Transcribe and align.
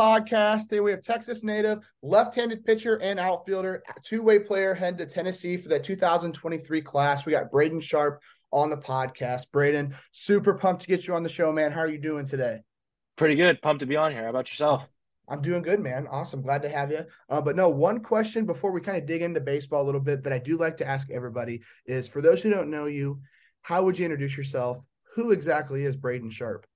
Podcast. 0.00 0.62
Today 0.62 0.80
we 0.80 0.92
have 0.92 1.02
Texas 1.02 1.44
native, 1.44 1.80
left-handed 2.00 2.64
pitcher 2.64 2.96
and 3.02 3.20
outfielder, 3.20 3.82
two-way 4.02 4.38
player 4.38 4.72
heading 4.72 4.96
to 4.96 5.04
Tennessee 5.04 5.58
for 5.58 5.68
the 5.68 5.78
2023 5.78 6.80
class. 6.80 7.26
We 7.26 7.32
got 7.32 7.50
Brayden 7.50 7.82
Sharp 7.82 8.22
on 8.50 8.70
the 8.70 8.78
podcast. 8.78 9.48
Brayden, 9.52 9.92
super 10.10 10.54
pumped 10.54 10.80
to 10.80 10.88
get 10.88 11.06
you 11.06 11.12
on 11.12 11.22
the 11.22 11.28
show, 11.28 11.52
man. 11.52 11.70
How 11.70 11.80
are 11.80 11.90
you 11.90 11.98
doing 11.98 12.24
today? 12.24 12.60
Pretty 13.16 13.34
good. 13.34 13.60
Pumped 13.60 13.80
to 13.80 13.86
be 13.86 13.96
on 13.96 14.10
here. 14.10 14.22
How 14.22 14.30
about 14.30 14.50
yourself? 14.50 14.88
I'm 15.28 15.42
doing 15.42 15.60
good, 15.60 15.80
man. 15.80 16.06
Awesome. 16.10 16.40
Glad 16.40 16.62
to 16.62 16.70
have 16.70 16.90
you. 16.90 17.04
Uh, 17.28 17.42
but 17.42 17.54
no, 17.54 17.68
one 17.68 18.02
question 18.02 18.46
before 18.46 18.72
we 18.72 18.80
kind 18.80 18.96
of 18.96 19.04
dig 19.04 19.20
into 19.20 19.40
baseball 19.42 19.82
a 19.82 19.84
little 19.84 20.00
bit 20.00 20.22
that 20.22 20.32
I 20.32 20.38
do 20.38 20.56
like 20.56 20.78
to 20.78 20.88
ask 20.88 21.10
everybody 21.10 21.60
is 21.84 22.08
for 22.08 22.22
those 22.22 22.42
who 22.42 22.48
don't 22.48 22.70
know 22.70 22.86
you, 22.86 23.20
how 23.60 23.82
would 23.82 23.98
you 23.98 24.06
introduce 24.06 24.34
yourself? 24.34 24.78
Who 25.16 25.32
exactly 25.32 25.84
is 25.84 25.94
Brayden 25.94 26.32
Sharp? 26.32 26.66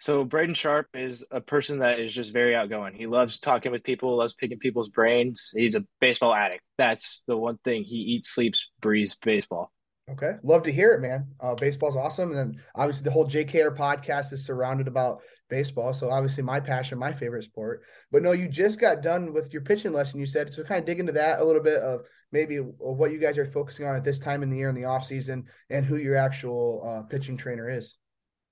So 0.00 0.24
Brayden 0.24 0.54
Sharp 0.54 0.86
is 0.94 1.24
a 1.30 1.40
person 1.40 1.80
that 1.80 1.98
is 1.98 2.12
just 2.12 2.32
very 2.32 2.54
outgoing. 2.54 2.94
He 2.94 3.06
loves 3.06 3.40
talking 3.40 3.72
with 3.72 3.82
people, 3.82 4.16
loves 4.16 4.34
picking 4.34 4.58
people's 4.58 4.88
brains. 4.88 5.50
He's 5.54 5.74
a 5.74 5.84
baseball 6.00 6.32
addict. 6.32 6.62
That's 6.76 7.22
the 7.26 7.36
one 7.36 7.58
thing 7.64 7.82
he 7.82 7.96
eats, 7.96 8.30
sleeps, 8.30 8.70
breathes 8.80 9.16
baseball. 9.16 9.72
Okay, 10.10 10.36
love 10.42 10.62
to 10.62 10.72
hear 10.72 10.92
it, 10.92 11.00
man. 11.00 11.26
Uh, 11.38 11.54
baseball's 11.54 11.96
awesome, 11.96 12.30
and 12.30 12.38
then 12.38 12.62
obviously 12.74 13.04
the 13.04 13.10
whole 13.10 13.26
JKR 13.26 13.76
podcast 13.76 14.32
is 14.32 14.46
surrounded 14.46 14.88
about 14.88 15.20
baseball. 15.50 15.92
So 15.92 16.10
obviously 16.10 16.42
my 16.42 16.60
passion, 16.60 16.98
my 16.98 17.12
favorite 17.12 17.42
sport. 17.42 17.82
But 18.10 18.22
no, 18.22 18.32
you 18.32 18.48
just 18.48 18.80
got 18.80 19.02
done 19.02 19.34
with 19.34 19.52
your 19.52 19.62
pitching 19.62 19.92
lesson. 19.92 20.20
You 20.20 20.26
said 20.26 20.54
so. 20.54 20.62
Kind 20.62 20.80
of 20.80 20.86
dig 20.86 21.00
into 21.00 21.12
that 21.12 21.40
a 21.40 21.44
little 21.44 21.62
bit 21.62 21.82
of 21.82 22.02
maybe 22.32 22.56
what 22.56 23.10
you 23.10 23.18
guys 23.18 23.36
are 23.36 23.44
focusing 23.44 23.86
on 23.86 23.96
at 23.96 24.04
this 24.04 24.18
time 24.18 24.42
in 24.42 24.48
the 24.48 24.56
year 24.56 24.68
in 24.68 24.74
the 24.74 24.84
off 24.84 25.04
season, 25.04 25.44
and 25.68 25.84
who 25.84 25.96
your 25.96 26.16
actual 26.16 26.82
uh, 26.86 27.06
pitching 27.08 27.36
trainer 27.36 27.68
is. 27.68 27.98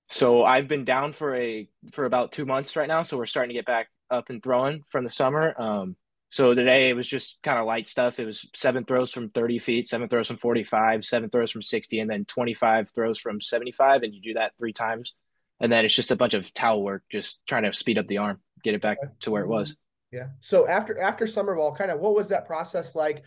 So 0.09 0.43
I've 0.43 0.67
been 0.67 0.85
down 0.85 1.11
for 1.11 1.35
a 1.35 1.67
for 1.91 2.05
about 2.05 2.31
two 2.31 2.45
months 2.45 2.75
right 2.75 2.87
now. 2.87 3.03
So 3.03 3.17
we're 3.17 3.25
starting 3.25 3.49
to 3.49 3.53
get 3.53 3.65
back 3.65 3.89
up 4.09 4.29
and 4.29 4.41
throwing 4.41 4.83
from 4.89 5.03
the 5.03 5.09
summer. 5.09 5.53
Um, 5.59 5.95
so 6.29 6.53
today 6.53 6.89
it 6.89 6.93
was 6.93 7.07
just 7.07 7.37
kind 7.43 7.59
of 7.59 7.65
light 7.65 7.87
stuff. 7.87 8.19
It 8.19 8.25
was 8.25 8.49
seven 8.53 8.83
throws 8.83 9.11
from 9.11 9.29
30 9.29 9.59
feet, 9.59 9.87
seven 9.87 10.09
throws 10.09 10.27
from 10.27 10.37
45, 10.37 11.05
seven 11.05 11.29
throws 11.29 11.51
from 11.51 11.61
60, 11.61 11.99
and 11.99 12.09
then 12.09 12.25
25 12.25 12.89
throws 12.93 13.17
from 13.17 13.39
75. 13.39 14.03
And 14.03 14.13
you 14.13 14.21
do 14.21 14.33
that 14.33 14.53
three 14.57 14.73
times. 14.73 15.13
And 15.59 15.71
then 15.71 15.85
it's 15.85 15.95
just 15.95 16.11
a 16.11 16.15
bunch 16.15 16.33
of 16.33 16.53
towel 16.53 16.83
work, 16.83 17.03
just 17.11 17.39
trying 17.47 17.63
to 17.63 17.73
speed 17.73 17.97
up 17.97 18.07
the 18.07 18.19
arm, 18.19 18.39
get 18.63 18.75
it 18.75 18.81
back 18.81 18.97
to 19.21 19.31
where 19.31 19.43
it 19.43 19.47
was. 19.47 19.75
Yeah. 20.11 20.27
So 20.39 20.67
after 20.67 20.97
after 20.99 21.27
summer 21.27 21.55
ball, 21.55 21.75
kind 21.75 21.91
of 21.91 21.99
what 21.99 22.15
was 22.15 22.29
that 22.29 22.45
process 22.45 22.95
like 22.95 23.25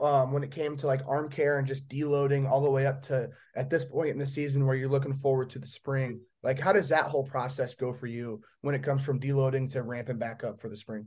um, 0.00 0.32
when 0.32 0.44
it 0.44 0.52
came 0.52 0.76
to 0.76 0.86
like 0.86 1.00
arm 1.06 1.28
care 1.28 1.58
and 1.58 1.66
just 1.66 1.88
deloading 1.88 2.48
all 2.48 2.60
the 2.60 2.70
way 2.70 2.86
up 2.86 3.02
to 3.02 3.28
at 3.56 3.68
this 3.68 3.84
point 3.84 4.10
in 4.10 4.18
the 4.18 4.26
season 4.26 4.64
where 4.64 4.76
you're 4.76 4.88
looking 4.88 5.12
forward 5.12 5.50
to 5.50 5.58
the 5.58 5.66
spring? 5.66 6.20
Like, 6.42 6.60
how 6.60 6.72
does 6.72 6.88
that 6.90 7.04
whole 7.06 7.24
process 7.24 7.74
go 7.74 7.92
for 7.92 8.06
you 8.06 8.40
when 8.60 8.76
it 8.76 8.84
comes 8.84 9.04
from 9.04 9.18
deloading 9.18 9.72
to 9.72 9.82
ramping 9.82 10.18
back 10.18 10.44
up 10.44 10.60
for 10.60 10.68
the 10.68 10.76
spring? 10.76 11.06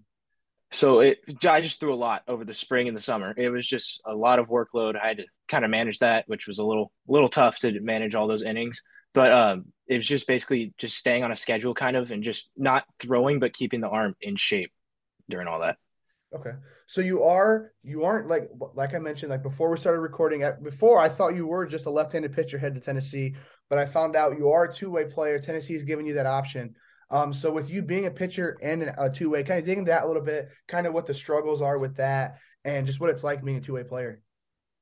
So 0.71 0.99
it, 0.99 1.19
I 1.45 1.61
just 1.61 1.79
threw 1.79 1.93
a 1.93 1.95
lot 1.95 2.23
over 2.27 2.43
the 2.43 2.53
spring 2.53 2.87
and 2.87 2.97
the 2.97 3.01
summer. 3.01 3.33
It 3.37 3.49
was 3.49 3.65
just 3.65 4.01
a 4.05 4.15
lot 4.15 4.39
of 4.39 4.49
workload. 4.49 4.99
I 5.01 5.07
had 5.07 5.17
to 5.17 5.25
kind 5.47 5.63
of 5.63 5.71
manage 5.71 5.99
that, 5.99 6.25
which 6.27 6.47
was 6.47 6.57
a 6.57 6.65
little, 6.65 6.91
little 7.07 7.29
tough 7.29 7.59
to 7.59 7.79
manage 7.79 8.15
all 8.15 8.27
those 8.27 8.43
innings. 8.43 8.81
But 9.13 9.31
um, 9.31 9.65
it 9.87 9.95
was 9.95 10.07
just 10.07 10.27
basically 10.27 10.73
just 10.79 10.97
staying 10.97 11.23
on 11.23 11.31
a 11.31 11.35
schedule, 11.35 11.75
kind 11.75 11.95
of, 11.95 12.11
and 12.11 12.23
just 12.23 12.49
not 12.57 12.85
throwing, 12.99 13.39
but 13.39 13.53
keeping 13.53 13.79
the 13.79 13.87
arm 13.87 14.15
in 14.19 14.35
shape 14.35 14.71
during 15.29 15.47
all 15.47 15.59
that. 15.59 15.77
Okay. 16.35 16.53
So 16.87 17.01
you 17.01 17.23
are 17.23 17.71
you 17.83 18.03
aren't 18.03 18.27
like 18.27 18.49
like 18.73 18.95
I 18.95 18.99
mentioned 18.99 19.29
like 19.29 19.43
before 19.43 19.69
we 19.69 19.77
started 19.77 19.99
recording 19.99 20.43
before 20.63 20.99
I 20.99 21.07
thought 21.07 21.35
you 21.35 21.45
were 21.45 21.67
just 21.67 21.85
a 21.85 21.91
left-handed 21.91 22.33
pitcher 22.33 22.57
head 22.57 22.73
to 22.73 22.81
Tennessee, 22.81 23.35
but 23.69 23.77
I 23.77 23.85
found 23.85 24.15
out 24.15 24.37
you 24.37 24.49
are 24.49 24.65
a 24.65 24.73
two-way 24.73 25.05
player. 25.05 25.39
Tennessee 25.39 25.75
is 25.75 25.83
giving 25.83 26.07
you 26.07 26.15
that 26.15 26.25
option. 26.25 26.75
Um, 27.11 27.33
so 27.33 27.51
with 27.51 27.69
you 27.69 27.83
being 27.83 28.07
a 28.07 28.11
pitcher 28.11 28.57
and 28.63 28.91
a 28.97 29.09
two-way, 29.09 29.43
kind 29.43 29.59
of 29.59 29.65
digging 29.65 29.85
that 29.85 30.03
a 30.03 30.07
little 30.07 30.23
bit, 30.23 30.49
kind 30.67 30.87
of 30.87 30.93
what 30.93 31.05
the 31.05 31.13
struggles 31.13 31.61
are 31.61 31.77
with 31.77 31.97
that, 31.97 32.37
and 32.65 32.87
just 32.87 32.99
what 32.99 33.11
it's 33.11 33.23
like 33.23 33.43
being 33.43 33.57
a 33.57 33.61
two-way 33.61 33.83
player. 33.83 34.19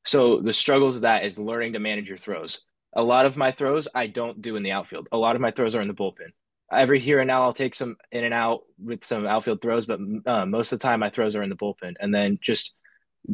So 0.05 0.39
the 0.39 0.53
struggles 0.53 0.95
of 0.95 1.01
that 1.01 1.25
is 1.25 1.37
learning 1.37 1.73
to 1.73 1.79
manage 1.79 2.07
your 2.07 2.17
throws. 2.17 2.61
A 2.93 3.03
lot 3.03 3.25
of 3.25 3.35
my 3.35 3.51
throws 3.51 3.89
I 3.93 4.07
don't 4.07 4.41
do 4.41 4.55
in 4.55 4.63
the 4.63 4.71
outfield. 4.71 5.09
A 5.11 5.17
lot 5.17 5.35
of 5.35 5.41
my 5.41 5.51
throws 5.51 5.75
are 5.75 5.81
in 5.81 5.89
the 5.89 5.93
bullpen 5.93 6.31
every 6.71 6.99
here 6.99 7.19
and 7.19 7.27
now 7.27 7.43
I'll 7.43 7.53
take 7.53 7.75
some 7.75 7.97
in 8.11 8.23
and 8.23 8.33
out 8.33 8.61
with 8.83 9.05
some 9.05 9.25
outfield 9.25 9.61
throws, 9.61 9.85
but 9.85 9.99
uh, 10.25 10.45
most 10.45 10.71
of 10.71 10.79
the 10.79 10.83
time 10.83 10.99
my 10.99 11.09
throws 11.09 11.35
are 11.35 11.43
in 11.43 11.49
the 11.49 11.55
bullpen, 11.55 11.95
and 11.99 12.13
then 12.13 12.39
just 12.41 12.73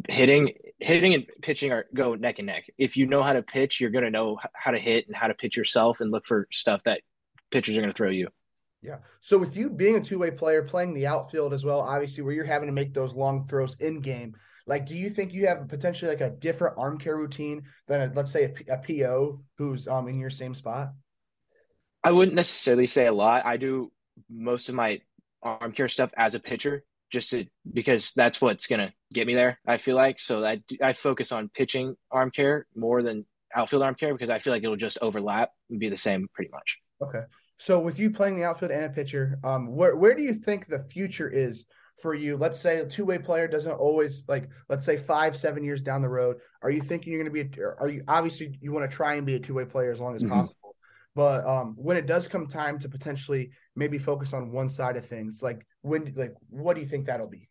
hitting, 0.08 0.52
hitting 0.78 1.14
and 1.14 1.26
pitching 1.42 1.72
are 1.72 1.86
go 1.94 2.14
neck 2.14 2.38
and 2.38 2.46
neck. 2.46 2.64
If 2.76 2.96
you 2.96 3.06
know 3.06 3.22
how 3.22 3.32
to 3.32 3.42
pitch, 3.42 3.80
you're 3.80 3.90
going 3.90 4.04
to 4.04 4.10
know 4.10 4.38
how 4.52 4.70
to 4.70 4.78
hit 4.78 5.06
and 5.06 5.16
how 5.16 5.28
to 5.28 5.34
pitch 5.34 5.56
yourself, 5.56 6.00
and 6.00 6.10
look 6.10 6.26
for 6.26 6.48
stuff 6.50 6.82
that 6.84 7.02
pitchers 7.50 7.76
are 7.76 7.80
going 7.80 7.92
to 7.92 7.96
throw 7.96 8.10
you. 8.10 8.28
Yeah. 8.82 8.98
So 9.20 9.38
with 9.38 9.56
you 9.56 9.70
being 9.70 9.96
a 9.96 10.00
two 10.00 10.18
way 10.18 10.30
player, 10.30 10.62
playing 10.62 10.94
the 10.94 11.06
outfield 11.06 11.52
as 11.52 11.64
well, 11.64 11.80
obviously 11.80 12.22
where 12.22 12.32
you're 12.32 12.44
having 12.44 12.68
to 12.68 12.72
make 12.72 12.94
those 12.94 13.14
long 13.14 13.46
throws 13.48 13.76
in 13.80 14.00
game. 14.00 14.36
Like, 14.66 14.86
do 14.86 14.96
you 14.96 15.10
think 15.10 15.32
you 15.32 15.46
have 15.48 15.66
potentially 15.68 16.10
like 16.10 16.20
a 16.20 16.30
different 16.30 16.76
arm 16.78 16.98
care 16.98 17.16
routine 17.16 17.62
than 17.88 18.02
a, 18.02 18.12
let's 18.14 18.30
say 18.30 18.54
a, 18.68 18.74
a 18.74 18.78
PO 18.78 19.40
who's 19.56 19.88
um 19.88 20.08
in 20.08 20.18
your 20.18 20.30
same 20.30 20.54
spot? 20.54 20.90
I 22.04 22.12
wouldn't 22.12 22.36
necessarily 22.36 22.86
say 22.86 23.06
a 23.06 23.12
lot. 23.12 23.44
I 23.44 23.56
do 23.56 23.90
most 24.30 24.68
of 24.68 24.74
my 24.74 25.00
arm 25.42 25.72
care 25.72 25.88
stuff 25.88 26.10
as 26.16 26.34
a 26.34 26.40
pitcher, 26.40 26.84
just 27.10 27.30
to 27.30 27.46
because 27.70 28.12
that's 28.14 28.40
what's 28.40 28.66
gonna 28.66 28.92
get 29.12 29.26
me 29.26 29.34
there. 29.34 29.58
I 29.66 29.78
feel 29.78 29.96
like 29.96 30.20
so 30.20 30.44
I 30.44 30.62
I 30.82 30.92
focus 30.92 31.32
on 31.32 31.48
pitching 31.48 31.96
arm 32.10 32.30
care 32.30 32.66
more 32.74 33.02
than 33.02 33.26
outfield 33.54 33.82
arm 33.82 33.94
care 33.94 34.12
because 34.12 34.30
I 34.30 34.38
feel 34.38 34.52
like 34.52 34.62
it'll 34.62 34.76
just 34.76 34.98
overlap 35.00 35.50
and 35.70 35.80
be 35.80 35.88
the 35.88 35.96
same 35.96 36.28
pretty 36.34 36.50
much. 36.50 36.78
Okay, 37.02 37.22
so 37.58 37.80
with 37.80 37.98
you 37.98 38.10
playing 38.10 38.36
the 38.36 38.44
outfield 38.44 38.72
and 38.72 38.84
a 38.84 38.90
pitcher, 38.90 39.38
um, 39.44 39.74
where 39.74 39.96
where 39.96 40.14
do 40.14 40.22
you 40.22 40.34
think 40.34 40.66
the 40.66 40.78
future 40.78 41.28
is 41.28 41.66
for 42.00 42.14
you? 42.14 42.36
Let's 42.36 42.60
say 42.60 42.78
a 42.78 42.86
two 42.86 43.04
way 43.04 43.18
player 43.18 43.48
doesn't 43.48 43.72
always 43.72 44.24
like. 44.28 44.48
Let's 44.68 44.86
say 44.86 44.96
five 44.96 45.36
seven 45.36 45.64
years 45.64 45.82
down 45.82 46.02
the 46.02 46.08
road, 46.08 46.36
are 46.62 46.70
you 46.70 46.80
thinking 46.80 47.12
you're 47.12 47.22
going 47.22 47.34
to 47.34 47.44
be? 47.44 47.60
A, 47.60 47.66
are 47.80 47.88
you 47.88 48.02
obviously 48.06 48.56
you 48.60 48.72
want 48.72 48.88
to 48.88 48.96
try 48.96 49.14
and 49.14 49.26
be 49.26 49.34
a 49.34 49.40
two 49.40 49.54
way 49.54 49.64
player 49.64 49.92
as 49.92 50.00
long 50.00 50.14
as 50.14 50.22
mm-hmm. 50.22 50.32
possible? 50.32 50.67
But 51.18 51.44
um, 51.48 51.74
when 51.76 51.96
it 51.96 52.06
does 52.06 52.28
come 52.28 52.46
time 52.46 52.78
to 52.78 52.88
potentially 52.88 53.50
maybe 53.74 53.98
focus 53.98 54.32
on 54.32 54.52
one 54.52 54.68
side 54.68 54.96
of 54.96 55.04
things, 55.04 55.42
like 55.42 55.66
when, 55.82 56.14
like, 56.14 56.32
what 56.48 56.76
do 56.76 56.80
you 56.80 56.86
think 56.86 57.06
that'll 57.06 57.26
be? 57.26 57.48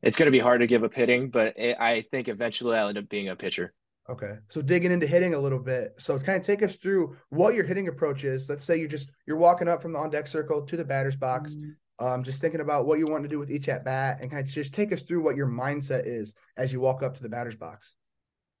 It's 0.00 0.16
going 0.16 0.28
to 0.28 0.32
be 0.32 0.38
hard 0.38 0.62
to 0.62 0.66
give 0.66 0.84
up 0.84 0.94
hitting, 0.94 1.28
but 1.28 1.52
it, 1.58 1.76
I 1.78 2.06
think 2.10 2.28
eventually 2.28 2.78
I'll 2.78 2.88
end 2.88 2.96
up 2.96 3.10
being 3.10 3.28
a 3.28 3.36
pitcher. 3.36 3.74
Okay, 4.08 4.36
so 4.48 4.62
digging 4.62 4.90
into 4.90 5.06
hitting 5.06 5.34
a 5.34 5.38
little 5.38 5.58
bit. 5.58 5.96
So 5.98 6.18
kind 6.18 6.40
of 6.40 6.46
take 6.46 6.62
us 6.62 6.76
through 6.76 7.14
what 7.28 7.52
your 7.52 7.64
hitting 7.64 7.88
approach 7.88 8.24
is. 8.24 8.48
Let's 8.48 8.64
say 8.64 8.80
you 8.80 8.88
just 8.88 9.10
you're 9.26 9.36
walking 9.36 9.68
up 9.68 9.82
from 9.82 9.92
the 9.92 9.98
on 9.98 10.08
deck 10.08 10.26
circle 10.26 10.62
to 10.62 10.76
the 10.78 10.84
batter's 10.86 11.16
box. 11.16 11.52
Mm-hmm. 11.52 12.06
Um, 12.06 12.22
just 12.22 12.40
thinking 12.40 12.62
about 12.62 12.86
what 12.86 12.98
you 12.98 13.06
want 13.06 13.22
to 13.24 13.28
do 13.28 13.38
with 13.38 13.50
each 13.50 13.68
at 13.68 13.84
bat, 13.84 14.20
and 14.22 14.30
kind 14.30 14.46
of 14.46 14.50
just 14.50 14.72
take 14.72 14.94
us 14.94 15.02
through 15.02 15.22
what 15.22 15.36
your 15.36 15.46
mindset 15.46 16.06
is 16.06 16.34
as 16.56 16.72
you 16.72 16.80
walk 16.80 17.02
up 17.02 17.16
to 17.16 17.22
the 17.22 17.28
batter's 17.28 17.56
box. 17.56 17.92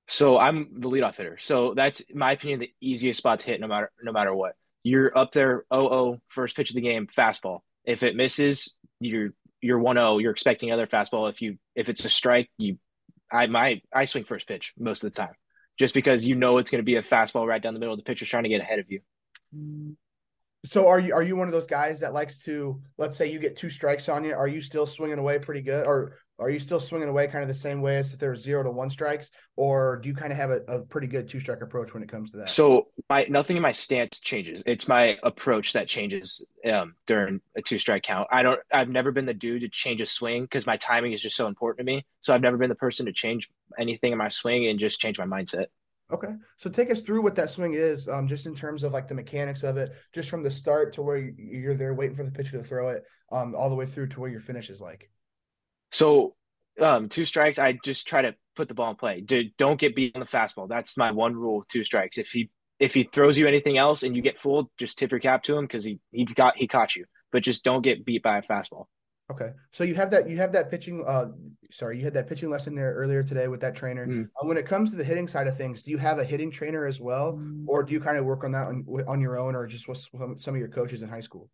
So 0.08 0.38
I'm 0.38 0.68
the 0.80 0.88
leadoff 0.88 1.16
hitter. 1.16 1.36
So 1.38 1.74
that's 1.74 2.02
my 2.14 2.32
opinion 2.32 2.60
the 2.60 2.72
easiest 2.80 3.18
spot 3.18 3.40
to 3.40 3.46
hit 3.46 3.60
no 3.60 3.66
matter 3.66 3.90
no 4.02 4.10
matter 4.10 4.34
what. 4.34 4.54
You're 4.82 5.16
up 5.16 5.32
there 5.32 5.64
oh 5.70 5.88
oh 5.88 6.20
first 6.28 6.56
pitch 6.56 6.70
of 6.70 6.76
the 6.76 6.80
game 6.80 7.06
fastball. 7.06 7.60
If 7.84 8.02
it 8.02 8.16
misses, 8.16 8.74
you're 9.00 9.30
you're 9.60 9.78
1-0, 9.78 10.22
you're 10.22 10.30
expecting 10.30 10.70
another 10.70 10.86
fastball. 10.86 11.28
If 11.28 11.42
you 11.42 11.58
if 11.74 11.88
it's 11.88 12.04
a 12.04 12.08
strike, 12.08 12.48
you 12.56 12.78
I 13.30 13.46
my 13.46 13.82
I 13.92 14.06
swing 14.06 14.24
first 14.24 14.48
pitch 14.48 14.72
most 14.78 15.04
of 15.04 15.12
the 15.12 15.16
time. 15.16 15.34
Just 15.78 15.94
because 15.94 16.26
you 16.26 16.34
know 16.34 16.58
it's 16.58 16.70
going 16.70 16.80
to 16.80 16.86
be 16.86 16.96
a 16.96 17.02
fastball 17.02 17.46
right 17.46 17.62
down 17.62 17.74
the 17.74 17.80
middle. 17.80 17.96
The 17.96 18.02
pitcher's 18.02 18.28
trying 18.28 18.42
to 18.44 18.48
get 18.48 18.60
ahead 18.60 18.78
of 18.78 18.86
you. 18.90 19.00
So 20.64 20.88
are 20.88 20.98
you 20.98 21.12
are 21.12 21.22
you 21.22 21.36
one 21.36 21.48
of 21.48 21.52
those 21.52 21.66
guys 21.66 22.00
that 22.00 22.14
likes 22.14 22.38
to 22.40 22.80
let's 22.96 23.16
say 23.16 23.30
you 23.30 23.38
get 23.38 23.56
two 23.56 23.70
strikes 23.70 24.08
on 24.08 24.24
you? 24.24 24.34
Are 24.34 24.48
you 24.48 24.62
still 24.62 24.86
swinging 24.86 25.18
away 25.18 25.38
pretty 25.38 25.60
good, 25.60 25.86
or 25.86 26.16
are 26.38 26.50
you 26.50 26.60
still 26.60 26.78
swinging 26.78 27.08
away 27.08 27.26
kind 27.26 27.42
of 27.42 27.48
the 27.48 27.54
same 27.54 27.80
way 27.82 27.98
as 27.98 28.12
if 28.12 28.18
there 28.18 28.30
were 28.30 28.36
zero 28.36 28.62
to 28.62 28.70
one 28.70 28.90
strikes, 28.90 29.30
or 29.56 29.96
do 29.96 30.08
you 30.08 30.14
kind 30.14 30.32
of 30.32 30.38
have 30.38 30.50
a, 30.50 30.60
a 30.68 30.78
pretty 30.80 31.06
good 31.06 31.28
two 31.28 31.40
strike 31.40 31.62
approach 31.62 31.94
when 31.94 32.02
it 32.02 32.08
comes 32.08 32.30
to 32.30 32.38
that? 32.38 32.48
So 32.48 32.88
my 33.10 33.26
nothing 33.28 33.56
in 33.56 33.62
my 33.62 33.72
stance 33.72 34.20
changes. 34.20 34.62
It's 34.64 34.86
my 34.86 35.16
approach 35.22 35.72
that 35.72 35.88
changes 35.88 36.44
um, 36.64 36.94
during 37.06 37.40
a 37.56 37.62
two 37.62 37.78
strike 37.78 38.04
count. 38.04 38.28
I 38.30 38.42
don't. 38.42 38.60
I've 38.72 38.88
never 38.88 39.10
been 39.10 39.26
the 39.26 39.34
dude 39.34 39.62
to 39.62 39.68
change 39.68 40.00
a 40.00 40.06
swing 40.06 40.44
because 40.44 40.66
my 40.66 40.76
timing 40.76 41.12
is 41.12 41.22
just 41.22 41.36
so 41.36 41.48
important 41.48 41.86
to 41.86 41.92
me. 41.92 42.06
So 42.20 42.32
I've 42.32 42.42
never 42.42 42.56
been 42.56 42.68
the 42.68 42.76
person 42.76 43.06
to 43.06 43.12
change 43.12 43.50
anything 43.78 44.12
in 44.12 44.18
my 44.18 44.28
swing 44.28 44.68
and 44.68 44.78
just 44.78 45.00
change 45.00 45.18
my 45.18 45.26
mindset. 45.26 45.66
Okay, 46.10 46.28
so 46.56 46.70
take 46.70 46.90
us 46.90 47.02
through 47.02 47.22
what 47.22 47.36
that 47.36 47.50
swing 47.50 47.74
is, 47.74 48.08
um, 48.08 48.26
just 48.26 48.46
in 48.46 48.54
terms 48.54 48.82
of 48.82 48.92
like 48.92 49.08
the 49.08 49.14
mechanics 49.14 49.62
of 49.62 49.76
it, 49.76 49.90
just 50.14 50.30
from 50.30 50.42
the 50.42 50.50
start 50.50 50.94
to 50.94 51.02
where 51.02 51.18
you're 51.18 51.74
there 51.74 51.92
waiting 51.92 52.16
for 52.16 52.24
the 52.24 52.30
pitcher 52.30 52.56
to 52.56 52.64
throw 52.64 52.88
it, 52.88 53.04
um, 53.30 53.54
all 53.54 53.68
the 53.68 53.76
way 53.76 53.84
through 53.84 54.06
to 54.08 54.20
where 54.20 54.30
your 54.30 54.40
finish 54.40 54.70
is 54.70 54.80
like. 54.80 55.10
So, 55.90 56.34
um, 56.80 57.08
two 57.08 57.24
strikes, 57.24 57.58
I 57.58 57.78
just 57.84 58.06
try 58.06 58.22
to 58.22 58.34
put 58.54 58.68
the 58.68 58.74
ball 58.74 58.90
in 58.90 58.96
play. 58.96 59.20
don't 59.56 59.80
get 59.80 59.94
beat 59.94 60.14
on 60.14 60.20
the 60.20 60.26
fastball. 60.26 60.68
That's 60.68 60.96
my 60.96 61.12
one 61.12 61.34
rule. 61.34 61.64
Two 61.68 61.84
strikes. 61.84 62.18
If 62.18 62.30
he 62.30 62.50
if 62.78 62.94
he 62.94 63.04
throws 63.04 63.36
you 63.36 63.48
anything 63.48 63.76
else 63.76 64.02
and 64.02 64.14
you 64.14 64.22
get 64.22 64.38
fooled, 64.38 64.68
just 64.78 64.98
tip 64.98 65.10
your 65.10 65.20
cap 65.20 65.42
to 65.44 65.56
him 65.56 65.64
because 65.64 65.84
he 65.84 65.98
he 66.10 66.24
got 66.24 66.56
he 66.56 66.66
caught 66.66 66.96
you. 66.96 67.06
But 67.32 67.42
just 67.42 67.64
don't 67.64 67.82
get 67.82 68.04
beat 68.04 68.22
by 68.22 68.38
a 68.38 68.42
fastball. 68.42 68.86
Okay, 69.30 69.50
so 69.72 69.84
you 69.84 69.94
have 69.94 70.10
that 70.10 70.28
you 70.28 70.38
have 70.38 70.52
that 70.52 70.70
pitching. 70.70 71.04
Uh, 71.06 71.26
sorry, 71.70 71.98
you 71.98 72.04
had 72.04 72.14
that 72.14 72.28
pitching 72.28 72.48
lesson 72.48 72.74
there 72.74 72.94
earlier 72.94 73.22
today 73.22 73.48
with 73.48 73.60
that 73.60 73.74
trainer. 73.74 74.06
Mm. 74.06 74.24
Uh, 74.24 74.46
when 74.46 74.56
it 74.56 74.64
comes 74.64 74.90
to 74.90 74.96
the 74.96 75.04
hitting 75.04 75.28
side 75.28 75.46
of 75.46 75.56
things, 75.56 75.82
do 75.82 75.90
you 75.90 75.98
have 75.98 76.18
a 76.18 76.24
hitting 76.24 76.50
trainer 76.50 76.86
as 76.86 76.98
well, 76.98 77.38
or 77.66 77.82
do 77.82 77.92
you 77.92 78.00
kind 78.00 78.16
of 78.16 78.24
work 78.24 78.42
on 78.44 78.52
that 78.52 78.68
on, 78.68 78.86
on 79.06 79.20
your 79.20 79.38
own, 79.38 79.54
or 79.54 79.66
just 79.66 79.86
with 79.86 80.08
some 80.40 80.54
of 80.54 80.58
your 80.58 80.68
coaches 80.68 81.02
in 81.02 81.10
high 81.10 81.20
school? 81.20 81.50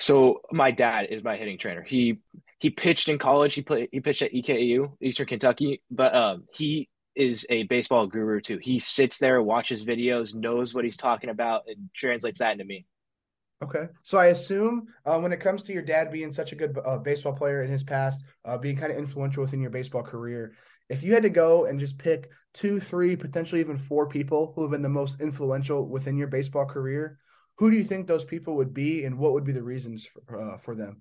So 0.00 0.40
my 0.50 0.72
dad 0.72 1.06
is 1.10 1.22
my 1.22 1.36
hitting 1.36 1.58
trainer. 1.58 1.82
He 1.82 2.18
he 2.58 2.70
pitched 2.70 3.08
in 3.08 3.18
college. 3.18 3.54
He 3.54 3.62
played 3.62 3.88
he 3.92 4.00
pitched 4.00 4.22
at 4.22 4.32
EKU, 4.32 4.92
Eastern 5.00 5.26
Kentucky, 5.26 5.82
but 5.90 6.14
um, 6.14 6.44
he 6.52 6.88
is 7.14 7.46
a 7.48 7.64
baseball 7.64 8.06
guru 8.06 8.40
too. 8.40 8.58
He 8.58 8.78
sits 8.78 9.18
there, 9.18 9.42
watches 9.42 9.84
videos, 9.84 10.34
knows 10.34 10.74
what 10.74 10.84
he's 10.84 10.96
talking 10.96 11.30
about, 11.30 11.64
and 11.66 11.88
translates 11.94 12.40
that 12.40 12.52
into 12.52 12.64
me. 12.64 12.86
Okay, 13.64 13.86
so 14.02 14.18
I 14.18 14.26
assume 14.26 14.86
uh, 15.06 15.18
when 15.18 15.32
it 15.32 15.40
comes 15.40 15.62
to 15.62 15.72
your 15.72 15.82
dad 15.82 16.12
being 16.12 16.32
such 16.32 16.52
a 16.52 16.56
good 16.56 16.78
uh, 16.84 16.98
baseball 16.98 17.32
player 17.32 17.62
in 17.62 17.70
his 17.70 17.82
past, 17.82 18.22
uh, 18.44 18.58
being 18.58 18.76
kind 18.76 18.92
of 18.92 18.98
influential 18.98 19.42
within 19.42 19.62
your 19.62 19.70
baseball 19.70 20.02
career, 20.02 20.52
if 20.90 21.02
you 21.02 21.14
had 21.14 21.22
to 21.22 21.30
go 21.30 21.64
and 21.64 21.80
just 21.80 21.96
pick 21.96 22.30
two, 22.52 22.80
three, 22.80 23.16
potentially 23.16 23.62
even 23.62 23.78
four 23.78 24.08
people 24.08 24.52
who 24.54 24.62
have 24.62 24.72
been 24.72 24.82
the 24.82 24.90
most 24.90 25.22
influential 25.22 25.88
within 25.88 26.18
your 26.18 26.28
baseball 26.28 26.66
career, 26.66 27.18
who 27.56 27.70
do 27.70 27.78
you 27.78 27.84
think 27.84 28.06
those 28.06 28.26
people 28.26 28.56
would 28.56 28.74
be, 28.74 29.04
and 29.04 29.18
what 29.18 29.32
would 29.32 29.44
be 29.44 29.52
the 29.52 29.62
reasons 29.62 30.06
for, 30.26 30.38
uh, 30.38 30.58
for 30.58 30.74
them? 30.74 31.00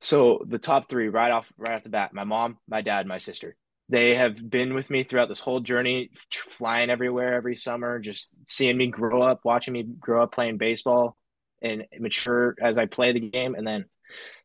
So 0.00 0.44
the 0.46 0.58
top 0.58 0.88
three, 0.88 1.08
right 1.08 1.30
off 1.30 1.52
right 1.58 1.74
off 1.74 1.84
the 1.84 1.90
bat, 1.90 2.12
my 2.14 2.24
mom, 2.24 2.58
my 2.68 2.80
dad, 2.80 3.06
my 3.06 3.18
sister. 3.18 3.56
They 3.88 4.14
have 4.14 4.48
been 4.48 4.74
with 4.74 4.88
me 4.88 5.02
throughout 5.02 5.28
this 5.28 5.40
whole 5.40 5.60
journey, 5.60 6.10
flying 6.32 6.90
everywhere 6.90 7.34
every 7.34 7.56
summer, 7.56 7.98
just 7.98 8.28
seeing 8.46 8.76
me 8.76 8.86
grow 8.86 9.20
up, 9.20 9.40
watching 9.44 9.74
me 9.74 9.82
grow 9.82 10.22
up 10.22 10.32
playing 10.32 10.58
baseball 10.58 11.16
and 11.60 11.84
mature 11.98 12.54
as 12.62 12.78
I 12.78 12.86
play 12.86 13.12
the 13.12 13.20
game. 13.20 13.54
And 13.56 13.66
then 13.66 13.86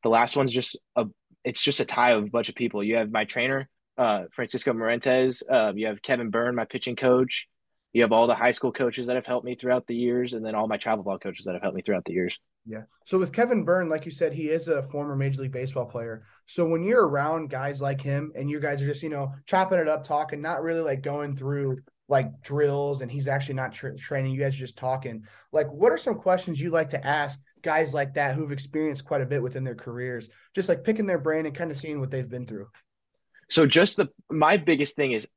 the 0.04 0.10
last 0.10 0.36
one's 0.36 0.52
just 0.52 0.78
a 0.96 1.06
it's 1.44 1.62
just 1.62 1.80
a 1.80 1.86
tie 1.86 2.14
of 2.14 2.24
a 2.24 2.30
bunch 2.30 2.50
of 2.50 2.56
people. 2.56 2.84
You 2.84 2.98
have 2.98 3.12
my 3.12 3.24
trainer, 3.24 3.70
uh, 3.98 4.24
Francisco 4.34 4.74
Marentes. 4.74 5.44
Uh, 5.50 5.74
you 5.76 5.88
have 5.88 6.02
Kevin 6.02 6.32
Byrne, 6.32 6.56
my 6.56 6.66
pitching 6.66 6.96
coach. 6.96 7.48
You 7.94 8.02
have 8.02 8.12
all 8.12 8.28
the 8.28 8.36
high 8.36 8.52
school 8.52 8.74
coaches 8.74 9.08
that 9.08 9.16
have 9.16 9.28
helped 9.28 9.46
me 9.46 9.56
throughout 9.56 9.88
the 9.88 9.96
years, 9.96 10.34
and 10.34 10.44
then 10.44 10.56
all 10.56 10.68
my 10.68 10.78
travel 10.78 11.04
ball 11.04 11.20
coaches 11.20 11.46
that 11.46 11.54
have 11.54 11.62
helped 11.62 11.78
me 11.78 11.84
throughout 11.84 12.04
the 12.04 12.14
years. 12.14 12.38
Yeah. 12.66 12.84
So 13.06 13.20
with 13.20 13.32
Kevin 13.32 13.64
Byrne, 13.64 13.90
like 13.90 14.06
you 14.06 14.12
said, 14.12 14.34
he 14.34 14.50
is 14.50 14.68
a 14.68 14.82
former 14.84 15.16
Major 15.16 15.42
League 15.42 15.52
Baseball 15.52 15.86
player. 15.86 16.26
So 16.48 16.68
when 16.68 16.84
you're 16.84 17.08
around 17.08 17.50
guys 17.50 17.80
like 17.80 18.02
him 18.02 18.32
and 18.36 18.50
you 18.50 18.60
guys 18.60 18.82
are 18.82 18.88
just, 18.88 19.04
you 19.04 19.10
know, 19.10 19.34
chopping 19.46 19.80
it 19.80 19.88
up, 19.88 20.04
talking, 20.04 20.42
not 20.42 20.64
really 20.64 20.82
like 20.82 21.02
going 21.02 21.36
through 21.36 21.78
like 22.08 22.42
drills 22.42 23.02
and 23.02 23.12
he's 23.12 23.28
actually 23.28 23.56
not 23.56 23.74
tra- 23.74 23.96
training, 23.96 24.34
you 24.34 24.40
guys 24.40 24.56
are 24.56 24.60
just 24.60 24.78
talking. 24.78 25.24
Like, 25.52 25.72
what 25.72 25.92
are 25.92 25.98
some 25.98 26.16
questions 26.16 26.60
you 26.60 26.72
like 26.72 26.90
to 26.90 27.06
ask 27.06 27.40
guys 27.62 27.94
like 27.94 28.14
that 28.16 28.36
who've 28.36 28.52
experienced 28.52 29.06
quite 29.06 29.22
a 29.22 29.26
bit 29.26 29.42
within 29.42 29.64
their 29.64 29.76
careers, 29.76 30.30
just 30.56 30.70
like 30.70 30.84
picking 30.84 31.06
their 31.06 31.20
brain 31.20 31.46
and 31.46 31.56
kind 31.56 31.72
of 31.72 31.78
seeing 31.78 32.00
what 32.00 32.10
they've 32.12 32.30
been 32.30 32.48
through? 32.48 32.68
So 33.50 33.68
just 33.68 33.96
the 33.96 34.08
my 34.30 34.58
biggest 34.58 34.96
thing 34.96 35.12
is 35.12 35.28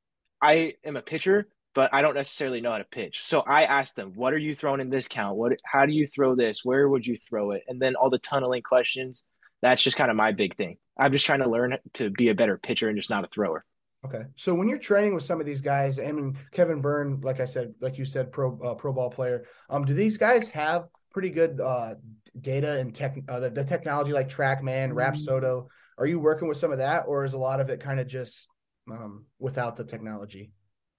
I 0.40 0.74
am 0.84 0.96
a 0.96 1.02
pitcher, 1.02 1.48
but 1.78 1.94
I 1.94 2.02
don't 2.02 2.16
necessarily 2.16 2.60
know 2.60 2.72
how 2.72 2.78
to 2.78 2.84
pitch. 2.84 3.20
So 3.24 3.38
I 3.38 3.62
asked 3.62 3.94
them, 3.94 4.10
"What 4.16 4.34
are 4.34 4.38
you 4.38 4.52
throwing 4.52 4.80
in 4.80 4.90
this 4.90 5.06
count? 5.06 5.36
What? 5.36 5.52
How 5.64 5.86
do 5.86 5.92
you 5.92 6.08
throw 6.08 6.34
this? 6.34 6.64
Where 6.64 6.88
would 6.88 7.06
you 7.06 7.16
throw 7.16 7.52
it?" 7.52 7.62
And 7.68 7.80
then 7.80 7.94
all 7.94 8.10
the 8.10 8.18
tunneling 8.18 8.62
questions. 8.62 9.22
That's 9.62 9.80
just 9.80 9.96
kind 9.96 10.10
of 10.10 10.16
my 10.16 10.32
big 10.32 10.56
thing. 10.56 10.78
I'm 10.98 11.12
just 11.12 11.24
trying 11.24 11.38
to 11.38 11.48
learn 11.48 11.78
to 11.94 12.10
be 12.10 12.30
a 12.30 12.34
better 12.34 12.58
pitcher 12.58 12.88
and 12.88 12.98
just 12.98 13.10
not 13.10 13.22
a 13.22 13.28
thrower. 13.28 13.64
Okay, 14.04 14.22
so 14.34 14.56
when 14.56 14.68
you're 14.68 14.80
training 14.80 15.14
with 15.14 15.22
some 15.22 15.38
of 15.38 15.46
these 15.46 15.60
guys, 15.60 16.00
I 16.00 16.10
mean 16.10 16.36
Kevin 16.50 16.80
Byrne, 16.80 17.20
like 17.20 17.38
I 17.38 17.44
said, 17.44 17.72
like 17.80 17.96
you 17.96 18.04
said, 18.04 18.32
pro 18.32 18.58
uh, 18.58 18.74
pro 18.74 18.92
ball 18.92 19.10
player. 19.10 19.44
Um, 19.70 19.84
do 19.84 19.94
these 19.94 20.18
guys 20.18 20.48
have 20.48 20.86
pretty 21.12 21.30
good 21.30 21.60
uh 21.60 21.94
data 22.40 22.80
and 22.80 22.92
tech 22.92 23.16
uh, 23.28 23.38
the, 23.38 23.50
the 23.50 23.62
technology 23.62 24.12
like 24.12 24.28
TrackMan, 24.28 24.94
Rapsodo? 24.94 25.68
Are 25.96 26.06
you 26.06 26.18
working 26.18 26.48
with 26.48 26.58
some 26.58 26.72
of 26.72 26.78
that, 26.78 27.04
or 27.06 27.24
is 27.24 27.34
a 27.34 27.38
lot 27.38 27.60
of 27.60 27.70
it 27.70 27.78
kind 27.78 28.00
of 28.00 28.08
just 28.08 28.48
um 28.90 29.26
without 29.38 29.76
the 29.76 29.84
technology? 29.84 30.50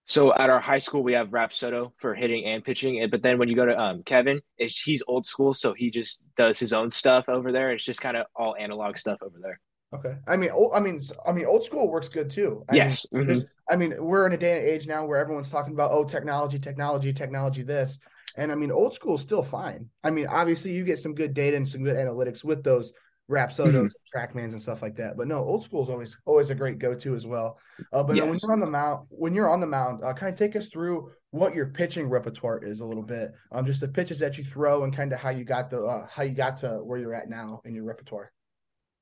So 0.10 0.34
at 0.34 0.50
our 0.50 0.60
high 0.60 0.80
school, 0.80 1.04
we 1.04 1.14
have 1.14 1.28
Rapsodo 1.28 1.92
for 1.98 2.16
hitting 2.16 2.44
and 2.46 2.64
pitching. 2.64 3.08
But 3.12 3.22
then 3.22 3.38
when 3.38 3.48
you 3.48 3.56
go 3.56 3.68
to 3.68 3.80
um, 3.80 4.02
Kevin, 4.04 4.42
he's 4.58 5.04
old 5.08 5.28
school, 5.28 5.54
so 5.54 5.74
he 5.74 5.92
just 5.92 6.22
does 6.36 6.58
his 6.58 6.74
own 6.74 6.90
stuff 6.90 7.30
over 7.30 7.52
there. 7.52 7.72
It's 7.72 7.84
just 7.84 8.02
kind 8.02 8.18
of 8.18 8.26
all 8.36 8.56
analog 8.60 8.98
stuff 8.98 9.20
over 9.22 9.38
there. 9.40 9.60
Okay. 9.94 10.16
I 10.28 10.36
mean, 10.36 10.50
old, 10.50 10.72
I 10.74 10.80
mean, 10.80 11.00
I 11.28 11.32
mean, 11.32 11.46
old 11.46 11.64
school 11.64 11.90
works 11.90 12.10
good 12.10 12.32
too. 12.32 12.66
I 12.70 12.76
yes. 12.76 13.06
Mean, 13.12 13.26
mm-hmm. 13.26 13.42
I 13.70 13.76
mean, 13.76 13.96
we're 14.04 14.26
in 14.26 14.34
a 14.34 14.38
day 14.38 14.58
and 14.58 14.68
age 14.68 14.88
now 14.88 15.06
where 15.06 15.20
everyone's 15.20 15.52
talking 15.52 15.74
about 15.74 15.92
oh, 15.92 16.04
technology, 16.04 16.58
technology, 16.58 17.14
technology. 17.14 17.62
This, 17.62 18.00
and 18.36 18.52
I 18.52 18.56
mean, 18.56 18.72
old 18.72 18.96
school 18.96 19.16
is 19.16 19.22
still 19.22 19.44
fine. 19.44 19.90
I 20.04 20.10
mean, 20.10 20.26
obviously, 20.26 20.74
you 20.74 20.84
get 20.84 21.00
some 21.00 21.14
good 21.14 21.36
data 21.36 21.56
and 21.56 21.70
some 21.70 21.84
good 21.84 21.98
analytics 21.98 22.44
with 22.44 22.64
those 22.64 22.94
Rapsodos, 23.30 23.74
mm-hmm. 23.74 24.18
Trackmans, 24.18 24.54
and 24.54 24.62
stuff 24.62 24.82
like 24.82 24.96
that. 24.96 25.16
But 25.16 25.28
no, 25.28 25.44
old 25.44 25.64
school 25.64 25.84
is 25.84 25.90
always 25.90 26.18
always 26.26 26.50
a 26.50 26.56
great 26.56 26.80
go 26.80 26.96
to 26.96 27.16
as 27.16 27.28
well. 27.28 27.60
Uh, 27.94 28.04
but 28.04 28.16
yes. 28.16 28.26
when 28.26 28.40
you're 28.42 28.52
on 28.52 28.60
the 28.60 28.66
mound, 28.66 29.06
when 29.10 29.36
you're 29.36 29.50
on 29.50 29.60
the 29.60 29.68
mound, 29.68 30.04
uh, 30.04 30.14
kind 30.14 30.34
of 30.34 30.40
take 30.40 30.56
us 30.56 30.68
through 30.68 31.12
what 31.32 31.54
your 31.54 31.68
pitching 31.68 32.10
repertoire 32.10 32.64
is 32.64 32.82
a 32.82 32.86
little 32.86 33.04
bit. 33.04 33.32
Um, 33.52 33.66
just 33.66 33.82
the 33.82 33.88
pitches 33.88 34.20
that 34.20 34.38
you 34.38 34.44
throw 34.44 34.84
and 34.84 34.96
kind 34.96 35.14
of 35.14 35.20
how 35.20 35.30
you 35.30 35.44
got 35.44 35.70
the 35.70 35.84
uh, 35.84 36.08
how 36.10 36.24
you 36.24 36.34
got 36.34 36.58
to 36.58 36.78
where 36.78 36.98
you're 36.98 37.14
at 37.14 37.30
now 37.30 37.62
in 37.66 37.76
your 37.76 37.84
repertoire. 37.84 38.32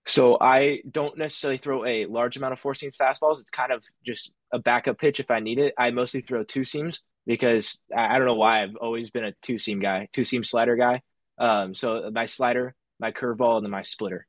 So 0.05 0.37
I 0.39 0.81
don't 0.89 1.17
necessarily 1.17 1.57
throw 1.57 1.85
a 1.85 2.05
large 2.05 2.37
amount 2.37 2.53
of 2.53 2.59
four 2.59 2.73
seams 2.75 2.95
fastballs. 2.97 3.41
It's 3.41 3.49
kind 3.49 3.71
of 3.71 3.83
just 4.05 4.31
a 4.53 4.59
backup 4.59 4.97
pitch 4.97 5.19
if 5.19 5.29
I 5.29 5.41
need 5.41 5.59
it. 5.59 5.73
I 5.77 5.91
mostly 5.91 6.21
throw 6.21 6.43
two 6.43 6.63
seams 6.63 7.01
because 7.25 7.81
I, 7.95 8.15
I 8.15 8.17
don't 8.17 8.27
know 8.27 8.35
why 8.35 8.63
I've 8.63 8.75
always 8.77 9.09
been 9.09 9.25
a 9.25 9.33
two 9.41 9.57
seam 9.57 9.79
guy, 9.79 10.07
two 10.13 10.25
seam 10.25 10.43
slider 10.43 10.75
guy. 10.75 11.01
Um, 11.37 11.75
so 11.75 12.09
my 12.11 12.25
slider 12.25 12.73
my 12.99 13.11
curveball, 13.11 13.57
and 13.57 13.65
then 13.65 13.71
my 13.71 13.81
splitter. 13.81 14.27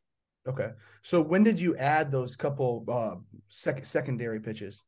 Okay. 0.48 0.70
So 1.02 1.20
when 1.20 1.44
did 1.44 1.60
you 1.60 1.76
add 1.76 2.10
those 2.10 2.36
couple 2.36 2.84
uh, 2.88 3.16
sec- 3.48 3.84
secondary 3.84 4.40
pitches? 4.40 4.82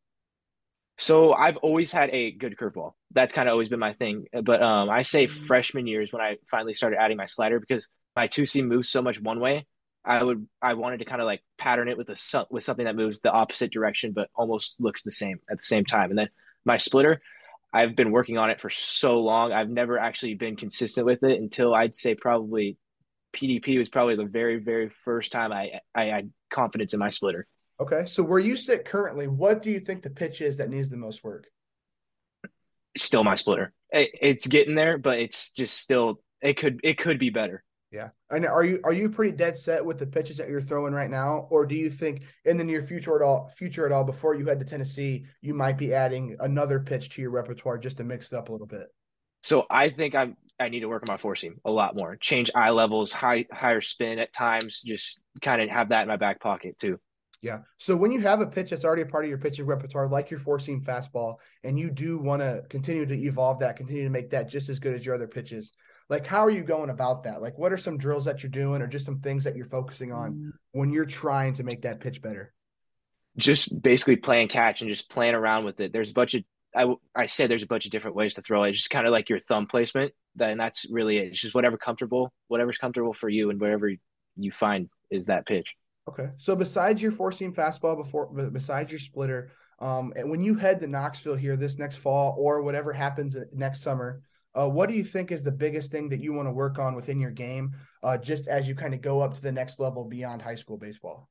So 0.97 1.33
I've 1.33 1.57
always 1.59 1.91
had 1.91 2.11
a 2.11 2.31
good 2.33 2.57
curveball. 2.57 2.93
That's 3.13 3.33
kind 3.33 3.49
of 3.49 3.53
always 3.53 3.69
been 3.69 3.79
my 3.79 3.95
thing. 3.95 4.27
But 4.43 4.63
um, 4.63 4.91
I 4.91 5.03
say 5.03 5.27
mm-hmm. 5.27 5.47
freshman 5.47 5.87
years 5.87 6.13
when 6.13 6.21
I 6.21 6.37
finally 6.51 6.75
started 6.75 6.99
adding 7.01 7.17
my 7.17 7.27
slider 7.27 7.59
because 7.59 7.89
my 8.17 8.27
two 8.27 8.47
seam 8.47 8.69
moves 8.69 8.91
so 8.91 9.01
much 9.03 9.21
one 9.21 9.41
way. 9.41 9.67
I 10.05 10.23
would 10.23 10.47
I 10.63 10.75
wanted 10.75 10.99
to 10.99 11.05
kind 11.05 11.21
of 11.21 11.27
like 11.27 11.43
pattern 11.59 11.89
it 11.89 11.99
with 11.99 12.09
a 12.09 12.47
with 12.51 12.65
something 12.65 12.87
that 12.87 12.97
moves 12.97 13.21
the 13.21 13.31
opposite 13.31 13.71
direction 13.71 14.13
but 14.13 14.31
almost 14.35 14.81
looks 14.81 15.03
the 15.03 15.13
same 15.13 15.41
at 15.51 15.59
the 15.59 15.63
same 15.63 15.85
time. 15.85 16.11
And 16.11 16.19
then 16.19 16.31
my 16.65 16.79
splitter, 16.79 17.21
I've 17.73 17.97
been 17.97 18.11
working 18.11 18.39
on 18.39 18.51
it 18.51 18.61
for 18.61 18.71
so 18.71 19.21
long. 19.21 19.53
I've 19.53 19.69
never 19.69 19.99
actually 19.99 20.35
been 20.35 20.57
consistent 20.57 21.07
with 21.07 21.23
it 21.23 21.39
until 21.41 21.75
I'd 21.75 21.97
say 21.97 22.15
probably 22.15 22.79
PDP 23.33 23.79
was 23.79 23.89
probably 23.89 24.17
the 24.17 24.25
very, 24.25 24.59
very 24.59 24.91
first 25.05 25.33
time 25.33 25.53
I, 25.53 25.81
I 25.95 26.05
had 26.05 26.33
confidence 26.51 26.95
in 26.95 27.01
my 27.01 27.11
splitter. 27.11 27.47
Okay. 27.81 28.05
So 28.07 28.23
where 28.23 28.39
you 28.39 28.57
sit 28.57 28.85
currently, 28.85 29.27
what 29.27 29.63
do 29.63 29.71
you 29.71 29.81
think 29.81 30.03
the 30.03 30.11
pitch 30.11 30.41
is 30.41 30.59
that 30.59 30.69
needs 30.69 30.91
the 30.91 30.97
most 30.97 31.25
work? 31.25 31.47
Still 32.97 33.25
my 33.25 33.37
splitter. 33.37 33.73
It, 33.91 34.11
it's 34.21 34.47
getting 34.47 34.75
there, 34.75 34.99
but 34.99 35.19
it's 35.19 35.51
just 35.51 35.79
still 35.79 36.21
it 36.43 36.55
could 36.55 36.81
it 36.83 36.99
could 36.99 37.19
be 37.19 37.31
better. 37.31 37.65
Yeah. 37.91 38.11
And 38.31 38.47
are 38.47 38.65
you 38.65 38.81
are 38.85 38.93
you 38.93 39.11
pretty 39.11 39.33
dead 39.33 39.57
set 39.57 39.85
with 39.85 39.99
the 39.99 40.07
pitches 40.07 40.37
that 40.37 40.49
you're 40.49 40.61
throwing 40.61 40.93
right 40.93 41.11
now, 41.11 41.49
or 41.51 41.67
do 41.67 41.75
you 41.75 41.91
think 41.91 42.23
in 42.45 42.57
the 42.57 42.65
near 42.65 42.83
future 42.83 43.17
at 43.17 43.23
all 43.23 43.51
future 43.57 43.87
at 43.87 43.93
all 43.93 44.05
before 44.05 44.35
you 44.35 44.47
head 44.47 44.61
to 44.61 44.67
Tennessee, 44.67 45.25
you 45.41 45.55
might 45.55 45.79
be 45.79 45.95
adding 45.95 46.37
another 46.41 46.81
pitch 46.81 47.09
to 47.11 47.23
your 47.23 47.31
repertoire 47.31 47.79
just 47.79 47.97
to 47.97 48.05
mix 48.05 48.33
it 48.33 48.37
up 48.37 48.49
a 48.49 48.53
little 48.53 48.67
bit? 48.67 48.89
So 49.43 49.67
I 49.71 49.89
think 49.91 50.15
I'm 50.15 50.37
I 50.61 50.69
need 50.69 50.81
to 50.81 50.88
work 50.88 51.02
on 51.02 51.12
my 51.12 51.17
four 51.17 51.35
seam 51.35 51.59
a 51.64 51.71
lot 51.71 51.97
more. 51.97 52.17
Change 52.17 52.50
eye 52.55 52.71
levels, 52.71 53.11
high 53.11 53.47
higher 53.50 53.81
spin 53.81 54.19
at 54.19 54.33
times. 54.33 54.83
Just 54.83 55.19
kind 55.40 55.62
of 55.62 55.69
have 55.71 55.88
that 55.88 56.02
in 56.02 56.09
my 56.09 56.17
back 56.17 56.40
pocket 56.40 56.79
too. 56.79 57.00
Yeah. 57.43 57.61
So 57.79 57.97
when 57.97 58.12
you 58.12 58.21
have 58.21 58.43
a 58.43 58.47
pitch 58.47 58.69
that's 58.69 58.85
already 58.85 59.02
a 59.02 59.07
part 59.07 59.25
of 59.25 59.31
your 59.31 59.38
pitching 59.38 59.64
repertoire, 59.64 60.09
like 60.09 60.31
your 60.31 60.40
four 60.40 60.59
seam 60.59 60.83
fastball, 60.83 61.37
and 61.64 61.79
you 61.79 61.90
do 61.90 62.19
want 62.19 62.43
to 62.43 62.64
continue 62.69 63.07
to 63.07 63.14
evolve 63.14 63.61
that, 63.61 63.76
continue 63.76 64.05
to 64.05 64.11
make 64.11 64.31
that 64.31 64.50
just 64.50 64.69
as 64.69 64.79
good 64.79 64.95
as 64.95 65.07
your 65.07 65.14
other 65.14 65.26
pitches, 65.26 65.73
like 66.11 66.26
how 66.26 66.40
are 66.40 66.50
you 66.50 66.62
going 66.62 66.90
about 66.90 67.23
that? 67.25 67.40
Like 67.40 67.57
what 67.57 67.73
are 67.73 67.79
some 67.79 67.97
drills 67.97 68.26
that 68.26 68.43
you're 68.43 68.50
doing, 68.50 68.83
or 68.83 68.87
just 68.87 69.07
some 69.07 69.21
things 69.21 69.45
that 69.45 69.57
you're 69.57 69.64
focusing 69.64 70.12
on 70.12 70.35
mm. 70.35 70.50
when 70.73 70.93
you're 70.93 71.07
trying 71.07 71.55
to 71.55 71.62
make 71.62 71.83
that 71.83 72.00
pitch 72.00 72.21
better? 72.21 72.52
Just 73.38 73.81
basically 73.81 74.17
playing 74.17 74.49
catch 74.49 74.83
and 74.83 74.90
just 74.90 75.09
playing 75.09 75.35
around 75.35 75.64
with 75.64 75.81
it. 75.81 75.93
There's 75.95 76.11
a 76.11 76.14
bunch 76.14 76.35
of 76.35 76.45
I, 76.75 76.95
I 77.15 77.27
said 77.27 77.50
there's 77.50 77.62
a 77.62 77.67
bunch 77.67 77.87
of 77.87 77.93
different 77.93 78.17
ways 78.17 78.35
to 78.35 78.43
throw 78.43 78.65
it. 78.65 78.71
It's 78.71 78.79
just 78.79 78.91
kind 78.91 79.07
of 79.07 79.12
like 79.12 79.29
your 79.29 79.41
thumb 79.41 79.67
placement. 79.67 80.12
Then 80.37 80.59
that's 80.59 80.87
really 80.91 81.19
it. 81.19 81.29
It's 81.29 81.41
just 81.41 81.55
whatever 81.55 81.77
comfortable, 81.77 82.33
whatever's 82.49 82.79
comfortable 82.79 83.12
for 83.12 83.29
you, 83.29 83.50
and 83.50 83.61
whatever 83.61 83.93
you 84.37 84.53
find 84.53 84.89
is 85.11 85.27
that 85.27 85.47
pitch. 85.47 85.75
Okay. 86.09 86.31
So 86.39 86.55
besides 86.57 87.03
your 87.03 87.12
four 87.12 87.33
seam 87.33 87.53
fastball, 87.53 87.97
before 87.97 88.27
besides 88.50 88.93
your 88.93 89.00
splitter, 89.00 89.50
Um, 89.81 90.12
when 90.27 90.43
you 90.43 90.57
head 90.57 90.79
to 90.81 90.87
Knoxville 90.87 91.41
here 91.41 91.57
this 91.57 91.79
next 91.79 91.97
fall 91.97 92.37
or 92.37 92.61
whatever 92.61 92.93
happens 92.93 93.35
next 93.55 93.81
summer, 93.81 94.21
uh, 94.53 94.69
what 94.69 94.91
do 94.91 94.95
you 94.95 95.05
think 95.05 95.33
is 95.33 95.43
the 95.43 95.50
biggest 95.65 95.91
thing 95.91 96.11
that 96.11 96.21
you 96.21 96.35
want 96.35 96.49
to 96.49 96.53
work 96.53 96.79
on 96.79 96.95
within 96.95 97.19
your 97.19 97.31
game, 97.31 97.73
uh, 98.03 98.19
just 98.19 98.47
as 98.47 98.69
you 98.69 98.75
kind 98.75 98.93
of 98.93 99.00
go 99.00 99.23
up 99.23 99.33
to 99.33 99.41
the 99.41 99.50
next 99.50 99.81
level 99.81 100.05
beyond 100.05 100.43
high 100.43 100.57
school 100.57 100.77
baseball? 100.77 101.30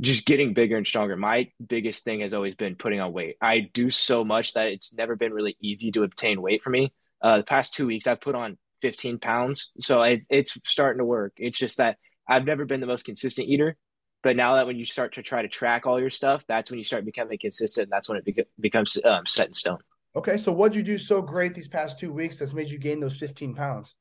Just 0.00 0.26
getting 0.26 0.54
bigger 0.54 0.76
and 0.76 0.86
stronger. 0.86 1.16
My 1.16 1.50
biggest 1.66 2.04
thing 2.04 2.20
has 2.20 2.32
always 2.32 2.54
been 2.54 2.76
putting 2.76 3.00
on 3.00 3.12
weight. 3.12 3.36
I 3.40 3.68
do 3.72 3.90
so 3.90 4.24
much 4.24 4.54
that 4.54 4.68
it's 4.68 4.92
never 4.92 5.16
been 5.16 5.32
really 5.32 5.56
easy 5.60 5.90
to 5.92 6.04
obtain 6.04 6.40
weight 6.40 6.62
for 6.62 6.70
me. 6.70 6.92
Uh, 7.20 7.38
the 7.38 7.44
past 7.44 7.74
two 7.74 7.86
weeks, 7.86 8.06
I've 8.06 8.20
put 8.20 8.36
on 8.36 8.58
15 8.82 9.18
pounds, 9.18 9.72
so 9.80 10.02
it's 10.02 10.26
it's 10.30 10.56
starting 10.64 10.98
to 10.98 11.04
work. 11.04 11.32
It's 11.36 11.58
just 11.58 11.78
that 11.78 11.98
I've 12.28 12.44
never 12.44 12.64
been 12.64 12.80
the 12.80 12.86
most 12.86 13.04
consistent 13.04 13.48
eater, 13.48 13.76
but 14.22 14.36
now 14.36 14.56
that 14.56 14.66
when 14.66 14.76
you 14.76 14.84
start 14.84 15.14
to 15.14 15.22
try 15.22 15.42
to 15.42 15.48
track 15.48 15.86
all 15.86 16.00
your 16.00 16.10
stuff, 16.10 16.44
that's 16.48 16.70
when 16.70 16.78
you 16.78 16.84
start 16.84 17.04
becoming 17.04 17.38
consistent. 17.40 17.84
And 17.84 17.92
that's 17.92 18.08
when 18.08 18.20
it 18.24 18.48
becomes 18.60 18.96
um, 19.04 19.26
set 19.26 19.48
in 19.48 19.54
stone. 19.54 19.78
Okay, 20.16 20.36
so 20.36 20.50
what'd 20.52 20.74
you 20.74 20.82
do 20.82 20.98
so 20.98 21.22
great 21.22 21.54
these 21.54 21.68
past 21.68 21.98
two 21.98 22.12
weeks 22.12 22.38
that's 22.38 22.52
made 22.52 22.70
you 22.70 22.78
gain 22.78 22.98
those 22.98 23.18
15 23.18 23.54
pounds? 23.54 23.94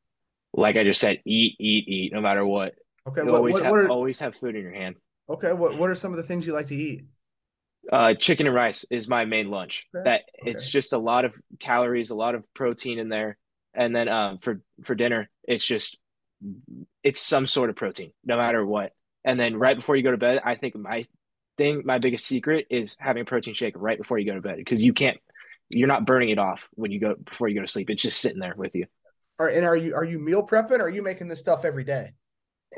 Like 0.53 0.75
I 0.75 0.83
just 0.83 0.99
said, 0.99 1.21
eat, 1.25 1.55
eat, 1.59 1.87
eat, 1.87 2.13
no 2.13 2.21
matter 2.21 2.45
what. 2.45 2.73
Okay, 3.07 3.21
what, 3.21 3.35
always 3.35 3.53
what, 3.53 3.63
have 3.63 3.71
what 3.71 3.81
are, 3.81 3.89
always 3.89 4.19
have 4.19 4.35
food 4.35 4.55
in 4.55 4.63
your 4.63 4.73
hand. 4.73 4.95
Okay, 5.29 5.51
what 5.53 5.77
what 5.77 5.89
are 5.89 5.95
some 5.95 6.11
of 6.11 6.17
the 6.17 6.23
things 6.23 6.45
you 6.47 6.53
like 6.53 6.67
to 6.67 6.75
eat? 6.75 7.05
Uh, 7.91 8.13
chicken 8.13 8.47
and 8.47 8.55
rice 8.55 8.85
is 8.89 9.07
my 9.07 9.25
main 9.25 9.49
lunch. 9.49 9.85
Okay. 9.95 10.03
That 10.03 10.21
okay. 10.41 10.51
it's 10.51 10.67
just 10.67 10.93
a 10.93 10.97
lot 10.97 11.25
of 11.25 11.35
calories, 11.59 12.09
a 12.09 12.15
lot 12.15 12.35
of 12.35 12.43
protein 12.53 12.99
in 12.99 13.09
there, 13.09 13.37
and 13.73 13.95
then 13.95 14.07
um, 14.09 14.39
for 14.39 14.61
for 14.83 14.95
dinner, 14.95 15.29
it's 15.43 15.65
just 15.65 15.97
it's 17.03 17.19
some 17.19 17.45
sort 17.45 17.69
of 17.69 17.75
protein, 17.75 18.11
no 18.25 18.37
matter 18.37 18.65
what. 18.65 18.91
And 19.23 19.39
then 19.39 19.57
right 19.57 19.75
before 19.75 19.95
you 19.95 20.03
go 20.03 20.11
to 20.11 20.17
bed, 20.17 20.41
I 20.43 20.55
think 20.55 20.75
my 20.75 21.05
thing, 21.57 21.81
my 21.85 21.97
biggest 21.97 22.25
secret 22.25 22.67
is 22.69 22.95
having 22.99 23.21
a 23.23 23.25
protein 23.25 23.53
shake 23.53 23.73
right 23.77 23.97
before 23.97 24.17
you 24.17 24.25
go 24.25 24.35
to 24.35 24.41
bed 24.41 24.57
because 24.57 24.81
you 24.81 24.93
can't 24.93 25.17
you're 25.69 25.87
not 25.87 26.05
burning 26.05 26.29
it 26.29 26.39
off 26.39 26.67
when 26.75 26.91
you 26.91 26.99
go 26.99 27.15
before 27.15 27.47
you 27.47 27.55
go 27.55 27.61
to 27.61 27.67
sleep. 27.67 27.89
It's 27.89 28.01
just 28.01 28.19
sitting 28.19 28.39
there 28.39 28.53
with 28.55 28.75
you. 28.75 28.85
Right, 29.39 29.55
and 29.55 29.65
are 29.65 29.75
you 29.75 29.95
are 29.95 30.03
you 30.03 30.19
meal 30.19 30.45
prepping 30.45 30.79
or 30.79 30.83
are 30.83 30.89
you 30.89 31.03
making 31.03 31.27
this 31.27 31.39
stuff 31.39 31.65
every 31.65 31.83
day? 31.83 32.13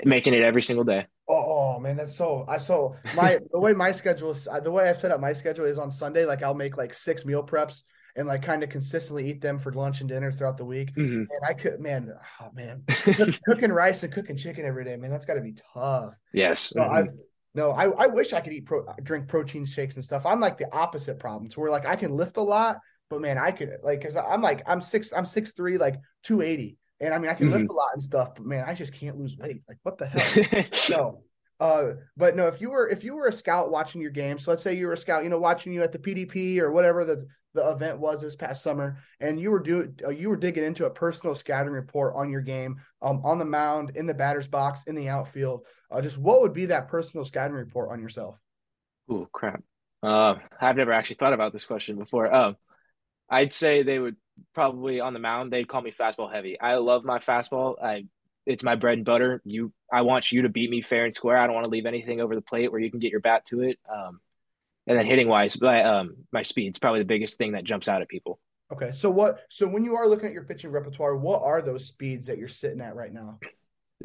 Making 0.03 0.33
it 0.33 0.43
every 0.43 0.61
single 0.61 0.83
day. 0.83 1.07
Oh, 1.31 1.79
man, 1.79 1.95
that's 1.95 2.15
so 2.15 2.43
I 2.47 2.57
so 2.57 2.95
my 3.15 3.39
the 3.51 3.59
way 3.59 3.73
my 3.73 3.91
schedule 3.91 4.31
is 4.31 4.47
the 4.63 4.71
way 4.71 4.89
I've 4.89 4.99
set 4.99 5.11
up 5.11 5.21
my 5.21 5.33
schedule 5.33 5.65
is 5.65 5.77
on 5.77 5.91
Sunday. 5.91 6.25
Like 6.25 6.41
I'll 6.41 6.55
make 6.55 6.75
like 6.75 6.93
six 6.93 7.23
meal 7.23 7.45
preps 7.45 7.83
and 8.15 8.27
like 8.27 8.43
kind 8.43 8.63
of 8.63 8.69
consistently 8.69 9.29
eat 9.29 9.41
them 9.41 9.59
for 9.59 9.71
lunch 9.71 10.01
and 10.01 10.09
dinner 10.09 10.31
throughout 10.31 10.57
the 10.57 10.65
week. 10.65 10.93
Mm-hmm. 10.95 11.21
And 11.21 11.41
I 11.47 11.53
could, 11.53 11.79
man, 11.79 12.11
oh 12.41 12.49
man, 12.53 12.83
cooking 13.45 13.71
rice 13.71 14.03
and 14.03 14.11
cooking 14.11 14.37
chicken 14.37 14.65
every 14.65 14.83
day, 14.83 14.95
man, 14.97 15.11
that's 15.11 15.25
got 15.25 15.35
to 15.35 15.41
be 15.41 15.55
tough. 15.73 16.13
Yes. 16.33 16.61
So 16.73 16.81
mm-hmm. 16.81 16.93
I, 16.93 17.03
no, 17.55 17.71
I, 17.71 17.89
I 17.89 18.07
wish 18.07 18.33
I 18.33 18.41
could 18.41 18.53
eat 18.53 18.65
pro, 18.65 18.85
drink 19.03 19.27
protein 19.27 19.65
shakes 19.65 19.95
and 19.95 20.03
stuff. 20.03 20.25
I'm 20.25 20.39
like 20.39 20.57
the 20.57 20.73
opposite 20.75 21.19
problem, 21.19 21.49
to 21.51 21.59
where 21.59 21.71
like 21.71 21.85
I 21.85 21.95
can 21.95 22.15
lift 22.15 22.37
a 22.37 22.41
lot, 22.41 22.79
but 23.09 23.21
man, 23.21 23.37
I 23.37 23.51
could 23.51 23.69
like 23.83 24.01
because 24.01 24.15
I'm 24.15 24.41
like 24.41 24.63
I'm 24.67 24.81
six 24.81 25.13
I'm 25.15 25.25
six 25.25 25.51
three 25.51 25.77
like 25.77 25.95
two 26.23 26.41
eighty, 26.41 26.77
and 26.99 27.13
I 27.13 27.19
mean 27.19 27.29
I 27.29 27.33
can 27.33 27.47
mm-hmm. 27.47 27.57
lift 27.57 27.69
a 27.69 27.73
lot 27.73 27.89
and 27.93 28.01
stuff, 28.03 28.35
but 28.35 28.45
man, 28.45 28.65
I 28.67 28.73
just 28.73 28.93
can't 28.93 29.17
lose 29.17 29.37
weight. 29.37 29.61
Like 29.67 29.77
what 29.83 29.97
the 29.97 30.07
hell? 30.07 30.65
no. 30.89 31.23
Uh, 31.59 31.95
but 32.15 32.37
no, 32.37 32.47
if 32.47 32.61
you 32.61 32.71
were 32.71 32.87
if 32.87 33.03
you 33.03 33.15
were 33.15 33.27
a 33.27 33.33
scout 33.33 33.69
watching 33.69 34.01
your 34.01 34.11
game, 34.11 34.39
so 34.39 34.51
let's 34.51 34.63
say 34.63 34.75
you 34.75 34.87
were 34.87 34.93
a 34.93 34.97
scout, 34.97 35.23
you 35.23 35.29
know, 35.29 35.39
watching 35.39 35.73
you 35.73 35.83
at 35.83 35.91
the 35.91 35.99
PDP 35.99 36.59
or 36.59 36.71
whatever 36.71 37.03
the 37.03 37.27
the 37.53 37.69
event 37.69 37.99
was 37.99 38.21
this 38.21 38.35
past 38.35 38.63
summer, 38.63 38.99
and 39.19 39.39
you 39.39 39.51
were 39.51 39.59
doing 39.59 39.95
uh, 40.05 40.09
you 40.09 40.29
were 40.29 40.37
digging 40.37 40.63
into 40.63 40.85
a 40.85 40.89
personal 40.89 41.35
scouting 41.35 41.73
report 41.73 42.13
on 42.15 42.29
your 42.29 42.41
game, 42.41 42.77
um, 43.01 43.21
on 43.25 43.39
the 43.39 43.45
mound, 43.45 43.91
in 43.95 44.05
the 44.05 44.13
batter's 44.13 44.47
box, 44.47 44.83
in 44.87 44.95
the 44.95 45.09
outfield. 45.09 45.65
Uh, 45.91 46.01
just 46.01 46.17
what 46.17 46.41
would 46.41 46.53
be 46.53 46.67
that 46.67 46.87
personal 46.87 47.25
scouting 47.25 47.55
report 47.55 47.91
on 47.91 47.99
yourself? 47.99 48.37
Oh 49.09 49.27
crap! 49.31 49.61
Uh, 50.01 50.35
I've 50.61 50.77
never 50.77 50.93
actually 50.93 51.17
thought 51.17 51.33
about 51.33 51.51
this 51.51 51.65
question 51.65 51.97
before. 51.97 52.33
Um, 52.33 52.55
I'd 53.29 53.53
say 53.53 53.83
they 53.83 53.99
would 53.99 54.15
probably 54.53 54.99
on 54.99 55.13
the 55.13 55.19
mound 55.19 55.51
they'd 55.51 55.67
call 55.67 55.81
me 55.81 55.91
fastball 55.91 56.31
heavy. 56.31 56.59
I 56.59 56.75
love 56.75 57.03
my 57.03 57.19
fastball. 57.19 57.81
I 57.83 58.05
it's 58.45 58.63
my 58.63 58.75
bread 58.75 58.97
and 58.97 59.05
butter. 59.05 59.41
You 59.45 59.71
I 59.91 60.01
want 60.01 60.31
you 60.31 60.43
to 60.43 60.49
beat 60.49 60.69
me 60.69 60.81
fair 60.81 61.05
and 61.05 61.13
square. 61.13 61.37
I 61.37 61.45
don't 61.45 61.55
want 61.55 61.65
to 61.65 61.71
leave 61.71 61.85
anything 61.85 62.21
over 62.21 62.35
the 62.35 62.41
plate 62.41 62.71
where 62.71 62.81
you 62.81 62.89
can 62.89 62.99
get 62.99 63.11
your 63.11 63.21
bat 63.21 63.45
to 63.47 63.61
it. 63.61 63.79
Um, 63.91 64.19
and 64.87 64.97
then 64.97 65.05
hitting 65.05 65.27
wise, 65.27 65.59
my 65.61 65.83
um 65.83 66.15
my 66.31 66.41
speed's 66.41 66.79
probably 66.79 66.99
the 66.99 67.05
biggest 67.05 67.37
thing 67.37 67.53
that 67.53 67.63
jumps 67.63 67.87
out 67.87 68.01
at 68.01 68.09
people. 68.09 68.39
Okay, 68.71 68.91
so 68.91 69.09
what? 69.09 69.39
So 69.49 69.67
when 69.67 69.83
you 69.83 69.95
are 69.95 70.07
looking 70.07 70.27
at 70.27 70.33
your 70.33 70.43
pitching 70.43 70.71
repertoire, 70.71 71.15
what 71.15 71.41
are 71.41 71.61
those 71.61 71.85
speeds 71.85 72.27
that 72.27 72.37
you're 72.37 72.47
sitting 72.47 72.81
at 72.81 72.95
right 72.95 73.13
now? 73.13 73.39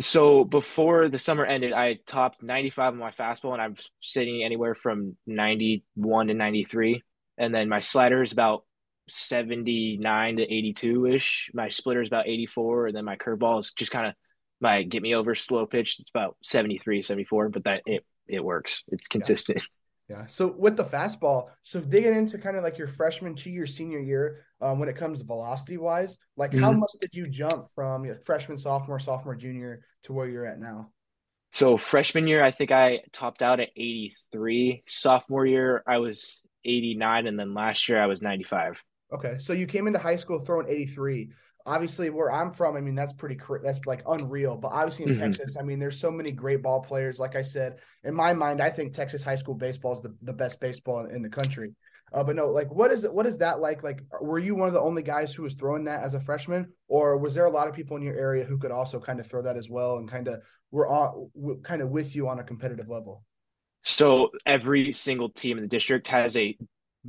So 0.01 0.43
before 0.43 1.09
the 1.09 1.19
summer 1.19 1.45
ended, 1.45 1.73
I 1.73 2.01
topped 2.07 2.43
95 2.43 2.95
on 2.95 2.99
my 2.99 3.13
fastball, 3.13 3.53
and 3.53 3.63
I'm 3.63 3.77
sitting 4.01 4.43
anywhere 4.43 4.75
from 4.75 5.17
91 5.27 6.29
to 6.29 6.35
93. 6.35 7.03
And 7.39 7.55
then 7.55 7.69
my 7.69 7.81
slider 7.81 8.23
is 8.23 8.33
about 8.33 8.65
79 9.09 10.37
to 10.37 10.43
82 10.43 11.07
ish. 11.07 11.51
My 11.55 11.69
splitter 11.69 12.03
is 12.03 12.09
about 12.09 12.29
84, 12.29 12.89
and 12.89 12.97
then 12.97 13.05
my 13.05 13.17
curveball 13.17 13.61
is 13.61 13.73
just 13.73 13.91
kind 13.91 14.07
of 14.07 14.15
my 14.61 14.83
get 14.83 15.03
me 15.03 15.15
over 15.15 15.35
slow 15.35 15.67
pitch. 15.67 15.97
It's 15.99 16.11
about 16.11 16.37
73, 16.43 17.03
74, 17.03 17.49
but 17.51 17.65
that 17.65 17.83
it 17.87 18.05
it 18.27 18.45
works. 18.45 18.83
It's 18.89 19.09
consistent. 19.09 19.59
Yeah. 19.59 19.65
Yeah. 20.07 20.27
So 20.27 20.55
with 20.59 20.77
the 20.77 20.85
fastball, 20.85 21.47
so 21.63 21.81
digging 21.81 22.15
into 22.15 22.37
kind 22.37 22.59
of 22.59 22.63
like 22.63 22.77
your 22.77 22.87
freshman 22.87 23.35
to 23.37 23.51
your 23.51 23.67
senior 23.67 24.01
year, 24.01 24.45
um, 24.61 24.79
when 24.79 24.91
it 24.91 24.97
comes 24.97 25.21
to 25.21 25.25
velocity 25.25 25.79
wise, 25.79 26.19
like 26.37 26.51
mm-hmm. 26.51 26.63
how 26.63 26.73
much 26.73 26.91
did 27.01 27.15
you 27.15 27.27
jump 27.27 27.69
from 27.75 28.05
your 28.05 28.17
freshman, 28.17 28.59
sophomore, 28.59 28.99
sophomore, 28.99 29.35
junior 29.35 29.83
to 30.03 30.13
where 30.13 30.29
you're 30.29 30.45
at 30.45 30.61
now? 30.61 30.91
So 31.55 31.79
freshman 31.79 32.27
year, 32.27 32.45
I 32.45 32.51
think 32.51 32.71
I 32.71 33.01
topped 33.13 33.41
out 33.41 33.61
at 33.61 33.71
83. 33.77 34.83
Sophomore 34.87 35.47
year, 35.47 35.83
I 35.87 35.99
was 35.99 36.43
89, 36.65 37.27
and 37.27 37.39
then 37.39 37.55
last 37.55 37.89
year 37.89 38.03
I 38.03 38.07
was 38.07 38.21
95. 38.21 38.83
Okay, 39.15 39.37
so 39.39 39.53
you 39.53 39.67
came 39.67 39.87
into 39.87 39.99
high 39.99 40.17
school 40.17 40.41
throwing 40.41 40.69
83 40.69 41.31
obviously 41.67 42.11
where 42.11 42.31
I'm 42.31 42.53
from, 42.53 42.77
I 42.77 42.81
mean, 42.81 42.95
that's 42.95 43.13
pretty, 43.13 43.39
that's 43.63 43.81
like 43.87 44.03
unreal. 44.07 44.57
But 44.57 44.73
obviously 44.73 45.07
in 45.07 45.13
mm-hmm. 45.13 45.23
Texas, 45.23 45.57
I 45.59 45.63
mean, 45.63 45.79
there's 45.79 45.99
so 45.99 46.11
many 46.11 46.33
great 46.33 46.63
ball 46.63 46.81
players. 46.81 47.19
Like 47.19 47.37
I 47.37 47.43
said, 47.43 47.79
in 48.05 48.15
my 48.15 48.33
mind, 48.35 48.61
I 48.61 48.71
think 48.71 48.93
Texas 48.93 49.25
high 49.25 49.37
school 49.37 49.55
baseball 49.55 49.95
is 49.95 50.03
the, 50.03 50.15
the 50.23 50.33
best 50.33 50.61
baseball 50.61 51.07
in 51.07 51.23
the 51.23 51.29
country. 51.29 51.73
Uh, 52.13 52.23
but 52.23 52.37
no, 52.37 52.49
like, 52.49 52.71
what 52.71 52.93
is 52.93 53.03
it? 53.03 53.13
What 53.13 53.27
is 53.27 53.39
that 53.39 53.61
like? 53.61 53.83
Like, 53.83 54.05
were 54.21 54.39
you 54.39 54.55
one 54.55 54.69
of 54.69 54.75
the 54.75 54.81
only 54.81 55.03
guys 55.03 55.35
who 55.35 55.43
was 55.43 55.55
throwing 55.55 55.85
that 55.85 56.05
as 56.05 56.15
a 56.15 56.21
freshman, 56.21 56.71
or 56.87 57.19
was 57.19 57.35
there 57.35 57.47
a 57.47 57.51
lot 57.51 57.67
of 57.67 57.75
people 57.75 57.97
in 57.97 58.05
your 58.05 58.15
area 58.15 58.45
who 58.45 58.57
could 58.57 58.71
also 58.71 59.01
kind 59.01 59.19
of 59.19 59.27
throw 59.27 59.43
that 59.43 59.57
as 59.57 59.69
well 59.69 59.97
and 59.97 60.09
kind 60.09 60.29
of 60.29 60.41
were 60.71 60.87
on, 60.87 61.31
kind 61.65 61.83
of 61.83 61.89
with 61.89 62.15
you 62.15 62.29
on 62.29 62.39
a 62.39 62.45
competitive 62.45 62.89
level? 62.89 63.25
So 63.83 64.31
every 64.47 64.93
single 64.93 65.29
team 65.29 65.59
in 65.59 65.65
the 65.65 65.69
district 65.69 66.07
has 66.07 66.37
a 66.37 66.57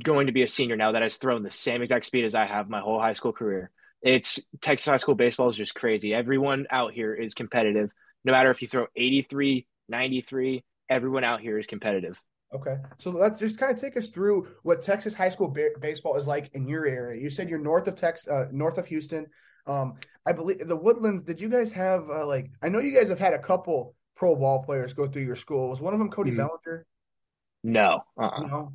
going 0.02 0.26
to 0.26 0.32
be 0.32 0.42
a 0.42 0.48
senior 0.48 0.76
now 0.76 0.92
that 0.92 1.02
has 1.02 1.16
thrown 1.16 1.42
the 1.42 1.50
same 1.50 1.82
exact 1.82 2.06
speed 2.06 2.24
as 2.24 2.34
I 2.34 2.46
have 2.46 2.68
my 2.68 2.80
whole 2.80 3.00
high 3.00 3.14
school 3.14 3.32
career. 3.32 3.70
It's 4.02 4.40
Texas 4.60 4.86
high 4.86 4.98
school 4.98 5.14
baseball 5.14 5.48
is 5.48 5.56
just 5.56 5.74
crazy. 5.74 6.14
Everyone 6.14 6.66
out 6.70 6.92
here 6.92 7.14
is 7.14 7.34
competitive. 7.34 7.90
No 8.24 8.32
matter 8.32 8.50
if 8.50 8.60
you 8.60 8.68
throw 8.68 8.86
83, 8.94 9.66
93, 9.88 10.64
everyone 10.88 11.24
out 11.24 11.40
here 11.40 11.58
is 11.58 11.66
competitive. 11.66 12.22
Okay. 12.54 12.76
So 12.98 13.10
let's 13.10 13.40
just 13.40 13.58
kind 13.58 13.74
of 13.74 13.80
take 13.80 13.96
us 13.96 14.08
through 14.08 14.48
what 14.62 14.82
Texas 14.82 15.14
high 15.14 15.30
school 15.30 15.48
ba- 15.48 15.70
baseball 15.80 16.16
is 16.16 16.26
like 16.26 16.50
in 16.54 16.68
your 16.68 16.86
area. 16.86 17.20
You 17.20 17.30
said 17.30 17.48
you're 17.48 17.58
north 17.58 17.88
of 17.88 17.96
Texas, 17.96 18.28
uh, 18.28 18.46
north 18.52 18.78
of 18.78 18.86
Houston. 18.86 19.26
Um, 19.66 19.94
I 20.26 20.32
believe 20.32 20.66
the 20.66 20.76
Woodlands. 20.76 21.24
Did 21.24 21.40
you 21.40 21.48
guys 21.48 21.72
have 21.72 22.08
uh, 22.08 22.26
like? 22.26 22.50
I 22.62 22.68
know 22.68 22.78
you 22.78 22.94
guys 22.94 23.08
have 23.08 23.18
had 23.18 23.34
a 23.34 23.38
couple 23.38 23.94
pro 24.14 24.36
ball 24.36 24.62
players 24.62 24.94
go 24.94 25.06
through 25.06 25.22
your 25.22 25.36
school. 25.36 25.68
Was 25.70 25.80
one 25.80 25.92
of 25.92 25.98
them 25.98 26.10
Cody 26.10 26.30
mm-hmm. 26.30 26.38
Bellinger? 26.38 26.86
No. 27.64 28.04
Uh-uh. 28.16 28.42
No. 28.42 28.72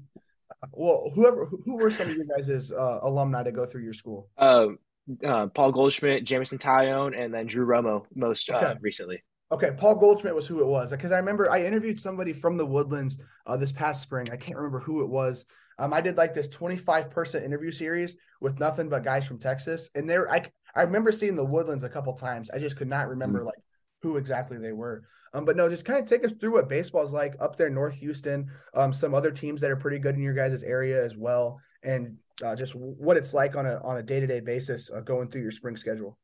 Well, 0.71 1.11
whoever 1.13 1.45
who 1.45 1.77
were 1.77 1.91
some 1.91 2.09
of 2.09 2.15
you 2.15 2.25
guys' 2.25 2.71
uh, 2.71 2.99
alumni 3.01 3.43
to 3.43 3.51
go 3.51 3.65
through 3.65 3.83
your 3.83 3.93
school? 3.93 4.29
Um, 4.37 4.77
uh, 5.25 5.47
Paul 5.47 5.71
Goldschmidt, 5.71 6.23
Jameson 6.23 6.59
Taillon, 6.59 7.17
and 7.17 7.33
then 7.33 7.47
Drew 7.47 7.65
Romo 7.65 8.05
most 8.13 8.49
uh, 8.49 8.57
okay. 8.57 8.73
recently. 8.81 9.23
Okay, 9.51 9.71
Paul 9.77 9.95
Goldschmidt 9.95 10.35
was 10.35 10.47
who 10.47 10.61
it 10.61 10.67
was 10.67 10.91
because 10.91 11.11
I 11.11 11.17
remember 11.17 11.51
I 11.51 11.63
interviewed 11.63 11.99
somebody 11.99 12.31
from 12.31 12.57
the 12.57 12.65
Woodlands 12.65 13.19
uh, 13.47 13.57
this 13.57 13.71
past 13.71 14.01
spring. 14.01 14.29
I 14.31 14.37
can't 14.37 14.55
remember 14.55 14.79
who 14.79 15.01
it 15.03 15.09
was. 15.09 15.45
Um, 15.77 15.93
I 15.93 15.99
did 15.99 16.15
like 16.15 16.33
this 16.33 16.47
25 16.47 17.09
person 17.09 17.43
interview 17.43 17.71
series 17.71 18.15
with 18.39 18.59
nothing 18.59 18.87
but 18.87 19.03
guys 19.03 19.25
from 19.25 19.39
Texas, 19.39 19.89
and 19.95 20.09
there 20.09 20.31
I 20.31 20.45
I 20.75 20.83
remember 20.83 21.11
seeing 21.11 21.35
the 21.35 21.43
Woodlands 21.43 21.83
a 21.83 21.89
couple 21.89 22.13
times. 22.13 22.49
I 22.49 22.59
just 22.59 22.77
could 22.77 22.87
not 22.87 23.09
remember 23.09 23.39
mm-hmm. 23.39 23.47
like 23.47 23.59
who 24.01 24.17
exactly 24.17 24.57
they 24.57 24.71
were. 24.71 25.03
Um, 25.33 25.45
but 25.45 25.55
no, 25.55 25.69
just 25.69 25.85
kind 25.85 26.01
of 26.01 26.09
take 26.09 26.25
us 26.25 26.33
through 26.33 26.53
what 26.53 26.67
baseball 26.67 27.03
is 27.03 27.13
like 27.13 27.35
up 27.39 27.55
there, 27.55 27.69
North 27.69 27.95
Houston. 27.95 28.49
Um, 28.73 28.91
some 28.91 29.13
other 29.13 29.31
teams 29.31 29.61
that 29.61 29.71
are 29.71 29.77
pretty 29.77 29.99
good 29.99 30.15
in 30.15 30.21
your 30.21 30.33
guys' 30.33 30.63
area 30.63 31.03
as 31.03 31.15
well, 31.15 31.59
and 31.83 32.17
uh, 32.43 32.55
just 32.55 32.75
what 32.75 33.17
it's 33.17 33.33
like 33.33 33.55
on 33.55 33.65
a 33.65 33.79
on 33.83 33.97
a 33.97 34.03
day 34.03 34.19
to 34.19 34.27
day 34.27 34.41
basis 34.41 34.91
uh, 34.91 34.99
going 34.99 35.29
through 35.29 35.41
your 35.41 35.51
spring 35.51 35.77
schedule. 35.77 36.17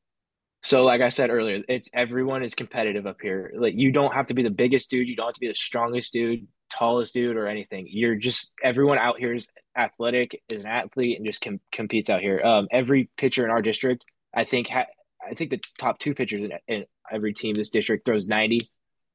So, 0.64 0.84
like 0.84 1.02
I 1.02 1.10
said 1.10 1.30
earlier, 1.30 1.62
it's 1.70 1.90
everyone 1.94 2.44
is 2.44 2.54
competitive 2.54 3.06
up 3.06 3.18
here. 3.22 3.54
Like 3.58 3.76
you 3.78 3.92
don't 3.92 4.14
have 4.14 4.26
to 4.28 4.34
be 4.34 4.44
the 4.44 4.50
biggest 4.50 4.90
dude, 4.90 5.08
you 5.08 5.16
don't 5.16 5.28
have 5.28 5.36
to 5.36 5.40
be 5.40 5.48
the 5.48 5.56
strongest 5.56 6.12
dude, 6.12 6.48
tallest 6.70 7.14
dude, 7.14 7.38
or 7.38 7.48
anything. 7.48 7.88
You're 7.90 8.16
just 8.16 8.52
everyone 8.62 8.98
out 8.98 9.20
here 9.20 9.34
is 9.34 9.48
athletic, 9.78 10.42
is 10.50 10.62
an 10.62 10.68
athlete, 10.68 11.18
and 11.18 11.26
just 11.26 11.42
com- 11.42 11.62
competes 11.72 12.10
out 12.10 12.22
here. 12.22 12.42
Um, 12.42 12.68
every 12.72 13.10
pitcher 13.18 13.46
in 13.46 13.52
our 13.52 13.62
district, 13.62 14.04
I 14.34 14.44
think, 14.44 14.68
ha- 14.68 14.88
I 15.30 15.34
think 15.34 15.52
the 15.52 15.62
top 15.78 16.00
two 16.00 16.14
pitchers 16.14 16.44
in, 16.44 16.52
in 16.68 16.86
every 17.12 17.34
team 17.34 17.56
this 17.56 17.70
district 17.70 18.06
throws 18.06 18.28
ninety. 18.28 18.62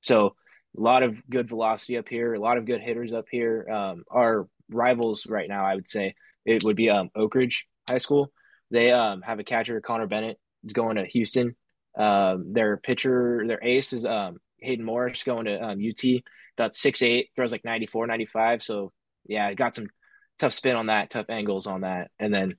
So 0.01 0.35
a 0.77 0.81
lot 0.81 1.03
of 1.03 1.17
good 1.29 1.49
velocity 1.49 1.97
up 1.99 2.09
here, 2.09 2.35
a 2.35 2.41
lot 2.41 2.59
of 2.59 2.65
good 2.65 2.81
hitters 2.81 3.13
up 3.13 3.27
here. 3.31 3.69
Um, 3.69 4.05
our 4.11 4.49
rivals 4.71 5.27
right 5.27 5.49
now, 5.49 5.65
I 5.65 5.75
would 5.75 5.89
say 5.89 6.15
it 6.45 6.65
would 6.65 6.77
be 6.77 6.91
um, 6.91 7.11
Oak 7.15 7.35
Ridge 7.35 7.67
High 7.89 7.99
School. 7.99 8.33
They 8.71 8.91
um, 8.91 9.23
have 9.23 9.39
a 9.39 9.45
catcher, 9.45 9.81
Connor 9.81 10.07
Bennett, 10.07 10.39
going 10.73 10.97
to 10.97 11.05
Houston. 11.05 11.55
Um, 11.99 12.53
their 12.55 12.79
pitcher, 12.79 13.45
their 13.47 13.63
ace 13.63 13.93
is 13.93 14.07
um, 14.07 14.39
Hayden 14.61 14.85
Morris 14.85 15.25
going 15.25 15.45
to 15.45 15.63
um, 15.63 15.79
UT. 15.79 16.23
About 16.57 16.75
six 16.75 17.03
eight, 17.03 17.31
throws 17.35 17.53
like 17.53 17.65
94, 17.65 18.07
95. 18.07 18.63
So 18.63 18.93
yeah, 19.27 19.53
got 19.55 19.75
some 19.75 19.89
tough 20.39 20.53
spin 20.53 20.77
on 20.77 20.87
that, 20.87 21.11
tough 21.11 21.27
angles 21.29 21.67
on 21.67 21.83
that, 21.83 22.11
and 22.19 22.33
then 22.33 22.53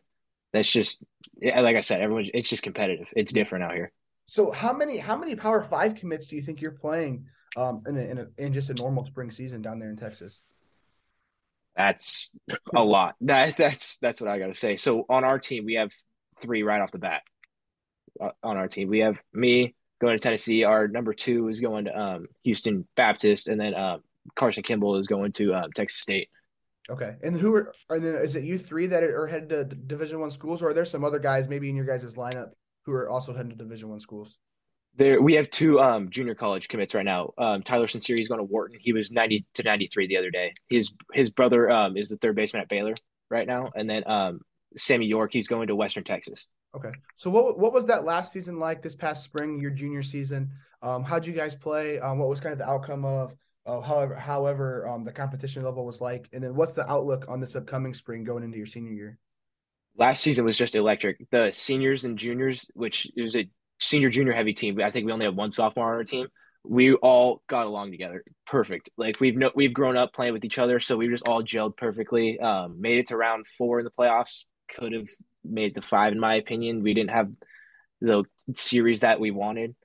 that's 0.54 0.70
just 0.70 1.04
like 1.42 1.76
I 1.76 1.82
said, 1.82 2.02
everyone. 2.02 2.26
It's 2.34 2.50
just 2.50 2.64
competitive. 2.64 3.08
It's 3.16 3.34
different 3.34 3.66
out 3.66 3.74
here. 3.74 3.92
So 4.28 4.52
how 4.52 4.72
many 4.74 4.98
how 4.98 5.18
many 5.18 5.36
Power 5.36 5.64
Five 5.64 5.96
commits 5.96 6.28
do 6.28 6.36
you 6.36 6.42
think 6.42 6.62
you're 6.62 6.72
playing 6.72 7.26
um, 7.58 7.84
in 7.88 7.98
a, 7.98 8.02
in, 8.02 8.18
a, 8.20 8.28
in 8.38 8.54
just 8.54 8.70
a 8.70 8.74
normal 8.74 9.04
spring 9.04 9.32
season 9.32 9.62
down 9.62 9.80
there 9.80 9.90
in 9.90 9.98
Texas? 9.98 10.40
That's 11.76 12.32
a 12.76 12.84
lot. 12.84 13.16
That 13.22 13.58
that's 13.58 13.98
that's 13.98 14.22
what 14.22 14.30
I 14.30 14.40
got 14.40 14.48
to 14.48 14.56
say. 14.56 14.76
So 14.76 15.06
on 15.10 15.24
our 15.24 15.40
team, 15.40 15.66
we 15.66 15.74
have 15.74 15.92
three 16.40 16.64
right 16.64 16.82
off 16.82 16.92
the 16.92 17.00
bat. 17.00 17.24
Uh, 18.22 18.30
on 18.44 18.58
our 18.58 18.68
team, 18.68 18.90
we 18.90 19.00
have 19.00 19.20
me 19.34 19.76
going 20.00 20.16
to 20.16 20.22
Tennessee. 20.22 20.64
Our 20.64 20.88
number 20.88 21.14
two 21.14 21.48
is 21.48 21.60
going 21.60 21.86
to 21.86 22.00
um, 22.00 22.28
Houston 22.44 22.88
Baptist, 22.96 23.48
and 23.48 23.60
then 23.60 23.74
uh, 23.74 23.98
Carson 24.36 24.62
Kimball 24.62 24.98
is 24.98 25.08
going 25.08 25.32
to 25.34 25.56
um, 25.56 25.72
Texas 25.74 26.00
State. 26.00 26.30
Okay, 26.90 27.16
and 27.24 27.40
who 27.40 27.56
are 27.56 27.74
and 27.90 28.04
then 28.04 28.16
is 28.16 28.36
it 28.36 28.44
you 28.44 28.58
three 28.58 28.88
that 28.88 29.04
are 29.04 29.28
headed 29.28 29.50
to 29.50 29.64
Division 29.64 30.20
One 30.20 30.32
schools, 30.32 30.62
or 30.62 30.70
are 30.70 30.74
there 30.74 30.86
some 30.86 31.04
other 31.04 31.20
guys 31.20 31.48
maybe 31.48 31.70
in 31.70 31.76
your 31.76 31.86
guys' 31.86 32.16
lineup 32.16 32.52
who 32.86 32.92
are 32.92 33.10
also 33.10 33.34
heading 33.34 33.52
to 33.52 33.56
Division 33.56 33.90
One 33.90 34.02
schools? 34.02 34.38
There, 34.96 35.22
we 35.22 35.34
have 35.34 35.50
two 35.50 35.80
um, 35.80 36.10
junior 36.10 36.36
college 36.36 36.68
commits 36.68 36.94
right 36.94 37.06
now. 37.06 37.34
Um, 37.38 37.64
Tyler 37.64 37.88
Sincere 37.88 38.18
is 38.18 38.28
going 38.28 38.40
to 38.40 38.44
Wharton. 38.44 38.78
He 38.80 38.94
was 38.94 39.12
ninety 39.12 39.46
to 39.56 39.64
ninety 39.64 39.88
three 39.88 40.08
the 40.08 40.18
other 40.18 40.30
day. 40.30 40.54
His 40.70 40.92
his 41.14 41.30
brother 41.30 41.72
um, 41.72 41.98
is 41.98 42.10
the 42.10 42.18
third 42.18 42.36
baseman 42.36 42.62
at 42.62 42.70
Baylor 42.70 42.96
right 43.30 43.48
now, 43.48 43.72
and 43.76 43.90
then 43.90 44.04
um, 44.06 44.42
Sammy 44.76 45.06
York. 45.06 45.32
He's 45.32 45.48
going 45.48 45.68
to 45.68 45.76
Western 45.76 46.04
Texas. 46.04 46.48
Okay, 46.76 46.92
so 47.16 47.30
what 47.30 47.58
what 47.58 47.72
was 47.72 47.86
that 47.86 48.04
last 48.04 48.34
season 48.34 48.60
like? 48.60 48.82
This 48.82 48.94
past 48.94 49.24
spring, 49.24 49.60
your 49.60 49.72
junior 49.72 50.04
season. 50.04 50.52
Um, 50.82 51.04
how'd 51.04 51.26
you 51.26 51.34
guys 51.34 51.56
play? 51.56 52.00
Um, 52.00 52.20
what 52.20 52.28
was 52.28 52.42
kind 52.42 52.54
of 52.54 52.60
the 52.60 52.70
outcome 52.70 53.06
of 53.06 53.34
uh, 53.66 53.82
however 53.82 54.16
however 54.16 54.88
um, 54.88 55.04
the 55.04 55.12
competition 55.12 55.64
level 55.64 55.86
was 55.86 56.02
like, 56.02 56.28
and 56.34 56.44
then 56.44 56.56
what's 56.56 56.74
the 56.74 56.90
outlook 56.90 57.26
on 57.28 57.40
this 57.40 57.56
upcoming 57.56 57.94
spring 57.94 58.24
going 58.24 58.44
into 58.44 58.58
your 58.58 58.68
senior 58.68 58.92
year? 58.92 59.20
Last 59.98 60.22
season 60.22 60.46
was 60.46 60.58
just 60.58 60.76
electric. 60.76 61.30
The 61.30 61.52
seniors 61.54 62.04
and 62.04 62.18
juniors, 62.18 62.70
which 62.74 63.10
it 63.16 63.22
was 63.22 63.36
a 63.36 63.48
senior 63.80 64.10
junior 64.10 64.34
heavy 64.34 64.54
team. 64.54 64.80
I 64.82 64.92
think 64.92 65.06
we 65.06 65.12
only 65.12 65.26
have 65.26 65.36
one 65.36 65.52
sophomore 65.52 65.92
on 65.92 65.98
our 65.98 66.04
team. 66.04 66.28
We 66.66 66.94
all 66.94 67.42
got 67.48 67.68
along 67.68 67.92
together, 67.92 68.24
perfect. 68.46 68.90
Like 68.98 69.20
we've 69.20 69.36
no, 69.36 69.52
we've 69.54 69.74
grown 69.74 69.98
up 69.98 70.14
playing 70.14 70.34
with 70.34 70.46
each 70.46 70.58
other, 70.58 70.80
so 70.80 70.98
we 70.98 71.10
just 71.10 71.28
all 71.28 71.44
gelled 71.44 71.78
perfectly. 71.78 72.40
Um, 72.40 72.80
made 72.80 73.00
it 73.00 73.08
to 73.08 73.18
round 73.18 73.46
four 73.58 73.80
in 73.80 73.86
the 73.86 73.92
playoffs. 73.92 74.44
Could 74.74 74.94
have 74.94 75.10
made 75.44 75.72
it 75.72 75.76
to 75.76 75.82
five, 75.82 76.14
in 76.14 76.20
my 76.20 76.36
opinion. 76.36 76.82
We 76.82 76.94
didn't 76.94 77.12
have 77.12 77.30
the 78.00 78.24
series 78.56 79.02
that 79.02 79.20
we 79.20 79.32
wanted, 79.32 79.76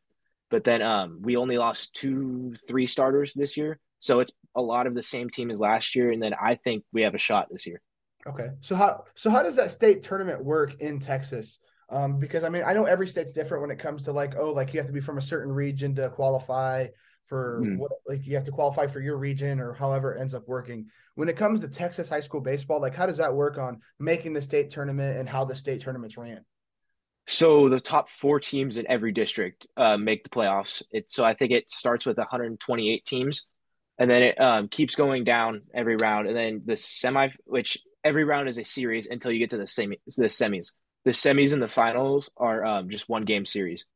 but 0.50 0.64
then 0.64 0.82
um, 0.82 1.20
we 1.22 1.36
only 1.36 1.58
lost 1.58 1.94
two, 1.94 2.54
three 2.66 2.86
starters 2.86 3.34
this 3.34 3.56
year, 3.56 3.78
so 4.00 4.20
it's 4.20 4.32
a 4.54 4.62
lot 4.62 4.86
of 4.86 4.94
the 4.94 5.02
same 5.02 5.30
team 5.30 5.50
as 5.50 5.60
last 5.60 5.94
year. 5.94 6.10
And 6.10 6.22
then 6.22 6.34
I 6.40 6.54
think 6.54 6.84
we 6.92 7.02
have 7.02 7.14
a 7.14 7.18
shot 7.18 7.48
this 7.50 7.66
year. 7.66 7.80
Okay, 8.26 8.48
so 8.60 8.74
how 8.74 9.04
so 9.14 9.30
how 9.30 9.42
does 9.42 9.56
that 9.56 9.70
state 9.70 10.02
tournament 10.02 10.44
work 10.44 10.80
in 10.80 10.98
Texas? 11.00 11.58
Um, 11.90 12.18
because 12.18 12.44
I 12.44 12.48
mean, 12.48 12.64
I 12.66 12.74
know 12.74 12.84
every 12.84 13.08
state's 13.08 13.32
different 13.32 13.62
when 13.62 13.70
it 13.70 13.78
comes 13.78 14.04
to 14.04 14.12
like, 14.12 14.36
oh, 14.36 14.52
like 14.52 14.74
you 14.74 14.80
have 14.80 14.86
to 14.86 14.92
be 14.92 15.00
from 15.00 15.18
a 15.18 15.22
certain 15.22 15.52
region 15.52 15.94
to 15.94 16.10
qualify 16.10 16.88
for 17.24 17.62
mm. 17.64 17.76
what, 17.76 17.92
like 18.06 18.26
you 18.26 18.34
have 18.34 18.44
to 18.44 18.50
qualify 18.50 18.86
for 18.86 19.00
your 19.00 19.16
region 19.18 19.60
or 19.60 19.72
however 19.72 20.14
it 20.14 20.20
ends 20.20 20.34
up 20.34 20.46
working. 20.46 20.86
When 21.14 21.28
it 21.28 21.36
comes 21.36 21.60
to 21.60 21.68
Texas 21.68 22.08
high 22.08 22.20
school 22.20 22.40
baseball, 22.40 22.80
like 22.80 22.94
how 22.94 23.06
does 23.06 23.18
that 23.18 23.34
work 23.34 23.58
on 23.58 23.80
making 23.98 24.32
the 24.32 24.42
state 24.42 24.70
tournament 24.70 25.18
and 25.18 25.28
how 25.28 25.44
the 25.44 25.56
state 25.56 25.80
tournaments 25.80 26.16
ran? 26.16 26.44
So 27.30 27.68
the 27.68 27.78
top 27.78 28.08
four 28.08 28.40
teams 28.40 28.76
in 28.76 28.90
every 28.90 29.12
district 29.12 29.66
uh, 29.76 29.96
make 29.96 30.24
the 30.24 30.30
playoffs. 30.30 30.82
It 30.90 31.10
so 31.10 31.24
I 31.24 31.34
think 31.34 31.52
it 31.52 31.70
starts 31.70 32.06
with 32.06 32.16
128 32.16 33.04
teams, 33.04 33.46
and 33.98 34.10
then 34.10 34.22
it 34.22 34.40
um, 34.40 34.68
keeps 34.68 34.94
going 34.94 35.24
down 35.24 35.62
every 35.74 35.96
round, 35.96 36.26
and 36.26 36.36
then 36.36 36.62
the 36.64 36.76
semi, 36.76 37.28
which 37.44 37.78
every 38.02 38.24
round 38.24 38.48
is 38.48 38.58
a 38.58 38.64
series 38.64 39.06
until 39.06 39.30
you 39.30 39.38
get 39.38 39.50
to 39.50 39.58
the 39.58 39.66
semi 39.66 40.00
the 40.16 40.24
semis 40.24 40.72
the 41.04 41.10
semis 41.10 41.52
and 41.52 41.62
the 41.62 41.68
finals 41.68 42.30
are 42.36 42.64
um, 42.64 42.90
just 42.90 43.08
one 43.08 43.24
game 43.24 43.46
series. 43.46 43.86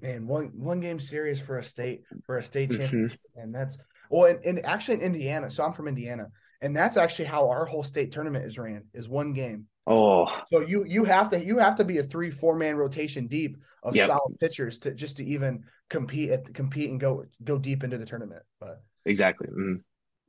Man, 0.00 0.26
one 0.26 0.50
one 0.54 0.80
game 0.80 0.98
series 0.98 1.40
for 1.40 1.58
a 1.58 1.64
state 1.64 2.02
for 2.26 2.38
a 2.38 2.44
state 2.44 2.70
mm-hmm. 2.70 2.80
championship, 2.80 3.20
and 3.36 3.54
that's 3.54 3.78
well, 4.10 4.30
and, 4.30 4.44
and 4.44 4.66
actually 4.66 4.96
in 4.96 5.02
Indiana. 5.02 5.50
So 5.50 5.62
I'm 5.62 5.72
from 5.72 5.86
Indiana, 5.86 6.26
and 6.60 6.76
that's 6.76 6.96
actually 6.96 7.26
how 7.26 7.50
our 7.50 7.64
whole 7.64 7.84
state 7.84 8.10
tournament 8.10 8.44
is 8.44 8.58
ran 8.58 8.84
is 8.92 9.08
one 9.08 9.32
game. 9.32 9.66
Oh, 9.86 10.28
so 10.52 10.60
you 10.60 10.84
you 10.84 11.04
have 11.04 11.28
to 11.30 11.44
you 11.44 11.58
have 11.58 11.76
to 11.76 11.84
be 11.84 11.98
a 11.98 12.04
three 12.04 12.30
four 12.30 12.56
man 12.56 12.76
rotation 12.76 13.26
deep 13.26 13.56
of 13.82 13.96
yep. 13.96 14.06
solid 14.06 14.38
pitchers 14.38 14.78
to 14.80 14.94
just 14.94 15.16
to 15.16 15.24
even 15.24 15.64
compete 15.90 16.30
at 16.30 16.54
compete 16.54 16.90
and 16.90 17.00
go 17.00 17.24
go 17.42 17.58
deep 17.58 17.82
into 17.82 17.98
the 17.98 18.06
tournament. 18.06 18.42
But 18.60 18.82
exactly. 19.04 19.48
Mm. 19.48 19.80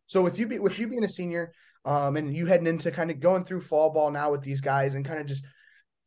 So 0.08 0.24
with 0.24 0.40
you 0.40 0.48
be, 0.48 0.60
with 0.60 0.80
you 0.80 0.88
being 0.88 1.04
a 1.04 1.10
senior, 1.10 1.54
um, 1.86 2.18
and 2.18 2.36
you 2.36 2.46
heading 2.46 2.68
into 2.68 2.92
kind 2.92 3.12
of 3.12 3.20
going 3.20 3.44
through 3.44 3.62
fall 3.62 3.92
ball 3.92 4.12
now 4.12 4.32
with 4.32 4.42
these 4.42 4.62
guys 4.62 4.96
and 4.96 5.06
kind 5.06 5.20
of 5.20 5.28
just 5.28 5.44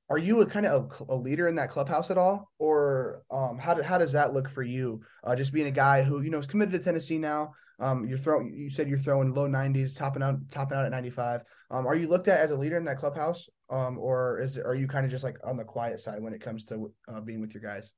are 0.08 0.18
you 0.18 0.40
a 0.40 0.46
kind 0.46 0.66
of 0.66 0.92
a, 1.08 1.14
a, 1.14 1.16
leader 1.16 1.48
in 1.48 1.56
that 1.56 1.70
clubhouse 1.70 2.10
at 2.10 2.18
all 2.18 2.50
or 2.58 3.22
um, 3.30 3.58
how, 3.58 3.74
do, 3.74 3.82
how 3.82 3.98
does 3.98 4.12
that 4.12 4.32
look 4.32 4.48
for 4.48 4.62
you 4.62 5.00
uh, 5.24 5.34
just 5.34 5.52
being 5.52 5.66
a 5.66 5.72
guy 5.72 6.02
who 6.02 6.22
you 6.22 6.30
know 6.30 6.38
is 6.38 6.46
committed 6.46 6.72
to 6.72 6.78
tennessee 6.78 7.18
now 7.18 7.52
um, 7.78 8.06
you're 8.06 8.18
throwing 8.18 8.52
you 8.54 8.70
said 8.70 8.88
you're 8.88 8.98
throwing 8.98 9.34
low 9.34 9.48
90s 9.48 9.96
topping 9.96 10.22
out 10.22 10.36
topping 10.50 10.78
out 10.78 10.84
at 10.84 10.90
95 10.90 11.42
um, 11.70 11.86
are 11.86 11.96
you 11.96 12.08
looked 12.08 12.28
at 12.28 12.40
as 12.40 12.50
a 12.50 12.56
leader 12.56 12.76
in 12.76 12.84
that 12.84 12.98
clubhouse 12.98 13.48
um, 13.68 13.98
or 13.98 14.40
is 14.40 14.56
it, 14.56 14.64
are 14.64 14.74
you 14.74 14.86
kind 14.86 15.04
of 15.04 15.10
just 15.10 15.24
like 15.24 15.36
on 15.44 15.56
the 15.56 15.64
quiet 15.64 16.00
side 16.00 16.22
when 16.22 16.32
it 16.32 16.40
comes 16.40 16.64
to 16.64 16.92
uh, 17.08 17.20
being 17.20 17.40
with 17.40 17.54
your 17.54 17.62
guys 17.62 17.92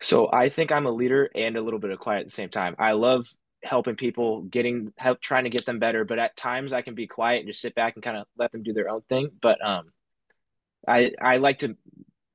so 0.00 0.28
i 0.32 0.48
think 0.48 0.72
i'm 0.72 0.86
a 0.86 0.90
leader 0.90 1.30
and 1.34 1.56
a 1.56 1.62
little 1.62 1.80
bit 1.80 1.90
of 1.90 1.98
quiet 1.98 2.20
at 2.20 2.26
the 2.26 2.32
same 2.32 2.48
time 2.48 2.74
i 2.78 2.92
love 2.92 3.26
helping 3.62 3.94
people 3.94 4.42
getting 4.42 4.92
help 4.96 5.20
trying 5.20 5.44
to 5.44 5.50
get 5.50 5.64
them 5.64 5.78
better 5.78 6.04
but 6.04 6.18
at 6.18 6.36
times 6.36 6.72
i 6.72 6.82
can 6.82 6.94
be 6.94 7.06
quiet 7.06 7.38
and 7.38 7.46
just 7.46 7.60
sit 7.60 7.74
back 7.76 7.94
and 7.94 8.02
kind 8.02 8.16
of 8.16 8.26
let 8.36 8.50
them 8.50 8.64
do 8.64 8.72
their 8.72 8.88
own 8.88 9.02
thing 9.08 9.30
but 9.40 9.64
um 9.64 9.84
I 10.86 11.12
I 11.20 11.36
like 11.36 11.60
to 11.60 11.76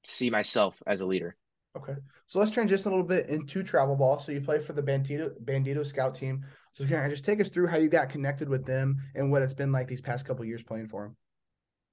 see 0.03 0.29
myself 0.29 0.81
as 0.85 1.01
a 1.01 1.05
leader. 1.05 1.35
Okay, 1.75 1.95
so 2.27 2.39
let's 2.39 2.51
transition 2.51 2.87
a 2.87 2.95
little 2.95 3.07
bit 3.07 3.29
into 3.29 3.61
travel 3.61 3.95
ball. 3.95 4.19
So 4.19 4.31
you 4.31 4.41
play 4.41 4.59
for 4.59 4.73
the 4.73 4.81
Bandito 4.81 5.31
Bandito 5.43 5.85
Scout 5.85 6.15
team. 6.15 6.45
So 6.77 6.85
can 6.85 6.97
I 6.97 7.09
just 7.09 7.25
take 7.25 7.41
us 7.41 7.49
through 7.49 7.67
how 7.67 7.77
you 7.77 7.89
got 7.89 8.09
connected 8.09 8.47
with 8.47 8.63
them 8.63 9.01
and 9.15 9.31
what 9.31 9.41
it's 9.41 9.55
been 9.55 9.71
like 9.71 9.87
these 9.87 10.01
past 10.01 10.25
couple 10.25 10.45
years 10.45 10.61
playing 10.61 10.87
for 10.87 11.03
them? 11.03 11.15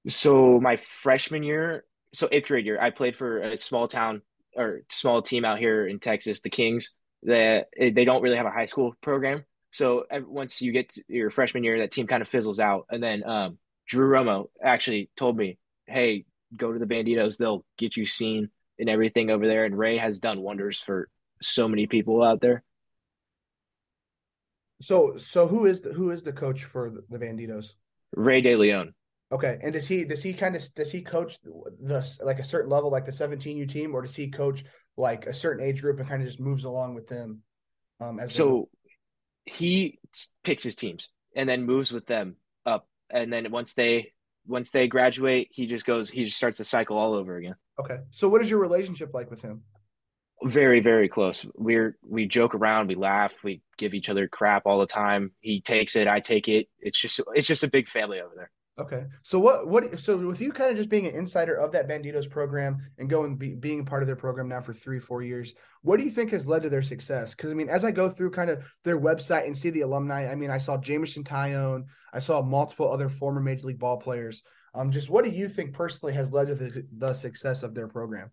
So 0.09 0.61
my 0.61 0.77
freshman 0.77 1.43
year, 1.43 1.85
so 2.13 2.29
eighth 2.31 2.49
grade 2.49 2.67
year, 2.67 2.79
I 2.79 2.91
played 2.91 3.17
for 3.17 3.39
a 3.39 3.57
small 3.57 3.89
town 3.89 4.21
or 4.55 4.83
small 4.91 5.23
team 5.23 5.47
out 5.47 5.59
here 5.59 5.87
in 5.87 6.01
Texas, 6.01 6.41
the 6.41 6.51
Kings. 6.51 6.91
That 7.23 7.69
they 7.79 8.05
don't 8.05 8.21
really 8.21 8.37
have 8.37 8.45
a 8.45 8.51
high 8.51 8.67
school 8.67 8.95
program. 9.01 9.45
So 9.71 10.05
once 10.13 10.61
you 10.61 10.73
get 10.73 10.95
your 11.09 11.31
freshman 11.31 11.65
year, 11.65 11.79
that 11.79 11.91
team 11.91 12.07
kind 12.07 12.21
of 12.21 12.29
fizzles 12.29 12.61
out. 12.61 12.85
And 12.91 13.03
then 13.03 13.25
um, 13.25 13.57
Drew 13.89 14.11
Romo 14.11 14.49
actually 14.63 15.09
told 15.17 15.39
me, 15.39 15.57
"Hey, 15.87 16.27
go 16.55 16.71
to 16.71 16.79
the 16.79 16.85
Banditos. 16.85 17.39
They'll 17.39 17.65
get 17.79 17.97
you 17.97 18.05
seen 18.05 18.51
and 18.79 18.91
everything 18.91 19.31
over 19.31 19.49
there. 19.49 19.65
And 19.65 19.79
Ray 19.79 19.97
has 19.97 20.19
done 20.21 20.43
wonders 20.43 20.79
for 20.79 21.09
so 21.41 21.69
many 21.69 21.87
people 21.87 22.23
out 22.23 22.43
there. 22.43 22.63
So, 24.85 25.17
so 25.17 25.47
who 25.47 25.65
is 25.65 25.81
the 25.81 25.95
who 25.95 26.11
is 26.11 26.23
the 26.23 26.33
coach 26.33 26.65
for 26.65 26.91
the, 26.91 27.03
the 27.09 27.25
Banditos? 27.25 27.73
Ray 28.15 28.43
De 28.43 28.55
Leon. 28.55 28.95
Okay, 29.33 29.59
and 29.63 29.73
does 29.73 29.89
he 29.89 30.05
does 30.05 30.23
he 30.23 30.35
kind 30.35 30.55
of 30.55 30.63
does 30.75 30.93
he 30.93 31.01
coach 31.01 31.39
the 31.41 32.17
like 32.23 32.39
a 32.39 32.45
certain 32.45 32.71
level, 32.71 32.91
like 32.91 33.07
the 33.07 33.13
seventeen 33.13 33.57
U 33.57 33.67
team, 33.67 33.95
or 33.95 34.03
does 34.03 34.15
he 34.15 34.29
coach 34.31 34.63
like 34.99 35.27
a 35.27 35.33
certain 35.33 35.65
age 35.65 35.81
group 35.81 35.99
and 35.99 36.09
kind 36.09 36.21
of 36.21 36.29
just 36.29 36.39
moves 36.39 36.65
along 36.65 36.95
with 36.95 37.09
them? 37.09 37.41
Um, 37.99 38.21
as 38.21 38.35
so 38.35 38.69
he 39.47 39.99
picks 40.43 40.63
his 40.63 40.77
teams 40.77 41.09
and 41.35 41.49
then 41.49 41.65
moves 41.65 41.91
with 41.91 42.07
them 42.07 42.37
up, 42.67 42.87
and 43.09 43.33
then 43.33 43.51
once 43.51 43.73
they 43.73 44.13
once 44.47 44.71
they 44.71 44.87
graduate, 44.87 45.49
he 45.51 45.67
just 45.67 45.87
goes, 45.87 46.11
he 46.11 46.25
just 46.25 46.37
starts 46.37 46.59
the 46.59 46.65
cycle 46.65 46.99
all 46.99 47.15
over 47.15 47.37
again. 47.37 47.55
Okay. 47.81 48.01
So 48.11 48.29
what 48.29 48.43
is 48.43 48.51
your 48.51 48.61
relationship 48.61 49.15
like 49.15 49.31
with 49.31 49.41
him? 49.41 49.63
Very, 50.45 50.81
very 50.81 51.09
close. 51.09 51.47
We're 51.55 51.97
we 52.07 52.27
joke 52.27 52.55
around, 52.55 52.89
we 52.89 52.97
laugh, 52.97 53.33
we 53.43 53.63
give 53.79 53.95
each 53.95 54.11
other 54.11 54.29
crap 54.29 54.67
all 54.67 54.79
the 54.79 54.87
time. 54.87 55.33
He 55.41 55.63
takes 55.63 55.97
it, 55.97 56.07
I 56.07 56.21
take 56.21 56.49
it. 56.49 56.69
It's 56.79 57.01
just 57.01 57.21
it's 57.35 57.49
just 57.49 57.63
a 57.63 57.69
big 57.69 57.89
family 57.89 58.21
over 58.21 58.35
there. 58.37 58.51
Okay. 58.79 59.05
So 59.23 59.39
what 59.39 59.69
what 59.69 59.99
so 59.99 60.19
with 60.19 60.43
you 60.43 60.53
kind 60.53 60.71
of 60.71 60.77
just 60.77 60.91
being 60.91 61.07
an 61.07 61.15
insider 61.15 61.55
of 61.55 61.73
that 61.73 61.89
Banditos 61.89 62.29
program 62.29 62.79
and 62.99 63.09
going 63.09 63.37
be, 63.37 63.55
being 63.55 63.87
part 63.87 64.03
of 64.03 64.07
their 64.07 64.17
program 64.17 64.49
now 64.49 64.61
for 64.61 64.75
3 64.75 64.99
4 64.99 65.23
years, 65.23 65.55
what 65.81 65.99
do 65.99 66.05
you 66.05 66.11
think 66.11 66.33
has 66.33 66.47
led 66.47 66.63
to 66.65 66.69
their 66.69 66.83
success? 66.83 67.35
Cuz 67.35 67.51
I 67.51 67.55
mean, 67.55 67.71
as 67.71 67.85
I 67.85 67.91
go 67.91 68.11
through 68.11 68.33
kind 68.33 68.51
of 68.51 68.71
their 68.83 69.01
website 69.01 69.47
and 69.47 69.57
see 69.57 69.71
the 69.71 69.83
alumni, 69.83 70.31
I 70.31 70.35
mean, 70.35 70.51
I 70.51 70.59
saw 70.59 70.77
Jameson 70.77 71.25
Taillon, 71.25 71.85
I 72.13 72.19
saw 72.19 72.43
multiple 72.43 72.93
other 72.93 73.09
former 73.09 73.41
major 73.41 73.69
league 73.69 73.79
ball 73.79 73.97
players. 73.97 74.43
Um 74.75 74.91
just 74.91 75.09
what 75.09 75.25
do 75.25 75.31
you 75.31 75.49
think 75.49 75.73
personally 75.73 76.13
has 76.15 76.33
led 76.33 76.49
to 76.49 76.55
the, 76.55 76.87
the 76.99 77.15
success 77.15 77.63
of 77.63 77.75
their 77.75 77.89
program? 77.89 78.31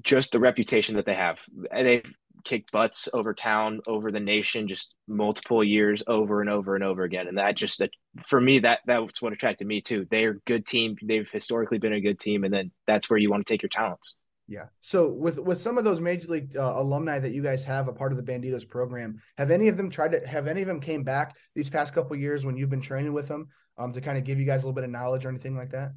Just 0.00 0.32
the 0.32 0.40
reputation 0.40 0.96
that 0.96 1.06
they 1.06 1.14
have. 1.14 1.38
They've 1.70 2.10
kicked 2.44 2.72
butts 2.72 3.08
over 3.12 3.34
town, 3.34 3.80
over 3.86 4.10
the 4.10 4.20
nation, 4.20 4.68
just 4.68 4.94
multiple 5.06 5.62
years 5.62 6.02
over 6.06 6.40
and 6.40 6.50
over 6.50 6.74
and 6.74 6.84
over 6.84 7.02
again. 7.04 7.28
And 7.28 7.38
that 7.38 7.56
just 7.56 7.82
for 8.26 8.40
me 8.40 8.60
that 8.60 8.80
that's 8.86 9.22
what 9.22 9.32
attracted 9.32 9.66
me 9.66 9.80
too. 9.80 10.06
They're 10.10 10.30
a 10.30 10.40
good 10.40 10.66
team. 10.66 10.96
They've 11.02 11.28
historically 11.30 11.78
been 11.78 11.92
a 11.92 12.00
good 12.00 12.18
team, 12.18 12.44
and 12.44 12.52
then 12.52 12.70
that's 12.86 13.08
where 13.08 13.18
you 13.18 13.30
want 13.30 13.46
to 13.46 13.52
take 13.52 13.62
your 13.62 13.68
talents. 13.68 14.14
Yeah. 14.48 14.66
So 14.80 15.12
with 15.12 15.38
with 15.38 15.60
some 15.60 15.78
of 15.78 15.84
those 15.84 16.00
major 16.00 16.28
league 16.28 16.56
uh, 16.56 16.74
alumni 16.76 17.18
that 17.18 17.32
you 17.32 17.42
guys 17.42 17.64
have 17.64 17.88
a 17.88 17.92
part 17.92 18.12
of 18.12 18.18
the 18.18 18.32
Banditos 18.32 18.68
program, 18.68 19.20
have 19.38 19.50
any 19.50 19.68
of 19.68 19.76
them 19.76 19.90
tried 19.90 20.12
to 20.12 20.26
have 20.26 20.46
any 20.46 20.62
of 20.62 20.68
them 20.68 20.80
came 20.80 21.04
back 21.04 21.36
these 21.54 21.70
past 21.70 21.94
couple 21.94 22.16
years 22.16 22.44
when 22.44 22.56
you've 22.56 22.70
been 22.70 22.80
training 22.80 23.12
with 23.12 23.28
them 23.28 23.48
um, 23.78 23.92
to 23.92 24.00
kind 24.00 24.18
of 24.18 24.24
give 24.24 24.38
you 24.38 24.46
guys 24.46 24.62
a 24.62 24.66
little 24.66 24.74
bit 24.74 24.84
of 24.84 24.90
knowledge 24.90 25.24
or 25.24 25.28
anything 25.28 25.56
like 25.56 25.70
that? 25.70 25.92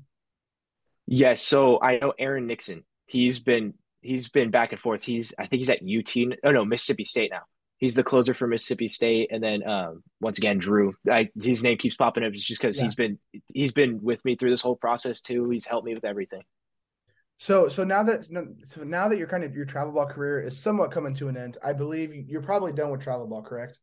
Yes. 1.07 1.41
So 1.41 1.81
I 1.81 1.97
know 1.97 2.13
Aaron 2.17 2.47
Nixon. 2.47 2.83
He's 3.07 3.39
been 3.39 3.75
he's 4.05 4.29
been 4.29 4.51
back 4.51 4.71
and 4.71 4.79
forth. 4.79 5.03
He's 5.03 5.33
I 5.37 5.45
think 5.47 5.59
he's 5.59 5.69
at 5.69 5.81
UT. 5.81 6.37
Oh 6.43 6.51
no, 6.51 6.65
Mississippi 6.65 7.05
State 7.05 7.31
now. 7.31 7.41
He's 7.77 7.95
the 7.95 8.03
closer 8.03 8.33
for 8.33 8.47
Mississippi 8.47 8.87
State, 8.87 9.29
and 9.31 9.43
then 9.43 9.67
um, 9.67 10.03
once 10.21 10.37
again 10.37 10.59
Drew. 10.59 10.93
I, 11.11 11.29
his 11.41 11.61
name 11.61 11.77
keeps 11.77 11.97
popping 11.97 12.23
up. 12.23 12.31
It's 12.33 12.45
just 12.45 12.61
because 12.61 12.77
yeah. 12.77 12.83
he's 12.83 12.95
been 12.95 13.19
he's 13.53 13.71
been 13.73 14.01
with 14.01 14.23
me 14.23 14.35
through 14.35 14.51
this 14.51 14.61
whole 14.61 14.77
process 14.77 15.19
too. 15.19 15.49
He's 15.49 15.65
helped 15.65 15.85
me 15.85 15.93
with 15.93 16.05
everything. 16.05 16.43
So 17.37 17.67
so 17.67 17.83
now 17.83 18.03
that 18.03 18.25
so 18.63 18.83
now 18.83 19.09
that 19.09 19.17
your 19.17 19.27
kind 19.27 19.43
of 19.43 19.55
your 19.55 19.65
travel 19.65 19.93
ball 19.93 20.05
career 20.05 20.39
is 20.39 20.57
somewhat 20.57 20.91
coming 20.91 21.13
to 21.15 21.27
an 21.27 21.35
end, 21.35 21.57
I 21.63 21.73
believe 21.73 22.13
you're 22.29 22.41
probably 22.41 22.71
done 22.71 22.91
with 22.91 23.01
travel 23.01 23.27
ball, 23.27 23.43
correct? 23.43 23.79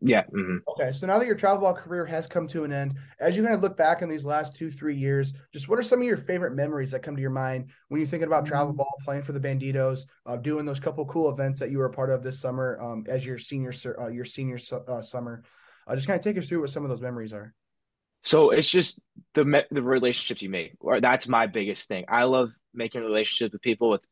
Yeah. 0.00 0.24
Mm-hmm. 0.24 0.58
Okay. 0.68 0.92
So 0.92 1.06
now 1.06 1.18
that 1.18 1.26
your 1.26 1.34
travel 1.34 1.60
ball 1.60 1.74
career 1.74 2.06
has 2.06 2.26
come 2.26 2.46
to 2.48 2.64
an 2.64 2.72
end, 2.72 2.96
as 3.20 3.36
you 3.36 3.42
kind 3.42 3.54
of 3.54 3.62
look 3.62 3.76
back 3.76 4.02
in 4.02 4.08
these 4.08 4.24
last 4.24 4.56
two, 4.56 4.70
three 4.70 4.96
years, 4.96 5.32
just 5.52 5.68
what 5.68 5.78
are 5.78 5.82
some 5.82 6.00
of 6.00 6.06
your 6.06 6.16
favorite 6.16 6.54
memories 6.54 6.90
that 6.92 7.02
come 7.02 7.16
to 7.16 7.22
your 7.22 7.30
mind 7.30 7.70
when 7.88 8.00
you're 8.00 8.08
thinking 8.08 8.26
about 8.26 8.46
travel 8.46 8.68
mm-hmm. 8.68 8.78
ball, 8.78 8.94
playing 9.04 9.22
for 9.22 9.32
the 9.32 9.40
Banditos, 9.40 10.02
uh, 10.26 10.36
doing 10.36 10.64
those 10.64 10.80
couple 10.80 11.04
cool 11.06 11.30
events 11.30 11.60
that 11.60 11.70
you 11.70 11.78
were 11.78 11.86
a 11.86 11.92
part 11.92 12.10
of 12.10 12.22
this 12.22 12.40
summer 12.40 12.78
um, 12.80 13.04
as 13.08 13.26
your 13.26 13.38
senior 13.38 13.72
uh, 14.00 14.08
your 14.08 14.24
senior 14.24 14.58
uh, 14.88 15.02
summer? 15.02 15.42
Uh, 15.86 15.94
just 15.94 16.06
kind 16.06 16.18
of 16.18 16.24
take 16.24 16.38
us 16.38 16.46
through 16.46 16.60
what 16.60 16.70
some 16.70 16.84
of 16.84 16.90
those 16.90 17.00
memories 17.00 17.32
are. 17.32 17.54
So 18.22 18.50
it's 18.50 18.68
just 18.68 19.00
the 19.34 19.64
the 19.70 19.82
relationships 19.82 20.42
you 20.42 20.50
make. 20.50 20.74
Or 20.80 21.00
that's 21.00 21.28
my 21.28 21.46
biggest 21.46 21.88
thing. 21.88 22.04
I 22.08 22.24
love 22.24 22.50
making 22.74 23.02
relationships 23.02 23.52
with 23.52 23.62
people 23.62 23.90
with 23.90 24.04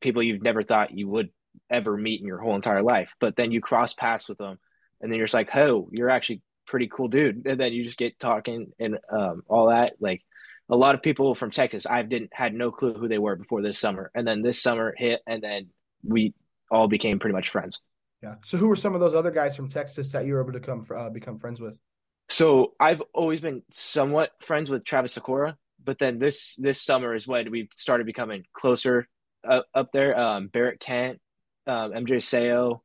people 0.00 0.22
you've 0.22 0.42
never 0.42 0.62
thought 0.62 0.96
you 0.96 1.08
would 1.08 1.30
ever 1.70 1.96
meet 1.96 2.20
in 2.20 2.26
your 2.26 2.38
whole 2.38 2.56
entire 2.56 2.82
life. 2.82 3.14
But 3.20 3.36
then 3.36 3.52
you 3.52 3.60
cross 3.60 3.94
paths 3.94 4.28
with 4.28 4.38
them, 4.38 4.58
and 5.04 5.12
then 5.12 5.18
you're 5.18 5.26
just 5.26 5.34
like, 5.34 5.54
"Oh, 5.54 5.88
you're 5.92 6.08
actually 6.08 6.40
pretty 6.66 6.88
cool 6.88 7.08
dude." 7.08 7.46
And 7.46 7.60
then 7.60 7.74
you 7.74 7.84
just 7.84 7.98
get 7.98 8.18
talking 8.18 8.72
and 8.80 8.98
um, 9.12 9.42
all 9.46 9.68
that. 9.68 9.92
Like 10.00 10.22
a 10.70 10.76
lot 10.76 10.94
of 10.94 11.02
people 11.02 11.34
from 11.34 11.50
Texas, 11.50 11.86
I 11.86 12.02
didn't 12.02 12.30
had 12.32 12.54
no 12.54 12.70
clue 12.70 12.94
who 12.94 13.06
they 13.06 13.18
were 13.18 13.36
before 13.36 13.60
this 13.62 13.78
summer, 13.78 14.10
and 14.14 14.26
then 14.26 14.40
this 14.40 14.60
summer 14.60 14.94
hit, 14.96 15.20
and 15.26 15.42
then 15.42 15.68
we 16.02 16.34
all 16.70 16.88
became 16.88 17.18
pretty 17.18 17.34
much 17.34 17.50
friends. 17.50 17.80
Yeah. 18.22 18.36
So 18.44 18.56
who 18.56 18.68
were 18.68 18.76
some 18.76 18.94
of 18.94 19.00
those 19.00 19.14
other 19.14 19.30
guys 19.30 19.54
from 19.54 19.68
Texas 19.68 20.10
that 20.12 20.24
you 20.24 20.32
were 20.32 20.40
able 20.40 20.54
to 20.54 20.60
come 20.60 20.86
uh, 20.96 21.10
become 21.10 21.38
friends 21.38 21.60
with? 21.60 21.74
So 22.30 22.72
I've 22.80 23.02
always 23.12 23.40
been 23.40 23.62
somewhat 23.70 24.30
friends 24.40 24.70
with 24.70 24.86
Travis 24.86 25.18
Sykora, 25.18 25.56
but 25.84 25.98
then 25.98 26.18
this 26.18 26.54
this 26.54 26.80
summer 26.80 27.14
is 27.14 27.26
when 27.26 27.50
we 27.50 27.68
started 27.76 28.06
becoming 28.06 28.44
closer 28.54 29.06
uh, 29.46 29.60
up 29.74 29.90
there. 29.92 30.18
Um, 30.18 30.48
Barrett 30.48 30.80
Kent, 30.80 31.20
um, 31.66 31.92
MJ 31.92 32.16
Seo, 32.16 32.80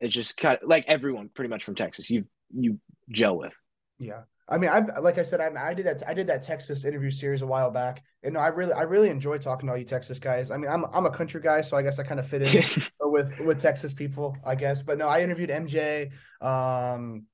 it's 0.00 0.14
just 0.14 0.36
kind 0.36 0.58
of 0.62 0.68
like 0.68 0.84
everyone 0.88 1.30
pretty 1.34 1.48
much 1.48 1.64
from 1.64 1.74
Texas. 1.74 2.10
You 2.10 2.24
you 2.54 2.78
gel 3.10 3.36
with. 3.36 3.54
Yeah, 3.98 4.22
I 4.48 4.56
mean, 4.56 4.70
I'm 4.70 4.88
like 5.02 5.18
I 5.18 5.22
said, 5.22 5.40
I, 5.40 5.68
I 5.68 5.74
did 5.74 5.86
that. 5.86 6.02
I 6.08 6.14
did 6.14 6.28
that 6.28 6.42
Texas 6.42 6.84
interview 6.84 7.10
series 7.10 7.42
a 7.42 7.46
while 7.46 7.70
back, 7.70 8.02
and 8.22 8.34
no, 8.34 8.40
I 8.40 8.48
really, 8.48 8.72
I 8.72 8.82
really 8.82 9.10
enjoy 9.10 9.36
talking 9.38 9.66
to 9.66 9.72
all 9.72 9.78
you 9.78 9.84
Texas 9.84 10.18
guys. 10.18 10.50
I 10.50 10.56
mean, 10.56 10.70
I'm, 10.70 10.86
I'm 10.92 11.04
a 11.04 11.10
country 11.10 11.42
guy, 11.42 11.60
so 11.60 11.76
I 11.76 11.82
guess 11.82 11.98
I 11.98 12.02
kind 12.02 12.18
of 12.18 12.26
fit 12.26 12.42
in 12.42 12.64
with 13.00 13.38
with 13.40 13.60
Texas 13.60 13.92
people, 13.92 14.36
I 14.44 14.54
guess. 14.54 14.82
But 14.82 14.96
no, 14.96 15.06
I 15.06 15.20
interviewed 15.20 15.50
MJ. 15.50 16.12
Um, 16.40 17.26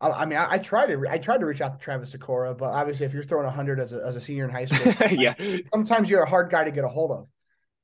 I, 0.00 0.10
I 0.10 0.26
mean, 0.26 0.38
I, 0.38 0.52
I 0.52 0.58
tried 0.58 0.86
to, 0.86 1.04
I 1.08 1.18
tried 1.18 1.38
to 1.38 1.46
reach 1.46 1.60
out 1.60 1.78
to 1.78 1.84
Travis 1.84 2.14
Sykora, 2.14 2.56
but 2.56 2.66
obviously, 2.66 3.04
if 3.04 3.14
you're 3.14 3.24
throwing 3.24 3.50
hundred 3.50 3.80
as 3.80 3.92
a 3.92 4.04
as 4.06 4.14
a 4.14 4.20
senior 4.20 4.44
in 4.44 4.50
high 4.50 4.66
school, 4.66 4.92
yeah, 5.10 5.34
sometimes 5.72 6.08
you're 6.08 6.22
a 6.22 6.28
hard 6.28 6.50
guy 6.50 6.62
to 6.64 6.70
get 6.70 6.84
a 6.84 6.88
hold 6.88 7.10
of. 7.10 7.26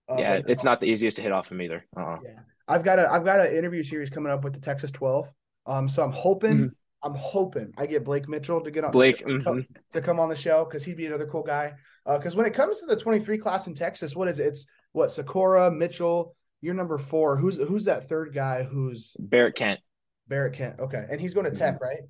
Uh, 0.09 0.21
yeah, 0.21 0.41
it's 0.47 0.63
not 0.63 0.79
the 0.79 0.87
easiest 0.87 1.17
to 1.17 1.23
hit 1.23 1.33
off 1.33 1.51
him 1.51 1.61
either. 1.61 1.85
Uh-uh. 1.97 2.19
Yeah, 2.23 2.39
I've 2.69 2.85
got 2.85 2.99
a 2.99 3.11
I've 3.11 3.25
got 3.25 3.41
an 3.41 3.55
interview 3.55 3.83
series 3.83 4.11
coming 4.11 4.33
up 4.33 4.45
with 4.45 4.55
the 4.55 4.61
Texas 4.61 4.91
12. 4.91 5.33
Um, 5.67 5.89
so 5.89 6.03
I'm 6.03 6.13
hoping 6.13 6.57
mm-hmm. 6.57 6.67
I'm 7.03 7.15
hoping 7.15 7.73
I 7.77 7.87
get 7.87 8.05
Blake 8.05 8.29
Mitchell 8.29 8.61
to 8.61 8.71
get 8.71 8.85
on 8.85 8.91
Blake 8.91 9.19
to, 9.19 9.25
mm-hmm. 9.25 9.61
to 9.93 10.01
come 10.01 10.19
on 10.19 10.29
the 10.29 10.37
show 10.37 10.65
because 10.65 10.85
he'd 10.85 10.97
be 10.97 11.07
another 11.07 11.27
cool 11.27 11.43
guy. 11.43 11.75
Because 12.05 12.35
uh, 12.35 12.39
when 12.39 12.47
it 12.47 12.55
comes 12.55 12.81
to 12.81 12.87
the 12.87 12.97
23 12.97 13.39
class 13.39 13.67
in 13.67 13.75
Texas, 13.75 14.15
what 14.15 14.29
is 14.29 14.39
it? 14.39 14.47
It's 14.47 14.67
what 14.93 15.11
Sykora 15.11 15.75
Mitchell. 15.75 16.35
You're 16.61 16.75
number 16.75 16.99
four. 16.99 17.37
Who's 17.37 17.59
who's 17.59 17.85
that 17.85 18.09
third 18.09 18.35
guy? 18.35 18.65
Who's 18.65 19.15
Barrett 19.19 19.55
Kent. 19.55 19.81
Barrett 20.27 20.55
Kent. 20.55 20.81
Okay, 20.81 21.07
and 21.09 21.21
he's 21.21 21.35
going 21.35 21.45
to 21.45 21.51
mm-hmm. 21.51 21.59
Tech, 21.59 21.81
right? 21.81 22.01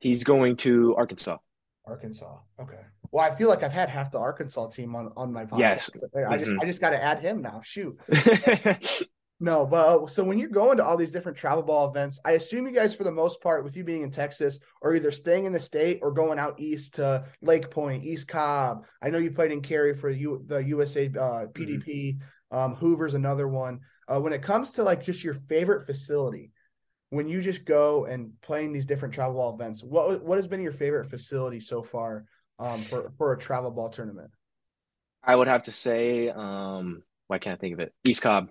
He's 0.00 0.24
going 0.24 0.56
to 0.58 0.94
Arkansas. 0.96 1.38
Arkansas. 1.86 2.38
Okay. 2.60 2.80
Well, 3.10 3.24
I 3.24 3.34
feel 3.34 3.48
like 3.48 3.62
I've 3.62 3.72
had 3.72 3.88
half 3.88 4.10
the 4.10 4.18
Arkansas 4.18 4.68
team 4.68 4.94
on 4.94 5.12
on 5.16 5.32
my 5.32 5.46
podcast. 5.46 5.58
Yes. 5.58 5.90
I 6.28 6.36
just 6.36 6.50
mm-hmm. 6.50 6.60
I 6.60 6.64
just 6.66 6.80
got 6.80 6.90
to 6.90 7.02
add 7.02 7.20
him 7.20 7.40
now. 7.40 7.62
Shoot. 7.64 7.98
No, 9.40 9.64
but 9.64 9.86
uh, 9.86 10.06
so 10.08 10.24
when 10.24 10.38
you're 10.38 10.48
going 10.48 10.78
to 10.78 10.84
all 10.84 10.96
these 10.96 11.12
different 11.12 11.38
travel 11.38 11.62
ball 11.62 11.88
events, 11.88 12.18
I 12.24 12.32
assume 12.32 12.66
you 12.66 12.72
guys, 12.72 12.94
for 12.94 13.04
the 13.04 13.12
most 13.12 13.40
part, 13.40 13.62
with 13.62 13.76
you 13.76 13.84
being 13.84 14.02
in 14.02 14.10
Texas, 14.10 14.58
are 14.82 14.94
either 14.94 15.12
staying 15.12 15.44
in 15.44 15.52
the 15.52 15.60
state 15.60 16.00
or 16.02 16.10
going 16.10 16.40
out 16.40 16.58
east 16.58 16.94
to 16.94 17.24
Lake 17.40 17.70
Point, 17.70 18.04
East 18.04 18.26
Cobb. 18.26 18.84
I 19.00 19.10
know 19.10 19.18
you 19.18 19.30
played 19.30 19.52
in 19.52 19.60
Cary 19.60 19.94
for 19.94 20.10
you, 20.10 20.42
the 20.46 20.58
USA 20.58 21.06
uh, 21.06 21.46
PDP. 21.52 21.86
Mm-hmm. 21.86 22.56
Um, 22.56 22.74
Hoover's 22.74 23.14
another 23.14 23.46
one. 23.46 23.80
Uh, 24.08 24.20
when 24.20 24.32
it 24.32 24.42
comes 24.42 24.72
to 24.72 24.82
like 24.82 25.04
just 25.04 25.22
your 25.22 25.34
favorite 25.34 25.86
facility, 25.86 26.50
when 27.10 27.28
you 27.28 27.40
just 27.40 27.64
go 27.64 28.06
and 28.06 28.32
playing 28.42 28.72
these 28.72 28.86
different 28.86 29.14
travel 29.14 29.34
ball 29.34 29.54
events, 29.54 29.84
what 29.84 30.24
what 30.24 30.36
has 30.36 30.48
been 30.48 30.62
your 30.62 30.72
favorite 30.72 31.10
facility 31.10 31.60
so 31.60 31.82
far 31.82 32.24
um, 32.58 32.80
for 32.80 33.12
for 33.18 33.32
a 33.32 33.38
travel 33.38 33.70
ball 33.70 33.90
tournament? 33.90 34.30
I 35.22 35.36
would 35.36 35.48
have 35.48 35.64
to 35.64 35.72
say, 35.72 36.28
um, 36.28 37.02
why 37.28 37.38
can't 37.38 37.58
I 37.58 37.60
think 37.60 37.74
of 37.74 37.80
it? 37.80 37.92
East 38.04 38.22
Cobb. 38.22 38.50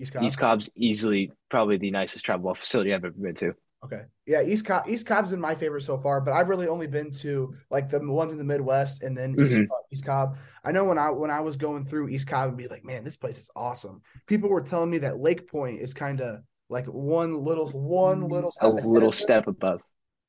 East 0.00 0.12
Cobb. 0.12 0.22
East 0.22 0.38
Cobb's 0.38 0.70
easily 0.76 1.32
probably 1.50 1.76
the 1.76 1.90
nicest 1.90 2.24
travel 2.24 2.44
ball 2.44 2.54
facility 2.54 2.94
I've 2.94 3.04
ever 3.04 3.14
been 3.16 3.34
to. 3.36 3.54
Okay. 3.84 4.02
Yeah, 4.26 4.42
East 4.42 4.66
Cobb 4.66 4.88
East 4.88 5.06
Cobb's 5.06 5.30
been 5.30 5.40
my 5.40 5.54
favorite 5.54 5.82
so 5.82 5.96
far, 5.96 6.20
but 6.20 6.34
I've 6.34 6.48
really 6.48 6.68
only 6.68 6.86
been 6.86 7.10
to 7.12 7.54
like 7.70 7.88
the 7.88 8.00
ones 8.00 8.30
in 8.30 8.38
the 8.38 8.44
Midwest 8.44 9.02
and 9.02 9.16
then 9.16 9.34
mm-hmm. 9.34 9.62
East, 9.62 9.70
East, 9.90 10.04
Cobb. 10.04 10.36
I 10.64 10.72
know 10.72 10.84
when 10.84 10.98
I 10.98 11.08
when 11.10 11.30
I 11.30 11.40
was 11.40 11.56
going 11.56 11.84
through 11.84 12.10
East 12.10 12.26
Cobb 12.26 12.48
and 12.48 12.58
be 12.58 12.68
like, 12.68 12.84
man, 12.84 13.04
this 13.04 13.16
place 13.16 13.38
is 13.38 13.50
awesome. 13.56 14.02
People 14.26 14.50
were 14.50 14.60
telling 14.60 14.90
me 14.90 14.98
that 14.98 15.18
Lake 15.18 15.48
Point 15.48 15.80
is 15.80 15.94
kind 15.94 16.20
of 16.20 16.40
like 16.68 16.86
one 16.86 17.42
little 17.42 17.68
one 17.70 18.22
mm-hmm. 18.22 18.32
little 18.32 18.54
a 18.60 18.68
little 18.68 19.12
step 19.12 19.46
above. 19.46 19.80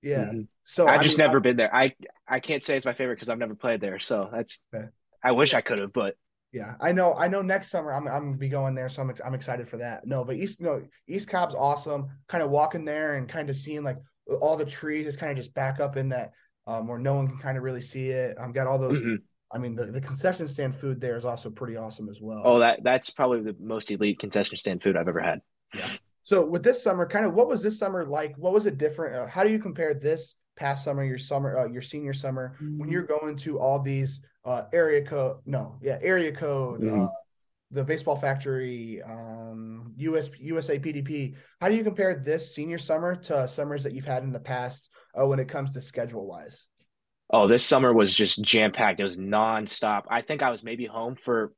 Yeah. 0.01 0.25
Mm-hmm. 0.25 0.41
So 0.65 0.87
I've 0.87 1.01
just 1.01 1.17
mean, 1.17 1.27
never 1.27 1.39
I, 1.39 1.41
been 1.41 1.57
there. 1.57 1.75
I 1.75 1.93
I 2.25 2.39
can't 2.39 2.63
say 2.63 2.77
it's 2.77 2.85
my 2.85 2.93
favorite 2.93 3.15
because 3.15 3.27
I've 3.27 3.37
never 3.37 3.55
played 3.55 3.81
there. 3.81 3.99
So 3.99 4.29
that's 4.31 4.57
okay. 4.73 4.85
I 5.21 5.33
wish 5.33 5.53
I 5.53 5.61
could 5.61 5.79
have, 5.79 5.91
but 5.91 6.15
yeah, 6.51 6.75
I 6.81 6.91
know. 6.91 7.13
I 7.13 7.27
know. 7.27 7.41
Next 7.41 7.69
summer, 7.69 7.93
I'm 7.93 8.07
I'm 8.07 8.25
gonna 8.25 8.37
be 8.37 8.49
going 8.49 8.75
there, 8.75 8.89
so 8.89 9.01
I'm 9.01 9.13
I'm 9.25 9.33
excited 9.33 9.69
for 9.69 9.77
that. 9.77 10.05
No, 10.05 10.25
but 10.25 10.35
East, 10.35 10.59
you 10.59 10.65
no, 10.65 10.81
East 11.07 11.29
Cobb's 11.29 11.55
awesome. 11.55 12.07
Kind 12.27 12.43
of 12.43 12.49
walking 12.49 12.83
there 12.83 13.15
and 13.15 13.27
kind 13.27 13.49
of 13.49 13.55
seeing 13.55 13.83
like 13.83 13.97
all 14.41 14.57
the 14.57 14.65
trees. 14.65 15.07
It's 15.07 15.17
kind 15.17 15.31
of 15.31 15.37
just 15.37 15.53
back 15.53 15.79
up 15.79 15.95
in 15.95 16.09
that 16.09 16.31
um 16.67 16.87
where 16.87 16.99
no 16.99 17.15
one 17.15 17.27
can 17.27 17.37
kind 17.37 17.57
of 17.57 17.63
really 17.63 17.81
see 17.81 18.09
it. 18.09 18.37
I've 18.39 18.53
got 18.53 18.67
all 18.67 18.79
those. 18.79 18.99
Mm-hmm. 18.99 19.15
I 19.53 19.57
mean, 19.57 19.75
the, 19.75 19.85
the 19.85 20.01
concession 20.01 20.47
stand 20.47 20.75
food 20.75 21.01
there 21.01 21.17
is 21.17 21.25
also 21.25 21.49
pretty 21.49 21.75
awesome 21.75 22.09
as 22.09 22.19
well. 22.21 22.41
Oh, 22.45 22.59
that 22.59 22.83
that's 22.83 23.09
probably 23.09 23.41
the 23.41 23.55
most 23.59 23.91
elite 23.91 24.19
concession 24.19 24.57
stand 24.57 24.81
food 24.83 24.97
I've 24.97 25.07
ever 25.07 25.21
had. 25.21 25.41
Yeah. 25.73 25.89
So 26.23 26.45
with 26.45 26.63
this 26.63 26.83
summer, 26.83 27.05
kind 27.05 27.25
of 27.25 27.33
what 27.33 27.47
was 27.47 27.63
this 27.63 27.79
summer 27.79 28.05
like? 28.05 28.35
What 28.37 28.53
was 28.53 28.65
it 28.65 28.77
different? 28.77 29.15
Uh, 29.15 29.27
how 29.27 29.43
do 29.43 29.49
you 29.49 29.59
compare 29.59 29.93
this 29.93 30.35
past 30.55 30.83
summer, 30.83 31.03
your 31.03 31.17
summer, 31.17 31.57
uh, 31.57 31.67
your 31.67 31.81
senior 31.81 32.13
summer, 32.13 32.55
mm-hmm. 32.61 32.77
when 32.77 32.89
you're 32.89 33.03
going 33.03 33.35
to 33.37 33.59
all 33.59 33.79
these 33.79 34.21
uh, 34.45 34.63
area 34.73 35.03
code. 35.03 35.37
No, 35.45 35.77
yeah, 35.81 35.97
area 36.01 36.31
code. 36.31 36.81
Mm-hmm. 36.81 37.05
Uh, 37.05 37.07
the 37.71 37.83
baseball 37.83 38.17
factory, 38.17 39.01
um, 39.01 39.93
US 39.97 40.29
USA 40.39 40.77
PDP. 40.77 41.35
How 41.61 41.69
do 41.69 41.75
you 41.75 41.83
compare 41.83 42.15
this 42.15 42.53
senior 42.53 42.77
summer 42.77 43.15
to 43.15 43.47
summers 43.47 43.83
that 43.83 43.93
you've 43.93 44.05
had 44.05 44.23
in 44.23 44.33
the 44.33 44.39
past 44.39 44.89
uh, 45.19 45.25
when 45.25 45.39
it 45.39 45.47
comes 45.47 45.73
to 45.73 45.81
schedule 45.81 46.27
wise? 46.27 46.65
Oh, 47.29 47.47
this 47.47 47.65
summer 47.65 47.93
was 47.93 48.13
just 48.13 48.41
jam 48.41 48.73
packed. 48.73 48.99
It 48.99 49.03
was 49.03 49.17
nonstop. 49.17 50.03
I 50.09 50.21
think 50.21 50.43
I 50.43 50.51
was 50.51 50.63
maybe 50.63 50.85
home 50.85 51.15
for 51.23 51.53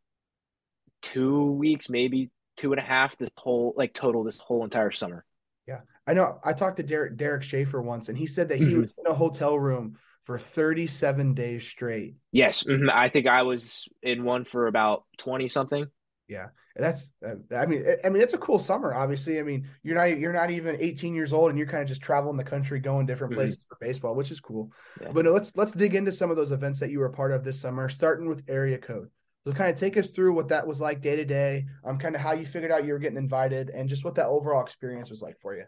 two 1.02 1.52
weeks, 1.52 1.90
maybe 1.90 2.30
two 2.58 2.74
and 2.74 2.80
a 2.80 2.84
half. 2.84 3.18
This 3.18 3.32
whole 3.36 3.74
like 3.76 3.94
total 3.94 4.24
this 4.24 4.40
whole 4.40 4.64
entire 4.64 4.92
summer. 4.92 5.26
Yeah, 5.68 5.80
I 6.06 6.14
know. 6.14 6.40
I 6.44 6.54
talked 6.54 6.78
to 6.78 6.84
Derek 6.84 7.18
Derek 7.18 7.42
Schaefer 7.42 7.82
once, 7.82 8.10
and 8.10 8.18
he 8.18 8.28
said 8.28 8.50
that 8.50 8.60
he 8.60 8.66
mm-hmm. 8.66 8.82
was 8.82 8.94
in 9.00 9.08
a 9.08 9.16
hotel 9.16 9.58
room 9.58 9.98
for 10.24 10.40
37 10.40 11.34
days 11.34 11.68
straight. 11.68 12.16
Yes, 12.32 12.64
mm-hmm. 12.64 12.90
I 12.92 13.10
think 13.10 13.28
I 13.28 13.44
was 13.44 13.88
in 14.02 14.24
one 14.24 14.46
for 14.46 14.68
about 14.68 15.04
20 15.18 15.48
something. 15.50 15.86
Yeah, 16.28 16.48
that's. 16.76 17.14
Uh, 17.26 17.36
I 17.56 17.66
mean, 17.66 17.84
I 18.04 18.10
mean, 18.10 18.24
it's 18.24 18.34
a 18.34 18.38
cool 18.38 18.58
summer. 18.58 18.94
Obviously, 18.94 19.40
I 19.40 19.44
mean, 19.44 19.68
you're 19.84 19.96
not 19.96 20.18
you're 20.18 20.34
not 20.34 20.50
even 20.52 20.78
18 20.80 21.14
years 21.14 21.34
old, 21.34 21.50
and 21.50 21.58
you're 21.58 21.68
kind 21.68 21.84
of 21.84 21.90
just 21.90 22.02
traveling 22.02 22.38
the 22.38 22.44
country, 22.44 22.80
going 22.80 23.06
different 23.06 23.34
mm-hmm. 23.34 23.42
places 23.42 23.66
for 23.68 23.78
baseball, 23.80 24.16
which 24.16 24.32
is 24.32 24.40
cool. 24.40 24.72
Yeah. 25.02 25.10
But 25.12 25.26
no, 25.26 25.32
let's 25.32 25.56
let's 25.56 25.74
dig 25.74 25.96
into 25.96 26.12
some 26.12 26.32
of 26.32 26.38
those 26.38 26.52
events 26.52 26.80
that 26.80 26.90
you 26.90 27.00
were 27.00 27.08
a 27.08 27.14
part 27.14 27.34
of 27.34 27.44
this 27.44 27.60
summer, 27.60 27.90
starting 27.90 28.28
with 28.28 28.44
area 28.48 28.78
code. 28.78 29.10
So 29.46 29.52
kind 29.52 29.70
of 29.70 29.78
take 29.78 29.98
us 29.98 30.10
through 30.10 30.34
what 30.34 30.48
that 30.50 30.66
was 30.66 30.80
like 30.80 31.02
day 31.02 31.18
to 31.18 31.26
day, 31.26 31.66
um, 31.84 32.00
kind 32.00 32.16
of 32.16 32.22
how 32.22 32.32
you 32.32 32.46
figured 32.46 32.72
out 32.72 32.86
you 32.86 32.94
were 32.94 33.00
getting 33.00 33.18
invited, 33.18 33.70
and 33.70 33.90
just 33.90 34.06
what 34.06 34.16
that 34.16 34.28
overall 34.28 34.64
experience 34.64 35.10
was 35.10 35.22
like 35.22 35.38
for 35.42 35.56
you. 35.56 35.66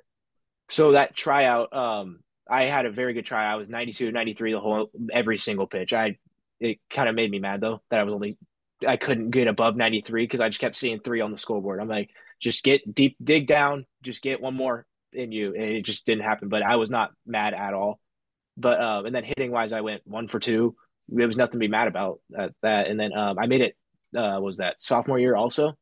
So 0.70 0.94
that 0.94 1.16
tryout, 1.16 1.76
um, 1.76 2.20
I 2.50 2.66
had 2.66 2.86
a 2.86 2.92
very 2.92 3.14
good 3.14 3.26
try. 3.26 3.52
I 3.52 3.56
was 3.56 3.70
92, 3.70 4.12
93 4.12 4.54
the 4.54 4.60
whole 4.60 4.90
every 5.12 5.38
single 5.38 5.68
pitch. 5.68 5.94
I 5.94 6.18
it 6.60 6.80
kind 6.90 7.10
of 7.10 7.16
made 7.16 7.30
me 7.30 7.40
mad 7.40 7.62
though 7.62 7.82
that 7.90 8.00
I 8.00 8.04
was 8.04 8.14
only 8.14 8.38
I 8.86 8.98
couldn't 8.98 9.32
get 9.32 9.48
above 9.48 9.76
93 9.76 10.24
because 10.24 10.40
I 10.40 10.50
just 10.50 10.60
kept 10.60 10.76
seeing 10.76 11.00
three 11.00 11.22
on 11.22 11.32
the 11.32 11.38
scoreboard. 11.38 11.80
I'm 11.80 11.88
like, 11.88 12.10
just 12.40 12.64
get 12.64 12.94
deep, 12.94 13.16
dig 13.24 13.48
down, 13.48 13.86
just 14.04 14.22
get 14.22 14.42
one 14.42 14.56
more 14.56 14.86
in 15.14 15.32
you. 15.32 15.54
And 15.54 15.64
it 15.64 15.86
just 15.86 16.06
didn't 16.06 16.24
happen. 16.24 16.50
But 16.50 16.64
I 16.64 16.76
was 16.76 16.90
not 16.90 17.12
mad 17.26 17.54
at 17.54 17.74
all. 17.74 18.00
But 18.58 18.82
um, 18.82 19.06
and 19.06 19.16
then 19.16 19.24
hitting 19.24 19.52
wise, 19.52 19.74
I 19.74 19.82
went 19.82 20.02
one 20.06 20.28
for 20.28 20.40
two. 20.40 20.76
There 21.10 21.28
was 21.28 21.38
nothing 21.38 21.54
to 21.54 21.60
be 21.60 21.68
mad 21.68 21.88
about 21.88 22.20
at 22.38 22.54
that. 22.62 22.88
And 22.88 23.00
then 23.00 23.16
um, 23.18 23.38
I 23.40 23.48
made 23.48 23.62
it. 23.62 23.76
Uh, 24.16 24.40
was 24.40 24.58
that 24.58 24.82
sophomore 24.82 25.20
year 25.20 25.36
also? 25.36 25.74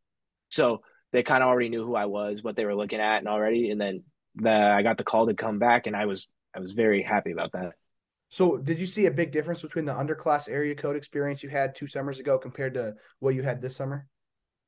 So 0.50 0.82
they 1.12 1.22
kind 1.22 1.44
of 1.44 1.50
already 1.50 1.70
knew 1.70 1.86
who 1.86 1.96
I 1.96 2.06
was, 2.06 2.42
what 2.42 2.56
they 2.56 2.66
were 2.66 2.76
looking 2.76 3.00
at, 3.00 3.20
and 3.20 3.28
already. 3.28 3.70
And 3.70 3.80
then 3.80 4.04
the, 4.36 4.56
I 4.56 4.82
got 4.82 4.98
the 4.98 5.04
call 5.04 5.28
to 5.28 5.36
come 5.36 5.60
back, 5.60 5.86
and 5.86 5.96
I 5.96 6.06
was 6.08 6.28
I 6.56 6.60
was 6.60 6.74
very 6.74 7.02
happy 7.02 7.32
about 7.32 7.52
that. 7.54 7.74
So, 8.30 8.58
did 8.58 8.80
you 8.80 8.88
see 8.88 9.06
a 9.06 9.12
big 9.12 9.32
difference 9.32 9.62
between 9.62 9.86
the 9.86 9.94
underclass 9.94 10.50
area 10.50 10.74
code 10.74 10.96
experience 10.96 11.44
you 11.44 11.50
had 11.50 11.76
two 11.76 11.88
summers 11.88 12.20
ago 12.20 12.40
compared 12.40 12.74
to 12.74 12.96
what 13.20 13.36
you 13.36 13.44
had 13.44 13.62
this 13.62 13.76
summer? 13.76 14.08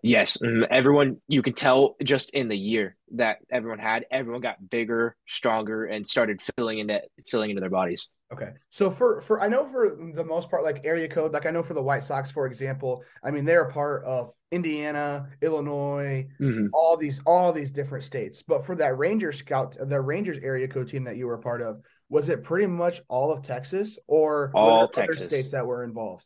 Yes, 0.04 0.38
mm, 0.38 0.68
everyone 0.70 1.18
you 1.28 1.42
can 1.42 1.54
tell 1.54 1.96
just 2.04 2.30
in 2.30 2.48
the 2.48 2.58
year 2.58 2.96
that 3.14 3.38
everyone 3.52 3.80
had, 3.80 4.06
everyone 4.12 4.42
got 4.42 4.70
bigger, 4.70 5.16
stronger, 5.28 5.86
and 5.86 6.06
started 6.06 6.44
filling 6.56 6.78
into 6.78 7.02
filling 7.28 7.50
into 7.50 7.60
their 7.60 7.72
bodies. 7.72 8.08
Okay, 8.36 8.52
so 8.70 8.92
for 8.92 9.22
for 9.22 9.40
I 9.40 9.48
know 9.48 9.64
for 9.64 9.98
the 10.14 10.26
most 10.26 10.50
part, 10.50 10.66
like 10.66 10.82
area 10.84 11.08
code, 11.08 11.32
like 11.32 11.46
I 11.46 11.52
know 11.52 11.64
for 11.64 11.74
the 11.74 11.82
White 11.82 12.04
Sox, 12.04 12.30
for 12.30 12.48
example, 12.48 13.02
I 13.24 13.32
mean 13.32 13.46
they're 13.46 13.64
a 13.64 13.72
part 13.72 14.04
of 14.04 14.34
Indiana, 14.52 15.30
Illinois, 15.42 16.28
mm-hmm. 16.42 16.68
all 16.74 16.98
these 16.98 17.22
all 17.26 17.54
these 17.54 17.72
different 17.72 18.04
states. 18.04 18.42
But 18.42 18.66
for 18.66 18.76
that 18.76 18.98
Ranger 18.98 19.32
scout, 19.32 19.78
the 19.80 20.02
Rangers 20.02 20.38
area 20.44 20.68
code 20.68 20.90
team 20.90 21.06
that 21.06 21.16
you 21.16 21.28
were 21.28 21.36
a 21.36 21.40
part 21.40 21.62
of, 21.62 21.80
was 22.10 22.28
it 22.28 22.44
pretty 22.44 22.68
much 22.68 23.02
all 23.08 23.32
of 23.32 23.42
Texas 23.42 23.98
or 24.06 24.52
all 24.54 24.90
Texas 24.90 25.28
states 25.28 25.52
that 25.52 25.66
were 25.66 25.86
involved? 25.86 26.26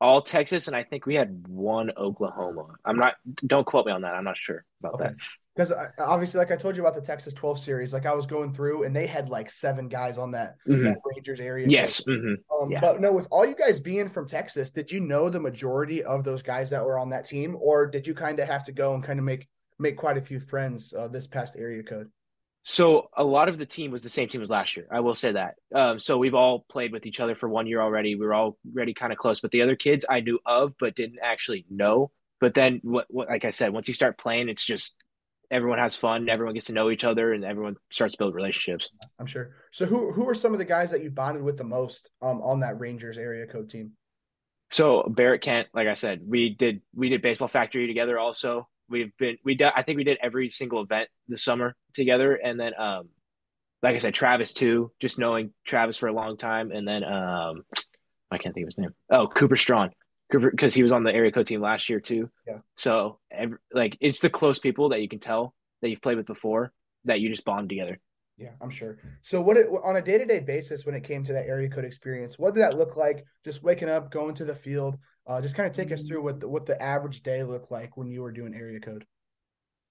All 0.00 0.22
Texas, 0.22 0.66
and 0.66 0.74
I 0.74 0.82
think 0.82 1.06
we 1.06 1.14
had 1.14 1.46
one 1.46 1.92
Oklahoma. 1.96 2.66
I'm 2.84 2.96
not. 2.96 3.14
Don't 3.46 3.64
quote 3.64 3.86
me 3.86 3.92
on 3.92 4.02
that. 4.02 4.14
I'm 4.14 4.24
not 4.24 4.36
sure 4.36 4.64
about 4.80 4.94
okay. 4.94 5.04
that. 5.04 5.14
Because 5.54 5.72
obviously, 5.98 6.38
like 6.38 6.50
I 6.50 6.56
told 6.56 6.76
you 6.76 6.82
about 6.82 6.96
the 6.96 7.06
Texas 7.06 7.32
12 7.32 7.60
series, 7.60 7.92
like 7.92 8.06
I 8.06 8.14
was 8.14 8.26
going 8.26 8.52
through, 8.52 8.82
and 8.82 8.94
they 8.94 9.06
had 9.06 9.28
like 9.28 9.48
seven 9.48 9.88
guys 9.88 10.18
on 10.18 10.32
that, 10.32 10.56
mm-hmm. 10.68 10.84
that 10.84 10.98
Rangers 11.04 11.38
area. 11.38 11.66
Yes. 11.68 12.02
Mm-hmm. 12.08 12.34
Um, 12.62 12.72
yeah. 12.72 12.80
But 12.80 13.00
no, 13.00 13.12
with 13.12 13.28
all 13.30 13.46
you 13.46 13.54
guys 13.54 13.80
being 13.80 14.08
from 14.08 14.26
Texas, 14.26 14.70
did 14.72 14.90
you 14.90 14.98
know 14.98 15.30
the 15.30 15.38
majority 15.38 16.02
of 16.02 16.24
those 16.24 16.42
guys 16.42 16.70
that 16.70 16.84
were 16.84 16.98
on 16.98 17.10
that 17.10 17.24
team, 17.24 17.56
or 17.60 17.86
did 17.86 18.04
you 18.04 18.14
kind 18.14 18.40
of 18.40 18.48
have 18.48 18.64
to 18.64 18.72
go 18.72 18.94
and 18.94 19.04
kind 19.04 19.20
of 19.20 19.24
make 19.24 19.46
make 19.78 19.96
quite 19.96 20.16
a 20.16 20.22
few 20.22 20.40
friends 20.40 20.92
uh, 20.92 21.06
this 21.06 21.28
past 21.28 21.54
area 21.56 21.84
code? 21.84 22.10
So 22.66 23.10
a 23.14 23.22
lot 23.22 23.50
of 23.50 23.58
the 23.58 23.66
team 23.66 23.90
was 23.90 24.02
the 24.02 24.08
same 24.08 24.26
team 24.26 24.40
as 24.40 24.48
last 24.48 24.74
year. 24.74 24.86
I 24.90 25.00
will 25.00 25.14
say 25.14 25.32
that. 25.32 25.56
Um, 25.74 25.98
so 25.98 26.16
we've 26.16 26.34
all 26.34 26.64
played 26.70 26.92
with 26.92 27.04
each 27.04 27.20
other 27.20 27.34
for 27.34 27.46
one 27.46 27.66
year 27.66 27.80
already. 27.80 28.14
We 28.14 28.24
were 28.24 28.32
all 28.32 28.56
already 28.74 28.94
kind 28.94 29.12
of 29.12 29.18
close, 29.18 29.40
but 29.40 29.50
the 29.50 29.60
other 29.60 29.76
kids 29.76 30.06
I 30.08 30.20
knew 30.20 30.40
of, 30.46 30.72
but 30.80 30.96
didn't 30.96 31.18
actually 31.22 31.66
know. 31.70 32.10
But 32.40 32.54
then, 32.54 32.80
what, 32.82 33.06
what, 33.10 33.28
like 33.28 33.44
I 33.44 33.50
said, 33.50 33.72
once 33.72 33.86
you 33.86 33.94
start 33.94 34.18
playing, 34.18 34.48
it's 34.48 34.64
just 34.64 35.03
everyone 35.50 35.78
has 35.78 35.96
fun. 35.96 36.28
Everyone 36.28 36.54
gets 36.54 36.66
to 36.66 36.72
know 36.72 36.90
each 36.90 37.04
other, 37.04 37.32
and 37.32 37.44
everyone 37.44 37.76
starts 37.90 38.14
to 38.14 38.18
build 38.18 38.34
relationships. 38.34 38.88
I'm 39.18 39.26
sure. 39.26 39.56
So 39.72 39.86
who 39.86 40.12
who 40.12 40.28
are 40.28 40.34
some 40.34 40.52
of 40.52 40.58
the 40.58 40.64
guys 40.64 40.90
that 40.90 41.02
you 41.02 41.10
bonded 41.10 41.42
with 41.42 41.56
the 41.56 41.64
most 41.64 42.10
um, 42.22 42.40
on 42.42 42.60
that 42.60 42.78
Rangers 42.80 43.18
area 43.18 43.46
code 43.46 43.70
team? 43.70 43.92
So 44.70 45.02
Barrett 45.08 45.42
Kent, 45.42 45.68
like 45.74 45.88
I 45.88 45.94
said, 45.94 46.20
we 46.26 46.50
did 46.50 46.82
we 46.94 47.08
did 47.08 47.22
baseball 47.22 47.48
factory 47.48 47.86
together 47.86 48.18
also 48.18 48.68
we've 48.88 49.16
been 49.18 49.36
we 49.44 49.54
did 49.54 49.68
I 49.74 49.82
think 49.82 49.96
we 49.96 50.04
did 50.04 50.18
every 50.22 50.50
single 50.50 50.82
event 50.82 51.08
this 51.28 51.42
summer 51.42 51.74
together, 51.94 52.34
and 52.34 52.58
then 52.58 52.72
um, 52.78 53.08
like 53.82 53.94
I 53.94 53.98
said, 53.98 54.14
Travis 54.14 54.52
too. 54.52 54.92
Just 55.00 55.18
knowing 55.18 55.52
Travis 55.66 55.96
for 55.96 56.08
a 56.08 56.12
long 56.12 56.36
time, 56.36 56.70
and 56.70 56.86
then 56.86 57.04
um, 57.04 57.62
I 58.30 58.38
can't 58.38 58.54
think 58.54 58.64
of 58.64 58.68
his 58.68 58.78
name. 58.78 58.94
Oh, 59.10 59.28
Cooper 59.28 59.56
Strong, 59.56 59.88
Cooper 59.88 60.03
because 60.30 60.74
he 60.74 60.82
was 60.82 60.92
on 60.92 61.04
the 61.04 61.12
area 61.12 61.30
code 61.30 61.46
team 61.46 61.60
last 61.60 61.88
year 61.88 62.00
too. 62.00 62.30
Yeah. 62.46 62.58
So 62.76 63.18
every, 63.30 63.58
like 63.72 63.96
it's 64.00 64.20
the 64.20 64.30
close 64.30 64.58
people 64.58 64.90
that 64.90 65.00
you 65.00 65.08
can 65.08 65.20
tell 65.20 65.54
that 65.82 65.90
you've 65.90 66.02
played 66.02 66.16
with 66.16 66.26
before 66.26 66.72
that 67.04 67.20
you 67.20 67.28
just 67.28 67.44
bond 67.44 67.68
together. 67.68 67.98
Yeah, 68.36 68.50
I'm 68.60 68.70
sure. 68.70 68.98
So, 69.22 69.40
what 69.40 69.56
it, 69.56 69.68
on 69.84 69.96
a 69.96 70.02
day 70.02 70.18
to 70.18 70.24
day 70.24 70.40
basis, 70.40 70.84
when 70.84 70.94
it 70.96 71.04
came 71.04 71.22
to 71.24 71.32
that 71.34 71.46
area 71.46 71.68
code 71.68 71.84
experience, 71.84 72.36
what 72.36 72.54
did 72.54 72.62
that 72.62 72.76
look 72.76 72.96
like? 72.96 73.24
Just 73.44 73.62
waking 73.62 73.88
up, 73.88 74.10
going 74.10 74.34
to 74.36 74.44
the 74.44 74.54
field. 74.54 74.98
Uh, 75.26 75.40
just 75.40 75.54
kind 75.54 75.68
of 75.68 75.74
take 75.74 75.92
us 75.92 76.02
through 76.02 76.22
what 76.22 76.40
the, 76.40 76.48
what 76.48 76.66
the 76.66 76.80
average 76.82 77.22
day 77.22 77.44
looked 77.44 77.70
like 77.70 77.96
when 77.96 78.08
you 78.08 78.22
were 78.22 78.32
doing 78.32 78.54
area 78.54 78.80
code. 78.80 79.06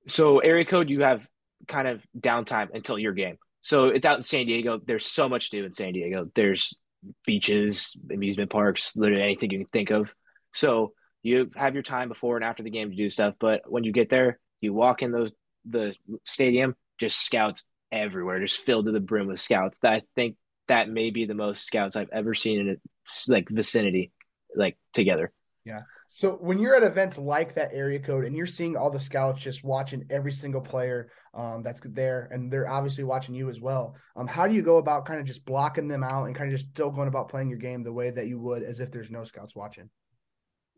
So, 0.08 0.40
area 0.40 0.66
code, 0.66 0.90
you 0.90 1.04
have 1.04 1.26
kind 1.70 1.88
of 1.88 2.02
downtime 2.20 2.68
until 2.74 3.00
your 3.00 3.14
game. 3.14 3.38
So, 3.62 3.86
it's 3.86 4.06
out 4.06 4.18
in 4.18 4.24
San 4.24 4.46
Diego. 4.46 4.78
There's 4.86 5.08
so 5.08 5.30
much 5.30 5.50
to 5.52 5.62
do 5.62 5.66
in 5.66 5.72
San 5.72 5.94
Diego. 5.94 6.30
There's 6.36 6.78
beaches, 7.26 7.98
amusement 8.12 8.50
parks, 8.50 8.98
literally 8.98 9.24
anything 9.24 9.52
you 9.52 9.60
can 9.60 9.68
think 9.68 9.92
of. 9.92 10.14
So, 10.54 10.94
you 11.24 11.52
have 11.56 11.74
your 11.74 11.84
time 11.84 12.10
before 12.10 12.36
and 12.36 12.44
after 12.44 12.64
the 12.64 12.70
game 12.70 12.90
to 12.90 12.96
do 12.96 13.10
stuff. 13.10 13.36
But 13.40 13.62
when 13.66 13.86
you 13.86 13.92
get 13.94 14.10
there, 14.10 14.40
you 14.60 14.74
walk 14.74 15.02
in 15.02 15.12
those 15.12 15.32
the 15.66 15.96
stadium, 16.24 16.76
just 17.00 17.22
scouts 17.26 17.64
everywhere, 17.92 18.40
just 18.42 18.60
filled 18.60 18.86
to 18.86 18.92
the 18.92 19.00
brim 19.00 19.28
with 19.28 19.40
scouts. 19.40 19.80
That 19.80 19.94
I 19.94 20.02
think 20.16 20.36
that 20.68 20.90
may 20.90 21.10
be 21.10 21.26
the 21.26 21.34
most 21.34 21.66
scouts 21.66 21.96
I've 21.96 22.10
ever 22.12 22.34
seen 22.34 22.60
in 22.60 22.68
its 22.70 23.28
like 23.28 23.50
vicinity, 23.50 24.12
like 24.56 24.78
together. 24.94 25.32
Yeah. 25.66 25.82
So 26.10 26.34
when 26.34 26.60
you're 26.60 26.76
at 26.76 26.84
events 26.84 27.18
like 27.18 27.56
that 27.56 27.72
area 27.74 28.00
code 28.00 28.26
and 28.26 28.36
you're 28.36 28.46
seeing 28.46 28.78
all 28.78 28.92
the 28.92 29.00
scouts 29.00 29.42
just 29.42 29.64
watching 29.64 30.06
every 30.12 30.32
single 30.32 30.62
player 30.62 31.10
um, 31.34 31.64
that's 31.64 31.80
there, 31.84 32.30
and 32.32 32.52
they're 32.52 32.70
obviously 32.70 33.04
watching 33.04 33.34
you 33.34 33.50
as 33.50 33.60
well. 33.60 33.96
Um, 34.16 34.28
how 34.28 34.46
do 34.46 34.54
you 34.54 34.62
go 34.62 34.78
about 34.78 35.06
kind 35.06 35.20
of 35.20 35.26
just 35.26 35.44
blocking 35.46 35.88
them 35.88 36.04
out 36.04 36.26
and 36.26 36.36
kind 36.36 36.54
of 36.54 36.60
just 36.60 36.70
still 36.70 36.92
going 36.92 37.08
about 37.08 37.30
playing 37.30 37.50
your 37.50 37.58
game 37.58 37.82
the 37.84 37.94
way 37.94 38.12
that 38.12 38.28
you 38.28 38.40
would 38.40 38.62
as 38.62 38.80
if 38.80 38.92
there's 38.92 39.10
no 39.10 39.24
scouts 39.24 39.56
watching? 39.56 39.90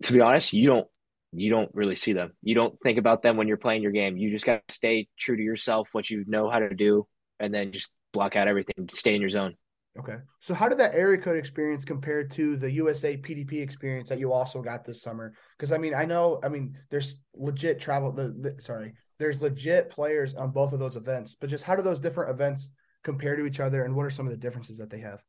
To 0.03 0.13
be 0.13 0.21
honest, 0.21 0.53
you 0.53 0.67
don't 0.67 0.87
you 1.33 1.49
don't 1.49 1.69
really 1.73 1.95
see 1.95 2.13
them. 2.13 2.31
You 2.41 2.55
don't 2.55 2.79
think 2.81 2.97
about 2.97 3.21
them 3.21 3.37
when 3.37 3.47
you're 3.47 3.57
playing 3.57 3.81
your 3.81 3.91
game. 3.91 4.17
You 4.17 4.31
just 4.31 4.45
got 4.45 4.65
to 4.67 4.75
stay 4.75 5.07
true 5.17 5.35
to 5.35 5.43
yourself, 5.43 5.89
what 5.91 6.09
you 6.09 6.23
know 6.27 6.49
how 6.49 6.59
to 6.59 6.73
do, 6.73 7.07
and 7.39 7.53
then 7.53 7.71
just 7.71 7.91
block 8.13 8.35
out 8.35 8.47
everything, 8.47 8.89
stay 8.91 9.15
in 9.15 9.21
your 9.21 9.29
zone. 9.29 9.55
Okay. 9.97 10.17
So 10.41 10.53
how 10.53 10.67
did 10.67 10.77
that 10.79 10.93
area 10.93 11.17
code 11.17 11.37
experience 11.37 11.85
compare 11.85 12.25
to 12.27 12.57
the 12.57 12.69
USA 12.71 13.15
PDP 13.15 13.61
experience 13.61 14.09
that 14.09 14.19
you 14.19 14.33
also 14.33 14.61
got 14.61 14.83
this 14.83 15.01
summer? 15.01 15.33
Because 15.57 15.71
I 15.71 15.77
mean, 15.77 15.93
I 15.93 16.03
know, 16.03 16.39
I 16.43 16.49
mean, 16.49 16.77
there's 16.89 17.17
legit 17.33 17.79
travel. 17.79 18.11
The, 18.11 18.29
the, 18.29 18.61
sorry, 18.61 18.93
there's 19.19 19.41
legit 19.41 19.89
players 19.89 20.35
on 20.35 20.51
both 20.51 20.73
of 20.73 20.79
those 20.79 20.97
events, 20.97 21.35
but 21.39 21.49
just 21.49 21.63
how 21.63 21.75
do 21.75 21.81
those 21.81 22.01
different 22.01 22.31
events 22.31 22.69
compare 23.03 23.35
to 23.37 23.45
each 23.45 23.59
other, 23.61 23.83
and 23.83 23.95
what 23.95 24.05
are 24.05 24.09
some 24.09 24.25
of 24.25 24.31
the 24.31 24.37
differences 24.37 24.77
that 24.79 24.89
they 24.89 24.99
have? 24.99 25.23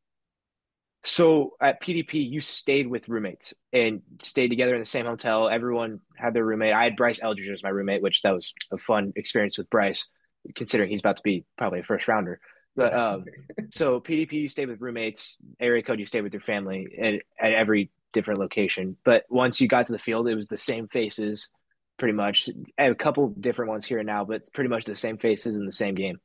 So 1.06 1.52
at 1.60 1.80
PDP, 1.80 2.28
you 2.28 2.40
stayed 2.40 2.88
with 2.88 3.08
roommates 3.08 3.54
and 3.72 4.02
stayed 4.20 4.48
together 4.48 4.74
in 4.74 4.80
the 4.80 4.86
same 4.86 5.06
hotel. 5.06 5.48
Everyone 5.48 6.00
had 6.16 6.34
their 6.34 6.44
roommate. 6.44 6.72
I 6.72 6.82
had 6.82 6.96
Bryce 6.96 7.22
Eldridge 7.22 7.48
as 7.48 7.62
my 7.62 7.68
roommate, 7.68 8.02
which 8.02 8.22
that 8.22 8.32
was 8.32 8.52
a 8.72 8.78
fun 8.78 9.12
experience 9.14 9.56
with 9.56 9.70
Bryce, 9.70 10.08
considering 10.56 10.90
he's 10.90 11.00
about 11.00 11.18
to 11.18 11.22
be 11.22 11.44
probably 11.56 11.78
a 11.78 11.84
first 11.84 12.08
rounder. 12.08 12.40
But 12.74 12.92
um, 12.92 13.24
so 13.70 14.00
PDP, 14.00 14.32
you 14.32 14.48
stayed 14.48 14.68
with 14.68 14.80
roommates. 14.80 15.36
Area 15.60 15.80
code, 15.80 16.00
you 16.00 16.06
stayed 16.06 16.22
with 16.22 16.34
your 16.34 16.42
family 16.42 16.88
at, 17.00 17.14
at 17.40 17.52
every 17.52 17.92
different 18.12 18.40
location. 18.40 18.96
But 19.04 19.26
once 19.30 19.60
you 19.60 19.68
got 19.68 19.86
to 19.86 19.92
the 19.92 20.00
field, 20.00 20.26
it 20.26 20.34
was 20.34 20.48
the 20.48 20.56
same 20.56 20.88
faces, 20.88 21.50
pretty 21.98 22.14
much. 22.14 22.50
a 22.78 22.96
couple 22.96 23.28
different 23.28 23.70
ones 23.70 23.86
here 23.86 23.98
and 23.98 24.08
now, 24.08 24.24
but 24.24 24.52
pretty 24.52 24.70
much 24.70 24.84
the 24.84 24.96
same 24.96 25.18
faces 25.18 25.56
in 25.56 25.66
the 25.66 25.72
same 25.72 25.94
game. 25.94 26.18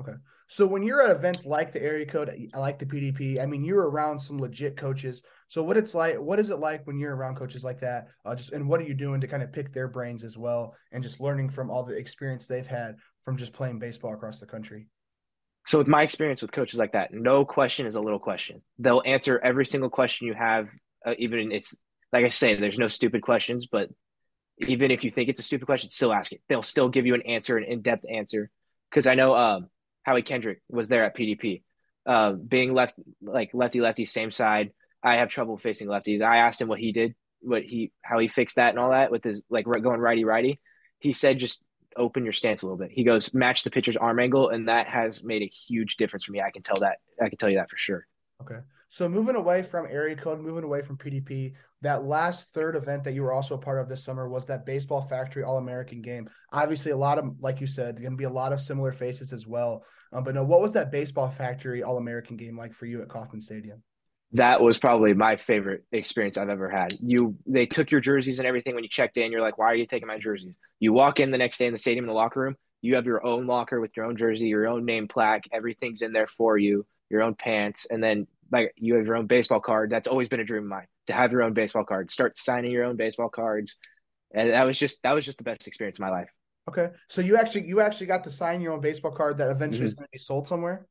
Okay. 0.00 0.14
So 0.52 0.66
when 0.66 0.82
you're 0.82 1.00
at 1.00 1.16
events 1.16 1.46
like 1.46 1.72
the 1.72 1.82
area 1.82 2.04
code, 2.04 2.28
I 2.52 2.58
like 2.58 2.78
the 2.78 2.84
PDP. 2.84 3.40
I 3.40 3.46
mean, 3.46 3.64
you're 3.64 3.88
around 3.88 4.20
some 4.20 4.38
legit 4.38 4.76
coaches. 4.76 5.22
So 5.48 5.62
what 5.62 5.78
it's 5.78 5.94
like, 5.94 6.16
what 6.16 6.38
is 6.38 6.50
it 6.50 6.58
like 6.58 6.86
when 6.86 6.98
you're 6.98 7.16
around 7.16 7.36
coaches 7.36 7.64
like 7.64 7.80
that? 7.80 8.08
Uh, 8.22 8.34
just 8.34 8.52
and 8.52 8.68
what 8.68 8.78
are 8.78 8.84
you 8.84 8.92
doing 8.92 9.22
to 9.22 9.26
kind 9.26 9.42
of 9.42 9.50
pick 9.50 9.72
their 9.72 9.88
brains 9.88 10.22
as 10.22 10.36
well, 10.36 10.76
and 10.92 11.02
just 11.02 11.20
learning 11.20 11.48
from 11.48 11.70
all 11.70 11.84
the 11.84 11.96
experience 11.96 12.46
they've 12.46 12.66
had 12.66 12.96
from 13.22 13.38
just 13.38 13.54
playing 13.54 13.78
baseball 13.78 14.12
across 14.12 14.40
the 14.40 14.46
country? 14.46 14.88
So 15.64 15.78
with 15.78 15.88
my 15.88 16.02
experience 16.02 16.42
with 16.42 16.52
coaches 16.52 16.78
like 16.78 16.92
that, 16.92 17.14
no 17.14 17.46
question 17.46 17.86
is 17.86 17.94
a 17.94 18.00
little 18.02 18.18
question. 18.18 18.60
They'll 18.78 19.02
answer 19.06 19.40
every 19.42 19.64
single 19.64 19.88
question 19.88 20.26
you 20.26 20.34
have. 20.34 20.68
Uh, 21.06 21.14
even 21.16 21.50
it's 21.50 21.74
like 22.12 22.26
I 22.26 22.28
say, 22.28 22.56
there's 22.56 22.78
no 22.78 22.88
stupid 22.88 23.22
questions, 23.22 23.68
but 23.72 23.88
even 24.68 24.90
if 24.90 25.02
you 25.02 25.10
think 25.10 25.30
it's 25.30 25.40
a 25.40 25.44
stupid 25.44 25.64
question, 25.64 25.88
still 25.88 26.12
ask 26.12 26.30
it. 26.30 26.42
They'll 26.50 26.62
still 26.62 26.90
give 26.90 27.06
you 27.06 27.14
an 27.14 27.22
answer, 27.22 27.56
an 27.56 27.64
in-depth 27.64 28.04
answer. 28.04 28.50
Because 28.90 29.06
I 29.06 29.14
know 29.14 29.34
um, 29.34 29.70
Howie 30.02 30.22
Kendrick 30.22 30.60
was 30.68 30.88
there 30.88 31.04
at 31.04 31.16
PDP. 31.16 31.62
Uh, 32.04 32.32
being 32.32 32.74
left 32.74 32.94
like 33.20 33.50
lefty 33.54 33.80
lefty 33.80 34.04
same 34.04 34.30
side, 34.30 34.72
I 35.02 35.16
have 35.16 35.28
trouble 35.28 35.56
facing 35.56 35.88
lefties. 35.88 36.20
I 36.20 36.38
asked 36.38 36.60
him 36.60 36.68
what 36.68 36.80
he 36.80 36.92
did, 36.92 37.14
what 37.40 37.62
he 37.62 37.92
how 38.02 38.18
he 38.18 38.28
fixed 38.28 38.56
that 38.56 38.70
and 38.70 38.78
all 38.78 38.90
that 38.90 39.10
with 39.10 39.22
his 39.22 39.42
like 39.50 39.64
going 39.64 40.00
righty 40.00 40.24
righty. 40.24 40.60
He 40.98 41.12
said 41.12 41.38
just 41.38 41.62
open 41.96 42.24
your 42.24 42.32
stance 42.32 42.62
a 42.62 42.66
little 42.66 42.78
bit. 42.78 42.90
He 42.90 43.04
goes 43.04 43.32
match 43.34 43.64
the 43.64 43.70
pitcher's 43.70 43.96
arm 43.96 44.18
angle, 44.18 44.48
and 44.48 44.68
that 44.68 44.88
has 44.88 45.22
made 45.22 45.42
a 45.42 45.46
huge 45.46 45.96
difference 45.96 46.24
for 46.24 46.32
me. 46.32 46.40
I 46.40 46.50
can 46.50 46.62
tell 46.62 46.78
that. 46.80 46.98
I 47.20 47.28
can 47.28 47.38
tell 47.38 47.50
you 47.50 47.58
that 47.58 47.70
for 47.70 47.76
sure. 47.76 48.06
Okay. 48.42 48.60
So 48.88 49.08
moving 49.08 49.36
away 49.36 49.62
from 49.62 49.86
area 49.86 50.16
code, 50.16 50.40
moving 50.40 50.64
away 50.64 50.82
from 50.82 50.98
PDP, 50.98 51.54
that 51.82 52.04
last 52.04 52.46
third 52.54 52.76
event 52.76 53.04
that 53.04 53.12
you 53.12 53.22
were 53.22 53.32
also 53.32 53.56
a 53.56 53.58
part 53.58 53.80
of 53.80 53.88
this 53.88 54.02
summer 54.02 54.28
was 54.28 54.46
that 54.46 54.64
baseball 54.64 55.02
factory 55.02 55.42
All 55.42 55.58
American 55.58 56.00
game. 56.00 56.30
Obviously, 56.52 56.92
a 56.92 56.96
lot 56.96 57.18
of 57.18 57.34
like 57.40 57.60
you 57.60 57.66
said, 57.66 58.00
going 58.00 58.12
to 58.12 58.16
be 58.16 58.24
a 58.24 58.30
lot 58.30 58.52
of 58.52 58.60
similar 58.60 58.92
faces 58.92 59.32
as 59.32 59.46
well. 59.46 59.84
Um, 60.12 60.24
but 60.24 60.34
no, 60.34 60.44
what 60.44 60.60
was 60.60 60.72
that 60.72 60.92
baseball 60.92 61.28
factory 61.28 61.82
All 61.82 61.98
American 61.98 62.36
game 62.36 62.56
like 62.56 62.72
for 62.72 62.86
you 62.86 63.02
at 63.02 63.08
Kauffman 63.08 63.40
Stadium? 63.40 63.82
That 64.34 64.62
was 64.62 64.78
probably 64.78 65.12
my 65.12 65.36
favorite 65.36 65.84
experience 65.92 66.38
I've 66.38 66.48
ever 66.48 66.70
had. 66.70 66.94
You 67.00 67.36
they 67.46 67.66
took 67.66 67.90
your 67.90 68.00
jerseys 68.00 68.38
and 68.38 68.46
everything 68.46 68.74
when 68.74 68.84
you 68.84 68.90
checked 68.90 69.16
in. 69.16 69.32
You're 69.32 69.42
like, 69.42 69.58
why 69.58 69.66
are 69.66 69.76
you 69.76 69.86
taking 69.86 70.08
my 70.08 70.18
jerseys? 70.18 70.56
You 70.78 70.92
walk 70.92 71.20
in 71.20 71.30
the 71.30 71.38
next 71.38 71.58
day 71.58 71.66
in 71.66 71.72
the 71.72 71.78
stadium 71.78 72.04
in 72.04 72.08
the 72.08 72.14
locker 72.14 72.40
room. 72.40 72.56
You 72.80 72.94
have 72.94 73.06
your 73.06 73.24
own 73.26 73.46
locker 73.46 73.80
with 73.80 73.96
your 73.96 74.06
own 74.06 74.16
jersey, 74.16 74.46
your 74.46 74.66
own 74.66 74.84
name 74.84 75.08
plaque. 75.08 75.44
Everything's 75.52 76.02
in 76.02 76.12
there 76.12 76.26
for 76.26 76.56
you. 76.56 76.86
Your 77.10 77.22
own 77.22 77.34
pants, 77.34 77.86
and 77.90 78.02
then 78.02 78.26
like 78.50 78.72
you 78.76 78.94
have 78.94 79.04
your 79.04 79.16
own 79.16 79.26
baseball 79.26 79.60
card. 79.60 79.90
That's 79.90 80.08
always 80.08 80.28
been 80.28 80.40
a 80.40 80.44
dream 80.44 80.62
of 80.62 80.68
mine 80.68 80.86
to 81.06 81.12
have 81.12 81.32
your 81.32 81.42
own 81.42 81.52
baseball 81.52 81.84
card. 81.84 82.10
Start 82.10 82.36
signing 82.36 82.70
your 82.70 82.84
own 82.84 82.96
baseball 82.96 83.28
cards, 83.28 83.76
and 84.34 84.50
that 84.50 84.64
was 84.64 84.78
just 84.78 85.02
that 85.02 85.12
was 85.12 85.24
just 85.24 85.38
the 85.38 85.44
best 85.44 85.66
experience 85.66 85.98
of 85.98 86.02
my 86.02 86.10
life. 86.10 86.28
Okay, 86.68 86.88
so 87.08 87.20
you 87.20 87.36
actually 87.36 87.66
you 87.66 87.80
actually 87.80 88.06
got 88.06 88.24
to 88.24 88.30
sign 88.30 88.60
your 88.60 88.72
own 88.72 88.80
baseball 88.80 89.12
card 89.12 89.38
that 89.38 89.50
eventually 89.50 89.80
mm-hmm. 89.80 89.86
is 89.86 89.94
going 89.94 90.06
to 90.06 90.12
be 90.12 90.18
sold 90.18 90.46
somewhere. 90.46 90.86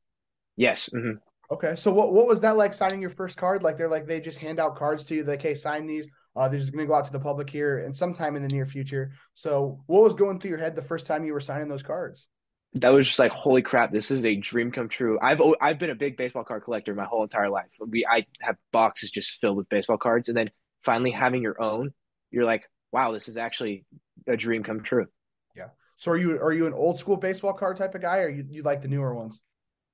Yes. 0.56 0.90
Mm-hmm. 0.94 1.16
Okay, 1.52 1.76
so 1.76 1.92
what 1.92 2.12
what 2.12 2.26
was 2.26 2.40
that 2.40 2.56
like 2.56 2.74
signing 2.74 3.00
your 3.00 3.10
first 3.10 3.36
card? 3.36 3.62
Like 3.62 3.78
they're 3.78 3.88
like 3.88 4.06
they 4.06 4.20
just 4.20 4.38
hand 4.38 4.60
out 4.60 4.76
cards 4.76 5.04
to 5.04 5.14
you. 5.14 5.24
Like, 5.24 5.42
hey, 5.42 5.54
sign 5.54 5.86
these. 5.86 6.08
Uh, 6.34 6.48
they're 6.48 6.60
just 6.60 6.72
going 6.72 6.84
to 6.84 6.88
go 6.88 6.94
out 6.94 7.04
to 7.04 7.12
the 7.12 7.20
public 7.20 7.50
here 7.50 7.80
and 7.80 7.94
sometime 7.94 8.36
in 8.36 8.42
the 8.42 8.48
near 8.48 8.64
future. 8.64 9.12
So, 9.34 9.82
what 9.86 10.02
was 10.02 10.14
going 10.14 10.40
through 10.40 10.50
your 10.50 10.58
head 10.58 10.74
the 10.74 10.80
first 10.80 11.06
time 11.06 11.24
you 11.26 11.34
were 11.34 11.40
signing 11.40 11.68
those 11.68 11.82
cards? 11.82 12.26
That 12.74 12.88
was 12.88 13.06
just 13.06 13.18
like 13.18 13.32
holy 13.32 13.62
crap 13.62 13.92
this 13.92 14.10
is 14.10 14.24
a 14.24 14.34
dream 14.36 14.72
come 14.72 14.88
true. 14.88 15.18
I've 15.20 15.40
i've 15.60 15.78
been 15.78 15.90
a 15.90 15.94
big 15.94 16.16
baseball 16.16 16.44
card 16.44 16.64
collector 16.64 16.94
my 16.94 17.04
whole 17.04 17.22
entire 17.22 17.50
life. 17.50 17.68
We 17.86 18.06
i 18.08 18.26
have 18.40 18.56
boxes 18.72 19.10
just 19.10 19.40
filled 19.40 19.56
with 19.56 19.68
baseball 19.68 19.98
cards 19.98 20.28
and 20.28 20.36
then 20.36 20.46
finally 20.82 21.10
having 21.10 21.42
your 21.42 21.60
own 21.60 21.92
you're 22.30 22.44
like 22.44 22.68
wow 22.90 23.12
this 23.12 23.28
is 23.28 23.36
actually 23.36 23.84
a 24.26 24.36
dream 24.36 24.62
come 24.62 24.82
true. 24.82 25.06
Yeah. 25.54 25.68
So 25.96 26.12
are 26.12 26.16
you 26.16 26.40
are 26.40 26.52
you 26.52 26.66
an 26.66 26.72
old 26.72 26.98
school 26.98 27.16
baseball 27.16 27.52
card 27.52 27.76
type 27.76 27.94
of 27.94 28.00
guy 28.00 28.18
or 28.18 28.28
you, 28.28 28.44
you 28.48 28.62
like 28.62 28.80
the 28.82 28.88
newer 28.88 29.14
ones? 29.14 29.40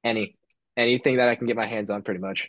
Any 0.04 0.36
anything 0.76 1.16
that 1.16 1.28
i 1.28 1.34
can 1.34 1.46
get 1.46 1.56
my 1.56 1.66
hands 1.66 1.90
on 1.90 2.02
pretty 2.02 2.20
much. 2.20 2.48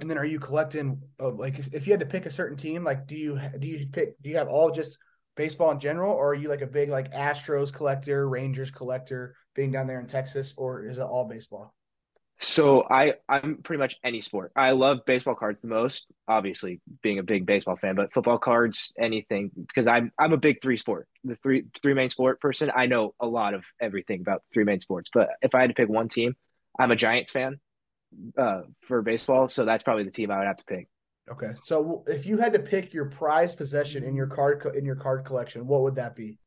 And 0.00 0.08
then 0.08 0.16
are 0.16 0.24
you 0.24 0.38
collecting 0.38 1.02
uh, 1.20 1.30
like 1.30 1.58
if 1.72 1.86
you 1.86 1.92
had 1.92 2.00
to 2.00 2.06
pick 2.06 2.24
a 2.24 2.30
certain 2.30 2.56
team 2.56 2.82
like 2.82 3.06
do 3.06 3.14
you 3.14 3.38
do 3.58 3.68
you 3.68 3.86
pick 3.92 4.20
do 4.22 4.30
you 4.30 4.38
have 4.38 4.48
all 4.48 4.70
just 4.70 4.96
baseball 5.38 5.70
in 5.70 5.80
general, 5.80 6.12
or 6.12 6.32
are 6.32 6.34
you 6.34 6.48
like 6.48 6.60
a 6.60 6.66
big 6.66 6.90
like 6.90 7.10
Astros 7.14 7.72
collector, 7.72 8.28
Rangers 8.28 8.70
collector, 8.70 9.34
being 9.54 9.70
down 9.70 9.86
there 9.86 10.00
in 10.00 10.06
Texas, 10.06 10.52
or 10.58 10.84
is 10.84 10.98
it 10.98 11.02
all 11.02 11.24
baseball? 11.24 11.72
So 12.40 12.84
I 12.88 13.14
I'm 13.28 13.62
pretty 13.62 13.78
much 13.78 13.96
any 14.04 14.20
sport. 14.20 14.52
I 14.54 14.72
love 14.72 14.98
baseball 15.06 15.34
cards 15.34 15.60
the 15.60 15.68
most, 15.68 16.06
obviously 16.28 16.80
being 17.02 17.18
a 17.18 17.22
big 17.22 17.46
baseball 17.46 17.76
fan, 17.76 17.94
but 17.94 18.12
football 18.12 18.38
cards, 18.38 18.92
anything 18.98 19.50
because 19.56 19.86
I'm 19.86 20.12
I'm 20.18 20.32
a 20.32 20.36
big 20.36 20.60
three 20.60 20.76
sport, 20.76 21.08
the 21.24 21.36
three 21.36 21.64
three 21.82 21.94
main 21.94 22.10
sport 22.10 22.40
person. 22.40 22.70
I 22.74 22.86
know 22.86 23.14
a 23.18 23.26
lot 23.26 23.54
of 23.54 23.64
everything 23.80 24.20
about 24.20 24.42
three 24.52 24.64
main 24.64 24.80
sports, 24.80 25.08
but 25.12 25.30
if 25.40 25.54
I 25.54 25.62
had 25.62 25.68
to 25.68 25.74
pick 25.74 25.88
one 25.88 26.08
team, 26.08 26.36
I'm 26.78 26.90
a 26.90 26.96
Giants 26.96 27.32
fan 27.32 27.58
uh, 28.36 28.62
for 28.82 29.02
baseball, 29.02 29.48
so 29.48 29.64
that's 29.64 29.82
probably 29.82 30.04
the 30.04 30.10
team 30.10 30.30
I 30.30 30.38
would 30.38 30.46
have 30.46 30.58
to 30.58 30.64
pick. 30.64 30.88
Okay. 31.30 31.52
So 31.62 32.04
if 32.06 32.26
you 32.26 32.38
had 32.38 32.52
to 32.54 32.58
pick 32.58 32.92
your 32.92 33.06
prized 33.06 33.56
possession 33.56 34.04
in 34.04 34.14
your 34.14 34.26
card 34.26 34.64
in 34.74 34.84
your 34.84 34.96
card 34.96 35.24
collection, 35.24 35.66
what 35.66 35.82
would 35.82 35.96
that 35.96 36.16
be? 36.16 36.38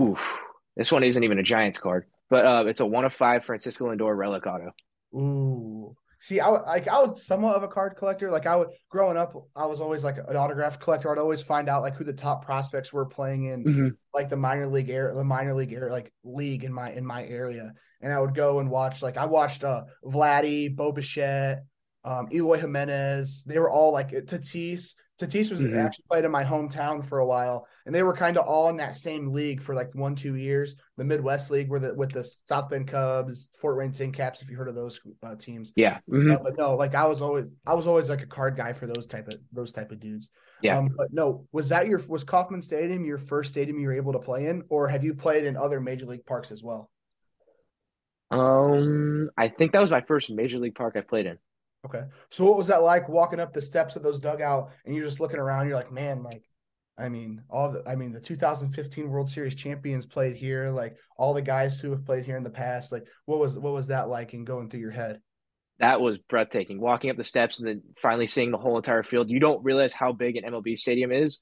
Oof. 0.00 0.40
This 0.76 0.92
one 0.92 1.02
isn't 1.02 1.24
even 1.24 1.38
a 1.38 1.42
Giants 1.42 1.78
card, 1.78 2.04
but 2.28 2.44
uh, 2.44 2.64
it's 2.66 2.80
a 2.80 2.86
one 2.86 3.04
of 3.04 3.14
five 3.14 3.44
Francisco 3.44 3.86
Lindor 3.86 4.16
relic 4.16 4.46
auto. 4.46 4.72
Ooh. 5.14 5.96
See, 6.20 6.40
I 6.40 6.48
like 6.48 6.88
I 6.88 7.02
was 7.02 7.26
somewhat 7.26 7.56
of 7.56 7.62
a 7.62 7.68
card 7.68 7.96
collector. 7.96 8.30
Like 8.30 8.46
I 8.46 8.56
would 8.56 8.68
growing 8.88 9.16
up, 9.16 9.34
I 9.54 9.66
was 9.66 9.80
always 9.80 10.02
like 10.02 10.16
an 10.16 10.36
autograph 10.36 10.80
collector. 10.80 11.12
I'd 11.12 11.18
always 11.18 11.42
find 11.42 11.68
out 11.68 11.82
like 11.82 11.94
who 11.94 12.04
the 12.04 12.12
top 12.12 12.44
prospects 12.44 12.92
were 12.92 13.06
playing 13.06 13.46
in 13.46 13.64
mm-hmm. 13.64 13.88
like 14.14 14.28
the 14.28 14.36
minor 14.36 14.66
league 14.66 14.90
area, 14.90 15.14
the 15.14 15.24
minor 15.24 15.54
league 15.54 15.72
area, 15.72 15.92
like 15.92 16.12
league 16.24 16.64
in 16.64 16.72
my 16.72 16.90
in 16.90 17.04
my 17.04 17.24
area. 17.24 17.72
And 18.00 18.12
I 18.12 18.18
would 18.18 18.34
go 18.34 18.60
and 18.60 18.70
watch 18.70 19.02
like 19.02 19.16
I 19.16 19.26
watched 19.26 19.62
uh 19.62 19.84
Vladdy, 20.04 20.74
Bo 20.74 20.90
Bichette, 20.90 21.64
um, 22.06 22.28
Eloy 22.32 22.58
Jimenez. 22.58 23.44
They 23.44 23.58
were 23.58 23.70
all 23.70 23.92
like 23.92 24.10
Tatis. 24.10 24.94
Tatis 25.20 25.50
was 25.50 25.62
mm-hmm. 25.62 25.78
actually 25.78 26.04
played 26.10 26.24
in 26.26 26.30
my 26.30 26.44
hometown 26.44 27.02
for 27.02 27.20
a 27.20 27.26
while, 27.26 27.66
and 27.86 27.94
they 27.94 28.02
were 28.02 28.12
kind 28.12 28.36
of 28.36 28.46
all 28.46 28.68
in 28.68 28.76
that 28.76 28.96
same 28.96 29.32
league 29.32 29.62
for 29.62 29.74
like 29.74 29.94
one, 29.94 30.14
two 30.14 30.34
years. 30.34 30.76
The 30.98 31.04
Midwest 31.04 31.50
League, 31.50 31.70
where 31.70 31.80
the 31.80 31.94
with 31.94 32.12
the 32.12 32.22
South 32.22 32.68
Bend 32.68 32.88
Cubs, 32.88 33.48
Fort 33.58 33.78
Wayne 33.78 33.92
Tin 33.92 34.12
Caps. 34.12 34.42
If 34.42 34.50
you 34.50 34.56
heard 34.56 34.68
of 34.68 34.74
those 34.74 35.00
uh, 35.22 35.34
teams, 35.36 35.72
yeah. 35.74 35.98
Mm-hmm. 36.10 36.32
Uh, 36.32 36.36
but 36.42 36.58
no, 36.58 36.76
like 36.76 36.94
I 36.94 37.06
was 37.06 37.22
always, 37.22 37.46
I 37.66 37.72
was 37.72 37.86
always 37.86 38.10
like 38.10 38.22
a 38.22 38.26
card 38.26 38.56
guy 38.56 38.74
for 38.74 38.86
those 38.86 39.06
type 39.06 39.26
of 39.28 39.38
those 39.52 39.72
type 39.72 39.90
of 39.90 40.00
dudes. 40.00 40.28
Yeah. 40.60 40.78
Um, 40.78 40.90
but 40.94 41.08
no, 41.12 41.46
was 41.50 41.70
that 41.70 41.86
your 41.86 42.02
was 42.08 42.22
Kauffman 42.22 42.60
Stadium 42.60 43.06
your 43.06 43.18
first 43.18 43.50
stadium 43.50 43.80
you 43.80 43.86
were 43.86 43.94
able 43.94 44.12
to 44.12 44.18
play 44.18 44.46
in, 44.46 44.64
or 44.68 44.86
have 44.88 45.02
you 45.02 45.14
played 45.14 45.44
in 45.44 45.56
other 45.56 45.80
major 45.80 46.04
league 46.04 46.26
parks 46.26 46.52
as 46.52 46.62
well? 46.62 46.90
Um, 48.30 49.30
I 49.38 49.48
think 49.48 49.72
that 49.72 49.80
was 49.80 49.90
my 49.90 50.02
first 50.02 50.30
major 50.30 50.58
league 50.58 50.74
park 50.74 50.94
I 50.96 51.00
played 51.00 51.26
in. 51.26 51.38
Okay. 51.86 52.02
So 52.30 52.44
what 52.44 52.56
was 52.56 52.66
that 52.66 52.82
like 52.82 53.08
walking 53.08 53.38
up 53.38 53.52
the 53.52 53.62
steps 53.62 53.94
of 53.94 54.02
those 54.02 54.18
dugout 54.18 54.70
and 54.84 54.94
you're 54.94 55.04
just 55.04 55.20
looking 55.20 55.38
around, 55.38 55.68
you're 55.68 55.76
like, 55.76 55.92
man, 55.92 56.24
like 56.24 56.42
I 56.98 57.08
mean, 57.08 57.42
all 57.48 57.70
the 57.70 57.88
I 57.88 57.94
mean, 57.94 58.12
the 58.12 58.20
2015 58.20 59.08
World 59.08 59.30
Series 59.30 59.54
champions 59.54 60.04
played 60.04 60.34
here, 60.34 60.70
like 60.70 60.96
all 61.16 61.32
the 61.32 61.42
guys 61.42 61.78
who 61.78 61.90
have 61.92 62.04
played 62.04 62.24
here 62.24 62.36
in 62.36 62.42
the 62.42 62.50
past. 62.50 62.90
Like 62.90 63.06
what 63.24 63.38
was 63.38 63.56
what 63.56 63.72
was 63.72 63.86
that 63.86 64.08
like 64.08 64.32
and 64.32 64.46
going 64.46 64.68
through 64.68 64.80
your 64.80 64.90
head? 64.90 65.20
That 65.78 66.00
was 66.00 66.18
breathtaking. 66.18 66.80
Walking 66.80 67.10
up 67.10 67.16
the 67.16 67.24
steps 67.24 67.60
and 67.60 67.68
then 67.68 67.82
finally 68.02 68.26
seeing 68.26 68.50
the 68.50 68.58
whole 68.58 68.76
entire 68.76 69.04
field. 69.04 69.30
You 69.30 69.38
don't 69.38 69.62
realize 69.62 69.92
how 69.92 70.12
big 70.12 70.36
an 70.36 70.44
MLB 70.44 70.76
stadium 70.76 71.12
is 71.12 71.40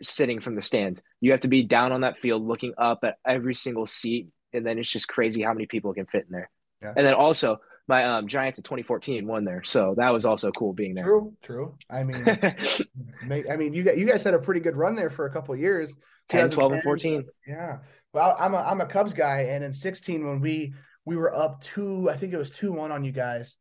sitting 0.00 0.40
from 0.40 0.54
the 0.54 0.62
stands. 0.62 1.02
You 1.20 1.32
have 1.32 1.40
to 1.40 1.48
be 1.48 1.64
down 1.64 1.92
on 1.92 2.00
that 2.00 2.18
field 2.18 2.46
looking 2.46 2.72
up 2.78 3.00
at 3.02 3.16
every 3.26 3.54
single 3.54 3.84
seat 3.84 4.28
and 4.54 4.64
then 4.64 4.78
it's 4.78 4.88
just 4.88 5.08
crazy 5.08 5.42
how 5.42 5.52
many 5.52 5.66
people 5.66 5.92
can 5.92 6.06
fit 6.06 6.24
in 6.26 6.32
there. 6.32 6.50
Yeah. 6.80 6.94
And 6.96 7.06
then 7.06 7.14
also 7.14 7.58
my 7.88 8.04
um, 8.04 8.26
Giants 8.28 8.58
in 8.58 8.64
2014 8.64 9.26
won 9.26 9.44
there, 9.44 9.62
so 9.64 9.94
that 9.96 10.12
was 10.12 10.24
also 10.24 10.50
cool 10.50 10.72
being 10.72 10.94
there. 10.94 11.04
True, 11.04 11.32
true. 11.42 11.74
I 11.88 12.02
mean, 12.02 12.24
I 13.50 13.56
mean, 13.56 13.74
you 13.74 13.82
guys, 13.82 13.98
you 13.98 14.06
guys 14.06 14.24
had 14.24 14.34
a 14.34 14.38
pretty 14.38 14.60
good 14.60 14.76
run 14.76 14.96
there 14.96 15.10
for 15.10 15.26
a 15.26 15.32
couple 15.32 15.54
years. 15.56 15.92
10, 16.28 16.50
12, 16.50 16.72
and 16.72 16.82
14. 16.82 17.24
Yeah. 17.46 17.78
Well, 18.12 18.34
I'm 18.38 18.54
a 18.54 18.58
I'm 18.58 18.80
a 18.80 18.86
Cubs 18.86 19.12
guy, 19.12 19.42
and 19.42 19.62
in 19.62 19.72
16 19.72 20.26
when 20.26 20.40
we 20.40 20.74
we 21.04 21.16
were 21.16 21.34
up 21.34 21.60
two, 21.60 22.10
I 22.10 22.16
think 22.16 22.32
it 22.32 22.38
was 22.38 22.50
two 22.50 22.72
one 22.72 22.90
on 22.90 23.04
you 23.04 23.12
guys, 23.12 23.56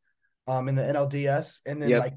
um, 0.47 0.69
in 0.69 0.75
the 0.75 0.81
NLDS, 0.81 1.59
and 1.65 1.81
then 1.81 1.89
yep. 1.89 1.99
like 2.01 2.13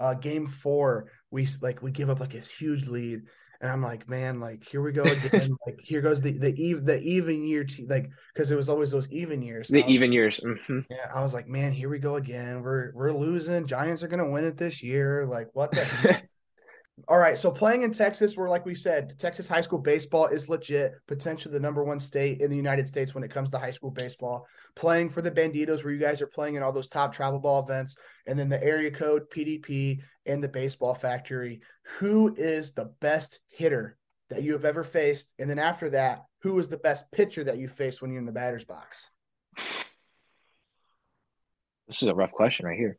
uh, 0.00 0.14
game 0.14 0.48
four, 0.48 1.10
we 1.30 1.48
like 1.60 1.82
we 1.82 1.90
give 1.90 2.10
up 2.10 2.18
like 2.18 2.32
this 2.32 2.50
huge 2.50 2.88
lead, 2.88 3.22
and 3.62 3.70
I'm 3.70 3.80
like, 3.80 4.08
man, 4.08 4.40
like 4.40 4.68
here 4.68 4.82
we 4.82 4.90
go 4.92 5.02
again. 5.24 5.56
like 5.64 5.80
here 5.80 6.02
goes 6.02 6.20
the 6.20 6.32
the 6.32 6.52
even 6.56 6.84
the 6.84 7.00
even 7.00 7.44
year, 7.44 7.64
t- 7.64 7.86
like 7.86 8.10
because 8.34 8.50
it 8.50 8.56
was 8.56 8.68
always 8.68 8.90
those 8.90 9.08
even 9.10 9.40
years. 9.40 9.68
The 9.68 9.86
even 9.86 10.12
years. 10.12 10.40
Mm-hmm. 10.40 10.80
Yeah, 10.90 11.10
I 11.14 11.22
was 11.22 11.32
like, 11.32 11.46
man, 11.48 11.72
here 11.72 11.88
we 11.88 12.00
go 12.00 12.16
again. 12.16 12.62
We're 12.62 12.90
we're 12.92 13.12
losing. 13.12 13.66
Giants 13.66 14.02
are 14.02 14.08
gonna 14.08 14.28
win 14.28 14.44
it 14.44 14.58
this 14.58 14.82
year. 14.82 15.26
Like 15.26 15.48
what 15.52 15.70
the. 15.70 16.22
All 17.08 17.18
right, 17.18 17.38
so 17.38 17.50
playing 17.50 17.82
in 17.82 17.92
Texas, 17.92 18.36
where 18.36 18.48
like 18.48 18.64
we 18.64 18.74
said, 18.74 19.18
Texas 19.18 19.48
high 19.48 19.60
school 19.60 19.78
baseball 19.78 20.26
is 20.26 20.48
legit, 20.48 20.94
potentially 21.08 21.52
the 21.52 21.60
number 21.60 21.82
one 21.82 21.98
state 21.98 22.40
in 22.40 22.50
the 22.50 22.56
United 22.56 22.86
States 22.86 23.14
when 23.14 23.24
it 23.24 23.30
comes 23.30 23.50
to 23.50 23.58
high 23.58 23.70
school 23.70 23.90
baseball. 23.90 24.46
Playing 24.76 25.10
for 25.10 25.20
the 25.20 25.30
Banditos, 25.30 25.82
where 25.82 25.92
you 25.92 25.98
guys 25.98 26.22
are 26.22 26.26
playing 26.26 26.54
in 26.54 26.62
all 26.62 26.72
those 26.72 26.88
top 26.88 27.12
travel 27.12 27.40
ball 27.40 27.62
events, 27.62 27.96
and 28.26 28.38
then 28.38 28.48
the 28.48 28.62
area 28.62 28.90
code 28.90 29.30
PDP 29.30 30.00
and 30.26 30.42
the 30.42 30.48
baseball 30.48 30.94
factory. 30.94 31.60
Who 31.98 32.34
is 32.36 32.72
the 32.72 32.92
best 33.00 33.40
hitter 33.48 33.98
that 34.30 34.42
you 34.42 34.52
have 34.52 34.64
ever 34.64 34.84
faced? 34.84 35.32
And 35.38 35.50
then 35.50 35.58
after 35.58 35.90
that, 35.90 36.24
who 36.42 36.58
is 36.58 36.68
the 36.68 36.76
best 36.76 37.10
pitcher 37.10 37.44
that 37.44 37.58
you 37.58 37.68
faced 37.68 38.00
when 38.00 38.10
you're 38.10 38.20
in 38.20 38.26
the 38.26 38.32
batter's 38.32 38.64
box? 38.64 39.10
This 41.88 42.02
is 42.02 42.08
a 42.08 42.14
rough 42.14 42.32
question 42.32 42.66
right 42.66 42.78
here. 42.78 42.98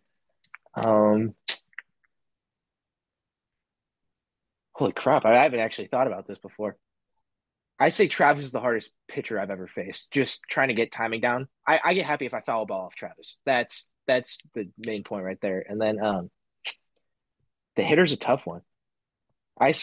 Um, 0.75 1.35
holy 4.73 4.91
crap! 4.91 5.25
I 5.25 5.43
haven't 5.43 5.59
actually 5.59 5.87
thought 5.87 6.07
about 6.07 6.27
this 6.27 6.39
before. 6.39 6.77
I 7.79 7.89
say 7.89 8.07
Travis 8.07 8.45
is 8.45 8.51
the 8.51 8.59
hardest 8.59 8.91
pitcher 9.07 9.39
I've 9.39 9.49
ever 9.49 9.67
faced. 9.67 10.11
Just 10.11 10.41
trying 10.49 10.67
to 10.67 10.73
get 10.73 10.91
timing 10.91 11.21
down. 11.21 11.47
I, 11.67 11.79
I 11.83 11.93
get 11.93 12.05
happy 12.05 12.25
if 12.25 12.33
I 12.33 12.41
foul 12.41 12.63
a 12.63 12.65
ball 12.65 12.85
off 12.85 12.95
Travis. 12.95 13.39
That's 13.45 13.89
that's 14.07 14.37
the 14.53 14.69
main 14.77 15.03
point 15.03 15.25
right 15.25 15.39
there. 15.41 15.65
And 15.67 15.81
then 15.81 16.03
um, 16.03 16.29
the 17.75 17.83
hitter's 17.83 18.11
a 18.11 18.17
tough 18.17 18.45
one. 18.45 18.61
I, 19.59 19.73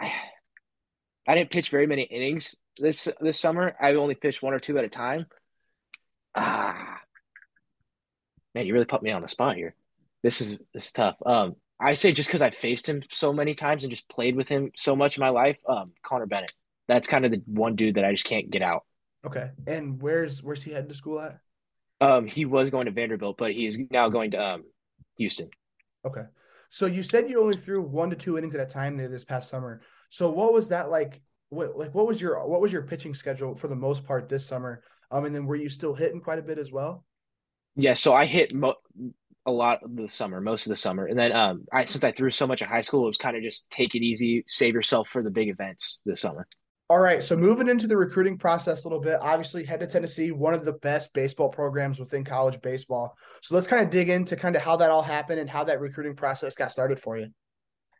I 0.00 1.34
didn't 1.34 1.50
pitch 1.50 1.70
very 1.70 1.86
many 1.86 2.02
innings 2.02 2.54
this 2.78 3.08
this 3.20 3.38
summer. 3.38 3.74
I 3.80 3.94
only 3.94 4.14
pitched 4.14 4.42
one 4.42 4.54
or 4.54 4.58
two 4.58 4.78
at 4.78 4.84
a 4.84 4.88
time. 4.88 5.26
Ah, 6.34 7.00
man, 8.54 8.66
you 8.66 8.72
really 8.72 8.84
put 8.84 9.02
me 9.02 9.12
on 9.12 9.22
the 9.22 9.28
spot 9.28 9.56
here. 9.56 9.74
This 10.22 10.40
is 10.40 10.58
this 10.72 10.86
is 10.86 10.92
tough. 10.92 11.16
Um, 11.24 11.56
I 11.80 11.94
say 11.94 12.12
just 12.12 12.28
because 12.28 12.42
I 12.42 12.50
faced 12.50 12.88
him 12.88 13.02
so 13.10 13.32
many 13.32 13.54
times 13.54 13.84
and 13.84 13.90
just 13.90 14.08
played 14.08 14.36
with 14.36 14.48
him 14.48 14.70
so 14.76 14.94
much 14.94 15.16
in 15.16 15.20
my 15.22 15.30
life. 15.30 15.58
Um, 15.68 15.92
Connor 16.02 16.26
Bennett. 16.26 16.52
That's 16.88 17.08
kind 17.08 17.24
of 17.24 17.30
the 17.30 17.42
one 17.46 17.76
dude 17.76 17.96
that 17.96 18.04
I 18.04 18.12
just 18.12 18.26
can't 18.26 18.50
get 18.50 18.62
out. 18.62 18.84
Okay, 19.26 19.50
and 19.66 20.00
where's 20.00 20.42
where's 20.42 20.62
he 20.62 20.72
heading 20.72 20.88
to 20.88 20.94
school 20.94 21.20
at? 21.20 21.38
Um, 22.00 22.26
he 22.26 22.44
was 22.44 22.70
going 22.70 22.86
to 22.86 22.92
Vanderbilt, 22.92 23.38
but 23.38 23.52
he's 23.52 23.78
now 23.90 24.08
going 24.08 24.32
to 24.32 24.36
um 24.38 24.64
Houston. 25.16 25.48
Okay. 26.06 26.24
So 26.70 26.86
you 26.86 27.02
said 27.02 27.30
you 27.30 27.40
only 27.40 27.56
threw 27.56 27.80
one 27.80 28.10
to 28.10 28.16
two 28.16 28.36
innings 28.36 28.54
at 28.54 28.60
a 28.60 28.70
time 28.70 28.96
there 28.96 29.08
this 29.08 29.24
past 29.24 29.48
summer. 29.48 29.80
So 30.10 30.30
what 30.30 30.52
was 30.52 30.68
that 30.70 30.90
like? 30.90 31.22
What 31.50 31.76
like 31.78 31.94
what 31.94 32.06
was 32.06 32.20
your 32.20 32.46
what 32.46 32.60
was 32.60 32.72
your 32.72 32.82
pitching 32.82 33.14
schedule 33.14 33.54
for 33.54 33.68
the 33.68 33.76
most 33.76 34.04
part 34.04 34.28
this 34.28 34.44
summer? 34.44 34.82
Um, 35.10 35.24
and 35.24 35.34
then 35.34 35.46
were 35.46 35.56
you 35.56 35.68
still 35.68 35.94
hitting 35.94 36.20
quite 36.20 36.38
a 36.38 36.42
bit 36.42 36.58
as 36.58 36.72
well? 36.72 37.04
Yeah, 37.76 37.94
so 37.94 38.12
I 38.12 38.26
hit 38.26 38.54
mo- 38.54 38.76
a 39.46 39.50
lot 39.50 39.82
of 39.82 39.94
the 39.94 40.08
summer, 40.08 40.40
most 40.40 40.66
of 40.66 40.70
the 40.70 40.76
summer, 40.76 41.06
and 41.06 41.18
then 41.18 41.32
um, 41.32 41.64
I 41.72 41.84
since 41.84 42.04
I 42.04 42.12
threw 42.12 42.30
so 42.30 42.46
much 42.46 42.62
in 42.62 42.68
high 42.68 42.80
school, 42.80 43.04
it 43.04 43.08
was 43.08 43.18
kind 43.18 43.36
of 43.36 43.42
just 43.42 43.68
take 43.70 43.94
it 43.94 44.02
easy, 44.02 44.44
save 44.46 44.74
yourself 44.74 45.08
for 45.08 45.22
the 45.22 45.30
big 45.30 45.48
events 45.48 46.00
this 46.04 46.20
summer. 46.20 46.46
All 46.90 46.98
right, 46.98 47.22
so 47.22 47.34
moving 47.34 47.68
into 47.68 47.86
the 47.86 47.96
recruiting 47.96 48.36
process 48.36 48.84
a 48.84 48.88
little 48.88 49.00
bit, 49.00 49.18
obviously 49.20 49.64
head 49.64 49.80
to 49.80 49.86
Tennessee, 49.86 50.32
one 50.32 50.52
of 50.52 50.66
the 50.66 50.74
best 50.74 51.14
baseball 51.14 51.48
programs 51.48 51.98
within 51.98 52.24
college 52.24 52.60
baseball. 52.60 53.16
So 53.42 53.54
let's 53.54 53.66
kind 53.66 53.82
of 53.82 53.90
dig 53.90 54.10
into 54.10 54.36
kind 54.36 54.54
of 54.54 54.60
how 54.60 54.76
that 54.76 54.90
all 54.90 55.02
happened 55.02 55.40
and 55.40 55.48
how 55.48 55.64
that 55.64 55.80
recruiting 55.80 56.14
process 56.14 56.54
got 56.54 56.70
started 56.70 57.00
for 57.00 57.16
you. 57.16 57.28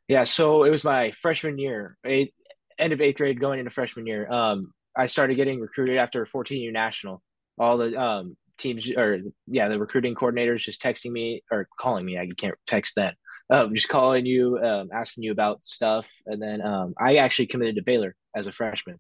Yeah, 0.07 0.25
so 0.25 0.65
it 0.65 0.71
was 0.71 0.85
my 0.85 1.13
freshman 1.13 1.59
year, 1.59 1.97
eighth, 2.05 2.35
end 2.79 2.93
of 2.93 3.01
eighth 3.01 3.17
grade, 3.17 3.41
going 3.41 3.59
into 3.59 3.71
freshman 3.71 4.07
year. 4.07 4.31
Um, 4.31 4.73
I 4.95 5.07
started 5.07 5.37
getting 5.37 5.61
recruited 5.61 5.97
after 5.97 6.27
14 6.27 6.61
year 6.61 6.73
national. 6.73 7.23
All 7.59 7.79
the 7.79 7.99
um, 7.99 8.37
teams, 8.59 8.91
or 8.91 9.21
yeah, 9.47 9.69
the 9.69 9.79
recruiting 9.79 10.15
coordinators 10.15 10.61
just 10.61 10.83
texting 10.83 11.11
me 11.11 11.43
or 11.51 11.69
calling 11.79 12.05
me. 12.05 12.19
I 12.19 12.29
can't 12.37 12.55
text 12.67 12.95
then. 12.97 13.15
Um, 13.51 13.75
just 13.75 13.89
calling 13.89 14.25
you, 14.25 14.59
um, 14.59 14.89
asking 14.93 15.25
you 15.25 15.33
about 15.33 15.65
stuff, 15.65 16.09
and 16.27 16.41
then 16.41 16.63
um, 16.63 16.95
I 16.99 17.17
actually 17.17 17.47
committed 17.47 17.77
to 17.77 17.83
Baylor 17.83 18.17
as 18.35 18.47
a 18.47 18.53
freshman. 18.53 18.99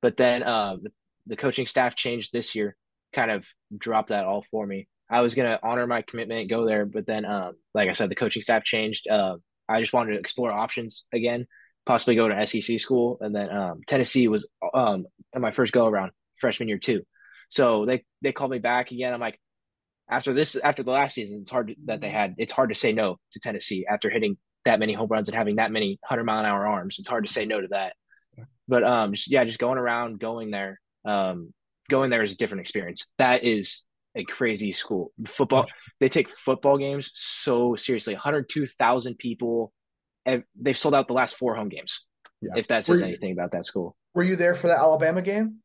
But 0.00 0.16
then 0.16 0.42
uh, 0.42 0.76
the, 0.82 0.90
the 1.26 1.36
coaching 1.36 1.66
staff 1.66 1.94
changed 1.94 2.30
this 2.32 2.54
year, 2.54 2.76
kind 3.12 3.30
of 3.30 3.44
dropped 3.76 4.08
that 4.08 4.24
all 4.24 4.44
for 4.50 4.66
me. 4.66 4.88
I 5.10 5.20
was 5.20 5.34
gonna 5.34 5.60
honor 5.62 5.86
my 5.86 6.02
commitment, 6.02 6.50
go 6.50 6.66
there, 6.66 6.86
but 6.86 7.06
then, 7.06 7.24
um, 7.24 7.54
like 7.74 7.88
I 7.88 7.92
said, 7.92 8.08
the 8.08 8.14
coaching 8.14 8.42
staff 8.42 8.64
changed. 8.64 9.08
Uh, 9.08 9.36
I 9.68 9.80
just 9.80 9.92
wanted 9.92 10.12
to 10.12 10.20
explore 10.20 10.50
options 10.50 11.04
again, 11.12 11.46
possibly 11.84 12.16
go 12.16 12.28
to 12.28 12.46
SEC 12.46 12.78
school, 12.78 13.18
and 13.20 13.34
then 13.34 13.50
um, 13.50 13.80
Tennessee 13.86 14.26
was 14.28 14.48
um, 14.74 15.06
my 15.34 15.50
first 15.50 15.72
go 15.72 15.86
around 15.86 16.12
freshman 16.38 16.68
year 16.68 16.78
too. 16.78 17.02
So 17.48 17.86
they 17.86 18.04
they 18.22 18.32
called 18.32 18.50
me 18.50 18.58
back 18.58 18.90
again. 18.90 19.12
I'm 19.12 19.20
like, 19.20 19.40
after 20.08 20.32
this, 20.32 20.56
after 20.56 20.82
the 20.82 20.90
last 20.90 21.14
season, 21.14 21.40
it's 21.42 21.50
hard 21.50 21.68
to, 21.68 21.74
that 21.86 22.00
they 22.00 22.10
had. 22.10 22.34
It's 22.38 22.52
hard 22.52 22.70
to 22.70 22.74
say 22.74 22.92
no 22.92 23.18
to 23.32 23.40
Tennessee 23.40 23.86
after 23.88 24.10
hitting 24.10 24.36
that 24.64 24.80
many 24.80 24.92
home 24.92 25.08
runs 25.08 25.28
and 25.28 25.36
having 25.36 25.56
that 25.56 25.70
many 25.70 25.98
hundred 26.04 26.24
mile 26.24 26.40
an 26.40 26.46
hour 26.46 26.66
arms. 26.66 26.98
It's 26.98 27.08
hard 27.08 27.26
to 27.26 27.32
say 27.32 27.46
no 27.46 27.60
to 27.60 27.68
that. 27.68 27.94
But 28.68 28.84
um, 28.84 29.14
just, 29.14 29.30
yeah, 29.30 29.44
just 29.44 29.58
going 29.58 29.78
around, 29.78 30.18
going 30.18 30.50
there, 30.50 30.80
um, 31.04 31.52
going 31.88 32.10
there 32.10 32.22
is 32.22 32.32
a 32.32 32.36
different 32.36 32.62
experience. 32.62 33.06
That 33.18 33.44
is 33.44 33.84
a 34.14 34.24
crazy 34.24 34.72
school. 34.72 35.12
Football, 35.26 35.66
they 36.00 36.08
take 36.08 36.30
football 36.30 36.78
games 36.78 37.10
so 37.14 37.76
seriously. 37.76 38.14
102,000 38.14 39.18
people. 39.18 39.72
And 40.24 40.42
They've 40.60 40.76
sold 40.76 40.94
out 40.94 41.06
the 41.06 41.14
last 41.14 41.36
four 41.36 41.54
home 41.54 41.68
games. 41.68 42.04
Yeah. 42.42 42.54
If 42.56 42.68
that 42.68 42.84
says 42.84 43.00
you, 43.00 43.06
anything 43.06 43.32
about 43.32 43.52
that 43.52 43.64
school. 43.64 43.96
Were 44.14 44.24
you 44.24 44.36
there 44.36 44.54
for 44.54 44.66
the 44.66 44.76
Alabama 44.76 45.22
game? 45.22 45.58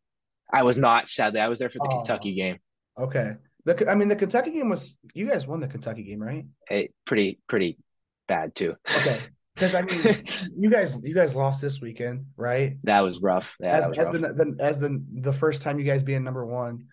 I 0.51 0.63
was 0.63 0.77
not. 0.77 1.09
Sadly, 1.09 1.39
I 1.39 1.47
was 1.47 1.59
there 1.59 1.69
for 1.69 1.79
the 1.79 1.89
oh, 1.89 1.97
Kentucky 1.97 2.35
game. 2.35 2.57
Okay. 2.97 3.33
The, 3.65 3.89
I 3.89 3.95
mean, 3.95 4.07
the 4.07 4.15
Kentucky 4.15 4.51
game 4.51 4.69
was. 4.69 4.97
You 5.13 5.27
guys 5.27 5.47
won 5.47 5.59
the 5.59 5.67
Kentucky 5.67 6.03
game, 6.03 6.21
right? 6.21 6.45
Hey, 6.67 6.89
pretty, 7.05 7.39
pretty 7.47 7.77
bad 8.27 8.55
too. 8.55 8.75
Okay. 8.97 9.19
Because 9.53 9.75
I 9.75 9.81
mean, 9.81 10.23
you 10.57 10.69
guys, 10.69 10.97
you 11.03 11.13
guys 11.13 11.35
lost 11.35 11.61
this 11.61 11.81
weekend, 11.81 12.27
right? 12.37 12.77
That 12.83 13.01
was 13.01 13.21
rough. 13.21 13.55
Yeah, 13.59 13.77
as, 13.77 13.89
was 13.89 13.99
as 13.99 14.05
rough. 14.05 14.13
the, 14.13 14.45
the, 14.45 14.63
as 14.63 14.79
the 14.79 15.03
the 15.13 15.33
first 15.33 15.61
time 15.61 15.79
you 15.79 15.85
guys 15.85 16.03
being 16.03 16.23
number 16.23 16.45
one, 16.45 16.87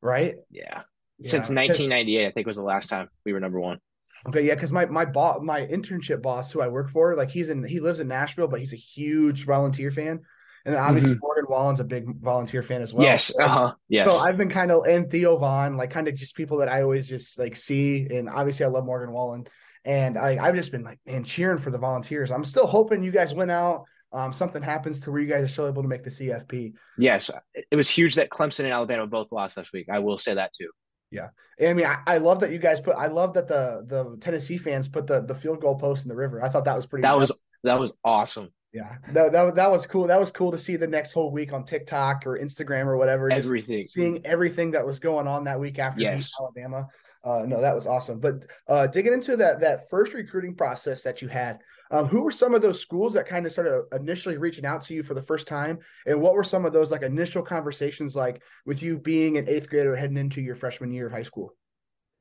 right? 0.00 0.36
Yeah. 0.50 0.82
yeah. 1.18 1.30
Since 1.30 1.50
1998, 1.50 2.26
I 2.26 2.30
think 2.30 2.46
was 2.46 2.56
the 2.56 2.62
last 2.62 2.88
time 2.88 3.08
we 3.24 3.32
were 3.32 3.40
number 3.40 3.60
one. 3.60 3.78
Okay, 4.26 4.46
yeah, 4.46 4.54
because 4.54 4.72
my 4.72 4.86
my 4.86 5.04
boss, 5.04 5.40
my 5.42 5.66
internship 5.66 6.22
boss, 6.22 6.50
who 6.50 6.62
I 6.62 6.68
work 6.68 6.88
for, 6.88 7.14
like 7.14 7.30
he's 7.30 7.50
in, 7.50 7.62
he 7.62 7.80
lives 7.80 8.00
in 8.00 8.08
Nashville, 8.08 8.48
but 8.48 8.60
he's 8.60 8.72
a 8.72 8.76
huge 8.76 9.44
volunteer 9.44 9.90
fan, 9.90 10.20
and 10.64 10.74
obviously 10.74 11.12
mm-hmm. 11.12 11.20
Morgan 11.22 11.44
Wallen's 11.48 11.80
a 11.80 11.84
big 11.84 12.20
volunteer 12.20 12.62
fan 12.62 12.80
as 12.80 12.94
well. 12.94 13.04
Yes, 13.04 13.32
uh-huh. 13.38 13.74
yes. 13.88 14.06
So 14.06 14.16
I've 14.16 14.36
been 14.36 14.50
kind 14.50 14.70
of 14.70 14.84
and 14.86 15.10
Theo 15.10 15.36
Von, 15.36 15.76
like 15.76 15.90
kind 15.90 16.08
of 16.08 16.14
just 16.14 16.36
people 16.36 16.58
that 16.58 16.68
I 16.68 16.82
always 16.82 17.08
just 17.08 17.38
like 17.38 17.56
see, 17.56 18.06
and 18.10 18.28
obviously 18.28 18.64
I 18.64 18.68
love 18.68 18.84
Morgan 18.86 19.12
Wallen, 19.12 19.46
and 19.84 20.16
I, 20.16 20.38
I've 20.42 20.54
just 20.54 20.72
been 20.72 20.82
like, 20.84 20.98
man, 21.06 21.24
cheering 21.24 21.58
for 21.58 21.70
the 21.70 21.78
volunteers. 21.78 22.30
I'm 22.30 22.44
still 22.44 22.66
hoping 22.66 23.02
you 23.02 23.12
guys 23.12 23.34
went 23.34 23.50
out. 23.50 23.84
Um, 24.12 24.32
something 24.32 24.62
happens 24.62 25.00
to 25.00 25.10
where 25.10 25.20
you 25.20 25.28
guys 25.28 25.42
are 25.42 25.48
still 25.48 25.66
able 25.66 25.82
to 25.82 25.88
make 25.88 26.04
the 26.04 26.10
CFP. 26.10 26.74
Yes, 26.96 27.30
it 27.70 27.76
was 27.76 27.90
huge 27.90 28.14
that 28.14 28.30
Clemson 28.30 28.60
and 28.60 28.72
Alabama 28.72 29.06
both 29.06 29.32
lost 29.32 29.56
last 29.56 29.72
week. 29.72 29.88
I 29.90 29.98
will 29.98 30.18
say 30.18 30.34
that 30.34 30.52
too. 30.52 30.70
Yeah, 31.10 31.28
and 31.58 31.68
I 31.68 31.72
mean, 31.74 31.86
I, 31.86 31.98
I, 32.06 32.18
love 32.18 32.40
that 32.40 32.50
you 32.50 32.58
guys 32.58 32.80
put. 32.80 32.96
I 32.96 33.08
love 33.08 33.34
that 33.34 33.48
the 33.48 33.84
the 33.86 34.16
Tennessee 34.20 34.56
fans 34.56 34.88
put 34.88 35.06
the 35.06 35.20
the 35.20 35.34
field 35.34 35.60
goal 35.60 35.76
post 35.76 36.04
in 36.04 36.08
the 36.08 36.16
river. 36.16 36.42
I 36.42 36.48
thought 36.48 36.64
that 36.64 36.76
was 36.76 36.86
pretty. 36.86 37.02
That 37.02 37.18
was 37.18 37.32
that 37.64 37.78
was 37.78 37.92
awesome. 38.04 38.50
Yeah, 38.74 38.96
that, 39.12 39.30
that 39.30 39.54
that 39.54 39.70
was 39.70 39.86
cool. 39.86 40.08
That 40.08 40.18
was 40.18 40.32
cool 40.32 40.50
to 40.50 40.58
see 40.58 40.74
the 40.74 40.88
next 40.88 41.12
whole 41.12 41.30
week 41.30 41.52
on 41.52 41.64
TikTok 41.64 42.26
or 42.26 42.36
Instagram 42.36 42.86
or 42.86 42.96
whatever. 42.96 43.30
Everything, 43.30 43.86
seeing 43.86 44.26
everything 44.26 44.72
that 44.72 44.84
was 44.84 44.98
going 44.98 45.28
on 45.28 45.44
that 45.44 45.60
week 45.60 45.78
after 45.78 46.00
yes. 46.00 46.32
Alabama. 46.40 46.88
Uh, 47.22 47.44
no, 47.46 47.60
that 47.60 47.74
was 47.74 47.86
awesome. 47.86 48.18
But 48.18 48.46
uh, 48.68 48.88
digging 48.88 49.12
into 49.12 49.36
that 49.36 49.60
that 49.60 49.88
first 49.88 50.12
recruiting 50.12 50.56
process 50.56 51.02
that 51.04 51.22
you 51.22 51.28
had, 51.28 51.60
um, 51.92 52.06
who 52.06 52.22
were 52.22 52.32
some 52.32 52.52
of 52.52 52.62
those 52.62 52.80
schools 52.80 53.14
that 53.14 53.28
kind 53.28 53.46
of 53.46 53.52
started 53.52 53.84
initially 53.92 54.38
reaching 54.38 54.66
out 54.66 54.82
to 54.86 54.94
you 54.94 55.04
for 55.04 55.14
the 55.14 55.22
first 55.22 55.46
time, 55.46 55.78
and 56.04 56.20
what 56.20 56.34
were 56.34 56.42
some 56.42 56.64
of 56.64 56.72
those 56.72 56.90
like 56.90 57.02
initial 57.02 57.44
conversations 57.44 58.16
like 58.16 58.42
with 58.66 58.82
you 58.82 58.98
being 58.98 59.38
an 59.38 59.48
eighth 59.48 59.70
grader 59.70 59.94
heading 59.94 60.16
into 60.16 60.40
your 60.40 60.56
freshman 60.56 60.90
year 60.90 61.06
of 61.06 61.12
high 61.12 61.22
school? 61.22 61.54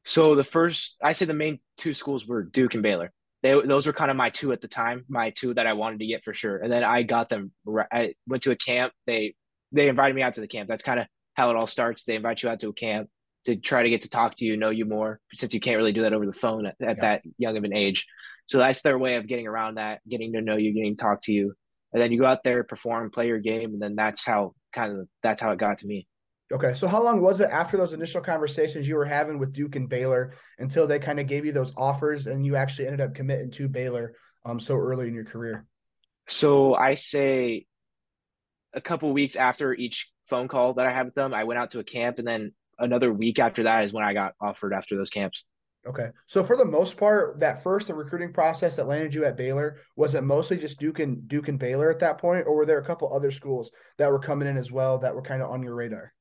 So 0.05 0.35
the 0.35 0.43
first, 0.43 0.97
I 1.01 1.13
say 1.13 1.25
the 1.25 1.33
main 1.33 1.59
two 1.77 1.95
schools 1.95 2.27
were 2.27 2.43
Duke 2.43 2.75
and 2.75 2.83
Baylor. 2.83 3.11
They 3.43 3.59
those 3.61 3.85
were 3.85 3.93
kind 3.93 4.09
of 4.09 4.17
my 4.17 4.29
two 4.29 4.53
at 4.53 4.61
the 4.61 4.67
time, 4.67 5.05
my 5.09 5.29
two 5.31 5.53
that 5.53 5.67
I 5.67 5.73
wanted 5.73 5.99
to 5.99 6.07
get 6.07 6.23
for 6.23 6.33
sure. 6.33 6.57
And 6.57 6.71
then 6.71 6.83
I 6.83 7.03
got 7.03 7.29
them. 7.29 7.51
I 7.91 8.15
went 8.25 8.43
to 8.43 8.51
a 8.51 8.55
camp. 8.55 8.93
They 9.05 9.35
they 9.71 9.89
invited 9.89 10.15
me 10.15 10.23
out 10.23 10.35
to 10.35 10.41
the 10.41 10.47
camp. 10.47 10.69
That's 10.69 10.83
kind 10.83 10.99
of 10.99 11.07
how 11.35 11.49
it 11.49 11.55
all 11.55 11.67
starts. 11.67 12.03
They 12.05 12.15
invite 12.15 12.41
you 12.41 12.49
out 12.49 12.61
to 12.61 12.69
a 12.69 12.73
camp 12.73 13.09
to 13.45 13.55
try 13.57 13.83
to 13.83 13.89
get 13.89 14.03
to 14.03 14.09
talk 14.09 14.35
to 14.35 14.45
you, 14.45 14.55
know 14.55 14.69
you 14.69 14.85
more, 14.85 15.19
since 15.33 15.53
you 15.53 15.59
can't 15.59 15.77
really 15.77 15.91
do 15.91 16.03
that 16.03 16.13
over 16.13 16.25
the 16.25 16.31
phone 16.31 16.65
at, 16.65 16.75
at 16.81 16.97
yeah. 16.97 17.01
that 17.01 17.23
young 17.37 17.57
of 17.57 17.63
an 17.63 17.73
age. 17.73 18.05
So 18.45 18.57
that's 18.57 18.81
their 18.81 18.97
way 18.97 19.15
of 19.15 19.27
getting 19.27 19.47
around 19.47 19.75
that, 19.75 19.99
getting 20.09 20.33
to 20.33 20.41
know 20.41 20.55
you, 20.55 20.73
getting 20.73 20.95
to 20.95 21.01
talk 21.01 21.19
to 21.23 21.33
you. 21.33 21.53
And 21.91 22.01
then 22.01 22.11
you 22.11 22.19
go 22.19 22.25
out 22.25 22.43
there, 22.43 22.63
perform, 22.63 23.11
play 23.11 23.27
your 23.27 23.39
game, 23.39 23.73
and 23.73 23.81
then 23.81 23.95
that's 23.95 24.25
how 24.25 24.53
kind 24.71 24.97
of 24.97 25.07
that's 25.21 25.41
how 25.41 25.51
it 25.51 25.59
got 25.59 25.79
to 25.79 25.87
me. 25.87 26.07
Okay, 26.53 26.75
so 26.75 26.87
how 26.87 27.03
long 27.03 27.19
was 27.19 27.39
it 27.39 27.49
after 27.49 27.77
those 27.77 27.93
initial 27.93 28.21
conversations 28.21 28.87
you 28.87 28.95
were 28.95 29.05
having 29.05 29.39
with 29.39 29.53
Duke 29.53 29.75
and 29.75 29.89
Baylor 29.89 30.33
until 30.59 30.85
they 30.85 30.99
kind 30.99 31.19
of 31.19 31.25
gave 31.25 31.45
you 31.45 31.51
those 31.51 31.73
offers 31.75 32.27
and 32.27 32.45
you 32.45 32.55
actually 32.55 32.85
ended 32.85 33.01
up 33.01 33.15
committing 33.15 33.49
to 33.51 33.67
Baylor 33.67 34.13
um 34.45 34.59
so 34.59 34.75
early 34.75 35.07
in 35.07 35.15
your 35.15 35.25
career? 35.25 35.65
So 36.27 36.75
I 36.75 36.93
say 36.93 37.65
a 38.71 38.81
couple 38.81 39.11
weeks 39.13 39.35
after 39.35 39.73
each 39.73 40.11
phone 40.27 40.47
call 40.47 40.75
that 40.75 40.85
I 40.85 40.93
had 40.93 41.05
with 41.05 41.15
them, 41.15 41.33
I 41.33 41.43
went 41.45 41.59
out 41.59 41.71
to 41.71 41.79
a 41.79 41.83
camp 41.83 42.19
and 42.19 42.27
then 42.27 42.51
another 42.77 43.11
week 43.11 43.39
after 43.39 43.63
that 43.63 43.85
is 43.85 43.93
when 43.93 44.03
I 44.03 44.13
got 44.13 44.33
offered 44.39 44.73
after 44.73 44.95
those 44.95 45.09
camps. 45.09 45.45
Okay. 45.87 46.09
So 46.27 46.43
for 46.43 46.55
the 46.55 46.65
most 46.65 46.97
part, 46.97 47.39
that 47.39 47.63
first 47.63 47.87
the 47.87 47.95
recruiting 47.95 48.31
process 48.31 48.75
that 48.75 48.87
landed 48.87 49.15
you 49.15 49.25
at 49.25 49.37
Baylor, 49.37 49.79
was 49.95 50.13
it 50.13 50.23
mostly 50.23 50.57
just 50.57 50.79
Duke 50.79 50.99
and 50.99 51.27
Duke 51.27 51.47
and 51.47 51.57
Baylor 51.57 51.89
at 51.89 51.99
that 51.99 52.19
point, 52.19 52.45
or 52.45 52.55
were 52.55 52.65
there 52.67 52.77
a 52.77 52.85
couple 52.85 53.11
other 53.11 53.31
schools 53.31 53.71
that 53.97 54.11
were 54.11 54.19
coming 54.19 54.47
in 54.47 54.55
as 54.55 54.71
well 54.71 54.99
that 54.99 55.15
were 55.15 55.23
kind 55.23 55.41
of 55.41 55.49
on 55.49 55.63
your 55.63 55.73
radar? 55.73 56.13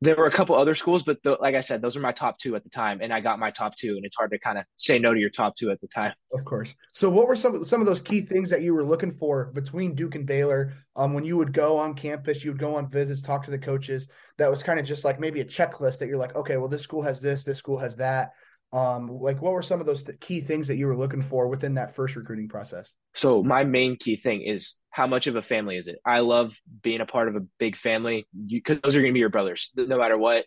There 0.00 0.16
were 0.16 0.26
a 0.26 0.30
couple 0.30 0.54
other 0.54 0.74
schools, 0.74 1.02
but 1.02 1.22
the, 1.22 1.38
like 1.40 1.54
I 1.54 1.60
said, 1.60 1.80
those 1.80 1.96
are 1.96 2.00
my 2.00 2.12
top 2.12 2.38
two 2.38 2.56
at 2.56 2.64
the 2.64 2.68
time, 2.68 3.00
and 3.00 3.12
I 3.12 3.20
got 3.20 3.38
my 3.38 3.50
top 3.50 3.74
two, 3.76 3.96
and 3.96 4.04
it's 4.04 4.16
hard 4.16 4.32
to 4.32 4.38
kind 4.38 4.58
of 4.58 4.64
say 4.76 4.98
no 4.98 5.14
to 5.14 5.20
your 5.20 5.30
top 5.30 5.54
two 5.56 5.70
at 5.70 5.80
the 5.80 5.88
time. 5.88 6.12
Of 6.32 6.44
course. 6.44 6.74
So, 6.92 7.08
what 7.08 7.26
were 7.26 7.36
some 7.36 7.64
some 7.64 7.80
of 7.80 7.86
those 7.86 8.02
key 8.02 8.20
things 8.20 8.50
that 8.50 8.62
you 8.62 8.74
were 8.74 8.84
looking 8.84 9.12
for 9.12 9.46
between 9.54 9.94
Duke 9.94 10.14
and 10.14 10.26
Baylor? 10.26 10.74
Um, 10.96 11.14
when 11.14 11.24
you 11.24 11.36
would 11.36 11.52
go 11.52 11.78
on 11.78 11.94
campus, 11.94 12.44
you 12.44 12.50
would 12.50 12.60
go 12.60 12.74
on 12.74 12.90
visits, 12.90 13.22
talk 13.22 13.44
to 13.44 13.50
the 13.50 13.58
coaches. 13.58 14.08
That 14.36 14.50
was 14.50 14.62
kind 14.62 14.78
of 14.78 14.84
just 14.84 15.04
like 15.04 15.18
maybe 15.18 15.40
a 15.40 15.44
checklist 15.44 15.98
that 15.98 16.08
you're 16.08 16.18
like, 16.18 16.36
okay, 16.36 16.56
well, 16.56 16.68
this 16.68 16.82
school 16.82 17.02
has 17.02 17.20
this, 17.20 17.44
this 17.44 17.58
school 17.58 17.78
has 17.78 17.96
that. 17.96 18.32
Um, 18.74 19.20
like 19.20 19.40
what 19.40 19.52
were 19.52 19.62
some 19.62 19.78
of 19.78 19.86
those 19.86 20.02
th- 20.02 20.18
key 20.18 20.40
things 20.40 20.66
that 20.66 20.76
you 20.76 20.88
were 20.88 20.96
looking 20.96 21.22
for 21.22 21.46
within 21.46 21.74
that 21.74 21.94
first 21.94 22.16
recruiting 22.16 22.48
process? 22.48 22.92
So 23.14 23.40
my 23.40 23.62
main 23.62 23.96
key 23.96 24.16
thing 24.16 24.42
is 24.42 24.74
how 24.90 25.06
much 25.06 25.28
of 25.28 25.36
a 25.36 25.42
family 25.42 25.76
is 25.76 25.86
it? 25.86 26.00
I 26.04 26.20
love 26.20 26.56
being 26.82 27.00
a 27.00 27.06
part 27.06 27.28
of 27.28 27.36
a 27.36 27.46
big 27.60 27.76
family 27.76 28.26
because 28.46 28.80
those 28.82 28.96
are 28.96 29.00
going 29.00 29.12
to 29.12 29.14
be 29.14 29.20
your 29.20 29.28
brothers, 29.28 29.70
no 29.76 29.96
matter 29.96 30.18
what. 30.18 30.44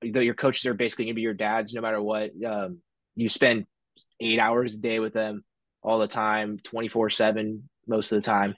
Your 0.00 0.32
coaches 0.32 0.64
are 0.64 0.72
basically 0.72 1.04
going 1.06 1.14
to 1.14 1.16
be 1.16 1.22
your 1.22 1.34
dads, 1.34 1.74
no 1.74 1.82
matter 1.82 2.00
what. 2.00 2.30
Um, 2.46 2.78
you 3.16 3.28
spend 3.28 3.66
eight 4.18 4.38
hours 4.38 4.74
a 4.74 4.78
day 4.78 4.98
with 4.98 5.12
them 5.12 5.44
all 5.82 5.98
the 5.98 6.08
time, 6.08 6.58
twenty 6.62 6.88
four 6.88 7.10
seven 7.10 7.68
most 7.86 8.12
of 8.12 8.16
the 8.16 8.26
time, 8.26 8.54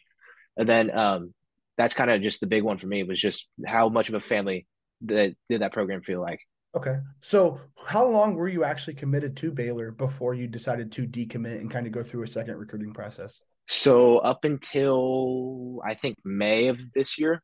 and 0.56 0.68
then 0.68 0.96
um, 0.96 1.34
that's 1.76 1.94
kind 1.94 2.10
of 2.10 2.22
just 2.22 2.40
the 2.40 2.46
big 2.46 2.62
one 2.62 2.78
for 2.78 2.86
me 2.86 3.02
was 3.02 3.20
just 3.20 3.48
how 3.66 3.88
much 3.88 4.08
of 4.08 4.14
a 4.14 4.20
family 4.20 4.66
that 5.06 5.34
did 5.48 5.62
that 5.62 5.72
program 5.72 6.02
feel 6.02 6.20
like. 6.20 6.40
Okay. 6.74 6.98
So 7.20 7.60
how 7.84 8.06
long 8.06 8.34
were 8.34 8.48
you 8.48 8.64
actually 8.64 8.94
committed 8.94 9.36
to 9.38 9.50
Baylor 9.50 9.90
before 9.90 10.34
you 10.34 10.46
decided 10.46 10.92
to 10.92 11.06
decommit 11.06 11.60
and 11.60 11.70
kind 11.70 11.86
of 11.86 11.92
go 11.92 12.02
through 12.02 12.22
a 12.22 12.28
second 12.28 12.56
recruiting 12.56 12.92
process? 12.92 13.40
So 13.66 14.18
up 14.18 14.44
until 14.44 15.80
I 15.84 15.94
think 15.94 16.16
May 16.24 16.68
of 16.68 16.78
this 16.92 17.18
year. 17.18 17.42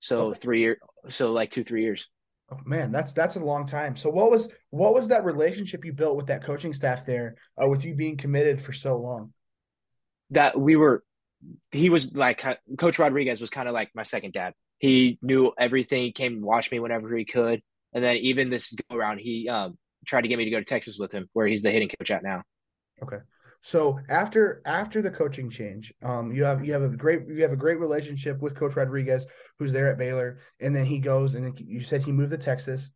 So 0.00 0.28
okay. 0.28 0.38
three 0.40 0.60
years 0.60 0.78
so 1.08 1.32
like 1.32 1.50
two, 1.50 1.64
three 1.64 1.82
years. 1.82 2.08
Oh, 2.50 2.58
man, 2.64 2.92
that's 2.92 3.12
that's 3.12 3.36
a 3.36 3.40
long 3.40 3.66
time. 3.66 3.96
So 3.96 4.08
what 4.08 4.30
was 4.30 4.48
what 4.70 4.94
was 4.94 5.08
that 5.08 5.24
relationship 5.24 5.84
you 5.84 5.92
built 5.92 6.16
with 6.16 6.26
that 6.28 6.42
coaching 6.42 6.72
staff 6.72 7.04
there, 7.04 7.36
uh, 7.62 7.68
with 7.68 7.84
you 7.84 7.94
being 7.94 8.16
committed 8.16 8.60
for 8.60 8.72
so 8.72 8.96
long? 8.98 9.32
That 10.30 10.58
we 10.58 10.76
were, 10.76 11.04
he 11.72 11.90
was 11.90 12.14
like 12.14 12.44
Coach 12.78 12.98
Rodriguez 12.98 13.40
was 13.40 13.50
kind 13.50 13.68
of 13.68 13.74
like 13.74 13.90
my 13.94 14.02
second 14.02 14.32
dad. 14.32 14.54
He 14.78 15.18
knew 15.20 15.52
everything. 15.58 16.04
He 16.04 16.12
came 16.12 16.34
and 16.34 16.42
watched 16.42 16.72
me 16.72 16.78
whenever 16.80 17.14
he 17.14 17.24
could, 17.24 17.62
and 17.92 18.04
then 18.04 18.16
even 18.16 18.50
this 18.50 18.74
go 18.90 18.96
around, 18.96 19.18
he 19.18 19.48
um, 19.48 19.78
tried 20.06 20.22
to 20.22 20.28
get 20.28 20.38
me 20.38 20.44
to 20.44 20.50
go 20.50 20.58
to 20.58 20.64
Texas 20.64 20.98
with 20.98 21.12
him, 21.12 21.28
where 21.32 21.46
he's 21.46 21.62
the 21.62 21.70
hitting 21.70 21.88
coach 21.88 22.10
at 22.10 22.22
now. 22.22 22.42
Okay. 23.02 23.18
So 23.60 23.98
after 24.08 24.62
after 24.64 25.02
the 25.02 25.10
coaching 25.10 25.50
change, 25.50 25.92
um, 26.02 26.32
you 26.32 26.44
have 26.44 26.64
you 26.64 26.72
have 26.72 26.82
a 26.82 26.88
great 26.88 27.26
you 27.28 27.42
have 27.42 27.52
a 27.52 27.56
great 27.56 27.80
relationship 27.80 28.40
with 28.40 28.54
Coach 28.54 28.76
Rodriguez, 28.76 29.26
who's 29.58 29.72
there 29.72 29.90
at 29.90 29.98
Baylor, 29.98 30.38
and 30.60 30.74
then 30.74 30.84
he 30.84 30.98
goes 30.98 31.34
and 31.34 31.58
you 31.58 31.80
said 31.80 32.02
he 32.02 32.12
moved 32.12 32.30
to 32.30 32.38
Texas. 32.38 32.90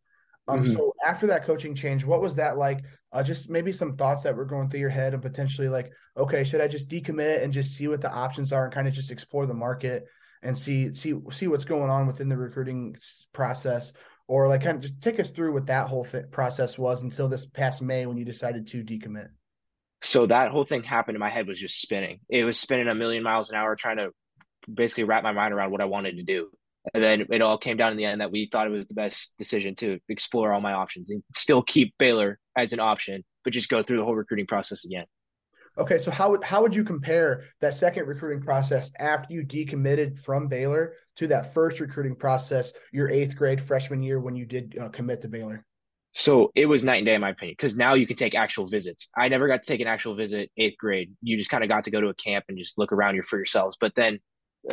Um, 0.47 0.63
mm-hmm. 0.63 0.73
so 0.73 0.93
after 1.05 1.27
that 1.27 1.45
coaching 1.45 1.75
change, 1.75 2.05
what 2.05 2.21
was 2.21 2.35
that 2.35 2.57
like? 2.57 2.83
Uh, 3.11 3.23
just 3.23 3.49
maybe 3.49 3.71
some 3.71 3.95
thoughts 3.95 4.23
that 4.23 4.35
were 4.35 4.45
going 4.45 4.69
through 4.69 4.79
your 4.79 4.89
head 4.89 5.13
and 5.13 5.21
potentially 5.21 5.69
like, 5.69 5.91
okay, 6.17 6.43
should 6.43 6.61
I 6.61 6.67
just 6.67 6.89
decommit 6.89 7.27
it 7.27 7.43
and 7.43 7.53
just 7.53 7.75
see 7.77 7.87
what 7.87 8.01
the 8.01 8.11
options 8.11 8.51
are 8.51 8.65
and 8.65 8.73
kind 8.73 8.87
of 8.87 8.93
just 8.93 9.11
explore 9.11 9.45
the 9.45 9.53
market 9.53 10.05
and 10.41 10.57
see 10.57 10.93
see 10.93 11.13
see 11.31 11.47
what's 11.47 11.65
going 11.65 11.89
on 11.89 12.07
within 12.07 12.29
the 12.29 12.37
recruiting 12.37 12.95
process, 13.31 13.93
or 14.27 14.47
like 14.47 14.63
kind 14.63 14.77
of 14.77 14.81
just 14.81 15.01
take 15.01 15.19
us 15.19 15.29
through 15.29 15.53
what 15.53 15.67
that 15.67 15.87
whole 15.87 16.05
th- 16.05 16.31
process 16.31 16.77
was 16.77 17.01
until 17.01 17.27
this 17.27 17.45
past 17.45 17.81
May 17.81 18.05
when 18.05 18.17
you 18.17 18.25
decided 18.25 18.67
to 18.67 18.83
decommit. 18.83 19.29
So 20.01 20.25
that 20.25 20.51
whole 20.51 20.65
thing 20.65 20.83
happened 20.83 21.15
in 21.15 21.19
my 21.19 21.29
head 21.29 21.47
was 21.47 21.59
just 21.59 21.81
spinning. 21.81 22.19
It 22.29 22.43
was 22.43 22.57
spinning 22.57 22.87
a 22.87 22.95
million 22.95 23.23
miles 23.23 23.49
an 23.49 23.55
hour, 23.55 23.75
trying 23.75 23.97
to 23.97 24.09
basically 24.71 25.05
wrap 25.05 25.23
my 25.23 25.31
mind 25.31 25.53
around 25.53 25.71
what 25.71 25.81
I 25.81 25.85
wanted 25.85 26.17
to 26.17 26.23
do. 26.23 26.49
And 26.93 27.01
then 27.01 27.27
it 27.29 27.41
all 27.41 27.57
came 27.57 27.77
down 27.77 27.91
in 27.91 27.97
the 27.97 28.05
end 28.05 28.19
that 28.19 28.31
we 28.31 28.49
thought 28.51 28.67
it 28.67 28.71
was 28.71 28.85
the 28.87 28.93
best 28.93 29.33
decision 29.37 29.75
to 29.75 29.99
explore 30.09 30.51
all 30.51 30.59
my 30.59 30.73
options 30.73 31.09
and 31.09 31.23
still 31.33 31.61
keep 31.61 31.93
Baylor 31.97 32.39
as 32.57 32.73
an 32.73 32.81
option, 32.81 33.23
but 33.45 33.53
just 33.53 33.69
go 33.69 33.81
through 33.81 33.97
the 33.97 34.03
whole 34.03 34.15
recruiting 34.15 34.47
process 34.47 34.83
again. 34.83 35.05
Okay, 35.77 35.97
so 35.97 36.11
how 36.11 36.29
would 36.29 36.43
how 36.43 36.61
would 36.61 36.75
you 36.75 36.83
compare 36.83 37.45
that 37.61 37.73
second 37.73 38.07
recruiting 38.07 38.43
process 38.43 38.91
after 38.99 39.33
you 39.33 39.43
decommitted 39.43 40.19
from 40.19 40.47
Baylor 40.47 40.93
to 41.15 41.27
that 41.27 41.53
first 41.53 41.79
recruiting 41.79 42.15
process 42.15 42.73
your 42.91 43.09
eighth 43.09 43.35
grade 43.35 43.59
freshman 43.59 44.03
year 44.03 44.19
when 44.19 44.35
you 44.35 44.45
did 44.45 44.77
uh, 44.79 44.89
commit 44.89 45.21
to 45.21 45.27
Baylor? 45.27 45.65
So 46.15 46.51
it 46.53 46.67
was 46.67 46.83
night 46.83 46.97
and 46.97 47.07
day 47.07 47.15
in 47.15 47.21
my 47.21 47.29
opinion, 47.29 47.55
because 47.57 47.75
now 47.75 47.95
you 47.95 48.05
can 48.05 48.17
take 48.17 48.35
actual 48.35 48.67
visits. 48.67 49.09
I 49.17 49.29
never 49.29 49.47
got 49.47 49.63
to 49.63 49.67
take 49.67 49.81
an 49.81 49.87
actual 49.87 50.13
visit 50.15 50.51
eighth 50.57 50.77
grade. 50.77 51.11
You 51.23 51.37
just 51.37 51.49
kind 51.49 51.63
of 51.63 51.69
got 51.69 51.85
to 51.85 51.91
go 51.91 52.01
to 52.01 52.09
a 52.09 52.13
camp 52.13 52.45
and 52.49 52.57
just 52.57 52.77
look 52.77 52.91
around 52.91 53.23
for 53.25 53.37
yourselves. 53.37 53.75
But 53.79 53.95
then 53.95 54.19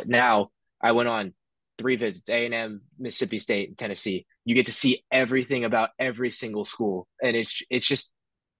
now 0.05 0.49
I 0.79 0.91
went 0.91 1.09
on 1.09 1.33
three 1.79 1.95
visits, 1.95 2.29
A 2.29 2.45
and 2.45 2.53
M, 2.53 2.81
Mississippi 2.99 3.39
State, 3.39 3.69
and 3.69 3.77
Tennessee. 3.77 4.27
You 4.45 4.53
get 4.53 4.67
to 4.67 4.71
see 4.71 5.03
everything 5.11 5.65
about 5.65 5.89
every 5.97 6.29
single 6.29 6.63
school, 6.63 7.07
and 7.23 7.35
it's 7.35 7.63
it's 7.71 7.87
just 7.87 8.11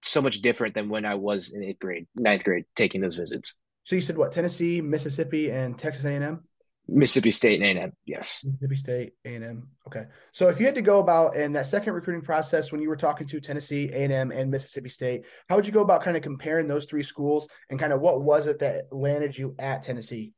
so 0.03 0.21
much 0.21 0.41
different 0.41 0.75
than 0.75 0.89
when 0.89 1.05
I 1.05 1.15
was 1.15 1.53
in 1.53 1.63
eighth 1.63 1.79
grade, 1.79 2.07
ninth 2.15 2.43
grade, 2.43 2.65
taking 2.75 3.01
those 3.01 3.15
visits. 3.15 3.55
So 3.83 3.95
you 3.95 4.01
said 4.01 4.17
what? 4.17 4.31
Tennessee, 4.31 4.81
Mississippi, 4.81 5.51
and 5.51 5.77
Texas 5.77 6.05
A 6.05 6.09
and 6.09 6.23
M. 6.23 6.43
Mississippi 6.87 7.31
State 7.31 7.61
and 7.61 7.79
A&M, 7.79 7.93
yes. 8.05 8.43
Mississippi 8.43 8.75
State, 8.75 9.13
A&M. 9.25 9.67
Okay. 9.87 10.05
So 10.31 10.49
if 10.49 10.59
you 10.59 10.65
had 10.65 10.75
to 10.75 10.81
go 10.81 10.99
about 10.99 11.35
in 11.35 11.53
that 11.53 11.67
second 11.67 11.93
recruiting 11.93 12.21
process 12.21 12.71
when 12.71 12.81
you 12.81 12.89
were 12.89 12.97
talking 12.97 13.27
to 13.27 13.39
Tennessee, 13.39 13.89
A&M, 13.93 14.31
and 14.31 14.51
Mississippi 14.51 14.89
State, 14.89 15.25
how 15.47 15.55
would 15.55 15.65
you 15.65 15.71
go 15.71 15.81
about 15.81 16.01
kind 16.01 16.17
of 16.17 16.23
comparing 16.23 16.67
those 16.67 16.85
three 16.85 17.03
schools 17.03 17.47
and 17.69 17.79
kind 17.79 17.93
of 17.93 18.01
what 18.01 18.21
was 18.21 18.47
it 18.47 18.59
that 18.59 18.91
landed 18.91 19.37
you 19.37 19.55
at 19.57 19.83
Tennessee? 19.83 20.33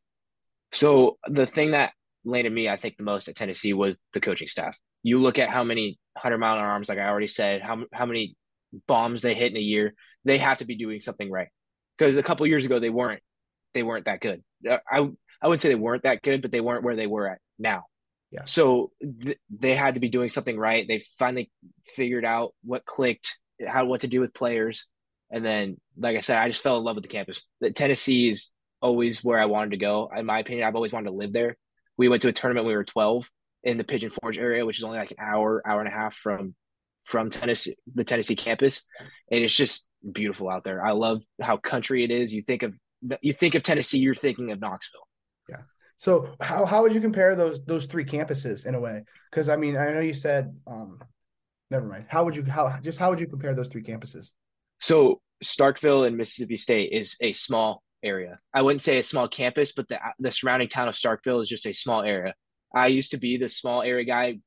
So 0.72 1.18
the 1.28 1.46
thing 1.48 1.72
that 1.72 1.94
landed 2.24 2.52
me, 2.52 2.70
I 2.70 2.78
think, 2.78 2.98
the 2.98 3.04
most 3.04 3.28
at 3.28 3.36
Tennessee 3.36 3.74
was 3.74 3.98
the 4.14 4.22
coaching 4.22 4.48
staff. 4.48 4.80
You 5.02 5.20
look 5.22 5.40
at 5.40 5.50
how 5.50 5.64
many 5.64 5.98
hundred 6.16 6.38
mile 6.38 6.58
arms, 6.58 6.88
like 6.88 7.00
I 7.00 7.08
already 7.08 7.28
said, 7.28 7.62
how 7.62 7.84
how 7.92 8.06
many 8.06 8.36
bombs 8.88 9.22
they 9.22 9.34
hit 9.34 9.52
in 9.52 9.58
a 9.58 9.62
year. 9.62 9.94
They 10.26 10.38
have 10.38 10.60
to 10.60 10.66
be 10.66 10.76
doing 10.76 11.00
something 11.00 11.30
right 11.30 11.50
because 11.98 12.18
a 12.18 12.24
couple 12.24 12.48
years 12.48 12.66
ago 12.66 12.80
they 12.80 12.90
weren't. 12.90 13.22
They 13.74 13.84
weren't 13.84 14.06
that 14.06 14.22
good. 14.22 14.44
Uh, 14.70 14.78
I 14.90 15.10
I 15.42 15.48
wouldn't 15.48 15.62
say 15.62 15.70
they 15.70 15.76
weren't 15.76 16.04
that 16.04 16.22
good, 16.22 16.42
but 16.42 16.52
they 16.52 16.62
weren't 16.62 16.84
where 16.84 16.96
they 16.96 17.08
were 17.08 17.28
at 17.28 17.40
now. 17.60 17.86
Yeah. 18.32 18.46
So 18.46 18.92
th- 19.02 19.38
they 19.50 19.76
had 19.76 19.96
to 19.96 20.00
be 20.00 20.10
doing 20.10 20.30
something 20.30 20.58
right. 20.58 20.88
They 20.88 21.04
finally 21.20 21.52
figured 21.96 22.26
out 22.26 22.54
what 22.64 22.86
clicked, 22.86 23.38
how 23.66 23.86
what 23.86 24.02
to 24.02 24.08
do 24.08 24.22
with 24.22 24.34
players, 24.34 24.88
and 25.34 25.44
then, 25.44 25.78
like 25.98 26.16
I 26.16 26.22
said, 26.22 26.38
I 26.38 26.48
just 26.48 26.62
fell 26.62 26.78
in 26.78 26.84
love 26.84 26.96
with 26.96 27.04
the 27.04 27.10
campus. 27.10 27.44
The 27.60 27.72
Tennessee 27.72 28.30
is 28.30 28.52
always 28.82 29.24
where 29.24 29.40
I 29.40 29.46
wanted 29.46 29.72
to 29.72 29.78
go. 29.78 30.10
In 30.16 30.28
my 30.28 30.40
opinion, 30.40 30.68
I've 30.68 30.76
always 30.76 30.94
wanted 30.94 31.10
to 31.10 31.16
live 31.16 31.34
there. 31.34 31.58
We 31.98 32.08
went 32.08 32.22
to 32.22 32.28
a 32.28 32.34
tournament 32.34 32.66
when 32.66 32.74
we 32.74 32.78
were 32.78 32.84
12 32.84 33.30
in 33.64 33.78
the 33.78 33.84
Pigeon 33.84 34.12
Forge 34.12 34.38
area, 34.38 34.66
which 34.66 34.78
is 34.78 34.84
only 34.84 35.00
like 35.00 35.12
an 35.12 35.18
hour, 35.20 35.64
hour 35.66 35.80
and 35.80 35.88
a 35.88 35.92
half 35.92 36.14
from 36.16 36.54
from 37.04 37.30
Tennessee, 37.30 37.76
the 37.94 38.04
Tennessee 38.04 38.36
campus, 38.36 38.84
and 39.32 39.44
it's 39.44 39.56
just 39.56 39.88
beautiful 40.12 40.50
out 40.50 40.64
there. 40.64 40.84
I 40.84 40.92
love 40.92 41.24
how 41.42 41.58
country 41.58 42.04
it 42.04 42.12
is. 42.12 42.34
You 42.34 42.42
think 42.42 42.64
of 42.64 42.74
you 43.22 43.34
think 43.34 43.56
of 43.56 43.64
Tennessee, 43.64 44.00
you're 44.00 44.16
thinking 44.16 44.52
of 44.52 44.60
Knoxville. 44.60 45.08
Yeah. 45.50 45.62
So 45.98 46.36
how 46.40 46.66
how 46.66 46.82
would 46.82 46.94
you 46.94 47.02
compare 47.02 47.36
those 47.36 47.64
those 47.66 47.86
three 47.86 48.06
campuses 48.06 48.66
in 48.66 48.76
a 48.76 48.80
way? 48.80 49.04
Because 49.30 49.50
I 49.50 49.56
mean, 49.56 49.78
I 49.78 49.92
know 49.92 50.00
you 50.00 50.14
said 50.14 50.56
um 50.68 51.00
never 51.70 51.86
mind. 51.86 52.06
How 52.08 52.24
would 52.24 52.36
you 52.36 52.44
how 52.46 52.78
just 52.82 53.00
how 53.00 53.10
would 53.10 53.20
you 53.20 53.28
compare 53.28 53.54
those 53.54 53.68
three 53.68 53.84
campuses? 53.84 54.32
So 54.80 55.22
Starkville 55.44 56.08
and 56.08 56.18
Mississippi 56.18 56.58
State 56.58 56.92
is 56.92 57.18
a 57.22 57.34
small 57.34 57.84
area. 58.04 58.40
I 58.54 58.62
wouldn't 58.62 58.82
say 58.82 58.98
a 58.98 59.04
small 59.04 59.28
campus, 59.28 59.72
but 59.72 59.88
the 59.88 60.00
the 60.20 60.32
surrounding 60.32 60.70
town 60.70 60.88
of 60.88 60.96
Starkville 60.96 61.42
is 61.42 61.50
just 61.50 61.66
a 61.66 61.74
small 61.74 62.02
area. 62.02 62.34
I 62.74 62.88
used 62.88 63.12
to 63.12 63.18
be 63.18 63.38
the 63.38 63.50
small 63.50 63.82
area 63.82 64.06
guy 64.06 64.40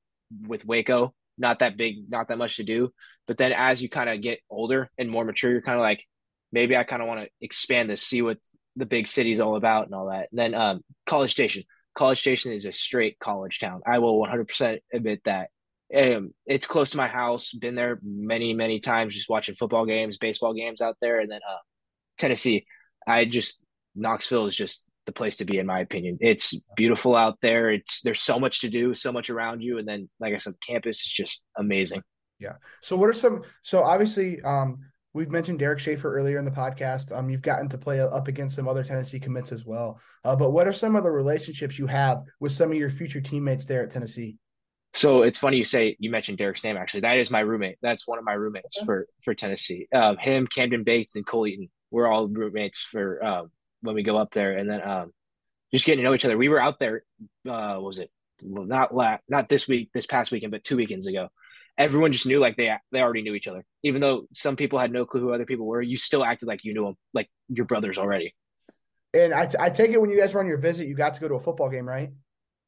with 0.46 0.64
Waco, 0.64 1.14
not 1.38 1.60
that 1.60 1.76
big, 1.76 2.08
not 2.08 2.28
that 2.28 2.38
much 2.38 2.56
to 2.56 2.64
do. 2.64 2.92
But 3.26 3.38
then 3.38 3.52
as 3.52 3.82
you 3.82 3.88
kind 3.88 4.08
of 4.08 4.20
get 4.22 4.40
older 4.50 4.90
and 4.98 5.10
more 5.10 5.24
mature, 5.24 5.50
you're 5.50 5.62
kind 5.62 5.78
of 5.78 5.82
like, 5.82 6.04
maybe 6.52 6.76
I 6.76 6.84
kind 6.84 7.02
of 7.02 7.08
want 7.08 7.24
to 7.24 7.30
expand 7.40 7.90
this, 7.90 8.02
see 8.02 8.22
what 8.22 8.38
the 8.76 8.86
big 8.86 9.08
city's 9.08 9.40
all 9.40 9.56
about 9.56 9.86
and 9.86 9.94
all 9.94 10.10
that. 10.10 10.28
And 10.30 10.38
then 10.38 10.54
um, 10.54 10.80
College 11.06 11.32
Station. 11.32 11.64
College 11.94 12.20
Station 12.20 12.52
is 12.52 12.66
a 12.66 12.72
straight 12.72 13.18
college 13.18 13.58
town. 13.58 13.80
I 13.86 13.98
will 13.98 14.20
100% 14.20 14.80
admit 14.92 15.22
that. 15.24 15.50
Um, 15.94 16.34
it's 16.44 16.66
close 16.66 16.90
to 16.90 16.96
my 16.96 17.08
house. 17.08 17.52
Been 17.52 17.74
there 17.74 17.98
many, 18.02 18.52
many 18.54 18.80
times, 18.80 19.14
just 19.14 19.30
watching 19.30 19.54
football 19.54 19.86
games, 19.86 20.18
baseball 20.18 20.52
games 20.52 20.80
out 20.80 20.96
there. 21.00 21.20
And 21.20 21.30
then 21.30 21.40
uh, 21.48 21.58
Tennessee. 22.18 22.66
I 23.06 23.24
just 23.24 23.62
Knoxville 23.94 24.46
is 24.46 24.56
just 24.56 24.84
the 25.06 25.12
place 25.12 25.38
to 25.38 25.44
be, 25.44 25.58
in 25.58 25.66
my 25.66 25.80
opinion. 25.80 26.18
It's 26.20 26.60
beautiful 26.76 27.16
out 27.16 27.38
there. 27.40 27.70
It's 27.70 28.02
there's 28.02 28.20
so 28.20 28.38
much 28.38 28.60
to 28.60 28.68
do, 28.68 28.94
so 28.94 29.12
much 29.12 29.30
around 29.30 29.62
you, 29.62 29.78
and 29.78 29.88
then 29.88 30.08
like 30.20 30.34
I 30.34 30.38
said, 30.38 30.54
campus 30.66 30.98
is 30.98 31.12
just 31.12 31.42
amazing. 31.56 32.02
Yeah. 32.38 32.54
So 32.82 32.96
what 32.96 33.08
are 33.08 33.14
some? 33.14 33.42
So 33.62 33.82
obviously, 33.82 34.42
um, 34.42 34.78
We've 35.16 35.30
mentioned 35.30 35.60
Derek 35.60 35.78
Schaefer 35.78 36.14
earlier 36.14 36.38
in 36.38 36.44
the 36.44 36.50
podcast. 36.50 37.10
Um, 37.10 37.30
you've 37.30 37.40
gotten 37.40 37.70
to 37.70 37.78
play 37.78 38.00
up 38.00 38.28
against 38.28 38.54
some 38.54 38.68
other 38.68 38.84
Tennessee 38.84 39.18
commits 39.18 39.50
as 39.50 39.64
well. 39.64 39.98
Uh, 40.22 40.36
but 40.36 40.50
what 40.50 40.68
are 40.68 40.74
some 40.74 40.94
of 40.94 41.04
the 41.04 41.10
relationships 41.10 41.78
you 41.78 41.86
have 41.86 42.22
with 42.38 42.52
some 42.52 42.70
of 42.70 42.76
your 42.76 42.90
future 42.90 43.22
teammates 43.22 43.64
there 43.64 43.82
at 43.82 43.90
Tennessee? 43.90 44.36
So 44.92 45.22
it's 45.22 45.38
funny 45.38 45.56
you 45.56 45.64
say 45.64 45.96
you 45.98 46.10
mentioned 46.10 46.36
Derek's 46.36 46.62
name. 46.62 46.76
Actually, 46.76 47.00
that 47.00 47.16
is 47.16 47.30
my 47.30 47.40
roommate. 47.40 47.78
That's 47.80 48.06
one 48.06 48.18
of 48.18 48.26
my 48.26 48.34
roommates 48.34 48.76
okay. 48.76 48.84
for 48.84 49.06
for 49.24 49.32
Tennessee. 49.32 49.88
Um, 49.90 50.18
him, 50.18 50.46
Camden 50.46 50.84
Bates, 50.84 51.16
and 51.16 51.26
Cole 51.26 51.46
Eaton. 51.46 51.70
We're 51.90 52.08
all 52.08 52.28
roommates 52.28 52.82
for 52.82 53.24
um, 53.24 53.50
when 53.80 53.94
we 53.94 54.02
go 54.02 54.16
up 54.16 54.32
there, 54.32 54.56
and 54.56 54.68
then 54.68 54.82
um, 54.82 55.12
just 55.72 55.86
getting 55.86 56.02
to 56.02 56.08
know 56.08 56.14
each 56.14 56.24
other. 56.24 56.38
We 56.38 56.48
were 56.48 56.60
out 56.60 56.78
there. 56.78 57.02
Uh, 57.48 57.78
was 57.80 57.98
it 57.98 58.10
well, 58.42 58.64
not 58.64 58.94
la- 58.94 59.18
not 59.28 59.48
this 59.48 59.66
week, 59.66 59.90
this 59.94 60.06
past 60.06 60.30
weekend, 60.30 60.52
but 60.52 60.64
two 60.64 60.76
weekends 60.76 61.06
ago 61.06 61.28
everyone 61.78 62.12
just 62.12 62.26
knew 62.26 62.38
like 62.38 62.56
they 62.56 62.72
they 62.92 63.00
already 63.00 63.22
knew 63.22 63.34
each 63.34 63.48
other. 63.48 63.64
Even 63.82 64.00
though 64.00 64.26
some 64.32 64.56
people 64.56 64.78
had 64.78 64.92
no 64.92 65.04
clue 65.04 65.20
who 65.20 65.32
other 65.32 65.44
people 65.44 65.66
were, 65.66 65.82
you 65.82 65.96
still 65.96 66.24
acted 66.24 66.46
like 66.46 66.64
you 66.64 66.74
knew 66.74 66.84
them, 66.84 66.96
like 67.12 67.28
your 67.48 67.66
brothers 67.66 67.98
already. 67.98 68.34
And 69.14 69.32
I, 69.32 69.48
I 69.58 69.70
take 69.70 69.90
it 69.92 70.00
when 70.00 70.10
you 70.10 70.18
guys 70.18 70.34
were 70.34 70.40
on 70.40 70.46
your 70.46 70.58
visit, 70.58 70.88
you 70.88 70.94
got 70.94 71.14
to 71.14 71.20
go 71.20 71.28
to 71.28 71.34
a 71.34 71.40
football 71.40 71.70
game, 71.70 71.88
right? 71.88 72.10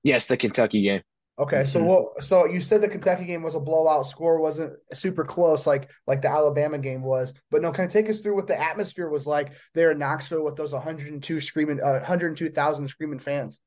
Yes, 0.02 0.26
the 0.26 0.36
Kentucky 0.36 0.82
game. 0.82 1.02
Okay, 1.38 1.64
so 1.64 1.78
mm-hmm. 1.78 1.88
what? 1.88 2.24
So 2.24 2.46
you 2.46 2.60
said 2.60 2.82
the 2.82 2.88
Kentucky 2.88 3.24
game 3.24 3.42
was 3.42 3.54
a 3.54 3.60
blowout. 3.60 4.08
Score 4.08 4.40
wasn't 4.40 4.72
super 4.92 5.24
close, 5.24 5.66
like 5.66 5.88
like 6.06 6.20
the 6.20 6.30
Alabama 6.30 6.78
game 6.78 7.02
was. 7.02 7.32
But 7.50 7.62
no, 7.62 7.72
kind 7.72 7.86
of 7.86 7.92
take 7.92 8.10
us 8.10 8.20
through 8.20 8.34
what 8.34 8.48
the 8.48 8.60
atmosphere 8.60 9.08
was 9.08 9.26
like 9.26 9.52
there 9.74 9.92
in 9.92 9.98
Knoxville 9.98 10.44
with 10.44 10.56
those 10.56 10.72
102 10.72 11.40
screaming, 11.40 11.80
uh, 11.80 12.00
102,000 12.00 12.88
screaming 12.88 13.20
fans 13.20 13.60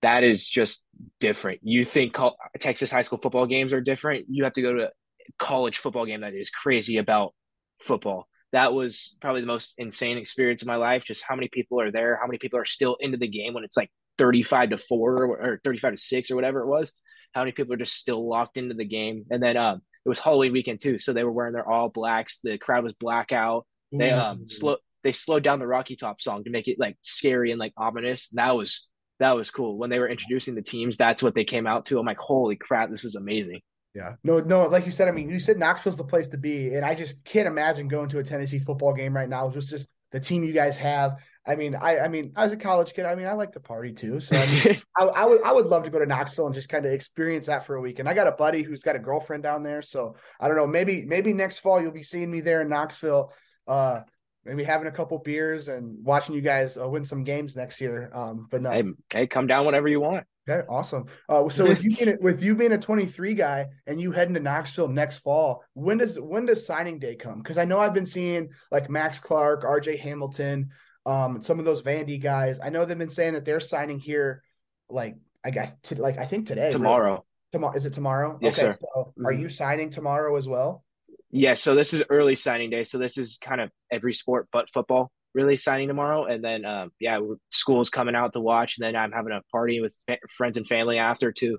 that 0.00 0.24
is 0.24 0.46
just 0.46 0.84
different. 1.20 1.60
You 1.62 1.84
think 1.84 2.16
Texas 2.60 2.90
high 2.90 3.02
school 3.02 3.18
football 3.18 3.46
games 3.46 3.72
are 3.72 3.80
different. 3.80 4.26
You 4.28 4.44
have 4.44 4.52
to 4.54 4.62
go 4.62 4.72
to 4.74 4.84
a 4.86 4.90
college 5.38 5.78
football 5.78 6.06
game 6.06 6.20
that 6.20 6.34
is 6.34 6.50
crazy 6.50 6.98
about 6.98 7.34
football. 7.80 8.28
That 8.52 8.72
was 8.72 9.16
probably 9.20 9.42
the 9.42 9.46
most 9.46 9.74
insane 9.76 10.16
experience 10.16 10.62
of 10.62 10.68
my 10.68 10.76
life. 10.76 11.04
Just 11.04 11.22
how 11.26 11.34
many 11.34 11.48
people 11.48 11.80
are 11.80 11.90
there, 11.90 12.16
how 12.20 12.26
many 12.26 12.38
people 12.38 12.58
are 12.58 12.64
still 12.64 12.96
into 13.00 13.18
the 13.18 13.28
game 13.28 13.54
when 13.54 13.64
it's 13.64 13.76
like 13.76 13.90
35 14.18 14.70
to 14.70 14.78
4 14.78 15.24
or 15.24 15.60
35 15.64 15.92
to 15.92 15.98
6 15.98 16.30
or 16.30 16.36
whatever 16.36 16.60
it 16.60 16.66
was. 16.66 16.92
How 17.32 17.42
many 17.42 17.52
people 17.52 17.74
are 17.74 17.78
just 17.78 17.94
still 17.94 18.28
locked 18.28 18.56
into 18.56 18.74
the 18.74 18.84
game. 18.84 19.24
And 19.30 19.42
then 19.42 19.56
um, 19.56 19.82
it 20.04 20.08
was 20.08 20.18
Halloween 20.18 20.52
weekend 20.52 20.80
too. 20.80 20.98
So 20.98 21.12
they 21.12 21.24
were 21.24 21.32
wearing 21.32 21.52
their 21.52 21.68
all 21.68 21.88
blacks. 21.88 22.38
The 22.42 22.58
crowd 22.58 22.84
was 22.84 22.94
blackout. 22.94 23.66
They 23.92 24.10
um 24.10 24.46
slow 24.46 24.76
they 25.02 25.12
slowed 25.12 25.42
down 25.42 25.58
the 25.58 25.66
Rocky 25.66 25.96
Top 25.96 26.20
song 26.20 26.44
to 26.44 26.50
make 26.50 26.68
it 26.68 26.78
like 26.78 26.96
scary 27.02 27.50
and 27.50 27.58
like 27.58 27.72
ominous. 27.76 28.28
That 28.30 28.56
was 28.56 28.88
that 29.20 29.36
was 29.36 29.50
cool. 29.50 29.78
When 29.78 29.90
they 29.90 29.98
were 29.98 30.08
introducing 30.08 30.54
the 30.54 30.62
teams, 30.62 30.96
that's 30.96 31.22
what 31.22 31.34
they 31.34 31.44
came 31.44 31.66
out 31.66 31.86
to. 31.86 31.98
I'm 31.98 32.06
like, 32.06 32.18
holy 32.18 32.56
crap, 32.56 32.90
this 32.90 33.04
is 33.04 33.14
amazing. 33.14 33.60
Yeah. 33.94 34.14
No, 34.22 34.40
no, 34.40 34.66
like 34.66 34.84
you 34.84 34.92
said, 34.92 35.08
I 35.08 35.10
mean, 35.10 35.28
you 35.28 35.40
said 35.40 35.58
Knoxville's 35.58 35.96
the 35.96 36.04
place 36.04 36.28
to 36.28 36.36
be. 36.36 36.74
And 36.74 36.84
I 36.84 36.94
just 36.94 37.22
can't 37.24 37.48
imagine 37.48 37.88
going 37.88 38.08
to 38.10 38.18
a 38.18 38.24
Tennessee 38.24 38.60
football 38.60 38.92
game 38.92 39.14
right 39.14 39.28
now. 39.28 39.50
Just 39.50 39.68
just 39.68 39.88
the 40.12 40.20
team 40.20 40.44
you 40.44 40.52
guys 40.52 40.76
have. 40.76 41.16
I 41.48 41.56
mean, 41.56 41.74
I 41.74 42.00
I 42.00 42.08
mean, 42.08 42.32
as 42.36 42.52
a 42.52 42.56
college 42.56 42.92
kid, 42.92 43.06
I 43.06 43.14
mean, 43.14 43.26
I 43.26 43.32
like 43.32 43.52
to 43.52 43.60
party 43.60 43.92
too. 43.92 44.20
So 44.20 44.36
I 44.36 44.46
mean, 44.46 44.82
I, 44.96 45.04
I, 45.04 45.24
would 45.24 45.42
I 45.42 45.52
would 45.52 45.66
love 45.66 45.84
to 45.84 45.90
go 45.90 45.98
to 45.98 46.04
Knoxville 46.04 46.46
and 46.46 46.54
just 46.54 46.68
kind 46.68 46.84
of 46.84 46.92
experience 46.92 47.46
that 47.46 47.64
for 47.64 47.76
a 47.76 47.80
week. 47.80 47.98
And 47.98 48.08
I 48.08 48.12
got 48.12 48.26
a 48.26 48.32
buddy 48.32 48.62
who's 48.62 48.82
got 48.82 48.96
a 48.96 48.98
girlfriend 48.98 49.42
down 49.42 49.62
there, 49.62 49.80
so 49.80 50.16
I 50.38 50.46
don't 50.46 50.58
know. 50.58 50.66
Maybe 50.66 51.06
maybe 51.06 51.32
next 51.32 51.58
fall 51.58 51.80
you'll 51.80 51.90
be 51.90 52.02
seeing 52.02 52.30
me 52.30 52.40
there 52.42 52.60
in 52.60 52.68
Knoxville. 52.68 53.32
Uh, 53.66 54.00
maybe 54.44 54.62
having 54.62 54.88
a 54.88 54.92
couple 54.92 55.18
beers 55.18 55.68
and 55.68 55.96
watching 56.04 56.34
you 56.34 56.42
guys 56.42 56.76
uh, 56.76 56.88
win 56.88 57.04
some 57.04 57.24
games 57.24 57.56
next 57.56 57.80
year. 57.80 58.10
Um, 58.12 58.46
but 58.50 58.60
no, 58.62 58.70
hey, 58.70 58.84
hey, 59.10 59.26
come 59.26 59.46
down 59.46 59.64
whenever 59.64 59.88
you 59.88 60.00
want. 60.00 60.26
Okay, 60.48 60.66
awesome. 60.68 61.06
Uh, 61.28 61.48
so 61.48 61.66
with 61.66 61.82
you 61.82 61.94
being 61.94 62.16
with 62.20 62.42
you 62.42 62.54
being 62.54 62.72
a 62.72 62.78
23 62.78 63.34
guy 63.34 63.66
and 63.86 64.00
you 64.00 64.12
heading 64.12 64.34
to 64.34 64.40
Knoxville 64.40 64.88
next 64.88 65.18
fall, 65.18 65.64
when 65.74 65.98
does 65.98 66.18
when 66.18 66.46
does 66.46 66.66
signing 66.66 66.98
day 66.98 67.16
come? 67.16 67.38
Because 67.38 67.58
I 67.58 67.64
know 67.64 67.78
I've 67.78 67.94
been 67.94 68.06
seeing 68.06 68.50
like 68.70 68.90
Max 68.90 69.18
Clark, 69.18 69.64
R.J. 69.64 69.98
Hamilton, 69.98 70.70
um, 71.08 71.42
some 71.42 71.58
of 71.58 71.64
those 71.64 71.82
Vandy 71.82 72.20
guys. 72.20 72.60
I 72.62 72.68
know 72.68 72.84
they've 72.84 72.98
been 72.98 73.08
saying 73.08 73.32
that 73.32 73.44
they're 73.44 73.60
signing 73.60 73.98
here, 73.98 74.42
like 74.90 75.16
I 75.44 75.50
guess 75.50 75.74
t- 75.82 75.94
like 75.94 76.18
I 76.18 76.26
think 76.26 76.46
today, 76.46 76.70
tomorrow. 76.70 77.10
Really. 77.10 77.22
Tomorrow 77.52 77.76
is 77.76 77.86
it 77.86 77.94
tomorrow? 77.94 78.38
Yes, 78.42 78.58
okay, 78.58 78.72
sir. 78.72 78.78
So 78.80 79.14
are 79.24 79.32
mm-hmm. 79.32 79.42
you 79.42 79.48
signing 79.48 79.90
tomorrow 79.90 80.36
as 80.36 80.46
well? 80.46 80.84
Yeah, 81.30 81.54
so 81.54 81.74
this 81.74 81.94
is 81.94 82.02
early 82.10 82.36
signing 82.36 82.68
day. 82.68 82.84
So 82.84 82.98
this 82.98 83.16
is 83.16 83.38
kind 83.40 83.60
of 83.60 83.70
every 83.90 84.12
sport 84.12 84.48
but 84.52 84.70
football 84.70 85.10
really 85.34 85.56
signing 85.56 85.88
tomorrow. 85.88 86.24
And 86.24 86.42
then, 86.42 86.64
um, 86.64 86.90
yeah, 87.00 87.20
school's 87.50 87.90
coming 87.90 88.14
out 88.14 88.32
to 88.32 88.40
watch. 88.40 88.76
And 88.78 88.86
then 88.86 88.96
I'm 88.96 89.12
having 89.12 89.32
a 89.32 89.42
party 89.52 89.80
with 89.80 89.94
fa- 90.06 90.18
friends 90.36 90.56
and 90.56 90.66
family 90.66 90.98
after 90.98 91.32
too. 91.32 91.58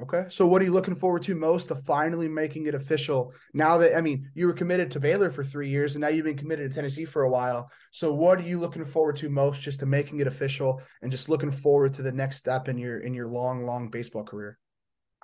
Okay. 0.00 0.26
So 0.28 0.46
what 0.46 0.62
are 0.62 0.64
you 0.64 0.72
looking 0.72 0.94
forward 0.94 1.22
to 1.24 1.34
most 1.34 1.68
to 1.68 1.74
finally 1.74 2.28
making 2.28 2.66
it 2.66 2.74
official? 2.74 3.32
Now 3.52 3.78
that 3.78 3.96
I 3.96 4.00
mean, 4.00 4.30
you 4.34 4.46
were 4.46 4.52
committed 4.52 4.90
to 4.92 5.00
Baylor 5.00 5.30
for 5.30 5.42
3 5.42 5.68
years 5.68 5.94
and 5.94 6.02
now 6.02 6.08
you've 6.08 6.24
been 6.24 6.36
committed 6.36 6.70
to 6.70 6.74
Tennessee 6.74 7.04
for 7.04 7.22
a 7.22 7.30
while. 7.30 7.70
So 7.90 8.14
what 8.14 8.38
are 8.38 8.42
you 8.42 8.60
looking 8.60 8.84
forward 8.84 9.16
to 9.16 9.28
most 9.28 9.60
just 9.60 9.80
to 9.80 9.86
making 9.86 10.20
it 10.20 10.26
official 10.26 10.80
and 11.02 11.10
just 11.10 11.28
looking 11.28 11.50
forward 11.50 11.94
to 11.94 12.02
the 12.02 12.12
next 12.12 12.36
step 12.36 12.68
in 12.68 12.78
your 12.78 13.00
in 13.00 13.12
your 13.12 13.28
long 13.28 13.66
long 13.66 13.88
baseball 13.88 14.24
career? 14.24 14.58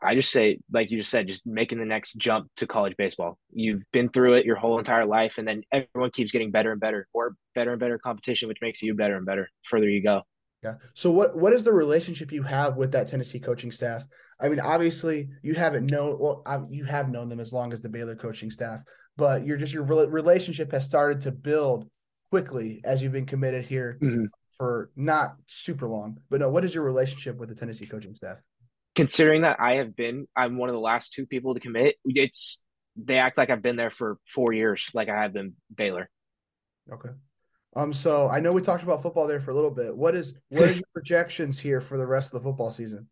I 0.02 0.14
just 0.14 0.30
say, 0.30 0.58
like 0.72 0.90
you 0.90 0.98
just 0.98 1.10
said, 1.10 1.28
just 1.28 1.46
making 1.46 1.78
the 1.78 1.84
next 1.84 2.14
jump 2.14 2.50
to 2.56 2.66
college 2.66 2.94
baseball. 2.98 3.38
You've 3.52 3.82
been 3.92 4.08
through 4.08 4.34
it 4.34 4.44
your 4.44 4.56
whole 4.56 4.78
entire 4.78 5.06
life, 5.06 5.38
and 5.38 5.46
then 5.46 5.62
everyone 5.72 6.10
keeps 6.10 6.32
getting 6.32 6.50
better 6.50 6.72
and 6.72 6.80
better, 6.80 7.06
or 7.14 7.36
better 7.54 7.70
and 7.70 7.80
better 7.80 7.98
competition, 7.98 8.48
which 8.48 8.58
makes 8.60 8.82
you 8.82 8.94
better 8.94 9.16
and 9.16 9.24
better. 9.24 9.48
Further 9.62 9.88
you 9.88 10.02
go. 10.02 10.22
Yeah. 10.62 10.74
So 10.94 11.10
what 11.10 11.36
what 11.36 11.52
is 11.52 11.62
the 11.62 11.72
relationship 11.72 12.32
you 12.32 12.42
have 12.42 12.76
with 12.76 12.92
that 12.92 13.08
Tennessee 13.08 13.38
coaching 13.38 13.70
staff? 13.70 14.04
I 14.40 14.48
mean, 14.48 14.60
obviously 14.60 15.28
you 15.42 15.54
haven't 15.54 15.90
known 15.90 16.18
well, 16.18 16.68
you 16.70 16.84
have 16.84 17.10
known 17.10 17.28
them 17.28 17.40
as 17.40 17.52
long 17.52 17.72
as 17.72 17.80
the 17.80 17.88
Baylor 17.88 18.16
coaching 18.16 18.50
staff, 18.50 18.80
but 19.16 19.46
you're 19.46 19.56
just 19.56 19.72
your 19.72 19.84
relationship 19.84 20.72
has 20.72 20.84
started 20.84 21.22
to 21.22 21.32
build 21.32 21.88
quickly 22.30 22.80
as 22.84 23.02
you've 23.02 23.12
been 23.12 23.26
committed 23.26 23.64
here 23.64 23.98
mm-hmm. 24.02 24.24
for 24.56 24.90
not 24.96 25.36
super 25.46 25.88
long. 25.88 26.18
But 26.30 26.40
no, 26.40 26.48
what 26.48 26.64
is 26.64 26.74
your 26.74 26.84
relationship 26.84 27.36
with 27.36 27.48
the 27.48 27.54
Tennessee 27.54 27.86
coaching 27.86 28.14
staff? 28.14 28.40
considering 28.94 29.42
that 29.42 29.60
I 29.60 29.76
have 29.76 29.96
been, 29.96 30.26
I'm 30.36 30.56
one 30.56 30.68
of 30.68 30.74
the 30.74 30.80
last 30.80 31.12
two 31.12 31.26
people 31.26 31.54
to 31.54 31.60
commit. 31.60 31.96
It's 32.04 32.64
they 32.96 33.18
act 33.18 33.36
like 33.36 33.50
I've 33.50 33.62
been 33.62 33.76
there 33.76 33.90
for 33.90 34.18
four 34.26 34.52
years, 34.52 34.88
like 34.94 35.08
I 35.08 35.22
have 35.22 35.32
been 35.32 35.54
Baylor. 35.74 36.08
Okay. 36.92 37.10
Um. 37.76 37.92
So 37.92 38.28
I 38.28 38.40
know 38.40 38.52
we 38.52 38.62
talked 38.62 38.84
about 38.84 39.02
football 39.02 39.26
there 39.26 39.40
for 39.40 39.50
a 39.50 39.54
little 39.54 39.70
bit. 39.70 39.96
What 39.96 40.14
is 40.14 40.34
what 40.48 40.68
are 40.68 40.72
your 40.72 40.82
projections 40.92 41.58
here 41.58 41.80
for 41.80 41.98
the 41.98 42.06
rest 42.06 42.32
of 42.32 42.40
the 42.42 42.48
football 42.48 42.70
season? 42.70 43.08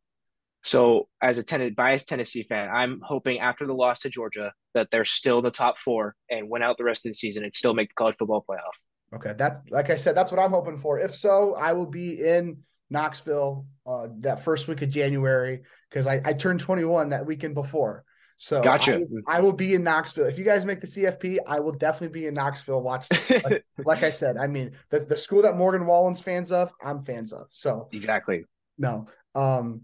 So, 0.64 1.08
as 1.20 1.38
a 1.38 1.42
ten- 1.42 1.74
biased 1.74 2.08
Tennessee 2.08 2.44
fan, 2.44 2.68
I'm 2.72 3.00
hoping 3.02 3.40
after 3.40 3.66
the 3.66 3.74
loss 3.74 4.00
to 4.00 4.10
Georgia 4.10 4.52
that 4.74 4.88
they're 4.90 5.04
still 5.04 5.38
in 5.38 5.44
the 5.44 5.50
top 5.50 5.78
four 5.78 6.14
and 6.30 6.48
win 6.48 6.62
out 6.62 6.78
the 6.78 6.84
rest 6.84 7.04
of 7.04 7.10
the 7.10 7.14
season 7.14 7.42
and 7.44 7.54
still 7.54 7.74
make 7.74 7.88
the 7.88 7.94
college 7.94 8.16
football 8.16 8.44
playoff. 8.48 9.14
Okay, 9.14 9.34
that's 9.36 9.60
like 9.70 9.90
I 9.90 9.96
said, 9.96 10.14
that's 10.14 10.30
what 10.30 10.40
I'm 10.40 10.52
hoping 10.52 10.78
for. 10.78 10.98
If 10.98 11.14
so, 11.14 11.54
I 11.54 11.72
will 11.72 11.86
be 11.86 12.24
in 12.24 12.58
Knoxville 12.90 13.66
uh, 13.86 14.08
that 14.18 14.44
first 14.44 14.68
week 14.68 14.82
of 14.82 14.90
January 14.90 15.62
because 15.90 16.06
I, 16.06 16.20
I 16.24 16.32
turned 16.32 16.60
21 16.60 17.10
that 17.10 17.26
weekend 17.26 17.54
before. 17.54 18.04
So 18.36 18.60
gotcha. 18.60 19.02
I, 19.28 19.36
I, 19.36 19.40
will 19.40 19.52
be 19.52 19.74
in 19.74 19.84
Knoxville. 19.84 20.26
If 20.26 20.36
you 20.36 20.44
guys 20.44 20.64
make 20.64 20.80
the 20.80 20.86
CFP, 20.86 21.38
I 21.46 21.60
will 21.60 21.72
definitely 21.72 22.20
be 22.20 22.26
in 22.26 22.34
Knoxville 22.34 22.82
watching. 22.82 23.16
Like, 23.44 23.64
like 23.84 24.02
I 24.02 24.10
said, 24.10 24.36
I 24.36 24.46
mean 24.46 24.72
the, 24.90 25.00
the 25.00 25.16
school 25.16 25.42
that 25.42 25.56
Morgan 25.56 25.86
Wallen's 25.86 26.20
fans 26.20 26.50
of, 26.50 26.72
I'm 26.84 27.00
fans 27.00 27.32
of. 27.32 27.46
So 27.50 27.88
exactly. 27.92 28.44
No. 28.78 29.06
Um, 29.34 29.82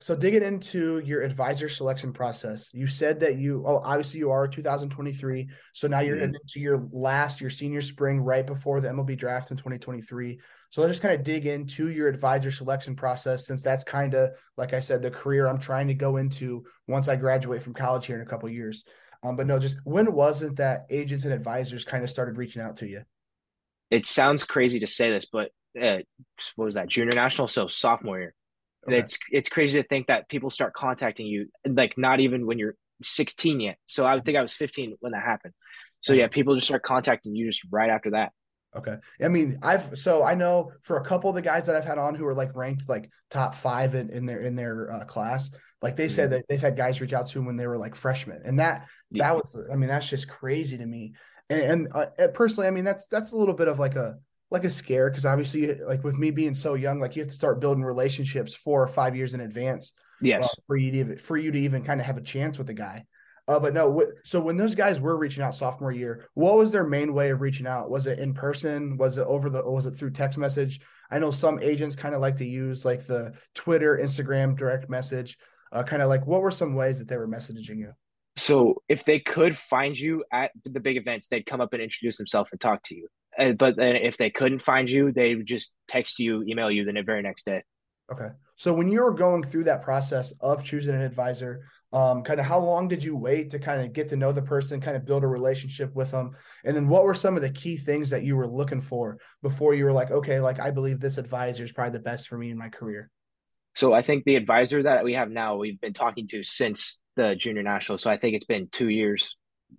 so 0.00 0.14
digging 0.14 0.42
into 0.42 0.98
your 0.98 1.22
advisor 1.22 1.70
selection 1.70 2.12
process, 2.12 2.68
you 2.74 2.86
said 2.86 3.20
that 3.20 3.38
you 3.38 3.64
oh 3.66 3.80
obviously 3.82 4.18
you 4.20 4.30
are 4.30 4.46
2023. 4.46 5.48
So 5.72 5.88
now 5.88 6.00
you're 6.00 6.16
mm-hmm. 6.16 6.20
heading 6.20 6.40
into 6.40 6.60
your 6.60 6.86
last 6.92 7.40
your 7.40 7.48
senior 7.48 7.80
spring 7.80 8.20
right 8.20 8.46
before 8.46 8.80
the 8.80 8.88
MLB 8.88 9.16
draft 9.16 9.50
in 9.50 9.56
2023. 9.56 10.38
So 10.70 10.82
let's 10.82 10.92
just 10.92 11.02
kind 11.02 11.14
of 11.14 11.24
dig 11.24 11.46
into 11.46 11.88
your 11.88 12.08
advisor 12.08 12.50
selection 12.50 12.94
process 12.94 13.46
since 13.46 13.62
that's 13.62 13.84
kind 13.84 14.12
of 14.12 14.32
like 14.58 14.74
I 14.74 14.80
said 14.80 15.00
the 15.00 15.10
career 15.10 15.46
I'm 15.46 15.58
trying 15.58 15.88
to 15.88 15.94
go 15.94 16.18
into 16.18 16.64
once 16.86 17.08
I 17.08 17.16
graduate 17.16 17.62
from 17.62 17.72
college 17.72 18.04
here 18.06 18.16
in 18.16 18.22
a 18.22 18.26
couple 18.26 18.50
years. 18.50 18.84
Um, 19.22 19.34
but 19.34 19.46
no, 19.46 19.58
just 19.58 19.78
when 19.84 20.12
wasn't 20.12 20.56
that 20.56 20.84
agents 20.90 21.24
and 21.24 21.32
advisors 21.32 21.86
kind 21.86 22.04
of 22.04 22.10
started 22.10 22.36
reaching 22.36 22.60
out 22.60 22.76
to 22.78 22.86
you? 22.86 23.02
It 23.90 24.04
sounds 24.04 24.44
crazy 24.44 24.80
to 24.80 24.86
say 24.86 25.10
this, 25.10 25.24
but 25.24 25.52
uh, 25.80 26.00
what 26.56 26.66
was 26.66 26.74
that 26.74 26.88
junior 26.88 27.14
national? 27.14 27.48
So 27.48 27.66
sophomore 27.66 28.18
year 28.18 28.34
Okay. 28.86 28.98
It's 28.98 29.18
it's 29.30 29.48
crazy 29.48 29.80
to 29.80 29.88
think 29.88 30.06
that 30.06 30.28
people 30.28 30.50
start 30.50 30.74
contacting 30.74 31.26
you 31.26 31.46
like 31.66 31.94
not 31.96 32.20
even 32.20 32.46
when 32.46 32.58
you're 32.58 32.76
16 33.02 33.60
yet. 33.60 33.76
So 33.86 34.04
I 34.04 34.14
would 34.14 34.24
think 34.24 34.38
I 34.38 34.42
was 34.42 34.54
15 34.54 34.96
when 35.00 35.12
that 35.12 35.22
happened. 35.22 35.54
So 36.00 36.12
yeah, 36.12 36.28
people 36.28 36.54
just 36.54 36.66
start 36.66 36.82
contacting 36.82 37.34
you 37.34 37.46
just 37.46 37.62
right 37.70 37.90
after 37.90 38.10
that. 38.10 38.32
Okay. 38.76 38.96
I 39.22 39.28
mean, 39.28 39.58
I've 39.62 39.96
so 39.98 40.22
I 40.22 40.34
know 40.34 40.72
for 40.82 40.98
a 40.98 41.04
couple 41.04 41.30
of 41.30 41.36
the 41.36 41.42
guys 41.42 41.64
that 41.66 41.76
I've 41.76 41.84
had 41.84 41.98
on 41.98 42.14
who 42.14 42.26
are 42.26 42.34
like 42.34 42.54
ranked 42.54 42.88
like 42.88 43.10
top 43.30 43.54
five 43.54 43.94
in, 43.94 44.10
in 44.10 44.26
their 44.26 44.40
in 44.40 44.54
their 44.54 44.92
uh, 44.92 45.04
class, 45.04 45.50
like 45.80 45.96
they 45.96 46.08
said 46.08 46.26
mm-hmm. 46.26 46.32
that 46.34 46.44
they've 46.48 46.60
had 46.60 46.76
guys 46.76 47.00
reach 47.00 47.14
out 47.14 47.26
to 47.28 47.38
them 47.38 47.46
when 47.46 47.56
they 47.56 47.66
were 47.66 47.78
like 47.78 47.94
freshmen, 47.94 48.42
and 48.44 48.58
that 48.58 48.86
yeah. 49.10 49.24
that 49.24 49.34
was 49.34 49.56
I 49.72 49.76
mean 49.76 49.88
that's 49.88 50.08
just 50.08 50.28
crazy 50.28 50.76
to 50.76 50.84
me. 50.84 51.14
And, 51.48 51.60
and 51.60 51.88
uh, 51.94 52.28
personally, 52.34 52.66
I 52.66 52.70
mean 52.70 52.84
that's 52.84 53.06
that's 53.08 53.32
a 53.32 53.36
little 53.36 53.54
bit 53.54 53.68
of 53.68 53.78
like 53.78 53.96
a 53.96 54.18
like 54.50 54.64
a 54.64 54.70
scare 54.70 55.10
because 55.10 55.26
obviously 55.26 55.74
like 55.74 56.04
with 56.04 56.18
me 56.18 56.30
being 56.30 56.54
so 56.54 56.74
young 56.74 57.00
like 57.00 57.16
you 57.16 57.22
have 57.22 57.30
to 57.30 57.34
start 57.36 57.60
building 57.60 57.82
relationships 57.82 58.54
four 58.54 58.82
or 58.82 58.88
five 58.88 59.16
years 59.16 59.34
in 59.34 59.40
advance 59.40 59.92
yes. 60.20 60.44
uh, 60.44 60.48
for 60.66 60.76
you 60.76 60.92
to 60.92 60.98
even, 60.98 61.16
for 61.16 61.36
you 61.36 61.50
to 61.50 61.58
even 61.58 61.82
kind 61.82 62.00
of 62.00 62.06
have 62.06 62.16
a 62.16 62.22
chance 62.22 62.58
with 62.58 62.66
the 62.66 62.74
guy. 62.74 63.04
Uh, 63.48 63.60
but 63.60 63.72
no 63.72 64.04
so 64.24 64.40
when 64.40 64.56
those 64.56 64.74
guys 64.74 65.00
were 65.00 65.16
reaching 65.16 65.40
out 65.40 65.54
sophomore 65.54 65.92
year 65.92 66.26
what 66.34 66.56
was 66.56 66.72
their 66.72 66.84
main 66.84 67.14
way 67.14 67.30
of 67.30 67.40
reaching 67.40 67.66
out? 67.66 67.90
Was 67.90 68.08
it 68.08 68.18
in 68.18 68.34
person? 68.34 68.96
Was 68.96 69.18
it 69.18 69.26
over 69.26 69.48
the 69.48 69.62
was 69.68 69.86
it 69.86 69.92
through 69.92 70.10
text 70.10 70.36
message? 70.36 70.80
I 71.10 71.20
know 71.20 71.30
some 71.30 71.60
agents 71.62 71.94
kind 71.94 72.14
of 72.14 72.20
like 72.20 72.36
to 72.36 72.46
use 72.46 72.84
like 72.84 73.06
the 73.06 73.34
twitter 73.54 73.98
instagram 74.02 74.56
direct 74.56 74.90
message. 74.90 75.38
Uh, 75.70 75.84
kind 75.84 76.02
of 76.02 76.08
like 76.08 76.26
what 76.26 76.42
were 76.42 76.50
some 76.50 76.74
ways 76.74 76.98
that 76.98 77.06
they 77.06 77.16
were 77.16 77.28
messaging 77.28 77.78
you? 77.78 77.92
So 78.36 78.82
if 78.88 79.04
they 79.04 79.20
could 79.20 79.56
find 79.56 79.96
you 79.96 80.24
at 80.32 80.50
the 80.64 80.80
big 80.80 80.96
events 80.96 81.28
they'd 81.28 81.46
come 81.46 81.60
up 81.60 81.72
and 81.72 81.80
introduce 81.80 82.16
themselves 82.16 82.50
and 82.50 82.60
talk 82.60 82.82
to 82.84 82.96
you 82.96 83.06
but 83.58 83.76
then 83.76 83.96
if 83.96 84.16
they 84.16 84.30
couldn't 84.30 84.60
find 84.60 84.88
you, 84.88 85.12
they 85.12 85.34
would 85.34 85.46
just 85.46 85.72
text 85.88 86.18
you, 86.18 86.42
email 86.42 86.70
you 86.70 86.84
the 86.84 87.02
very 87.02 87.22
next 87.22 87.46
day. 87.46 87.62
Okay. 88.12 88.28
So 88.56 88.72
when 88.72 88.88
you 88.88 89.02
were 89.02 89.12
going 89.12 89.42
through 89.42 89.64
that 89.64 89.82
process 89.82 90.32
of 90.40 90.64
choosing 90.64 90.94
an 90.94 91.02
advisor, 91.02 91.66
um, 91.92 92.22
kind 92.22 92.40
of 92.40 92.46
how 92.46 92.58
long 92.58 92.88
did 92.88 93.02
you 93.02 93.16
wait 93.16 93.50
to 93.50 93.58
kind 93.58 93.80
of 93.80 93.92
get 93.92 94.08
to 94.10 94.16
know 94.16 94.32
the 94.32 94.42
person, 94.42 94.80
kind 94.80 94.96
of 94.96 95.04
build 95.04 95.24
a 95.24 95.28
relationship 95.28 95.94
with 95.94 96.10
them? 96.10 96.36
And 96.64 96.76
then 96.76 96.88
what 96.88 97.04
were 97.04 97.14
some 97.14 97.36
of 97.36 97.42
the 97.42 97.50
key 97.50 97.76
things 97.76 98.10
that 98.10 98.22
you 98.22 98.36
were 98.36 98.48
looking 98.48 98.80
for 98.80 99.18
before 99.42 99.74
you 99.74 99.84
were 99.84 99.92
like, 99.92 100.10
okay, 100.10 100.40
like 100.40 100.60
I 100.60 100.70
believe 100.70 101.00
this 101.00 101.18
advisor 101.18 101.64
is 101.64 101.72
probably 101.72 101.92
the 101.92 102.04
best 102.04 102.28
for 102.28 102.38
me 102.38 102.50
in 102.50 102.58
my 102.58 102.68
career? 102.68 103.10
So 103.74 103.92
I 103.92 104.02
think 104.02 104.24
the 104.24 104.36
advisor 104.36 104.82
that 104.84 105.04
we 105.04 105.14
have 105.14 105.30
now, 105.30 105.56
we've 105.56 105.80
been 105.80 105.92
talking 105.92 106.28
to 106.28 106.42
since 106.42 107.00
the 107.14 107.34
junior 107.34 107.62
national. 107.62 107.98
So 107.98 108.10
I 108.10 108.16
think 108.16 108.34
it's 108.34 108.46
been 108.46 108.68
two 108.70 108.88
years, 108.88 109.36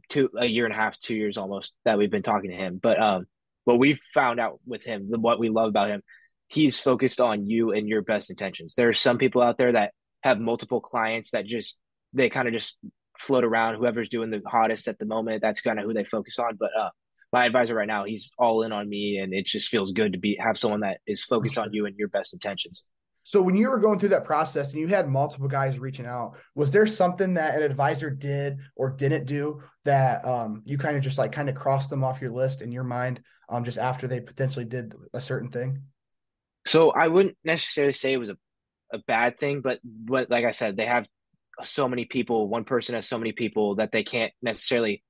two 0.10 0.30
a 0.38 0.45
year 0.45 0.66
and 0.66 0.74
a 0.74 0.78
half, 0.78 0.99
two 0.99 1.16
years 1.16 1.38
almost 1.38 1.74
that 1.84 1.97
we've 1.97 2.12
been 2.12 2.24
talking 2.24 2.51
to 2.51 2.55
him. 2.58 2.80
But 2.82 3.01
um, 3.01 3.26
what 3.68 3.80
we've 3.80 3.99
found 4.13 4.39
out 4.39 4.61
with 4.65 4.82
him, 4.82 5.09
what 5.09 5.39
we 5.39 5.49
love 5.49 5.68
about 5.68 5.89
him, 5.89 6.01
he's 6.47 6.80
focused 6.80 7.20
on 7.20 7.49
you 7.49 7.74
and 7.74 7.86
your 7.86 8.01
best 8.01 8.30
intentions. 8.30 8.76
There 8.76 8.88
are 8.88 8.93
some 8.93 9.18
people 9.18 9.41
out 9.41 9.57
there 9.57 9.74
that 9.74 9.91
have 10.24 10.39
multiple 10.39 10.80
clients 10.80 11.32
that 11.32 11.45
just 11.45 11.78
they 12.13 12.30
kind 12.30 12.47
of 12.47 12.53
just 12.53 12.78
float 13.20 13.43
around. 13.43 13.76
Whoever's 13.76 14.07
doing 14.07 14.30
the 14.30 14.41
hottest 14.47 14.88
at 14.88 14.97
the 14.99 15.05
moment, 15.05 15.41
that's 15.41 15.59
kind 15.59 15.80
of 15.80 15.86
who 15.86 15.93
they 15.93 16.05
focus 16.05 16.39
on. 16.39 16.55
But 16.57 16.70
uh, 16.80 16.91
my 17.34 17.45
advisor 17.45 17.76
right 17.76 17.89
now, 17.89 18.05
he's 18.05 18.32
all 18.39 18.61
in 18.61 18.72
on 18.72 18.88
me, 18.88 19.18
and 19.18 19.34
it 19.34 19.45
just 19.45 19.68
feels 19.68 19.91
good 19.91 20.13
to 20.13 20.18
be 20.18 20.38
have 20.39 20.57
someone 20.57 20.80
that 20.80 20.99
is 21.05 21.26
focused 21.26 21.57
on 21.57 21.74
you 21.74 21.88
and 21.88 21.97
your 21.97 22.07
best 22.07 22.34
intentions. 22.34 22.86
So 23.28 23.41
when 23.41 23.57
you 23.57 23.69
were 23.69 23.80
going 23.80 23.99
through 23.99 24.09
that 24.09 24.23
process 24.23 24.71
and 24.71 24.80
you 24.80 24.88
had 24.88 25.09
multiple 25.09 25.49
guys 25.49 25.80
reaching 25.80 26.05
out, 26.05 26.38
was 26.55 26.71
there 26.71 26.88
something 26.88 27.34
that 27.34 27.55
an 27.55 27.61
advisor 27.61 28.09
did 28.09 28.59
or 28.73 28.89
didn't 28.89 29.25
do 29.25 29.61
that 29.84 30.23
um, 30.23 30.61
you 30.63 30.78
kind 30.78 30.95
of 30.95 31.03
just 31.03 31.17
like 31.17 31.34
kind 31.34 31.49
of 31.49 31.55
crossed 31.55 31.89
them 31.89 32.05
off 32.05 32.21
your 32.21 32.32
list 32.32 32.61
in 32.61 32.71
your 32.71 32.86
mind 32.86 33.19
um, 33.49 33.65
just 33.65 33.78
after 33.78 34.07
they 34.07 34.21
potentially 34.21 34.63
did 34.63 34.95
a 35.13 35.19
certain 35.19 35.51
thing? 35.51 35.82
So 36.65 36.91
I 36.91 37.09
wouldn't 37.09 37.36
necessarily 37.43 37.91
say 37.91 38.13
it 38.13 38.17
was 38.17 38.30
a, 38.30 38.38
a 38.93 38.99
bad 38.99 39.38
thing, 39.38 39.59
but 39.59 39.80
but 39.84 40.30
like 40.30 40.45
I 40.45 40.51
said, 40.51 40.78
they 40.78 40.86
have 40.86 41.05
so 41.63 41.89
many 41.89 42.05
people. 42.05 42.47
One 42.47 42.63
person 42.63 42.95
has 42.95 43.09
so 43.09 43.17
many 43.17 43.34
people 43.34 43.75
that 43.75 43.91
they 43.91 44.03
can't 44.03 44.32
necessarily 44.41 45.03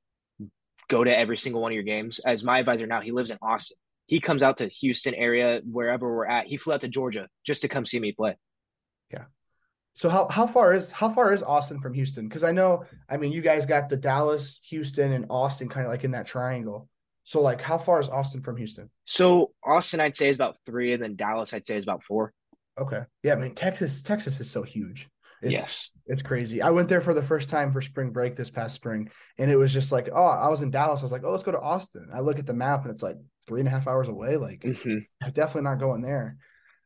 go 0.89 1.03
to 1.03 1.15
every 1.15 1.37
single 1.37 1.61
one 1.61 1.71
of 1.71 1.75
your 1.75 1.83
games. 1.83 2.17
As 2.17 2.43
my 2.43 2.57
advisor 2.57 2.87
now, 2.87 3.01
he 3.01 3.11
lives 3.11 3.29
in 3.29 3.37
Austin. 3.43 3.77
He 4.07 4.19
comes 4.19 4.41
out 4.41 4.57
to 4.57 4.67
Houston 4.67 5.13
area, 5.13 5.61
wherever 5.69 6.13
we're 6.13 6.25
at. 6.25 6.47
He 6.47 6.57
flew 6.57 6.73
out 6.73 6.81
to 6.81 6.87
Georgia 6.87 7.27
just 7.45 7.61
to 7.61 7.67
come 7.67 7.85
see 7.85 7.99
me 7.99 8.13
play. 8.13 8.37
Yeah. 9.11 9.25
So 9.93 10.09
how 10.09 10.27
how 10.29 10.47
far 10.47 10.73
is 10.73 10.91
how 10.91 11.09
far 11.09 11.33
is 11.33 11.43
Austin 11.43 11.81
from 11.81 11.93
Houston? 11.93 12.27
Because 12.27 12.43
I 12.43 12.51
know, 12.51 12.85
I 13.09 13.17
mean, 13.17 13.31
you 13.31 13.41
guys 13.41 13.65
got 13.65 13.89
the 13.89 13.97
Dallas, 13.97 14.59
Houston, 14.69 15.11
and 15.11 15.25
Austin 15.29 15.69
kind 15.69 15.85
of 15.85 15.91
like 15.91 16.03
in 16.03 16.11
that 16.11 16.25
triangle. 16.25 16.87
So 17.23 17.41
like, 17.41 17.59
how 17.59 17.77
far 17.77 17.99
is 17.99 18.07
Austin 18.07 18.41
from 18.41 18.55
Houston? 18.55 18.89
So 19.03 19.51
Austin, 19.61 19.99
I'd 19.99 20.15
say 20.15 20.29
is 20.29 20.37
about 20.37 20.55
three, 20.65 20.93
and 20.93 21.03
then 21.03 21.17
Dallas, 21.17 21.53
I'd 21.53 21.65
say 21.65 21.75
is 21.75 21.83
about 21.83 22.03
four. 22.03 22.31
Okay. 22.79 23.01
Yeah, 23.23 23.33
I 23.33 23.37
mean 23.37 23.55
Texas, 23.55 24.01
Texas 24.01 24.39
is 24.39 24.49
so 24.49 24.63
huge. 24.63 25.09
It's, 25.41 25.51
yes, 25.51 25.91
it's 26.05 26.23
crazy. 26.23 26.61
I 26.61 26.69
went 26.69 26.89
there 26.89 27.01
for 27.01 27.13
the 27.13 27.21
first 27.21 27.49
time 27.49 27.73
for 27.73 27.81
spring 27.81 28.11
break 28.11 28.35
this 28.35 28.49
past 28.49 28.75
spring, 28.75 29.09
and 29.37 29.51
it 29.51 29.55
was 29.55 29.73
just 29.73 29.91
like, 29.91 30.09
oh, 30.11 30.25
I 30.25 30.47
was 30.47 30.61
in 30.61 30.71
Dallas. 30.71 31.01
I 31.01 31.03
was 31.03 31.11
like, 31.11 31.23
oh, 31.23 31.31
let's 31.31 31.43
go 31.43 31.51
to 31.51 31.59
Austin. 31.59 32.07
I 32.13 32.21
look 32.21 32.39
at 32.39 32.47
the 32.47 32.53
map, 32.53 32.83
and 32.83 32.91
it's 32.93 33.03
like 33.03 33.17
three 33.47 33.61
and 33.61 33.67
a 33.67 33.71
half 33.71 33.87
hours 33.87 34.07
away. 34.07 34.37
Like, 34.37 34.61
mm-hmm. 34.61 35.29
definitely 35.29 35.63
not 35.63 35.79
going 35.79 36.01
there. 36.01 36.37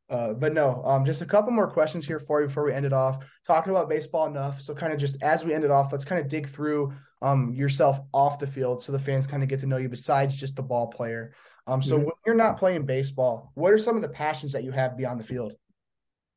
Uh, 0.09 0.33
but 0.33 0.53
no, 0.53 0.83
um, 0.83 1.05
just 1.05 1.21
a 1.21 1.25
couple 1.25 1.51
more 1.53 1.71
questions 1.71 2.05
here 2.05 2.19
for 2.19 2.41
you 2.41 2.47
before 2.47 2.65
we 2.65 2.73
end 2.73 2.85
it 2.85 2.91
off. 2.91 3.23
Talking 3.47 3.71
about 3.71 3.87
baseball 3.87 4.27
enough, 4.27 4.59
so 4.59 4.75
kind 4.75 4.91
of 4.91 4.99
just 4.99 5.23
as 5.23 5.45
we 5.45 5.53
end 5.53 5.63
it 5.63 5.71
off, 5.71 5.93
let's 5.93 6.03
kind 6.03 6.21
of 6.21 6.27
dig 6.27 6.47
through 6.47 6.93
um 7.21 7.53
yourself 7.53 7.99
off 8.15 8.39
the 8.39 8.47
field 8.47 8.83
so 8.83 8.91
the 8.91 8.97
fans 8.97 9.27
kind 9.27 9.43
of 9.43 9.49
get 9.49 9.59
to 9.59 9.67
know 9.67 9.77
you 9.77 9.87
besides 9.87 10.35
just 10.35 10.55
the 10.57 10.61
ball 10.61 10.87
player. 10.87 11.33
Um, 11.65 11.81
so 11.81 11.95
mm-hmm. 11.95 12.05
when 12.05 12.13
you're 12.25 12.35
not 12.35 12.57
playing 12.57 12.85
baseball, 12.85 13.51
what 13.55 13.71
are 13.71 13.77
some 13.77 13.95
of 13.95 14.01
the 14.01 14.09
passions 14.09 14.51
that 14.51 14.63
you 14.63 14.71
have 14.71 14.97
beyond 14.97 15.19
the 15.19 15.23
field? 15.23 15.53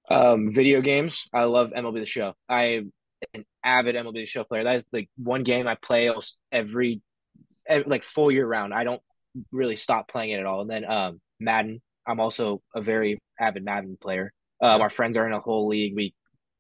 Um, 0.08 0.52
video 0.52 0.80
games. 0.80 1.24
I 1.32 1.44
love 1.44 1.72
MLB 1.76 2.00
The 2.00 2.06
Show. 2.06 2.34
I'm 2.48 2.92
an 3.32 3.44
avid 3.64 3.96
MLB 3.96 4.14
The 4.14 4.26
Show 4.26 4.44
player. 4.44 4.64
That 4.64 4.76
is 4.76 4.84
like 4.92 5.08
one 5.16 5.42
game 5.42 5.66
I 5.66 5.76
play 5.76 6.10
every, 6.52 7.00
every 7.66 7.90
like 7.90 8.04
full 8.04 8.30
year 8.30 8.46
round. 8.46 8.74
I 8.74 8.84
don't 8.84 9.00
really 9.52 9.76
stop 9.76 10.08
playing 10.08 10.30
it 10.30 10.40
at 10.40 10.46
all. 10.46 10.60
And 10.60 10.70
then 10.70 10.84
um, 10.84 11.20
Madden. 11.40 11.80
I'm 12.06 12.20
also 12.20 12.60
a 12.74 12.82
very 12.82 13.18
avid 13.40 13.64
Madden 13.64 13.96
player. 14.00 14.32
Um, 14.60 14.82
our 14.82 14.90
friends 14.90 15.16
are 15.16 15.26
in 15.26 15.32
a 15.32 15.40
whole 15.40 15.68
league. 15.68 15.94
We 15.96 16.14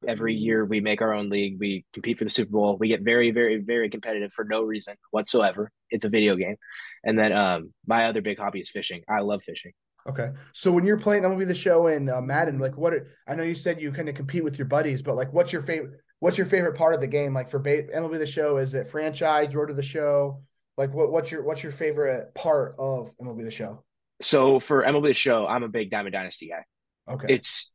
every 0.06 0.34
year 0.34 0.64
we 0.64 0.80
make 0.80 1.02
our 1.02 1.12
own 1.12 1.28
league. 1.28 1.56
We 1.58 1.84
compete 1.92 2.18
for 2.18 2.24
the 2.24 2.30
Super 2.30 2.52
Bowl. 2.52 2.76
We 2.78 2.88
get 2.88 3.02
very, 3.02 3.30
very, 3.30 3.58
very 3.58 3.88
competitive 3.90 4.32
for 4.32 4.44
no 4.44 4.62
reason 4.62 4.96
whatsoever. 5.10 5.70
It's 5.90 6.04
a 6.04 6.08
video 6.08 6.36
game. 6.36 6.56
And 7.04 7.18
then 7.18 7.32
um, 7.32 7.72
my 7.86 8.06
other 8.06 8.22
big 8.22 8.38
hobby 8.38 8.60
is 8.60 8.70
fishing. 8.70 9.02
I 9.08 9.20
love 9.20 9.42
fishing. 9.42 9.72
Okay. 10.08 10.30
So 10.52 10.70
when 10.70 10.84
you're 10.84 10.98
playing 10.98 11.22
MLB 11.22 11.46
the 11.46 11.54
show 11.54 11.86
in 11.86 12.10
uh, 12.10 12.20
Madden, 12.20 12.58
like 12.58 12.76
what 12.76 12.92
are, 12.92 13.08
I 13.26 13.34
know 13.34 13.42
you 13.42 13.54
said 13.54 13.80
you 13.80 13.90
kind 13.92 14.08
of 14.08 14.14
compete 14.14 14.44
with 14.44 14.58
your 14.58 14.66
buddies, 14.66 15.02
but 15.02 15.16
like 15.16 15.32
what's 15.32 15.52
your 15.52 15.62
favorite 15.62 16.00
what's 16.20 16.38
your 16.38 16.46
favorite 16.46 16.76
part 16.76 16.94
of 16.94 17.00
the 17.00 17.06
game? 17.06 17.32
Like 17.32 17.50
for 17.50 17.58
ba- 17.58 17.84
MLB 17.84 18.18
the 18.18 18.26
show, 18.26 18.58
is 18.58 18.74
it 18.74 18.88
franchise, 18.88 19.54
road 19.54 19.66
to 19.66 19.74
the 19.74 19.82
show? 19.82 20.42
Like 20.76 20.92
what 20.92 21.10
what's 21.10 21.30
your 21.30 21.42
what's 21.42 21.62
your 21.62 21.72
favorite 21.72 22.34
part 22.34 22.74
of 22.78 23.16
MLB 23.18 23.44
the 23.44 23.50
show? 23.50 23.82
So 24.22 24.60
for 24.60 24.82
MLB 24.82 25.08
the 25.08 25.14
show, 25.14 25.46
I'm 25.46 25.62
a 25.62 25.68
big 25.68 25.90
Diamond 25.90 26.12
Dynasty 26.12 26.48
guy. 26.48 27.12
Okay. 27.12 27.34
It's 27.34 27.70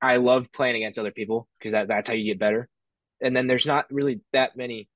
I 0.00 0.16
love 0.16 0.52
playing 0.52 0.76
against 0.76 0.98
other 0.98 1.10
people 1.10 1.48
because 1.58 1.72
that, 1.72 1.88
that's 1.88 2.08
how 2.08 2.14
you 2.14 2.24
get 2.24 2.38
better. 2.38 2.68
And 3.20 3.36
then 3.36 3.46
there's 3.46 3.66
not 3.66 3.86
really 3.90 4.20
that 4.32 4.56
many 4.56 4.88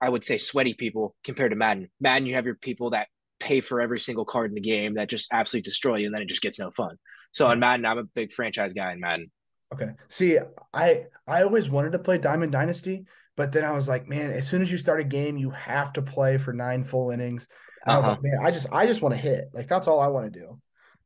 I 0.00 0.08
would 0.08 0.24
say 0.24 0.38
sweaty 0.38 0.74
people 0.74 1.16
compared 1.24 1.50
to 1.50 1.56
Madden. 1.56 1.88
Madden, 2.00 2.26
you 2.26 2.34
have 2.34 2.46
your 2.46 2.54
people 2.54 2.90
that 2.90 3.08
pay 3.40 3.60
for 3.60 3.80
every 3.80 3.98
single 3.98 4.24
card 4.24 4.50
in 4.50 4.54
the 4.54 4.60
game 4.60 4.94
that 4.94 5.08
just 5.08 5.28
absolutely 5.32 5.68
destroy 5.68 5.96
you, 5.96 6.06
and 6.06 6.14
then 6.14 6.22
it 6.22 6.28
just 6.28 6.42
gets 6.42 6.58
no 6.58 6.70
fun. 6.70 6.96
So 7.32 7.46
on 7.46 7.58
Madden, 7.58 7.84
I'm 7.84 7.98
a 7.98 8.04
big 8.04 8.32
franchise 8.32 8.72
guy 8.72 8.92
in 8.92 9.00
Madden. 9.00 9.30
Okay. 9.74 9.90
See, 10.08 10.38
I 10.72 11.06
I 11.26 11.42
always 11.42 11.68
wanted 11.68 11.92
to 11.92 11.98
play 11.98 12.18
Diamond 12.18 12.52
Dynasty, 12.52 13.04
but 13.38 13.52
then 13.52 13.64
I 13.64 13.70
was 13.70 13.86
like, 13.86 14.08
man, 14.08 14.32
as 14.32 14.48
soon 14.48 14.62
as 14.62 14.72
you 14.72 14.76
start 14.76 15.00
a 15.00 15.04
game, 15.04 15.36
you 15.36 15.50
have 15.50 15.92
to 15.92 16.02
play 16.02 16.38
for 16.38 16.52
nine 16.52 16.82
full 16.82 17.12
innings. 17.12 17.46
Uh-huh. 17.86 17.92
I 17.92 17.96
was 17.96 18.06
like, 18.06 18.18
uh-huh. 18.18 18.22
man, 18.24 18.38
I 18.46 18.50
just 18.50 18.66
I 18.72 18.86
just 18.86 19.00
want 19.00 19.14
to 19.14 19.20
hit. 19.20 19.44
Like 19.54 19.68
that's 19.68 19.86
all 19.86 20.00
I 20.00 20.08
want 20.08 20.32
to 20.32 20.40
do. 20.40 20.60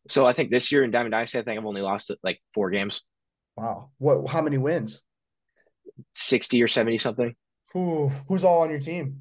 So 0.08 0.26
I 0.26 0.32
think 0.32 0.50
this 0.50 0.72
year 0.72 0.82
in 0.82 0.90
Diamond 0.90 1.12
Dynasty, 1.12 1.38
I 1.38 1.42
think 1.42 1.60
I've 1.60 1.66
only 1.66 1.82
lost 1.82 2.10
like 2.24 2.40
four 2.54 2.70
games. 2.70 3.02
Wow. 3.54 3.90
What? 3.98 4.30
How 4.30 4.40
many 4.40 4.56
wins? 4.56 5.02
Sixty 6.14 6.62
or 6.62 6.68
seventy 6.68 6.96
something. 6.96 7.34
Ooh, 7.76 8.10
who's 8.28 8.44
all 8.44 8.62
on 8.62 8.70
your 8.70 8.80
team? 8.80 9.20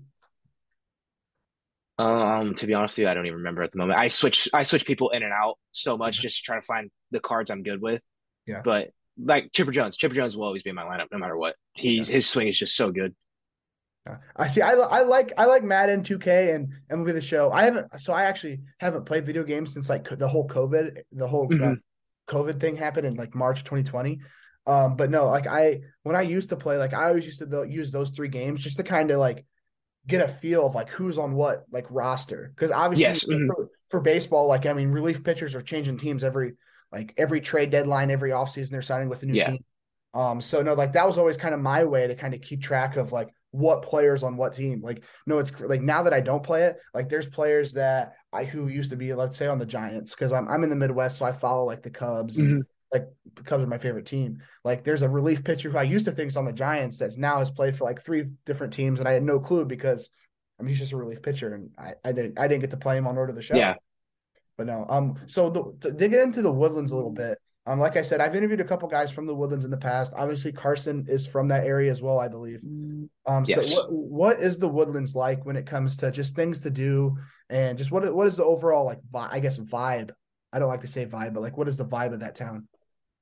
Um, 1.97 2.55
to 2.55 2.65
be 2.65 2.73
honest 2.73 2.97
with 2.97 3.03
you, 3.03 3.09
I 3.09 3.13
don't 3.13 3.25
even 3.25 3.39
remember 3.39 3.61
at 3.61 3.73
the 3.73 3.77
moment. 3.77 3.99
I 3.99 4.07
switch 4.07 4.47
I 4.53 4.63
switch 4.63 4.85
people 4.85 5.09
in 5.09 5.21
and 5.21 5.33
out 5.33 5.57
so 5.73 5.97
much 5.97 6.17
just 6.21 6.37
to 6.37 6.43
try 6.43 6.55
to 6.55 6.65
find 6.65 6.89
the 7.11 7.19
cards 7.19 7.51
I'm 7.51 7.61
good 7.61 7.81
with. 7.81 8.01
Yeah. 8.47 8.61
But 8.63 8.91
like 9.23 9.51
Chipper 9.51 9.71
Jones, 9.71 9.97
Chipper 9.97 10.15
Jones 10.15 10.35
will 10.35 10.45
always 10.45 10.63
be 10.63 10.69
in 10.69 10.75
my 10.75 10.83
lineup 10.83 11.07
no 11.11 11.17
matter 11.17 11.37
what. 11.37 11.55
He's 11.73 12.09
yeah. 12.09 12.15
his 12.15 12.27
swing 12.27 12.47
is 12.47 12.57
just 12.57 12.75
so 12.75 12.91
good. 12.91 13.15
I 14.35 14.47
see. 14.47 14.61
I, 14.61 14.71
I 14.71 15.03
like 15.03 15.31
I 15.37 15.45
like 15.45 15.63
Madden 15.63 16.01
2K 16.01 16.55
and 16.55 16.73
MLB 16.91 17.13
the 17.13 17.21
Show. 17.21 17.51
I 17.51 17.63
haven't 17.63 18.01
so 18.01 18.13
I 18.13 18.23
actually 18.23 18.61
haven't 18.79 19.05
played 19.05 19.25
video 19.25 19.43
games 19.43 19.73
since 19.73 19.89
like 19.89 20.09
the 20.09 20.27
whole 20.27 20.47
COVID 20.47 20.97
the 21.11 21.27
whole 21.27 21.45
uh, 21.45 21.55
mm-hmm. 21.55 21.71
uh, 21.73 21.75
COVID 22.27 22.59
thing 22.59 22.75
happened 22.75 23.05
in 23.05 23.15
like 23.15 23.35
March 23.35 23.59
2020. 23.59 24.19
Um, 24.65 24.95
but 24.95 25.11
no, 25.11 25.27
like 25.27 25.45
I 25.45 25.81
when 26.01 26.15
I 26.15 26.21
used 26.21 26.49
to 26.49 26.55
play, 26.55 26.77
like 26.77 26.93
I 26.93 27.09
always 27.09 27.25
used 27.25 27.39
to 27.39 27.65
use 27.69 27.91
those 27.91 28.09
three 28.09 28.27
games 28.27 28.63
just 28.63 28.77
to 28.77 28.83
kind 28.83 29.11
of 29.11 29.19
like 29.19 29.45
get 30.07 30.23
a 30.23 30.27
feel 30.27 30.65
of 30.65 30.75
like 30.75 30.89
who's 30.89 31.17
on 31.17 31.33
what 31.35 31.65
like 31.71 31.85
roster 31.91 32.51
because 32.55 32.71
obviously 32.71 33.03
yes. 33.03 33.23
mm-hmm. 33.23 33.45
for, 33.47 33.69
for, 33.87 34.01
baseball 34.01 34.47
like 34.47 34.65
i 34.65 34.73
mean 34.73 34.89
relief 34.89 35.23
pitchers 35.23 35.53
are 35.53 35.61
changing 35.61 35.95
teams 35.95 36.23
every 36.23 36.53
like 36.91 37.13
every 37.17 37.41
trade 37.41 37.69
deadline 37.69 38.11
every 38.11 38.31
offseason 38.31 38.69
they're 38.69 38.81
signing 38.81 39.09
with 39.09 39.23
a 39.23 39.25
new 39.25 39.33
yeah. 39.33 39.51
team 39.51 39.63
um 40.13 40.41
so 40.41 40.61
no 40.61 40.73
like 40.73 40.93
that 40.93 41.07
was 41.07 41.17
always 41.17 41.37
kind 41.37 41.53
of 41.53 41.61
my 41.61 41.83
way 41.83 42.07
to 42.07 42.15
kind 42.15 42.33
of 42.33 42.41
keep 42.41 42.61
track 42.61 42.97
of 42.97 43.11
like 43.11 43.29
what 43.51 43.81
players 43.81 44.23
on 44.23 44.37
what 44.37 44.53
team 44.53 44.81
like 44.81 45.03
no 45.25 45.39
it's 45.39 45.59
like 45.61 45.81
now 45.81 46.03
that 46.03 46.13
i 46.13 46.21
don't 46.21 46.43
play 46.43 46.63
it 46.63 46.77
like 46.93 47.09
there's 47.09 47.27
players 47.27 47.73
that 47.73 48.13
i 48.31 48.43
who 48.43 48.67
used 48.67 48.89
to 48.89 48.95
be 48.95 49.13
let's 49.13 49.37
say 49.37 49.47
on 49.47 49.59
the 49.59 49.65
giants 49.65 50.15
because 50.15 50.31
I'm, 50.31 50.47
I'm 50.47 50.63
in 50.63 50.69
the 50.69 50.75
midwest 50.75 51.17
so 51.17 51.25
i 51.25 51.31
follow 51.31 51.65
like 51.65 51.81
the 51.81 51.89
cubs 51.89 52.37
mm-hmm. 52.37 52.51
and 52.51 52.65
like 52.91 53.07
Cubs 53.45 53.63
are 53.63 53.67
my 53.67 53.77
favorite 53.77 54.05
team. 54.05 54.41
Like 54.63 54.83
there's 54.83 55.01
a 55.01 55.09
relief 55.09 55.43
pitcher 55.43 55.69
who 55.69 55.77
I 55.77 55.83
used 55.83 56.05
to 56.05 56.11
think 56.11 56.29
is 56.29 56.37
on 56.37 56.45
the 56.45 56.53
Giants 56.53 56.97
that's 56.97 57.17
now 57.17 57.39
has 57.39 57.49
played 57.49 57.75
for 57.75 57.85
like 57.85 58.01
three 58.01 58.25
different 58.45 58.73
teams, 58.73 58.99
and 58.99 59.07
I 59.07 59.13
had 59.13 59.23
no 59.23 59.39
clue 59.39 59.65
because 59.65 60.09
I 60.59 60.63
mean 60.63 60.69
he's 60.69 60.79
just 60.79 60.91
a 60.91 60.97
relief 60.97 61.21
pitcher, 61.21 61.53
and 61.53 61.69
I, 61.77 61.93
I 62.03 62.11
didn't 62.11 62.37
I 62.37 62.47
didn't 62.47 62.61
get 62.61 62.71
to 62.71 62.77
play 62.77 62.97
him 62.97 63.07
on 63.07 63.17
order 63.17 63.31
to 63.31 63.35
the 63.35 63.41
Show. 63.41 63.55
Yeah. 63.55 63.75
But 64.57 64.67
no, 64.67 64.85
um, 64.89 65.15
so 65.27 65.49
the, 65.49 65.73
to 65.81 65.91
dig 65.91 66.13
into 66.13 66.41
the 66.41 66.51
Woodlands 66.51 66.91
a 66.91 66.95
little 66.95 67.11
bit. 67.11 67.37
Um, 67.67 67.79
like 67.79 67.95
I 67.95 68.01
said, 68.01 68.21
I've 68.21 68.35
interviewed 68.35 68.59
a 68.59 68.65
couple 68.65 68.89
guys 68.89 69.11
from 69.11 69.27
the 69.27 69.35
Woodlands 69.35 69.65
in 69.65 69.71
the 69.71 69.77
past. 69.77 70.13
Obviously, 70.15 70.51
Carson 70.51 71.05
is 71.07 71.27
from 71.27 71.47
that 71.49 71.65
area 71.65 71.91
as 71.91 72.01
well, 72.01 72.19
I 72.19 72.27
believe. 72.27 72.59
Um, 72.63 73.45
yes. 73.45 73.69
so 73.69 73.75
what 73.75 73.91
what 73.91 74.39
is 74.39 74.57
the 74.57 74.67
Woodlands 74.67 75.15
like 75.15 75.45
when 75.45 75.55
it 75.55 75.67
comes 75.67 75.97
to 75.97 76.11
just 76.11 76.35
things 76.35 76.61
to 76.61 76.71
do 76.71 77.17
and 77.49 77.77
just 77.77 77.91
what 77.91 78.11
what 78.15 78.27
is 78.27 78.35
the 78.35 78.43
overall 78.43 78.85
like 78.85 78.99
I 79.13 79.39
guess 79.39 79.59
vibe? 79.59 80.11
I 80.51 80.59
don't 80.59 80.69
like 80.69 80.81
to 80.81 80.87
say 80.87 81.05
vibe, 81.05 81.33
but 81.33 81.41
like 81.41 81.55
what 81.55 81.67
is 81.67 81.77
the 81.77 81.85
vibe 81.85 82.13
of 82.13 82.21
that 82.21 82.35
town? 82.35 82.67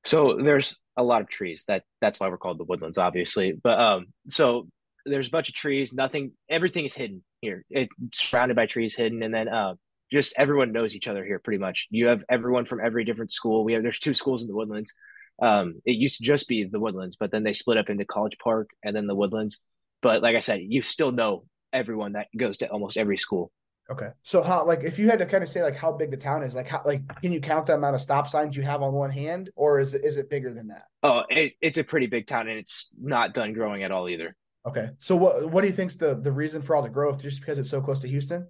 So 0.06 0.38
there's 0.42 0.78
a 0.96 1.04
lot 1.04 1.22
of 1.22 1.28
trees. 1.28 1.66
That 1.68 1.84
that's 2.00 2.20
why 2.20 2.30
we're 2.30 2.38
called 2.38 2.60
the 2.60 2.64
woodlands, 2.64 2.98
obviously. 2.98 3.52
But 3.62 3.80
um, 3.80 4.08
so 4.28 4.68
there's 5.06 5.28
a 5.28 5.32
bunch 5.32 5.50
of 5.50 5.56
trees. 5.56 5.94
Nothing, 5.94 6.32
everything 6.50 6.86
is 6.86 6.94
hidden 6.94 7.24
here. 7.42 7.66
It's 7.70 7.94
surrounded 8.14 8.56
by 8.56 8.66
trees, 8.66 8.96
hidden, 8.96 9.24
and 9.24 9.34
then 9.34 9.48
uh, 9.48 9.76
just 10.12 10.34
everyone 10.38 10.72
knows 10.72 10.96
each 10.96 11.08
other 11.08 11.24
here 11.24 11.40
pretty 11.40 11.60
much. 11.60 11.88
You 11.90 12.08
have 12.08 12.24
everyone 12.30 12.66
from 12.66 12.80
every 12.84 13.04
different 13.04 13.32
school. 13.32 13.64
We 13.64 13.74
have 13.74 13.84
there's 13.84 14.00
two 14.00 14.14
schools 14.14 14.42
in 14.42 14.48
the 14.48 14.56
woodlands. 14.56 14.94
Um, 15.42 15.82
it 15.86 15.94
used 15.94 16.18
to 16.18 16.24
just 16.24 16.48
be 16.48 16.66
the 16.66 16.80
woodlands, 16.80 17.16
but 17.16 17.32
then 17.32 17.44
they 17.44 17.54
split 17.54 17.78
up 17.78 17.90
into 17.90 18.06
College 18.06 18.38
Park 18.44 18.70
and 18.84 18.96
then 18.96 19.08
the 19.08 19.16
woodlands. 19.16 19.58
But 20.02 20.22
like 20.22 20.36
I 20.36 20.42
said, 20.42 20.62
you 20.62 20.82
still 20.82 21.12
know 21.12 21.46
everyone 21.72 22.14
that 22.14 22.28
goes 22.36 22.58
to 22.58 22.68
almost 22.70 22.98
every 22.98 23.18
school. 23.18 23.52
Okay. 23.92 24.10
So 24.22 24.44
how 24.44 24.66
like 24.66 24.84
if 24.84 25.00
you 25.00 25.10
had 25.10 25.20
to 25.20 25.26
kind 25.26 25.44
of 25.44 25.50
say 25.50 25.64
like 25.64 25.76
how 25.76 25.92
big 25.92 26.12
the 26.12 26.18
town 26.18 26.44
is, 26.44 26.54
like 26.54 26.68
how 26.68 26.82
like 26.86 27.02
can 27.22 27.32
you 27.32 27.42
count 27.42 27.66
the 27.66 27.74
amount 27.74 27.96
of 27.96 28.02
stop 28.02 28.28
signs 28.28 28.56
you 28.56 28.62
have 28.64 28.84
on 28.84 28.94
one 28.94 29.10
hand, 29.10 29.50
or 29.56 29.80
is 29.80 29.96
it 29.96 30.04
is 30.04 30.18
it 30.18 30.30
bigger 30.30 30.54
than 30.54 30.68
that? 30.68 30.84
Oh, 31.02 31.24
it, 31.30 31.54
it's 31.60 31.80
a 31.80 31.84
pretty 31.84 32.06
big 32.06 32.28
town, 32.28 32.48
and 32.48 32.60
it's 32.60 32.94
not 33.02 33.34
done 33.34 33.54
growing 33.54 33.84
at 33.84 33.92
all 33.92 34.08
either. 34.08 34.36
Okay. 34.68 34.90
So 35.00 35.16
what 35.16 35.50
what 35.50 35.62
do 35.62 35.68
you 35.68 35.74
think's 35.74 35.96
the 35.96 36.14
the 36.16 36.32
reason 36.32 36.62
for 36.62 36.76
all 36.76 36.84
the 36.84 36.90
growth? 36.90 37.22
Just 37.22 37.40
because 37.40 37.58
it's 37.58 37.70
so 37.70 37.82
close 37.82 38.02
to 38.02 38.08
Houston? 38.08 38.48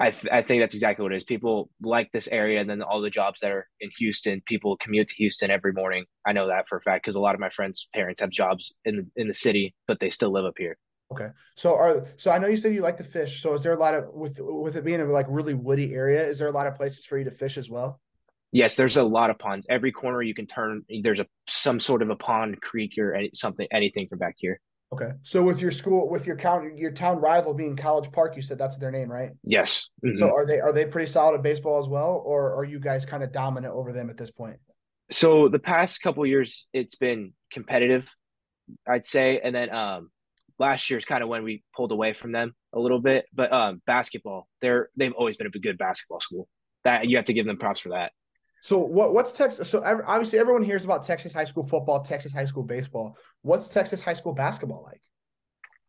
I 0.00 0.10
th- 0.12 0.32
I 0.32 0.42
think 0.42 0.62
that's 0.62 0.74
exactly 0.74 1.02
what 1.02 1.12
it 1.12 1.16
is. 1.16 1.24
People 1.24 1.70
like 1.82 2.10
this 2.12 2.28
area, 2.28 2.60
and 2.60 2.70
then 2.70 2.82
all 2.82 3.00
the 3.00 3.10
jobs 3.10 3.40
that 3.40 3.50
are 3.50 3.66
in 3.80 3.90
Houston. 3.98 4.40
People 4.46 4.76
commute 4.76 5.08
to 5.08 5.14
Houston 5.16 5.50
every 5.50 5.72
morning. 5.72 6.04
I 6.24 6.32
know 6.32 6.48
that 6.48 6.68
for 6.68 6.78
a 6.78 6.80
fact 6.80 7.04
because 7.04 7.16
a 7.16 7.20
lot 7.20 7.34
of 7.34 7.40
my 7.40 7.50
friends' 7.50 7.88
parents 7.92 8.20
have 8.20 8.30
jobs 8.30 8.74
in 8.84 9.10
in 9.16 9.28
the 9.28 9.34
city, 9.34 9.74
but 9.86 9.98
they 10.00 10.10
still 10.10 10.32
live 10.32 10.44
up 10.44 10.54
here. 10.56 10.76
Okay. 11.12 11.28
So 11.56 11.74
are 11.74 12.06
so 12.16 12.30
I 12.30 12.38
know 12.38 12.48
you 12.48 12.56
said 12.56 12.74
you 12.74 12.82
like 12.82 12.98
to 12.98 13.04
fish. 13.04 13.42
So 13.42 13.54
is 13.54 13.62
there 13.62 13.72
a 13.72 13.78
lot 13.78 13.94
of 13.94 14.08
with 14.12 14.38
with 14.40 14.76
it 14.76 14.84
being 14.84 15.00
a 15.00 15.04
like 15.06 15.26
really 15.28 15.54
woody 15.54 15.94
area, 15.94 16.26
is 16.26 16.38
there 16.38 16.48
a 16.48 16.52
lot 16.52 16.66
of 16.66 16.74
places 16.74 17.04
for 17.04 17.18
you 17.18 17.24
to 17.24 17.30
fish 17.30 17.56
as 17.56 17.68
well? 17.68 18.00
Yes, 18.52 18.76
there's 18.76 18.96
a 18.96 19.02
lot 19.02 19.30
of 19.30 19.38
ponds. 19.38 19.66
Every 19.68 19.92
corner 19.92 20.22
you 20.22 20.34
can 20.34 20.46
turn, 20.46 20.82
there's 21.02 21.20
a 21.20 21.26
some 21.46 21.80
sort 21.80 22.02
of 22.02 22.08
a 22.10 22.16
pond, 22.16 22.60
creek, 22.62 22.92
or 22.98 23.14
any, 23.14 23.30
something, 23.34 23.66
anything 23.70 24.08
from 24.08 24.18
back 24.18 24.36
here. 24.38 24.60
Okay. 24.92 25.10
So 25.22 25.42
with 25.42 25.60
your 25.60 25.70
school, 25.70 26.08
with 26.08 26.26
your 26.26 26.36
town, 26.36 26.76
your 26.76 26.92
town 26.92 27.18
rival 27.18 27.52
being 27.52 27.76
College 27.76 28.10
Park, 28.10 28.36
you 28.36 28.42
said 28.42 28.58
that's 28.58 28.78
their 28.78 28.90
name, 28.90 29.10
right? 29.10 29.32
Yes. 29.44 29.90
Mm-hmm. 30.04 30.16
So 30.16 30.34
are 30.34 30.46
they 30.46 30.60
are 30.60 30.72
they 30.72 30.86
pretty 30.86 31.10
solid 31.10 31.34
at 31.34 31.42
baseball 31.42 31.82
as 31.82 31.88
well, 31.88 32.22
or 32.24 32.54
are 32.54 32.64
you 32.64 32.80
guys 32.80 33.04
kind 33.04 33.22
of 33.22 33.32
dominant 33.32 33.74
over 33.74 33.92
them 33.92 34.08
at 34.08 34.16
this 34.16 34.30
point? 34.30 34.58
So 35.10 35.48
the 35.48 35.58
past 35.58 36.02
couple 36.02 36.24
years, 36.26 36.66
it's 36.72 36.94
been 36.94 37.32
competitive 37.50 38.10
I'd 38.86 39.06
say, 39.06 39.40
and 39.42 39.54
then 39.54 39.70
um, 39.70 40.10
last 40.58 40.90
year's 40.90 41.04
kind 41.04 41.22
of 41.22 41.28
when 41.28 41.44
we 41.44 41.62
pulled 41.74 41.92
away 41.92 42.12
from 42.12 42.32
them 42.32 42.54
a 42.72 42.78
little 42.78 43.00
bit. 43.00 43.26
But 43.32 43.52
um, 43.52 43.82
basketball, 43.86 44.48
they're 44.60 44.88
they've 44.96 45.12
always 45.12 45.36
been 45.36 45.46
a 45.46 45.50
good 45.50 45.78
basketball 45.78 46.20
school. 46.20 46.48
That 46.84 47.08
you 47.08 47.16
have 47.16 47.26
to 47.26 47.32
give 47.32 47.46
them 47.46 47.58
props 47.58 47.80
for 47.80 47.90
that. 47.90 48.12
So 48.62 48.78
what 48.78 49.14
what's 49.14 49.32
Texas? 49.32 49.68
So 49.68 49.82
obviously 49.84 50.38
everyone 50.38 50.62
hears 50.62 50.84
about 50.84 51.04
Texas 51.04 51.32
high 51.32 51.44
school 51.44 51.62
football, 51.62 52.02
Texas 52.02 52.32
high 52.32 52.44
school 52.44 52.64
baseball. 52.64 53.16
What's 53.42 53.68
Texas 53.68 54.02
high 54.02 54.14
school 54.14 54.32
basketball 54.32 54.82
like? 54.84 55.00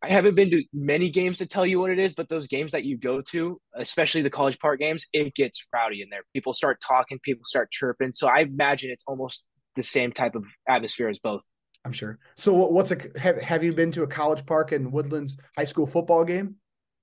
I 0.02 0.10
haven't 0.10 0.36
been 0.36 0.50
to 0.52 0.64
many 0.72 1.10
games 1.10 1.40
to 1.40 1.46
tell 1.46 1.66
you 1.66 1.80
what 1.80 1.92
it 1.92 2.00
is, 2.00 2.14
but 2.14 2.30
those 2.30 2.48
games 2.48 2.72
that 2.72 2.86
you 2.86 2.98
go 2.98 3.22
to, 3.32 3.60
especially 3.76 4.22
the 4.22 4.30
College 4.30 4.58
Park 4.60 4.80
games, 4.80 5.06
it 5.12 5.36
gets 5.36 5.66
rowdy 5.74 6.02
in 6.02 6.10
there. 6.10 6.22
People 6.34 6.54
start 6.54 6.80
talking, 6.86 7.20
people 7.22 7.44
start 7.44 7.70
chirping. 7.70 8.14
So 8.14 8.28
I 8.28 8.40
imagine 8.40 8.92
it's 8.92 9.04
almost 9.08 9.44
the 9.76 9.84
same 9.84 10.14
type 10.14 10.36
of 10.36 10.46
atmosphere 10.68 11.10
as 11.10 11.20
both. 11.20 11.42
I'm 11.84 11.92
sure. 11.92 12.18
So 12.38 12.54
what's 12.54 12.92
a 12.92 12.98
have, 13.18 13.42
have 13.42 13.64
you 13.64 13.74
been 13.74 13.92
to 13.94 14.04
a 14.04 14.08
College 14.08 14.46
Park 14.46 14.72
and 14.72 14.92
Woodlands 14.92 15.38
high 15.58 15.66
school 15.66 15.88
football 15.88 16.24
game? 16.24 16.56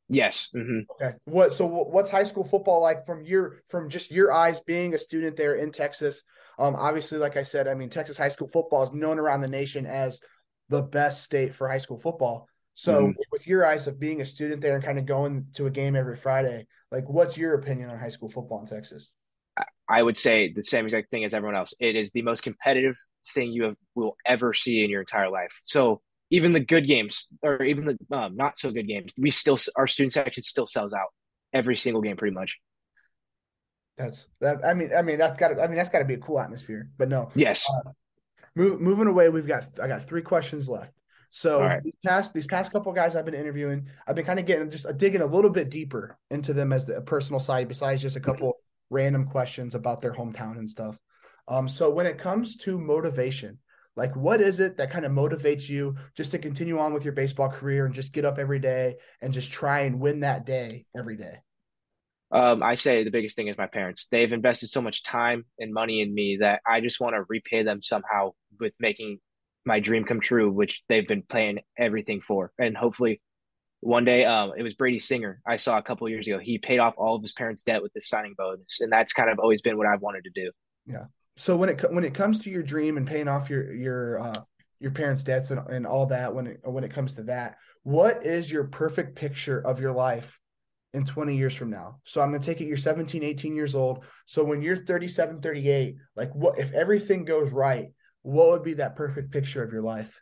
Yes. 0.09 0.51
Mm-hmm. 0.55 0.81
Okay. 0.93 1.17
What? 1.25 1.53
So 1.53 1.67
what's 1.67 2.11
high 2.11 2.25
school 2.25 2.45
football 2.45 2.81
like 2.81 3.07
from 3.07 3.25
your 3.25 3.63
from 3.69 3.89
just 3.89 4.11
your 4.11 4.33
eyes 4.33 4.61
being 4.61 4.95
a 4.95 4.99
student 4.99 5.37
there 5.37 5.55
in 5.55 5.73
Texas? 5.73 6.23
Um, 6.59 6.77
obviously, 6.77 7.19
like 7.19 7.37
I 7.37 7.43
said, 7.43 7.67
I 7.67 7.75
mean 7.75 7.91
Texas 7.91 8.17
high 8.17 8.29
school 8.29 8.49
football 8.49 8.85
is 8.85 8.93
known 8.93 9.19
around 9.19 9.41
the 9.41 9.49
nation 9.49 9.85
as 9.85 10.21
the 10.69 10.83
best 10.83 11.25
state 11.25 11.55
for 11.55 11.69
high 11.69 11.79
school 11.79 11.99
football. 11.99 12.49
So, 12.75 13.03
mm-hmm. 13.03 13.21
with 13.33 13.47
your 13.47 13.65
eyes 13.65 13.87
of 13.87 13.99
being 13.99 14.21
a 14.21 14.25
student 14.25 14.61
there 14.61 14.75
and 14.75 14.85
kind 14.85 14.99
of 14.99 15.07
going 15.07 15.47
to 15.55 15.67
a 15.67 15.71
game 15.71 15.97
every 15.97 16.17
Friday, 16.17 16.67
like 16.93 17.09
what's 17.09 17.37
your 17.37 17.55
opinion 17.55 17.91
on 17.91 17.99
high 17.99 18.11
school 18.11 18.29
football 18.29 18.61
in 18.61 18.67
Texas? 18.67 19.11
I 19.89 20.03
would 20.03 20.19
say 20.19 20.53
the 20.53 20.63
same 20.63 20.85
exact 20.85 21.11
thing 21.11 21.25
as 21.25 21.33
everyone 21.33 21.57
else. 21.57 21.73
It 21.79 21.97
is 21.97 22.11
the 22.11 22.23
most 22.23 22.43
competitive 22.43 22.97
thing 23.35 23.53
you 23.53 23.65
have, 23.65 23.77
will 23.95 24.17
ever 24.27 24.53
see 24.53 24.85
in 24.85 24.91
your 24.91 25.01
entire 25.01 25.31
life. 25.31 25.61
So 25.65 26.03
even 26.31 26.53
the 26.53 26.61
good 26.61 26.87
games, 26.87 27.29
or 27.43 27.63
even 27.63 27.87
the 27.87 28.17
um, 28.17 28.37
not 28.37 28.59
so 28.59 28.71
good 28.71 28.87
games, 28.87 29.13
we 29.19 29.31
still 29.31 29.59
our 29.77 29.87
student 29.87 30.13
section 30.13 30.43
still 30.43 30.67
sells 30.67 30.93
out 30.93 31.09
every 31.53 31.77
single 31.77 32.03
game, 32.03 32.17
pretty 32.17 32.35
much. 32.35 32.59
That's 33.97 34.29
that. 34.41 34.65
I 34.65 34.75
mean, 34.75 34.91
I 34.97 35.03
mean 35.03 35.19
that's 35.19 35.37
got. 35.37 35.49
to 35.49 35.63
I 35.63 35.67
mean 35.67 35.77
that's 35.77 35.91
got 35.91 36.01
to 36.01 36.05
be 36.05 36.15
a 36.15 36.19
cool 36.19 36.41
atmosphere. 36.41 36.91
But 36.99 37.09
no. 37.09 37.31
Yes. 37.35 37.67
Uh, 37.71 37.91
move, 38.55 38.81
moving 38.81 39.07
away, 39.07 39.29
we've 39.29 39.47
got. 39.47 39.65
I 39.83 39.89
got 39.89 40.03
three 40.03 40.23
questions 40.23 40.69
left. 40.69 40.93
So 41.31 41.61
right. 41.61 41.83
these 41.83 41.95
past 42.05 42.33
these 42.33 42.47
past 42.47 42.73
couple 42.73 42.93
guys 42.93 43.17
I've 43.17 43.25
been 43.25 43.35
interviewing, 43.35 43.89
I've 44.07 44.17
been 44.17 44.25
kind 44.25 44.39
of 44.39 44.47
getting 44.47 44.71
just 44.71 44.87
digging 44.97 45.21
a 45.21 45.27
little 45.27 45.51
bit 45.51 45.71
deeper 45.71 46.17
into 46.31 46.53
them 46.53 46.73
as 46.73 46.85
the 46.85 47.01
personal 47.01 47.41
side, 47.41 47.69
besides 47.69 48.03
just 48.03 48.17
a 48.17 48.21
couple 48.21 48.59
random 48.91 49.27
questions 49.27 49.75
about 49.75 50.01
their 50.01 50.13
hometown 50.13 50.59
and 50.59 50.71
stuff. 50.71 50.99
Um, 51.49 51.69
so 51.69 51.91
when 51.91 52.07
it 52.07 52.19
comes 52.19 52.57
to 52.59 52.79
motivation, 52.79 53.59
like 53.97 54.15
what 54.15 54.41
is 54.41 54.61
it 54.61 54.77
that 54.77 54.91
kind 54.91 55.05
of 55.05 55.13
motivates 55.13 55.69
you 55.69 55.97
just 56.15 56.31
to 56.33 56.39
continue 56.39 56.79
on 56.79 56.93
with 56.93 57.05
your 57.05 57.15
baseball 57.15 57.49
career 57.49 57.87
and 57.87 57.95
just 57.95 58.13
get 58.13 58.25
up 58.25 58.39
every 58.39 58.59
day 58.59 58.97
and 59.23 59.33
just 59.33 59.51
try 59.51 59.81
and 59.81 60.01
win 60.01 60.21
that 60.21 60.45
day 60.45 60.87
every 60.97 61.17
day? 61.17 61.39
Um, 62.31 62.63
I 62.63 62.75
say 62.75 63.05
the 63.05 63.11
biggest 63.11 63.37
thing 63.37 63.49
is 63.49 63.57
my 63.57 63.67
parents. 63.67 64.09
They've 64.11 64.33
invested 64.33 64.69
so 64.69 64.83
much 64.83 65.03
time 65.03 65.45
and 65.59 65.73
money 65.73 66.03
in 66.03 66.13
me 66.13 66.39
that 66.41 66.61
I 66.67 66.81
just 66.81 67.01
want 67.01 67.15
to 67.15 67.25
repay 67.29 67.63
them 67.63 67.81
somehow 67.81 68.33
with 68.61 68.75
making 68.79 69.19
my 69.65 69.81
dream 69.81 70.05
come 70.05 70.21
true, 70.21 70.51
which 70.51 70.83
they've 70.89 71.07
been 71.07 71.23
playing 71.23 71.61
everything 71.79 72.21
for. 72.21 72.53
And 72.59 72.77
hopefully 72.77 73.21
one 73.81 74.05
day 74.05 74.25
um, 74.25 74.53
it 74.57 74.63
was 74.63 74.75
brady 74.75 74.99
singer 74.99 75.41
i 75.47 75.57
saw 75.57 75.79
a 75.79 75.83
couple 75.83 76.09
years 76.09 76.27
ago 76.27 76.39
he 76.39 76.59
paid 76.59 76.79
off 76.79 76.95
all 76.97 77.15
of 77.15 77.23
his 77.23 77.33
parents 77.33 77.63
debt 77.63 77.83
with 77.83 77.93
this 77.93 78.09
signing 78.09 78.35
bonus 78.37 78.81
and 78.81 78.91
that's 78.91 79.13
kind 79.13 79.31
of 79.31 79.39
always 79.39 79.63
been 79.63 79.77
what 79.77 79.87
i've 79.87 80.01
wanted 80.01 80.25
to 80.25 80.31
do 80.35 80.51
yeah 80.87 81.05
so 81.37 81.57
when 81.57 81.69
it 81.69 81.93
when 81.93 82.05
it 82.05 82.15
comes 82.15 82.41
to 82.41 82.51
your 82.51 82.63
dream 82.63 82.97
and 82.97 83.07
paying 83.07 83.29
off 83.29 83.51
your 83.51 83.73
your 83.73 84.21
uh 84.21 84.41
your 84.79 84.91
parents 84.91 85.23
debts 85.23 85.51
and, 85.51 85.61
and 85.69 85.87
all 85.87 86.07
that 86.07 86.35
when 86.35 86.47
it 86.47 86.61
when 86.65 86.85
it 86.85 86.91
comes 86.91 87.15
to 87.15 87.23
that 87.25 87.57
what 87.83 88.25
is 88.25 88.51
your 88.51 88.65
perfect 88.65 89.17
picture 89.17 89.61
of 89.61 89.81
your 89.81 89.93
life 89.93 90.41
in 90.95 91.05
20 91.05 91.37
years 91.37 91.55
from 91.55 91.71
now 91.71 91.99
so 92.05 92.21
i'm 92.21 92.31
going 92.31 92.41
to 92.41 92.47
take 92.47 92.61
it 92.61 92.67
you're 92.67 92.77
17 92.77 93.23
18 93.23 93.55
years 93.55 93.75
old 93.75 94.05
so 94.25 94.43
when 94.45 94.63
you're 94.63 94.85
37 94.85 95.41
38 95.41 95.97
like 96.15 96.35
what 96.35 96.59
if 96.59 96.73
everything 96.73 97.25
goes 97.25 97.51
right 97.53 97.89
what 98.23 98.49
would 98.51 98.63
be 98.63 98.75
that 98.75 98.97
perfect 98.97 99.31
picture 99.31 99.63
of 99.63 99.73
your 99.73 99.83
life 99.83 100.21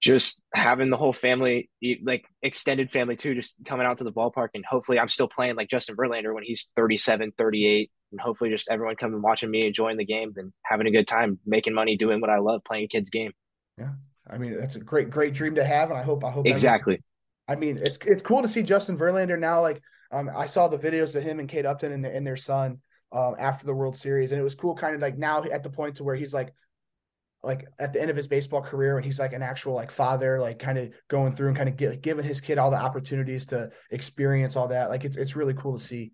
just 0.00 0.42
having 0.54 0.90
the 0.90 0.96
whole 0.96 1.12
family, 1.12 1.70
like 2.02 2.26
extended 2.42 2.92
family 2.92 3.16
too, 3.16 3.34
just 3.34 3.56
coming 3.64 3.86
out 3.86 3.98
to 3.98 4.04
the 4.04 4.12
ballpark. 4.12 4.48
And 4.54 4.64
hopefully 4.64 4.98
I'm 4.98 5.08
still 5.08 5.28
playing 5.28 5.56
like 5.56 5.68
Justin 5.68 5.96
Verlander 5.96 6.34
when 6.34 6.44
he's 6.44 6.70
37, 6.76 7.32
38. 7.36 7.90
And 8.12 8.20
hopefully 8.20 8.50
just 8.50 8.70
everyone 8.70 8.96
coming 8.96 9.20
watching 9.20 9.50
me, 9.50 9.66
enjoying 9.66 9.96
the 9.96 10.04
game 10.04 10.32
and 10.36 10.52
having 10.62 10.86
a 10.86 10.90
good 10.90 11.08
time, 11.08 11.38
making 11.44 11.74
money, 11.74 11.96
doing 11.96 12.20
what 12.20 12.30
I 12.30 12.38
love, 12.38 12.62
playing 12.64 12.88
kid's 12.88 13.10
game. 13.10 13.32
Yeah. 13.78 13.90
I 14.28 14.38
mean, 14.38 14.58
that's 14.58 14.76
a 14.76 14.80
great, 14.80 15.10
great 15.10 15.34
dream 15.34 15.56
to 15.56 15.64
have. 15.64 15.90
And 15.90 15.98
I 15.98 16.02
hope, 16.02 16.24
I 16.24 16.30
hope 16.30 16.46
exactly. 16.46 17.02
I 17.48 17.56
mean, 17.56 17.78
it's, 17.78 17.98
it's 18.04 18.22
cool 18.22 18.42
to 18.42 18.48
see 18.48 18.62
Justin 18.62 18.96
Verlander 18.98 19.38
now. 19.38 19.60
Like, 19.60 19.82
um, 20.12 20.30
I 20.34 20.46
saw 20.46 20.68
the 20.68 20.78
videos 20.78 21.14
of 21.16 21.22
him 21.22 21.40
and 21.40 21.48
Kate 21.48 21.66
Upton 21.66 21.92
and, 21.92 22.04
the, 22.04 22.14
and 22.14 22.26
their 22.26 22.36
son 22.36 22.78
um, 23.12 23.34
after 23.38 23.66
the 23.66 23.74
World 23.74 23.96
Series. 23.96 24.32
And 24.32 24.40
it 24.40 24.44
was 24.44 24.54
cool 24.54 24.74
kind 24.74 24.94
of 24.94 25.00
like 25.00 25.18
now 25.18 25.42
at 25.44 25.62
the 25.62 25.70
point 25.70 25.96
to 25.96 26.04
where 26.04 26.16
he's 26.16 26.34
like, 26.34 26.54
like 27.42 27.66
at 27.78 27.92
the 27.92 28.00
end 28.00 28.10
of 28.10 28.16
his 28.16 28.26
baseball 28.26 28.60
career 28.60 28.94
when 28.94 29.04
he's 29.04 29.18
like 29.18 29.32
an 29.32 29.42
actual 29.42 29.74
like 29.74 29.90
father 29.90 30.40
like 30.40 30.58
kind 30.58 30.78
of 30.78 30.90
going 31.08 31.34
through 31.34 31.48
and 31.48 31.56
kind 31.56 31.68
of 31.68 32.02
giving 32.02 32.24
his 32.24 32.40
kid 32.40 32.58
all 32.58 32.70
the 32.70 32.76
opportunities 32.76 33.46
to 33.46 33.70
experience 33.90 34.56
all 34.56 34.68
that 34.68 34.90
like 34.90 35.04
it's 35.04 35.16
it's 35.16 35.36
really 35.36 35.54
cool 35.54 35.78
to 35.78 35.82
see 35.82 36.10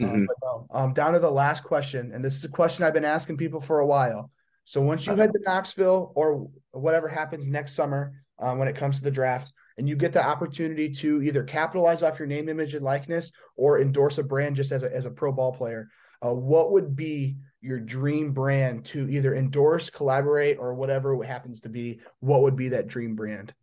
mm-hmm. 0.00 0.14
um, 0.14 0.26
but 0.26 0.36
no, 0.42 0.66
um 0.70 0.92
down 0.92 1.12
to 1.12 1.18
the 1.18 1.30
last 1.30 1.64
question 1.64 2.12
and 2.12 2.24
this 2.24 2.36
is 2.36 2.44
a 2.44 2.48
question 2.48 2.84
i've 2.84 2.94
been 2.94 3.04
asking 3.04 3.36
people 3.36 3.60
for 3.60 3.80
a 3.80 3.86
while 3.86 4.30
so 4.64 4.80
once 4.80 5.06
you 5.06 5.14
head 5.14 5.32
to 5.32 5.40
knoxville 5.44 6.12
or 6.14 6.48
whatever 6.72 7.08
happens 7.08 7.48
next 7.48 7.74
summer 7.74 8.12
um, 8.38 8.58
when 8.58 8.68
it 8.68 8.76
comes 8.76 8.98
to 8.98 9.04
the 9.04 9.10
draft 9.10 9.52
and 9.76 9.88
you 9.88 9.96
get 9.96 10.12
the 10.12 10.24
opportunity 10.24 10.88
to 10.88 11.22
either 11.22 11.42
capitalize 11.42 12.02
off 12.02 12.18
your 12.18 12.28
name 12.28 12.48
image 12.48 12.74
and 12.74 12.84
likeness 12.84 13.30
or 13.56 13.80
endorse 13.80 14.18
a 14.18 14.22
brand 14.22 14.56
just 14.56 14.72
as 14.72 14.82
a, 14.82 14.94
as 14.94 15.06
a 15.06 15.10
pro 15.10 15.30
ball 15.32 15.52
player 15.52 15.88
uh, 16.24 16.32
what 16.32 16.72
would 16.72 16.96
be 16.96 17.36
your 17.60 17.80
dream 17.80 18.32
brand 18.32 18.84
to 18.84 19.08
either 19.08 19.34
endorse, 19.34 19.88
collaborate, 19.88 20.58
or 20.58 20.74
whatever 20.74 21.20
it 21.22 21.26
happens 21.26 21.62
to 21.62 21.70
be, 21.70 22.00
what 22.20 22.42
would 22.42 22.56
be 22.56 22.68
that 22.68 22.86
dream 22.86 23.14
brand? 23.14 23.54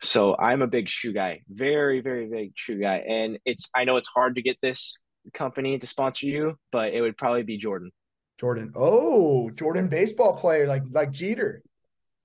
So 0.00 0.36
I'm 0.38 0.62
a 0.62 0.66
big 0.66 0.88
shoe 0.88 1.12
guy, 1.12 1.40
very, 1.48 2.00
very 2.00 2.28
big 2.28 2.52
shoe 2.54 2.78
guy. 2.78 3.02
And 3.08 3.38
it's 3.44 3.68
I 3.74 3.84
know 3.84 3.96
it's 3.96 4.06
hard 4.06 4.36
to 4.36 4.42
get 4.42 4.58
this 4.62 4.98
company 5.34 5.78
to 5.78 5.86
sponsor 5.86 6.26
you, 6.26 6.58
but 6.72 6.92
it 6.92 7.00
would 7.00 7.16
probably 7.16 7.42
be 7.42 7.56
Jordan. 7.56 7.90
Jordan. 8.38 8.72
Oh, 8.74 9.50
Jordan 9.50 9.88
baseball 9.88 10.34
player 10.34 10.66
like 10.66 10.84
like 10.90 11.10
Jeter. 11.10 11.62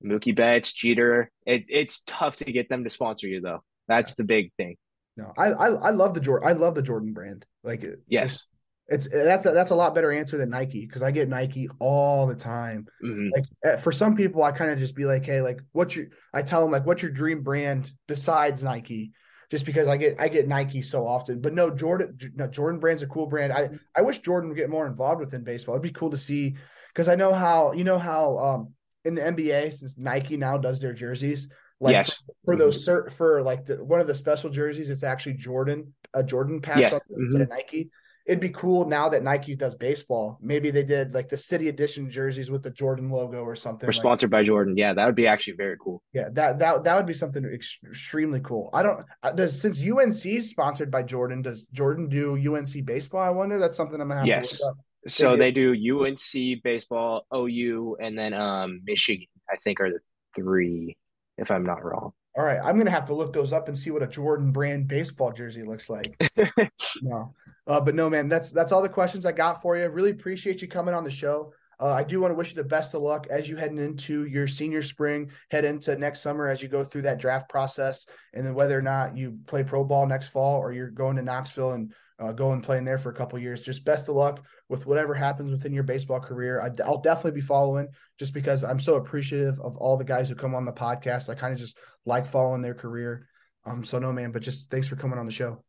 Mookie 0.03 0.35
Betts, 0.35 0.71
Jeter. 0.71 1.31
It, 1.45 1.65
it's 1.69 2.01
tough 2.05 2.35
to 2.37 2.51
get 2.51 2.69
them 2.69 2.83
to 2.83 2.89
sponsor 2.89 3.27
you 3.27 3.41
though. 3.41 3.63
That's 3.87 4.11
yeah. 4.11 4.15
the 4.17 4.23
big 4.23 4.51
thing. 4.57 4.75
No, 5.15 5.31
I, 5.37 5.51
I 5.51 5.67
I 5.69 5.89
love 5.91 6.13
the 6.13 6.19
Jordan. 6.19 6.47
I 6.47 6.53
love 6.53 6.75
the 6.75 6.81
Jordan 6.81 7.13
brand. 7.13 7.45
Like 7.63 7.85
yes, 8.07 8.45
it's 8.87 9.07
that's 9.07 9.45
a, 9.45 9.51
that's 9.51 9.71
a 9.71 9.75
lot 9.75 9.95
better 9.95 10.11
answer 10.11 10.37
than 10.37 10.49
Nike 10.49 10.85
because 10.85 11.03
I 11.03 11.11
get 11.11 11.29
Nike 11.29 11.69
all 11.79 12.27
the 12.27 12.35
time. 12.35 12.87
Mm-hmm. 13.03 13.29
Like 13.33 13.79
for 13.79 13.91
some 13.91 14.15
people, 14.15 14.43
I 14.43 14.51
kind 14.51 14.71
of 14.71 14.79
just 14.79 14.95
be 14.95 15.05
like, 15.05 15.25
hey, 15.25 15.41
like 15.41 15.61
what's 15.71 15.95
your? 15.95 16.07
I 16.33 16.41
tell 16.41 16.61
them 16.61 16.71
like, 16.71 16.85
what's 16.85 17.01
your 17.01 17.11
dream 17.11 17.43
brand 17.43 17.91
besides 18.07 18.63
Nike? 18.63 19.13
Just 19.53 19.67
because 19.67 19.87
I 19.87 19.97
get 19.97 20.15
I 20.17 20.29
get 20.29 20.47
Nike 20.47 20.81
so 20.81 21.05
often, 21.05 21.39
but 21.39 21.53
no 21.53 21.69
Jordan. 21.69 22.17
No 22.33 22.47
Jordan 22.47 22.79
brand's 22.79 23.03
a 23.03 23.07
cool 23.07 23.27
brand. 23.27 23.53
I 23.53 23.69
I 23.95 24.01
wish 24.01 24.17
Jordan 24.17 24.49
would 24.49 24.57
get 24.57 24.67
more 24.67 24.87
involved 24.87 25.19
within 25.19 25.43
baseball. 25.43 25.75
It'd 25.75 25.83
be 25.83 25.91
cool 25.91 26.09
to 26.09 26.17
see 26.17 26.55
because 26.87 27.07
I 27.07 27.13
know 27.13 27.31
how 27.31 27.71
you 27.71 27.83
know 27.83 27.99
how 27.99 28.39
um 28.39 28.73
in 29.05 29.13
the 29.13 29.21
NBA 29.21 29.77
since 29.77 29.95
Nike 29.95 30.37
now 30.37 30.57
does 30.57 30.81
their 30.81 30.95
jerseys. 30.95 31.49
Like 31.79 31.93
yes. 31.93 32.23
for, 32.25 32.33
for 32.45 32.55
those 32.55 32.83
cert 32.83 33.11
for 33.11 33.43
like 33.43 33.67
the, 33.67 33.75
one 33.75 33.99
of 33.99 34.07
the 34.07 34.15
special 34.15 34.49
jerseys, 34.49 34.89
it's 34.89 35.03
actually 35.03 35.35
Jordan 35.35 35.93
a 36.15 36.23
Jordan 36.23 36.59
patch 36.59 36.79
yes. 36.79 36.99
instead 37.15 37.41
mm-hmm. 37.41 37.41
of 37.43 37.49
Nike 37.49 37.91
it'd 38.25 38.39
be 38.39 38.49
cool 38.49 38.85
now 38.85 39.09
that 39.09 39.23
Nike 39.23 39.55
does 39.55 39.75
baseball. 39.75 40.37
Maybe 40.41 40.71
they 40.71 40.83
did 40.83 41.13
like 41.13 41.29
the 41.29 41.37
city 41.37 41.69
edition 41.69 42.09
jerseys 42.09 42.49
with 42.49 42.63
the 42.63 42.69
Jordan 42.69 43.09
logo 43.09 43.43
or 43.43 43.55
something. 43.55 43.87
Or 43.87 43.91
sponsored 43.91 44.31
like, 44.31 44.43
by 44.43 44.45
Jordan. 44.45 44.77
Yeah, 44.77 44.93
that 44.93 45.05
would 45.05 45.15
be 45.15 45.27
actually 45.27 45.55
very 45.55 45.77
cool. 45.79 46.01
Yeah, 46.13 46.29
that 46.33 46.59
that 46.59 46.83
that 46.83 46.95
would 46.95 47.05
be 47.05 47.13
something 47.13 47.43
extremely 47.45 48.39
cool. 48.41 48.69
I 48.73 48.83
don't 48.83 49.05
uh, 49.23 49.31
does 49.31 49.59
since 49.59 49.79
UNC 49.79 50.25
is 50.25 50.49
sponsored 50.49 50.91
by 50.91 51.03
Jordan. 51.03 51.41
Does 51.41 51.65
Jordan 51.65 52.07
do 52.07 52.55
UNC 52.55 52.85
baseball? 52.85 53.21
I 53.21 53.29
wonder. 53.29 53.59
That's 53.59 53.77
something 53.77 53.99
I'm 53.99 54.07
gonna 54.07 54.21
have 54.21 54.27
yes. 54.27 54.57
to 54.57 54.65
look 54.65 54.71
up. 54.71 54.77
So 55.05 55.35
they 55.35 55.51
do 55.51 55.73
UNC 55.73 56.63
baseball, 56.63 57.25
OU, 57.35 57.97
and 57.99 58.17
then 58.17 58.33
um 58.33 58.81
Michigan. 58.85 59.27
I 59.49 59.57
think 59.57 59.81
are 59.81 59.89
the 59.89 59.99
three, 60.35 60.97
if 61.37 61.51
I'm 61.51 61.65
not 61.65 61.83
wrong. 61.83 62.13
All 62.35 62.43
right, 62.43 62.59
I'm 62.63 62.77
gonna 62.77 62.89
have 62.89 63.05
to 63.05 63.13
look 63.13 63.33
those 63.33 63.53
up 63.53 63.67
and 63.67 63.77
see 63.77 63.91
what 63.91 64.01
a 64.01 64.07
Jordan 64.07 64.51
brand 64.51 64.87
baseball 64.87 65.31
jersey 65.31 65.63
looks 65.63 65.87
like. 65.89 66.19
no, 67.01 67.33
uh, 67.65 67.79
but 67.79 67.95
no, 67.95 68.09
man, 68.09 68.27
that's 68.27 68.51
that's 68.51 68.71
all 68.71 68.81
the 68.81 68.89
questions 68.89 69.25
I 69.25 69.31
got 69.31 69.61
for 69.61 69.77
you. 69.77 69.87
Really 69.89 70.11
appreciate 70.11 70.61
you 70.61 70.67
coming 70.67 70.93
on 70.93 71.03
the 71.03 71.11
show. 71.11 71.53
Uh, 71.79 71.93
I 71.93 72.03
do 72.03 72.21
want 72.21 72.31
to 72.31 72.35
wish 72.35 72.51
you 72.51 72.55
the 72.55 72.63
best 72.63 72.93
of 72.93 73.01
luck 73.01 73.27
as 73.29 73.49
you 73.49 73.55
heading 73.55 73.77
into 73.77 74.25
your 74.25 74.47
senior 74.47 74.83
spring, 74.83 75.31
head 75.49 75.65
into 75.65 75.95
next 75.97 76.21
summer 76.21 76.47
as 76.47 76.61
you 76.61 76.69
go 76.69 76.83
through 76.83 77.01
that 77.03 77.19
draft 77.19 77.49
process, 77.49 78.05
and 78.33 78.45
then 78.45 78.53
whether 78.53 78.77
or 78.77 78.81
not 78.81 79.17
you 79.17 79.39
play 79.47 79.63
pro 79.63 79.83
ball 79.83 80.05
next 80.05 80.29
fall 80.29 80.59
or 80.59 80.71
you're 80.71 80.89
going 80.89 81.15
to 81.15 81.21
Knoxville 81.21 81.71
and 81.71 81.93
uh, 82.19 82.31
going 82.31 82.61
playing 82.61 82.85
there 82.85 82.97
for 82.97 83.09
a 83.09 83.15
couple 83.15 83.39
years. 83.39 83.61
Just 83.61 83.85
best 83.85 84.07
of 84.07 84.15
luck 84.15 84.45
with 84.69 84.85
whatever 84.85 85.13
happens 85.13 85.51
within 85.51 85.73
your 85.73 85.83
baseball 85.83 86.19
career. 86.19 86.61
I, 86.61 86.69
will 86.89 87.01
definitely 87.01 87.39
be 87.39 87.45
following 87.45 87.87
just 88.19 88.33
because 88.33 88.63
I'm 88.63 88.79
so 88.79 88.95
appreciative 88.95 89.59
of 89.59 89.77
all 89.77 89.97
the 89.97 90.03
guys 90.03 90.29
who 90.29 90.35
come 90.35 90.55
on 90.55 90.65
the 90.65 90.71
podcast. 90.71 91.29
I 91.29 91.35
kind 91.35 91.53
of 91.53 91.59
just 91.59 91.77
like 92.05 92.25
following 92.25 92.61
their 92.61 92.75
career. 92.75 93.27
Um, 93.65 93.83
so 93.83 93.99
no 93.99 94.13
man, 94.13 94.31
but 94.31 94.41
just 94.41 94.69
thanks 94.69 94.87
for 94.87 94.95
coming 94.95 95.17
on 95.17 95.25
the 95.25 95.31
show. 95.31 95.63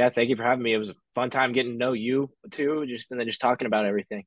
Yeah, 0.00 0.08
thank 0.08 0.30
you 0.30 0.36
for 0.36 0.44
having 0.44 0.62
me. 0.62 0.72
It 0.72 0.78
was 0.78 0.88
a 0.88 0.94
fun 1.14 1.28
time 1.28 1.52
getting 1.52 1.72
to 1.72 1.76
know 1.78 1.92
you 1.92 2.30
too, 2.50 2.86
just 2.86 3.10
and 3.10 3.20
then 3.20 3.26
just 3.26 3.38
talking 3.38 3.66
about 3.66 3.84
everything. 3.84 4.24